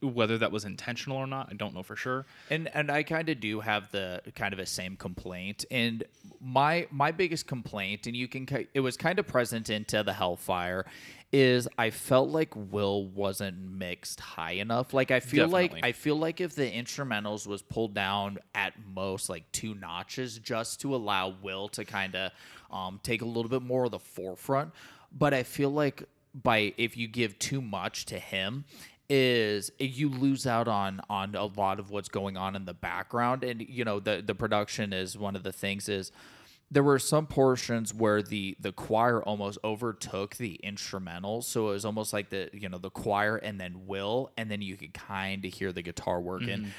whether 0.00 0.38
that 0.38 0.52
was 0.52 0.64
intentional 0.64 1.16
or 1.16 1.26
not, 1.26 1.48
I 1.50 1.54
don't 1.54 1.74
know 1.74 1.82
for 1.82 1.96
sure. 1.96 2.26
and 2.50 2.68
and 2.74 2.90
I 2.90 3.02
kind 3.02 3.28
of 3.28 3.40
do 3.40 3.60
have 3.60 3.90
the 3.90 4.20
kind 4.34 4.52
of 4.52 4.58
a 4.58 4.66
same 4.66 4.96
complaint. 4.96 5.64
And 5.70 6.04
my 6.40 6.86
my 6.90 7.12
biggest 7.12 7.46
complaint, 7.46 8.06
and 8.06 8.14
you 8.14 8.28
can 8.28 8.46
it 8.74 8.80
was 8.80 8.96
kind 8.96 9.18
of 9.18 9.26
present 9.26 9.70
into 9.70 10.02
the 10.02 10.12
Hellfire, 10.12 10.84
is 11.32 11.66
I 11.78 11.90
felt 11.90 12.28
like 12.28 12.54
Will 12.54 13.06
wasn't 13.06 13.58
mixed 13.58 14.20
high 14.20 14.52
enough. 14.52 14.92
Like 14.92 15.10
I 15.10 15.20
feel 15.20 15.48
like 15.48 15.72
I 15.82 15.92
feel 15.92 16.16
like 16.16 16.40
if 16.40 16.54
the 16.54 16.70
instrumentals 16.70 17.46
was 17.46 17.62
pulled 17.62 17.94
down 17.94 18.38
at 18.54 18.74
most 18.94 19.28
like 19.28 19.50
two 19.52 19.74
notches, 19.74 20.38
just 20.38 20.80
to 20.82 20.94
allow 20.94 21.34
Will 21.42 21.68
to 21.70 21.84
kind 21.84 22.14
of 22.14 22.32
um, 22.70 23.00
take 23.02 23.22
a 23.22 23.26
little 23.26 23.50
bit 23.50 23.62
more 23.62 23.84
of 23.84 23.90
the 23.90 23.98
forefront. 23.98 24.72
But 25.10 25.32
I 25.32 25.42
feel 25.42 25.70
like 25.70 26.04
by 26.42 26.74
if 26.76 26.96
you 26.96 27.08
give 27.08 27.38
too 27.38 27.62
much 27.62 28.04
to 28.06 28.18
him 28.18 28.64
is 29.08 29.70
you 29.78 30.08
lose 30.08 30.46
out 30.46 30.68
on 30.68 31.00
on 31.08 31.34
a 31.34 31.46
lot 31.46 31.78
of 31.78 31.90
what's 31.90 32.08
going 32.08 32.36
on 32.36 32.56
in 32.56 32.64
the 32.64 32.74
background. 32.74 33.44
And 33.44 33.60
you 33.62 33.84
know 33.84 34.00
the 34.00 34.22
the 34.24 34.34
production 34.34 34.92
is 34.92 35.16
one 35.16 35.36
of 35.36 35.42
the 35.42 35.52
things 35.52 35.88
is 35.88 36.12
there 36.70 36.82
were 36.82 36.98
some 36.98 37.26
portions 37.26 37.94
where 37.94 38.22
the 38.22 38.56
the 38.60 38.72
choir 38.72 39.22
almost 39.22 39.58
overtook 39.62 40.36
the 40.36 40.58
instrumentals 40.64 41.44
so 41.44 41.68
it 41.68 41.72
was 41.72 41.84
almost 41.84 42.12
like 42.12 42.30
the 42.30 42.50
you 42.52 42.68
know 42.68 42.78
the 42.78 42.90
choir 42.90 43.36
and 43.36 43.60
then 43.60 43.86
will 43.86 44.32
and 44.36 44.50
then 44.50 44.60
you 44.60 44.76
could 44.76 44.92
kind 44.92 45.44
of 45.44 45.54
hear 45.54 45.72
the 45.72 45.82
guitar 45.82 46.20
work 46.20 46.42
and 46.42 46.64
mm-hmm. 46.64 46.70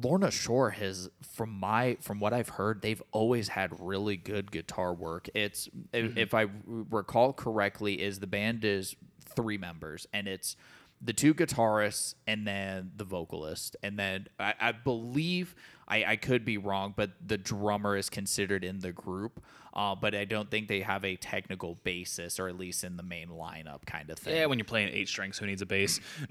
Lorna 0.00 0.30
Shore 0.30 0.70
has 0.70 1.08
from 1.22 1.50
my 1.50 1.96
from 2.00 2.20
what 2.20 2.32
I've 2.32 2.50
heard 2.50 2.82
they've 2.82 3.02
always 3.10 3.48
had 3.48 3.72
really 3.80 4.16
good 4.16 4.52
guitar 4.52 4.92
work. 4.92 5.28
It's 5.34 5.68
if- 5.92 6.10
mm-hmm. 6.10 6.18
if 6.18 6.34
I 6.34 6.46
recall 6.66 7.32
correctly 7.32 8.00
is 8.00 8.20
the 8.20 8.26
band 8.26 8.64
is 8.64 8.94
three 9.34 9.58
members 9.58 10.06
and 10.12 10.28
it's 10.28 10.56
the 11.00 11.12
two 11.12 11.32
guitarists 11.34 12.14
and 12.26 12.46
then 12.46 12.90
the 12.96 13.04
vocalist 13.04 13.76
and 13.82 13.98
then 13.98 14.26
i, 14.40 14.54
I 14.60 14.72
believe 14.72 15.54
I, 15.86 16.04
I 16.04 16.16
could 16.16 16.44
be 16.44 16.58
wrong 16.58 16.92
but 16.96 17.12
the 17.24 17.38
drummer 17.38 17.96
is 17.96 18.10
considered 18.10 18.64
in 18.64 18.80
the 18.80 18.92
group 18.92 19.42
uh, 19.74 19.94
but 19.94 20.14
i 20.14 20.24
don't 20.24 20.50
think 20.50 20.66
they 20.68 20.80
have 20.80 21.04
a 21.04 21.14
technical 21.16 21.78
bassist 21.84 22.40
or 22.40 22.48
at 22.48 22.58
least 22.58 22.82
in 22.84 22.96
the 22.96 23.02
main 23.04 23.28
lineup 23.28 23.86
kind 23.86 24.10
of 24.10 24.18
thing 24.18 24.34
Yeah, 24.36 24.46
when 24.46 24.58
you're 24.58 24.64
playing 24.64 24.88
eight 24.92 25.08
strings, 25.08 25.38
who 25.38 25.46
needs 25.46 25.62
a 25.62 25.66
bass? 25.66 26.00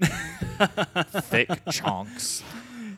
thick 1.22 1.48
chunks 1.70 2.42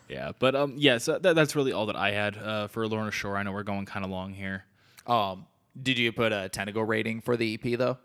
yeah, 0.08 0.32
but 0.40 0.56
um, 0.56 0.74
yeah, 0.76 0.98
so 0.98 1.20
that, 1.20 1.36
that's 1.36 1.54
really 1.54 1.72
all 1.72 1.86
that 1.86 1.94
I 1.94 2.10
had 2.10 2.36
uh, 2.36 2.66
for 2.66 2.84
Lorna 2.88 3.12
Shore. 3.12 3.36
I 3.36 3.44
know 3.44 3.52
we're 3.52 3.62
going 3.62 3.86
kind 3.86 4.04
of 4.04 4.10
long 4.10 4.32
here. 4.32 4.64
um, 5.06 5.46
did 5.80 5.98
you 5.98 6.10
put 6.10 6.32
a 6.32 6.48
tentacle 6.48 6.82
rating 6.82 7.20
for 7.20 7.36
the 7.36 7.54
ep 7.54 7.78
though 7.78 7.96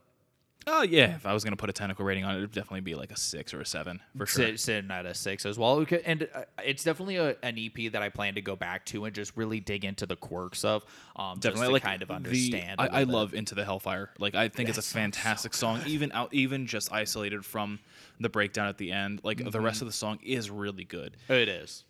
Oh 0.68 0.82
yeah, 0.82 1.16
if 1.16 1.26
I 1.28 1.34
was 1.34 1.44
gonna 1.44 1.56
put 1.56 1.70
a 1.70 1.74
tentacle 1.74 2.04
rating 2.06 2.24
on 2.24 2.34
it, 2.36 2.38
it'd 2.40 2.52
definitely 2.52 2.82
be 2.82 2.96
like 2.96 3.12
a 3.12 3.18
six 3.18 3.54
or 3.54 3.62
a 3.62 3.66
seven 3.66 4.00
for 4.18 4.26
sure. 4.26 4.46
Sit, 4.48 4.60
sitting 4.60 4.90
at 4.90 5.06
a 5.06 5.14
six 5.14 5.46
as 5.46 5.60
well. 5.60 5.86
And 6.06 6.28
uh, 6.34 6.42
it's 6.64 6.84
definitely 6.84 7.18
a, 7.18 7.36
an 7.44 7.58
EP 7.60 7.92
that 7.92 8.02
I 8.02 8.10
plan 8.10 8.34
to 8.36 8.42
go 8.42 8.56
back 8.56 8.84
to 8.88 9.06
and 9.06 9.14
just 9.14 9.38
really 9.38 9.60
dig 9.60 9.86
into 9.86 10.06
the 10.06 10.16
quirks 10.16 10.66
of. 10.66 10.84
Um, 11.16 11.38
Definitely, 11.40 11.74
like 11.74 11.84
kind 11.84 12.02
of 12.02 12.10
understand. 12.10 12.80
a 12.80 12.84
I, 12.84 13.02
I 13.02 13.04
love 13.04 13.34
Into 13.36 13.54
the 13.54 13.64
Hellfire. 13.64 14.10
Like 14.18 14.34
I 14.34 14.50
think 14.50 14.70
it's 14.70 14.78
a 14.80 14.82
sounds 14.82 14.94
fantastic 15.18 15.54
song, 15.54 15.82
even 15.86 16.12
out, 16.14 16.34
even 16.34 16.66
just 16.66 16.92
isolated 16.92 17.46
from 17.46 17.80
the 18.20 18.30
breakdown 18.30 18.68
at 18.68 18.78
the 18.78 18.92
end. 18.92 19.22
Like 19.24 19.38
the 19.38 19.44
Mm-hmm. 19.46 19.62
rest 19.64 19.82
of 19.82 19.88
the 19.88 19.94
song 19.94 20.20
is 20.24 20.50
really 20.50 20.84
good. 20.84 21.16
It 21.30 21.48
is. 21.48 21.84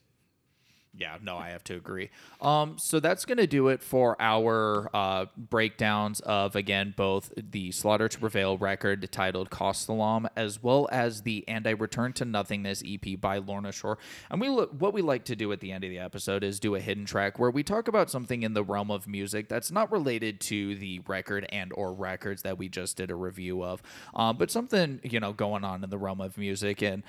Yeah, 0.97 1.17
no, 1.21 1.35
I 1.37 1.49
have 1.49 1.63
to 1.65 1.75
agree. 1.75 2.09
Um, 2.39 2.77
so 2.77 2.99
that's 2.99 3.25
going 3.25 3.37
to 3.37 3.47
do 3.47 3.67
it 3.67 3.83
for 3.83 4.15
our 4.19 4.89
uh, 4.93 5.25
breakdowns 5.35 6.21
of 6.21 6.55
again 6.55 6.93
both 6.95 7.33
the 7.35 7.71
Slaughter 7.71 8.07
to 8.07 8.19
Prevail 8.19 8.57
record 8.57 9.11
titled 9.11 9.49
Kostolom, 9.49 10.27
as 10.35 10.63
well 10.63 10.87
as 10.91 11.23
the 11.23 11.43
And 11.47 11.67
I 11.67 11.71
Return 11.71 12.13
to 12.13 12.25
Nothingness 12.25 12.81
EP 12.85 13.19
by 13.19 13.39
Lorna 13.39 13.73
Shore. 13.73 13.97
And 14.31 14.39
we 14.39 14.47
lo- 14.47 14.69
what 14.77 14.93
we 14.93 15.01
like 15.01 15.25
to 15.25 15.35
do 15.35 15.51
at 15.51 15.59
the 15.59 15.71
end 15.71 15.83
of 15.83 15.89
the 15.89 15.99
episode 15.99 16.43
is 16.43 16.59
do 16.59 16.75
a 16.75 16.79
hidden 16.79 17.05
track 17.05 17.39
where 17.39 17.51
we 17.51 17.63
talk 17.63 17.87
about 17.89 18.09
something 18.09 18.43
in 18.43 18.53
the 18.53 18.63
realm 18.63 18.89
of 18.89 19.07
music 19.07 19.49
that's 19.49 19.71
not 19.71 19.91
related 19.91 20.39
to 20.41 20.75
the 20.75 21.01
record 21.07 21.45
and 21.49 21.73
or 21.73 21.93
records 21.93 22.43
that 22.43 22.57
we 22.57 22.69
just 22.69 22.95
did 22.95 23.11
a 23.11 23.15
review 23.15 23.63
of, 23.63 23.83
um, 24.13 24.37
but 24.37 24.49
something 24.49 25.01
you 25.03 25.19
know 25.19 25.33
going 25.33 25.65
on 25.65 25.83
in 25.83 25.89
the 25.89 25.97
realm 25.97 26.21
of 26.21 26.37
music 26.37 26.81
and. 26.81 27.03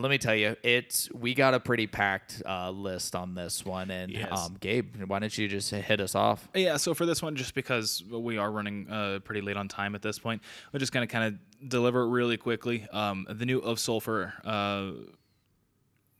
Let 0.00 0.10
me 0.10 0.18
tell 0.18 0.34
you, 0.34 0.56
it's 0.62 1.10
we 1.12 1.34
got 1.34 1.54
a 1.54 1.60
pretty 1.60 1.86
packed 1.86 2.42
uh, 2.46 2.70
list 2.70 3.14
on 3.14 3.34
this 3.34 3.64
one, 3.64 3.90
and 3.90 4.10
Yes. 4.12 4.28
um, 4.32 4.56
Gabe, 4.60 4.96
why 5.06 5.18
don't 5.18 5.36
you 5.36 5.48
just 5.48 5.70
hit 5.70 6.00
us 6.00 6.14
off? 6.14 6.48
Yeah, 6.54 6.76
so 6.76 6.94
for 6.94 7.06
this 7.06 7.22
one, 7.22 7.36
just 7.36 7.54
because 7.54 8.02
we 8.10 8.38
are 8.38 8.50
running 8.50 8.88
uh, 8.90 9.18
pretty 9.24 9.40
late 9.40 9.56
on 9.56 9.68
time 9.68 9.94
at 9.94 10.02
this 10.02 10.18
point, 10.18 10.42
we're 10.72 10.80
just 10.80 10.92
going 10.92 11.06
to 11.06 11.12
kind 11.12 11.24
of 11.60 11.68
deliver 11.68 12.02
it 12.02 12.08
really 12.08 12.36
quickly. 12.36 12.86
Um, 12.92 13.26
the 13.28 13.44
new 13.46 13.58
Of 13.58 13.78
Sulfur 13.80 14.32
uh, 14.44 14.92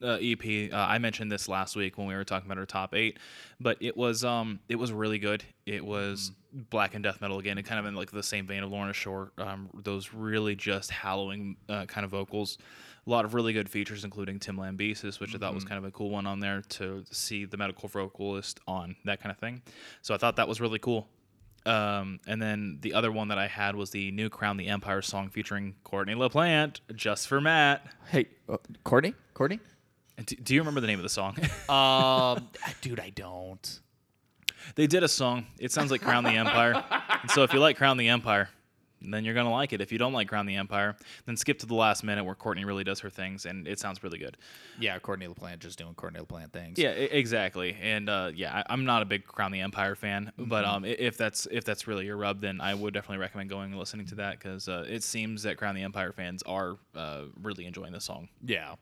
uh, 0.01 0.17
EP, 0.21 0.71
uh, 0.71 0.77
I 0.77 0.97
mentioned 0.97 1.31
this 1.31 1.49
last 1.49 1.75
week 1.75 1.97
when 1.97 2.07
we 2.07 2.15
were 2.15 2.23
talking 2.23 2.47
about 2.49 2.57
our 2.57 2.65
top 2.65 2.95
eight, 2.95 3.17
but 3.59 3.77
it 3.81 3.97
was 3.97 4.23
um, 4.23 4.59
it 4.69 4.75
was 4.75 4.91
really 4.93 5.19
good. 5.19 5.43
It 5.65 5.83
was 5.85 6.31
black 6.69 6.95
and 6.95 7.03
death 7.03 7.19
metal 7.21 7.37
again, 7.39 7.57
and 7.57 7.67
kind 7.67 7.79
of 7.79 7.85
in 7.85 7.95
like 7.95 8.11
the 8.11 8.23
same 8.23 8.47
vein 8.47 8.63
of 8.63 8.71
Lorna 8.71 8.93
Shore. 8.93 9.31
Um, 9.37 9.69
those 9.73 10.13
really 10.13 10.55
just 10.55 10.89
hallowing 10.89 11.57
uh, 11.67 11.85
kind 11.85 12.05
of 12.05 12.11
vocals. 12.11 12.57
A 13.05 13.09
lot 13.09 13.25
of 13.25 13.33
really 13.33 13.53
good 13.53 13.69
features, 13.69 14.03
including 14.03 14.39
Tim 14.39 14.57
Lambesis, 14.57 15.19
which 15.19 15.33
I 15.33 15.37
thought 15.37 15.53
was 15.55 15.63
kind 15.63 15.77
of 15.77 15.85
a 15.85 15.91
cool 15.91 16.09
one 16.09 16.27
on 16.27 16.39
there 16.39 16.61
to 16.69 17.03
see 17.11 17.45
the 17.45 17.57
medical 17.57 17.87
vocalist 17.89 18.59
on 18.67 18.95
that 19.05 19.21
kind 19.21 19.31
of 19.31 19.37
thing. 19.37 19.61
So 20.01 20.13
I 20.13 20.17
thought 20.17 20.35
that 20.35 20.47
was 20.47 20.59
really 20.61 20.79
cool. 20.79 21.07
Um, 21.65 22.19
and 22.27 22.41
then 22.41 22.77
the 22.81 22.93
other 22.93 23.11
one 23.11 23.27
that 23.29 23.37
I 23.37 23.47
had 23.47 23.75
was 23.75 23.89
the 23.91 24.11
new 24.11 24.29
Crown 24.29 24.57
the 24.57 24.67
Empire 24.67 25.01
song 25.01 25.29
featuring 25.29 25.75
Courtney 25.83 26.15
LaPlante, 26.15 26.79
just 26.95 27.27
for 27.27 27.41
Matt. 27.41 27.85
Hey, 28.09 28.27
uh, 28.47 28.57
Courtney, 28.83 29.13
Courtney. 29.33 29.59
And 30.17 30.25
do, 30.25 30.35
do 30.35 30.53
you 30.53 30.61
remember 30.61 30.81
the 30.81 30.87
name 30.87 30.99
of 30.99 31.03
the 31.03 31.09
song? 31.09 31.37
Um, 31.69 32.49
dude, 32.81 32.99
I 32.99 33.11
don't. 33.11 33.79
they 34.75 34.87
did 34.87 35.03
a 35.03 35.07
song. 35.07 35.45
It 35.59 35.71
sounds 35.71 35.91
like 35.91 36.01
Crown 36.01 36.23
the 36.23 36.31
Empire. 36.31 36.83
And 37.21 37.29
so 37.31 37.43
if 37.43 37.53
you 37.53 37.59
like 37.59 37.77
Crown 37.77 37.97
the 37.97 38.07
Empire, 38.09 38.49
then 39.01 39.25
you're 39.25 39.33
gonna 39.33 39.51
like 39.51 39.73
it. 39.73 39.81
If 39.81 39.91
you 39.91 39.97
don't 39.97 40.13
like 40.13 40.27
Crown 40.27 40.45
the 40.45 40.55
Empire, 40.55 40.95
then 41.25 41.37
skip 41.37 41.59
to 41.59 41.65
the 41.65 41.75
last 41.75 42.03
minute 42.03 42.23
where 42.23 42.35
Courtney 42.35 42.65
really 42.65 42.83
does 42.83 42.99
her 42.99 43.09
things, 43.09 43.45
and 43.45 43.67
it 43.67 43.79
sounds 43.79 44.03
really 44.03 44.19
good. 44.19 44.37
Yeah, 44.79 44.97
Courtney 44.99 45.27
LaPlante 45.27 45.59
just 45.59 45.77
doing 45.77 45.93
Courtney 45.93 46.19
LaPlante 46.19 46.51
things. 46.51 46.79
Yeah, 46.79 46.89
exactly. 46.89 47.75
And 47.81 48.09
uh, 48.09 48.31
yeah, 48.33 48.57
I, 48.57 48.73
I'm 48.73 48.85
not 48.85 49.01
a 49.01 49.05
big 49.05 49.25
Crown 49.25 49.51
the 49.51 49.61
Empire 49.61 49.95
fan, 49.95 50.31
but 50.37 50.65
um, 50.65 50.85
if 50.85 51.17
that's 51.17 51.47
if 51.51 51.63
that's 51.63 51.87
really 51.87 52.05
your 52.05 52.17
rub, 52.17 52.41
then 52.41 52.61
I 52.61 52.73
would 52.73 52.93
definitely 52.93 53.19
recommend 53.19 53.49
going 53.49 53.71
and 53.71 53.79
listening 53.79 54.05
to 54.07 54.15
that 54.15 54.39
because 54.39 54.67
uh, 54.67 54.85
it 54.87 55.03
seems 55.03 55.43
that 55.43 55.57
Crown 55.57 55.75
the 55.75 55.83
Empire 55.83 56.11
fans 56.11 56.43
are 56.43 56.77
uh, 56.95 57.23
really 57.41 57.65
enjoying 57.65 57.93
the 57.93 58.01
song. 58.01 58.29
Yeah. 58.45 58.75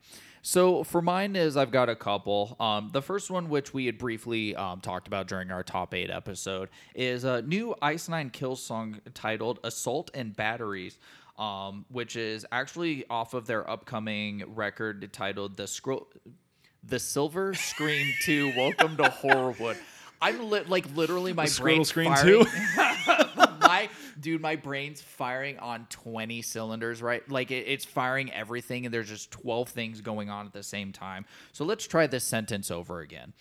So 0.48 0.86
for 0.86 1.02
mine 1.02 1.36
is 1.36 1.58
I've 1.58 1.72
got 1.72 1.90
a 1.90 1.96
couple. 1.96 2.56
Um, 2.58 2.88
the 2.94 3.02
first 3.02 3.30
one, 3.30 3.50
which 3.50 3.74
we 3.74 3.86
had 3.86 3.98
briefly 3.98 4.56
um, 4.56 4.80
talked 4.80 5.06
about 5.06 5.28
during 5.28 5.52
our 5.52 5.62
top 5.62 5.94
eight 5.94 6.10
episode, 6.10 6.70
is 6.96 7.26
a 7.26 7.42
new 7.42 7.76
Ice 7.82 8.08
Nine 8.08 8.30
Kills 8.30 8.64
song 8.64 9.02
titled 9.14 9.60
"Assault 9.66 10.10
and 10.14 10.34
Batteries." 10.34 11.00
Um, 11.38 11.86
which 11.90 12.16
is 12.16 12.46
actually 12.50 13.04
off 13.10 13.34
of 13.34 13.46
their 13.46 13.70
upcoming 13.70 14.46
record 14.56 15.12
titled 15.12 15.58
"The 15.58 15.68
Scroll, 15.68 16.08
The 16.82 17.00
Silver 17.00 17.54
Screen 17.54 18.14
Two: 18.24 18.54
Welcome 18.56 18.96
to 18.96 19.04
Horrorwood." 19.04 19.76
I'm 20.22 20.50
li- 20.50 20.64
like 20.66 20.96
literally 20.96 21.34
my 21.34 21.46
Scream 21.48 21.84
firing. 21.84 22.46
2? 22.46 22.46
my 23.60 23.90
dude, 24.20 24.42
my 24.42 24.56
brain's 24.56 25.02
firing 25.02 25.60
on 25.60 25.88
20 25.90 26.42
cylinders, 26.42 27.02
right? 27.02 27.28
Like 27.30 27.52
it, 27.52 27.66
it's 27.68 27.86
firing 27.86 28.32
everything, 28.32 28.86
and 28.86 28.94
there's 28.94 29.10
just 29.10 29.32
12 29.32 29.70
things 29.70 30.02
going 30.02 30.30
on 30.30 30.46
at 30.46 30.54
the 30.54 30.64
same 30.64 30.92
time. 30.92 31.26
So 31.52 31.66
let's 31.66 31.88
try 31.88 32.08
this 32.08 32.24
sentence 32.24 32.72
over 32.72 33.00
again. 33.02 33.34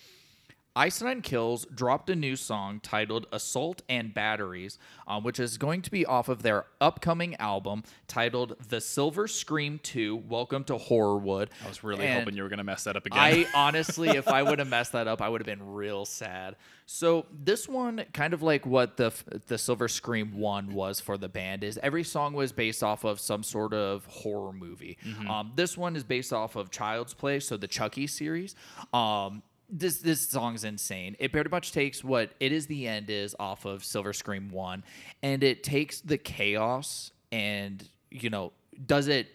Ice 0.77 1.01
Nine 1.01 1.23
Kills 1.23 1.65
dropped 1.73 2.07
a 2.11 2.15
new 2.15 2.35
song 2.35 2.79
titled 2.81 3.25
Assault 3.31 3.81
and 3.89 4.13
Batteries, 4.13 4.77
um, 5.07 5.23
which 5.23 5.39
is 5.39 5.57
going 5.57 5.81
to 5.81 5.89
be 5.89 6.05
off 6.05 6.29
of 6.29 6.43
their 6.43 6.65
upcoming 6.79 7.33
album 7.37 7.81
titled 8.07 8.55
The 8.69 8.79
Silver 8.79 9.27
Scream 9.27 9.79
2 9.81 10.15
Welcome 10.15 10.63
to 10.65 10.73
Horrorwood. 10.73 11.47
I 11.65 11.67
was 11.67 11.83
really 11.83 12.05
And- 12.05 12.19
hoping 12.19 12.37
you 12.37 12.43
were 12.43 12.49
gonna 12.49 12.63
mess 12.63 12.83
that 12.83 12.95
up 12.95 13.07
again. 13.07 13.17
I 13.19 13.47
honestly, 13.55 14.09
if 14.09 14.27
I 14.27 14.43
would 14.43 14.59
have 14.59 14.67
messed 14.67 14.91
that 14.91 15.07
up, 15.07 15.19
I 15.19 15.29
would 15.29 15.41
have 15.41 15.47
been 15.47 15.67
real 15.73 16.05
sad. 16.05 16.55
So 16.85 17.25
this 17.43 17.67
one, 17.67 18.05
kind 18.13 18.35
of 18.35 18.43
like 18.43 18.65
what 18.67 18.97
the 18.97 19.11
the 19.47 19.57
Silver 19.57 19.87
Scream 19.87 20.37
one 20.37 20.73
was 20.75 21.01
for 21.01 21.17
the 21.17 21.27
band, 21.27 21.63
is 21.63 21.79
every 21.81 22.03
song 22.03 22.33
was 22.33 22.51
based 22.51 22.83
off 22.83 23.03
of 23.03 23.19
some 23.19 23.41
sort 23.41 23.73
of 23.73 24.05
horror 24.05 24.53
movie. 24.53 24.97
Um, 25.27 25.53
this 25.55 25.75
one 25.75 25.95
is 25.95 26.03
based 26.03 26.31
off 26.31 26.55
of 26.55 26.69
Child's 26.69 27.15
Play, 27.15 27.39
so 27.39 27.57
the 27.57 27.67
Chucky 27.67 28.05
series. 28.07 28.55
Um, 28.93 29.41
this 29.69 29.97
this 29.99 30.21
song's 30.27 30.63
insane. 30.63 31.15
It 31.19 31.31
pretty 31.31 31.49
much 31.49 31.71
takes 31.71 32.03
what 32.03 32.31
it 32.39 32.51
is 32.51 32.67
the 32.67 32.87
end 32.87 33.09
is 33.09 33.35
off 33.39 33.65
of 33.65 33.83
Silver 33.83 34.13
Scream 34.13 34.49
one, 34.49 34.83
and 35.21 35.43
it 35.43 35.63
takes 35.63 36.01
the 36.01 36.17
chaos 36.17 37.11
and 37.31 37.87
you 38.09 38.29
know 38.29 38.53
does 38.85 39.07
it 39.07 39.27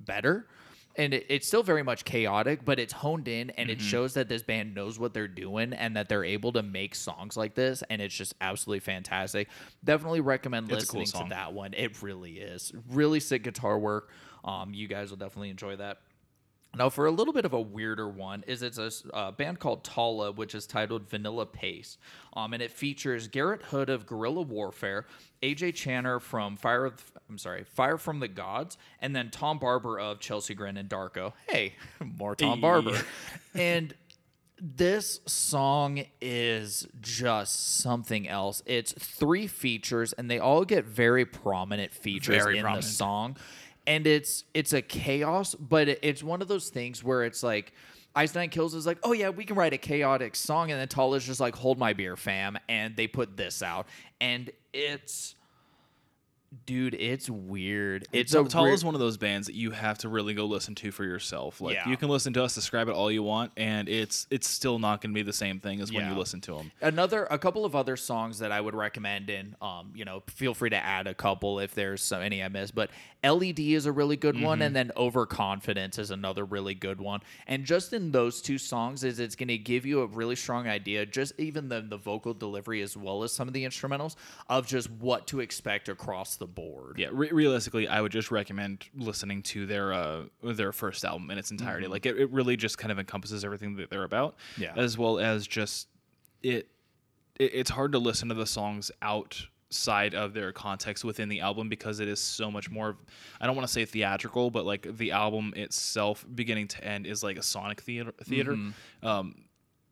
better. 0.00 0.46
And 0.94 1.14
it, 1.14 1.24
it's 1.30 1.46
still 1.46 1.62
very 1.62 1.82
much 1.82 2.04
chaotic 2.04 2.66
but 2.66 2.78
it's 2.78 2.92
honed 2.92 3.26
in 3.26 3.48
and 3.50 3.70
Mm-hmm. 3.70 3.80
it 3.80 3.82
shows 3.82 4.12
that 4.12 4.28
this 4.28 4.42
band 4.42 4.74
knows 4.74 4.98
what 4.98 5.14
they're 5.14 5.26
doing 5.26 5.72
and 5.72 5.96
that 5.96 6.10
they're 6.10 6.22
able 6.24 6.52
to 6.52 6.62
make 6.62 6.94
songs 6.94 7.34
like 7.34 7.54
this 7.54 7.82
and 7.88 8.02
it's 8.02 8.14
just 8.14 8.34
absolutely 8.42 8.80
fantastic. 8.80 9.48
Definitely 9.82 10.20
recommend 10.20 10.70
It's 10.70 10.84
a 10.84 10.86
cool 10.86 11.00
listening 11.00 11.24
to 11.24 11.28
that 11.30 11.54
one. 11.54 11.72
It 11.72 12.02
really 12.02 12.32
is. 12.32 12.72
Really 12.90 13.20
sick 13.20 13.42
guitar 13.44 13.78
work. 13.78 14.10
Um, 14.44 14.74
you 14.74 14.86
guys 14.86 15.08
will 15.08 15.16
definitely 15.16 15.48
enjoy 15.48 15.76
that 15.76 16.00
now, 16.76 16.88
for 16.88 17.06
a 17.06 17.10
little 17.10 17.34
bit 17.34 17.44
of 17.44 17.52
a 17.52 17.60
weirder 17.60 18.08
one, 18.08 18.44
is 18.46 18.62
it's 18.62 18.78
a 18.78 18.90
uh, 19.14 19.30
band 19.32 19.58
called 19.58 19.84
Tallah, 19.84 20.34
which 20.34 20.54
is 20.54 20.66
titled 20.66 21.08
Vanilla 21.08 21.44
Paste, 21.46 21.98
um, 22.34 22.54
and 22.54 22.62
it 22.62 22.70
features 22.70 23.28
Garrett 23.28 23.62
Hood 23.64 23.90
of 23.90 24.06
Guerrilla 24.06 24.42
Warfare, 24.42 25.06
AJ 25.42 25.72
Channer 25.74 26.20
from 26.20 26.56
Fire. 26.56 26.86
of- 26.86 27.12
I'm 27.28 27.38
sorry, 27.38 27.64
Fire 27.64 27.98
from 27.98 28.20
the 28.20 28.28
Gods, 28.28 28.76
and 29.00 29.14
then 29.14 29.30
Tom 29.30 29.58
Barber 29.58 29.98
of 30.00 30.18
Chelsea 30.20 30.54
Grin 30.54 30.76
and 30.76 30.88
Darko. 30.88 31.32
Hey, 31.48 31.74
more 32.18 32.34
Tom. 32.34 32.60
Barber, 32.60 32.98
and 33.54 33.94
this 34.64 35.20
song 35.26 36.04
is 36.20 36.86
just 37.00 37.78
something 37.80 38.28
else. 38.28 38.62
It's 38.64 38.92
three 38.92 39.46
features, 39.48 40.12
and 40.12 40.30
they 40.30 40.38
all 40.38 40.64
get 40.64 40.84
very 40.84 41.24
prominent 41.24 41.92
features 41.92 42.36
Very 42.42 42.58
in 42.58 42.62
prominent. 42.62 42.84
the 42.86 42.92
song. 42.92 43.36
And 43.86 44.06
it's 44.06 44.44
it's 44.54 44.72
a 44.72 44.82
chaos, 44.82 45.54
but 45.54 45.88
it's 45.88 46.22
one 46.22 46.42
of 46.42 46.48
those 46.48 46.68
things 46.68 47.02
where 47.02 47.24
it's 47.24 47.42
like 47.42 47.72
Ice 48.14 48.34
Nine 48.34 48.50
Kills 48.50 48.74
is 48.74 48.86
like, 48.86 48.98
oh 49.02 49.12
yeah, 49.12 49.30
we 49.30 49.44
can 49.44 49.56
write 49.56 49.72
a 49.72 49.78
chaotic 49.78 50.36
song, 50.36 50.70
and 50.70 50.80
then 50.80 50.88
Tallah 50.88 51.16
is 51.16 51.24
just 51.24 51.40
like, 51.40 51.56
hold 51.56 51.78
my 51.78 51.92
beer, 51.92 52.16
fam, 52.16 52.58
and 52.68 52.94
they 52.96 53.06
put 53.06 53.36
this 53.36 53.62
out, 53.62 53.86
and 54.20 54.50
it's. 54.72 55.34
Dude, 56.66 56.94
it's 56.94 57.30
weird. 57.30 58.06
It's 58.12 58.34
a 58.34 58.42
Tallah 58.44 58.74
is 58.74 58.84
one 58.84 58.94
of 58.94 59.00
those 59.00 59.16
bands 59.16 59.46
that 59.46 59.54
you 59.54 59.70
have 59.70 59.96
to 59.98 60.10
really 60.10 60.34
go 60.34 60.44
listen 60.44 60.74
to 60.76 60.90
for 60.92 61.02
yourself. 61.04 61.62
Like 61.62 61.76
Yeah. 61.76 61.88
you 61.88 61.96
can 61.96 62.10
listen 62.10 62.34
to 62.34 62.44
us, 62.44 62.54
describe 62.54 62.88
it 62.88 62.92
all 62.92 63.10
you 63.10 63.22
want, 63.22 63.52
and 63.56 63.88
it's 63.88 64.26
it's 64.30 64.48
still 64.48 64.78
not 64.78 65.00
going 65.00 65.12
to 65.12 65.14
be 65.14 65.22
the 65.22 65.32
same 65.32 65.60
thing 65.60 65.80
as 65.80 65.90
when 65.90 66.04
Yeah. 66.04 66.12
you 66.12 66.18
listen 66.18 66.42
to 66.42 66.56
them. 66.56 66.70
another 66.82 67.24
a 67.30 67.38
couple 67.38 67.64
of 67.64 67.74
other 67.74 67.96
songs 67.96 68.38
that 68.40 68.52
I 68.52 68.60
would 68.60 68.74
recommend 68.74 69.30
and 69.30 69.54
um 69.62 69.92
you 69.94 70.04
know 70.04 70.22
feel 70.28 70.52
free 70.52 70.68
to 70.70 70.76
add 70.76 71.06
a 71.06 71.14
couple 71.14 71.58
if 71.58 71.74
there's 71.74 72.02
so 72.02 72.20
any 72.20 72.42
I 72.42 72.48
missed 72.48 72.74
but 72.74 72.90
LED 73.24 73.72
is 73.74 73.86
a 73.86 73.92
really 73.92 74.16
good 74.16 74.38
one 74.40 74.60
and 74.62 74.76
then 74.76 74.90
Overconfidence 74.96 75.98
is 75.98 76.10
another 76.10 76.44
really 76.44 76.74
good 76.74 77.00
one 77.00 77.20
and 77.46 77.64
just 77.64 77.92
in 77.92 78.10
those 78.12 78.42
two 78.42 78.58
songs 78.58 79.04
is 79.04 79.20
it's 79.20 79.36
going 79.36 79.48
to 79.48 79.58
give 79.58 79.86
you 79.86 80.00
a 80.02 80.06
really 80.06 80.36
strong 80.36 80.68
idea 80.68 81.06
just 81.06 81.32
even 81.38 81.68
the 81.68 81.80
the 81.80 81.96
vocal 81.96 82.34
delivery 82.34 82.82
as 82.82 82.96
well 82.96 83.22
as 83.22 83.32
some 83.32 83.48
of 83.48 83.54
the 83.54 83.64
instrumentals 83.64 84.16
of 84.50 84.66
just 84.66 84.90
what 84.90 85.26
to 85.28 85.40
expect 85.40 85.88
across 85.88 86.36
the 86.36 86.41
board 86.46 86.98
Yeah, 86.98 87.08
re- 87.12 87.30
realistically, 87.30 87.88
I 87.88 88.00
would 88.00 88.12
just 88.12 88.30
recommend 88.30 88.86
listening 88.94 89.42
to 89.44 89.66
their 89.66 89.92
uh, 89.92 90.22
their 90.42 90.72
first 90.72 91.04
album 91.04 91.30
in 91.30 91.38
its 91.38 91.50
entirety. 91.50 91.86
Like 91.86 92.06
it, 92.06 92.18
it 92.18 92.30
really 92.30 92.56
just 92.56 92.78
kind 92.78 92.92
of 92.92 92.98
encompasses 92.98 93.44
everything 93.44 93.76
that 93.76 93.90
they're 93.90 94.04
about. 94.04 94.36
Yeah. 94.56 94.72
as 94.76 94.96
well 94.98 95.18
as 95.18 95.46
just 95.46 95.88
it, 96.42 96.68
it. 97.38 97.54
It's 97.54 97.70
hard 97.70 97.92
to 97.92 97.98
listen 97.98 98.28
to 98.28 98.34
the 98.34 98.46
songs 98.46 98.90
outside 99.00 100.14
of 100.14 100.34
their 100.34 100.52
context 100.52 101.04
within 101.04 101.28
the 101.28 101.40
album 101.40 101.68
because 101.68 102.00
it 102.00 102.08
is 102.08 102.20
so 102.20 102.50
much 102.50 102.70
more. 102.70 102.96
I 103.40 103.46
don't 103.46 103.56
want 103.56 103.66
to 103.66 103.72
say 103.72 103.84
theatrical, 103.84 104.50
but 104.50 104.64
like 104.66 104.96
the 104.96 105.12
album 105.12 105.52
itself, 105.56 106.24
beginning 106.34 106.68
to 106.68 106.84
end, 106.84 107.06
is 107.06 107.22
like 107.22 107.38
a 107.38 107.42
sonic 107.42 107.80
theater. 107.80 108.12
Theater. 108.24 108.56
Um, 109.02 109.44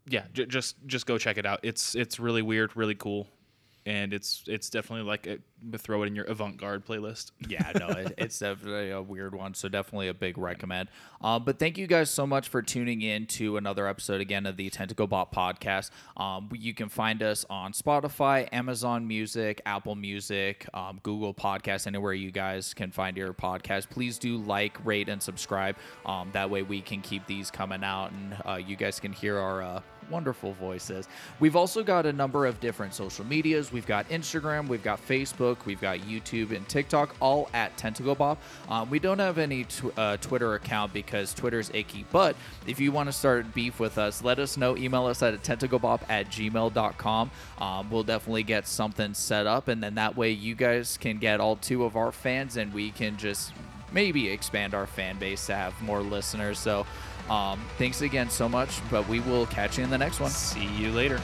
yeah, 0.06 0.24
j- 0.32 0.46
just 0.46 0.76
just 0.86 1.06
go 1.06 1.18
check 1.18 1.38
it 1.38 1.46
out. 1.46 1.60
It's 1.62 1.94
it's 1.94 2.18
really 2.18 2.42
weird, 2.42 2.76
really 2.76 2.94
cool. 2.94 3.28
And 3.86 4.12
it's 4.12 4.44
it's 4.46 4.68
definitely 4.68 5.06
like 5.06 5.26
a, 5.26 5.38
throw 5.78 6.02
it 6.02 6.06
in 6.06 6.14
your 6.14 6.26
avant-garde 6.26 6.84
playlist. 6.84 7.32
yeah, 7.48 7.72
no, 7.78 7.88
it, 7.88 8.14
it's 8.18 8.38
definitely 8.38 8.90
a 8.90 9.00
weird 9.00 9.34
one. 9.34 9.54
So 9.54 9.68
definitely 9.68 10.08
a 10.08 10.14
big 10.14 10.36
recommend. 10.38 10.88
Um, 11.22 11.44
but 11.44 11.58
thank 11.58 11.78
you 11.78 11.86
guys 11.86 12.10
so 12.10 12.26
much 12.26 12.48
for 12.48 12.62
tuning 12.62 13.02
in 13.02 13.26
to 13.26 13.56
another 13.56 13.86
episode 13.86 14.20
again 14.20 14.46
of 14.46 14.56
the 14.56 14.70
Tentacle 14.70 15.06
Bop 15.06 15.34
podcast. 15.34 15.90
Um, 16.16 16.48
you 16.52 16.74
can 16.74 16.88
find 16.88 17.22
us 17.22 17.44
on 17.48 17.72
Spotify, 17.72 18.48
Amazon 18.52 19.06
Music, 19.06 19.60
Apple 19.64 19.94
Music, 19.94 20.66
um, 20.74 21.00
Google 21.02 21.34
Podcasts, 21.34 21.86
anywhere 21.86 22.12
you 22.12 22.30
guys 22.30 22.74
can 22.74 22.90
find 22.90 23.16
your 23.16 23.32
podcast. 23.32 23.88
Please 23.90 24.18
do 24.18 24.38
like, 24.38 24.84
rate, 24.84 25.08
and 25.08 25.22
subscribe. 25.22 25.76
Um, 26.04 26.30
that 26.32 26.50
way 26.50 26.62
we 26.62 26.80
can 26.80 27.00
keep 27.00 27.26
these 27.26 27.50
coming 27.50 27.82
out, 27.82 28.12
and 28.12 28.36
uh, 28.46 28.54
you 28.54 28.76
guys 28.76 29.00
can 29.00 29.12
hear 29.12 29.38
our. 29.38 29.62
Uh, 29.62 29.80
wonderful 30.10 30.52
voices. 30.54 31.08
We've 31.38 31.56
also 31.56 31.82
got 31.82 32.06
a 32.06 32.12
number 32.12 32.46
of 32.46 32.60
different 32.60 32.94
social 32.94 33.24
medias. 33.24 33.72
We've 33.72 33.86
got 33.86 34.08
Instagram, 34.08 34.68
we've 34.68 34.82
got 34.82 35.06
Facebook, 35.06 35.64
we've 35.64 35.80
got 35.80 36.00
YouTube 36.00 36.54
and 36.54 36.68
TikTok, 36.68 37.14
all 37.20 37.48
at 37.54 37.76
Tentacle 37.76 38.14
Bop. 38.14 38.38
Um, 38.68 38.90
we 38.90 38.98
don't 38.98 39.18
have 39.18 39.38
any 39.38 39.64
tw- 39.64 39.96
uh, 39.96 40.16
Twitter 40.18 40.54
account 40.54 40.92
because 40.92 41.32
Twitter's 41.34 41.70
icky, 41.72 42.04
but 42.10 42.36
if 42.66 42.80
you 42.80 42.92
want 42.92 43.08
to 43.08 43.12
start 43.12 43.52
beef 43.54 43.80
with 43.80 43.98
us, 43.98 44.22
let 44.22 44.38
us 44.38 44.56
know. 44.56 44.76
Email 44.76 45.06
us 45.06 45.22
at 45.22 45.40
tentaclebop 45.42 46.00
at 46.08 46.28
gmail.com. 46.30 47.30
Um, 47.58 47.90
we'll 47.90 48.02
definitely 48.02 48.42
get 48.42 48.66
something 48.66 49.14
set 49.14 49.46
up, 49.46 49.68
and 49.68 49.82
then 49.82 49.94
that 49.94 50.16
way 50.16 50.30
you 50.30 50.54
guys 50.54 50.96
can 50.96 51.18
get 51.18 51.40
all 51.40 51.56
two 51.56 51.84
of 51.84 51.96
our 51.96 52.12
fans, 52.12 52.56
and 52.56 52.72
we 52.72 52.90
can 52.90 53.16
just 53.16 53.52
maybe 53.92 54.28
expand 54.28 54.74
our 54.74 54.86
fan 54.86 55.18
base 55.18 55.46
to 55.46 55.54
have 55.54 55.80
more 55.82 56.00
listeners. 56.00 56.58
So, 56.58 56.86
um, 57.30 57.60
thanks 57.78 58.02
again 58.02 58.28
so 58.28 58.48
much, 58.48 58.80
but 58.90 59.08
we 59.08 59.20
will 59.20 59.46
catch 59.46 59.78
you 59.78 59.84
in 59.84 59.90
the 59.90 59.98
next 59.98 60.18
one. 60.18 60.30
See 60.30 60.66
you 60.66 60.90
later. 60.90 61.20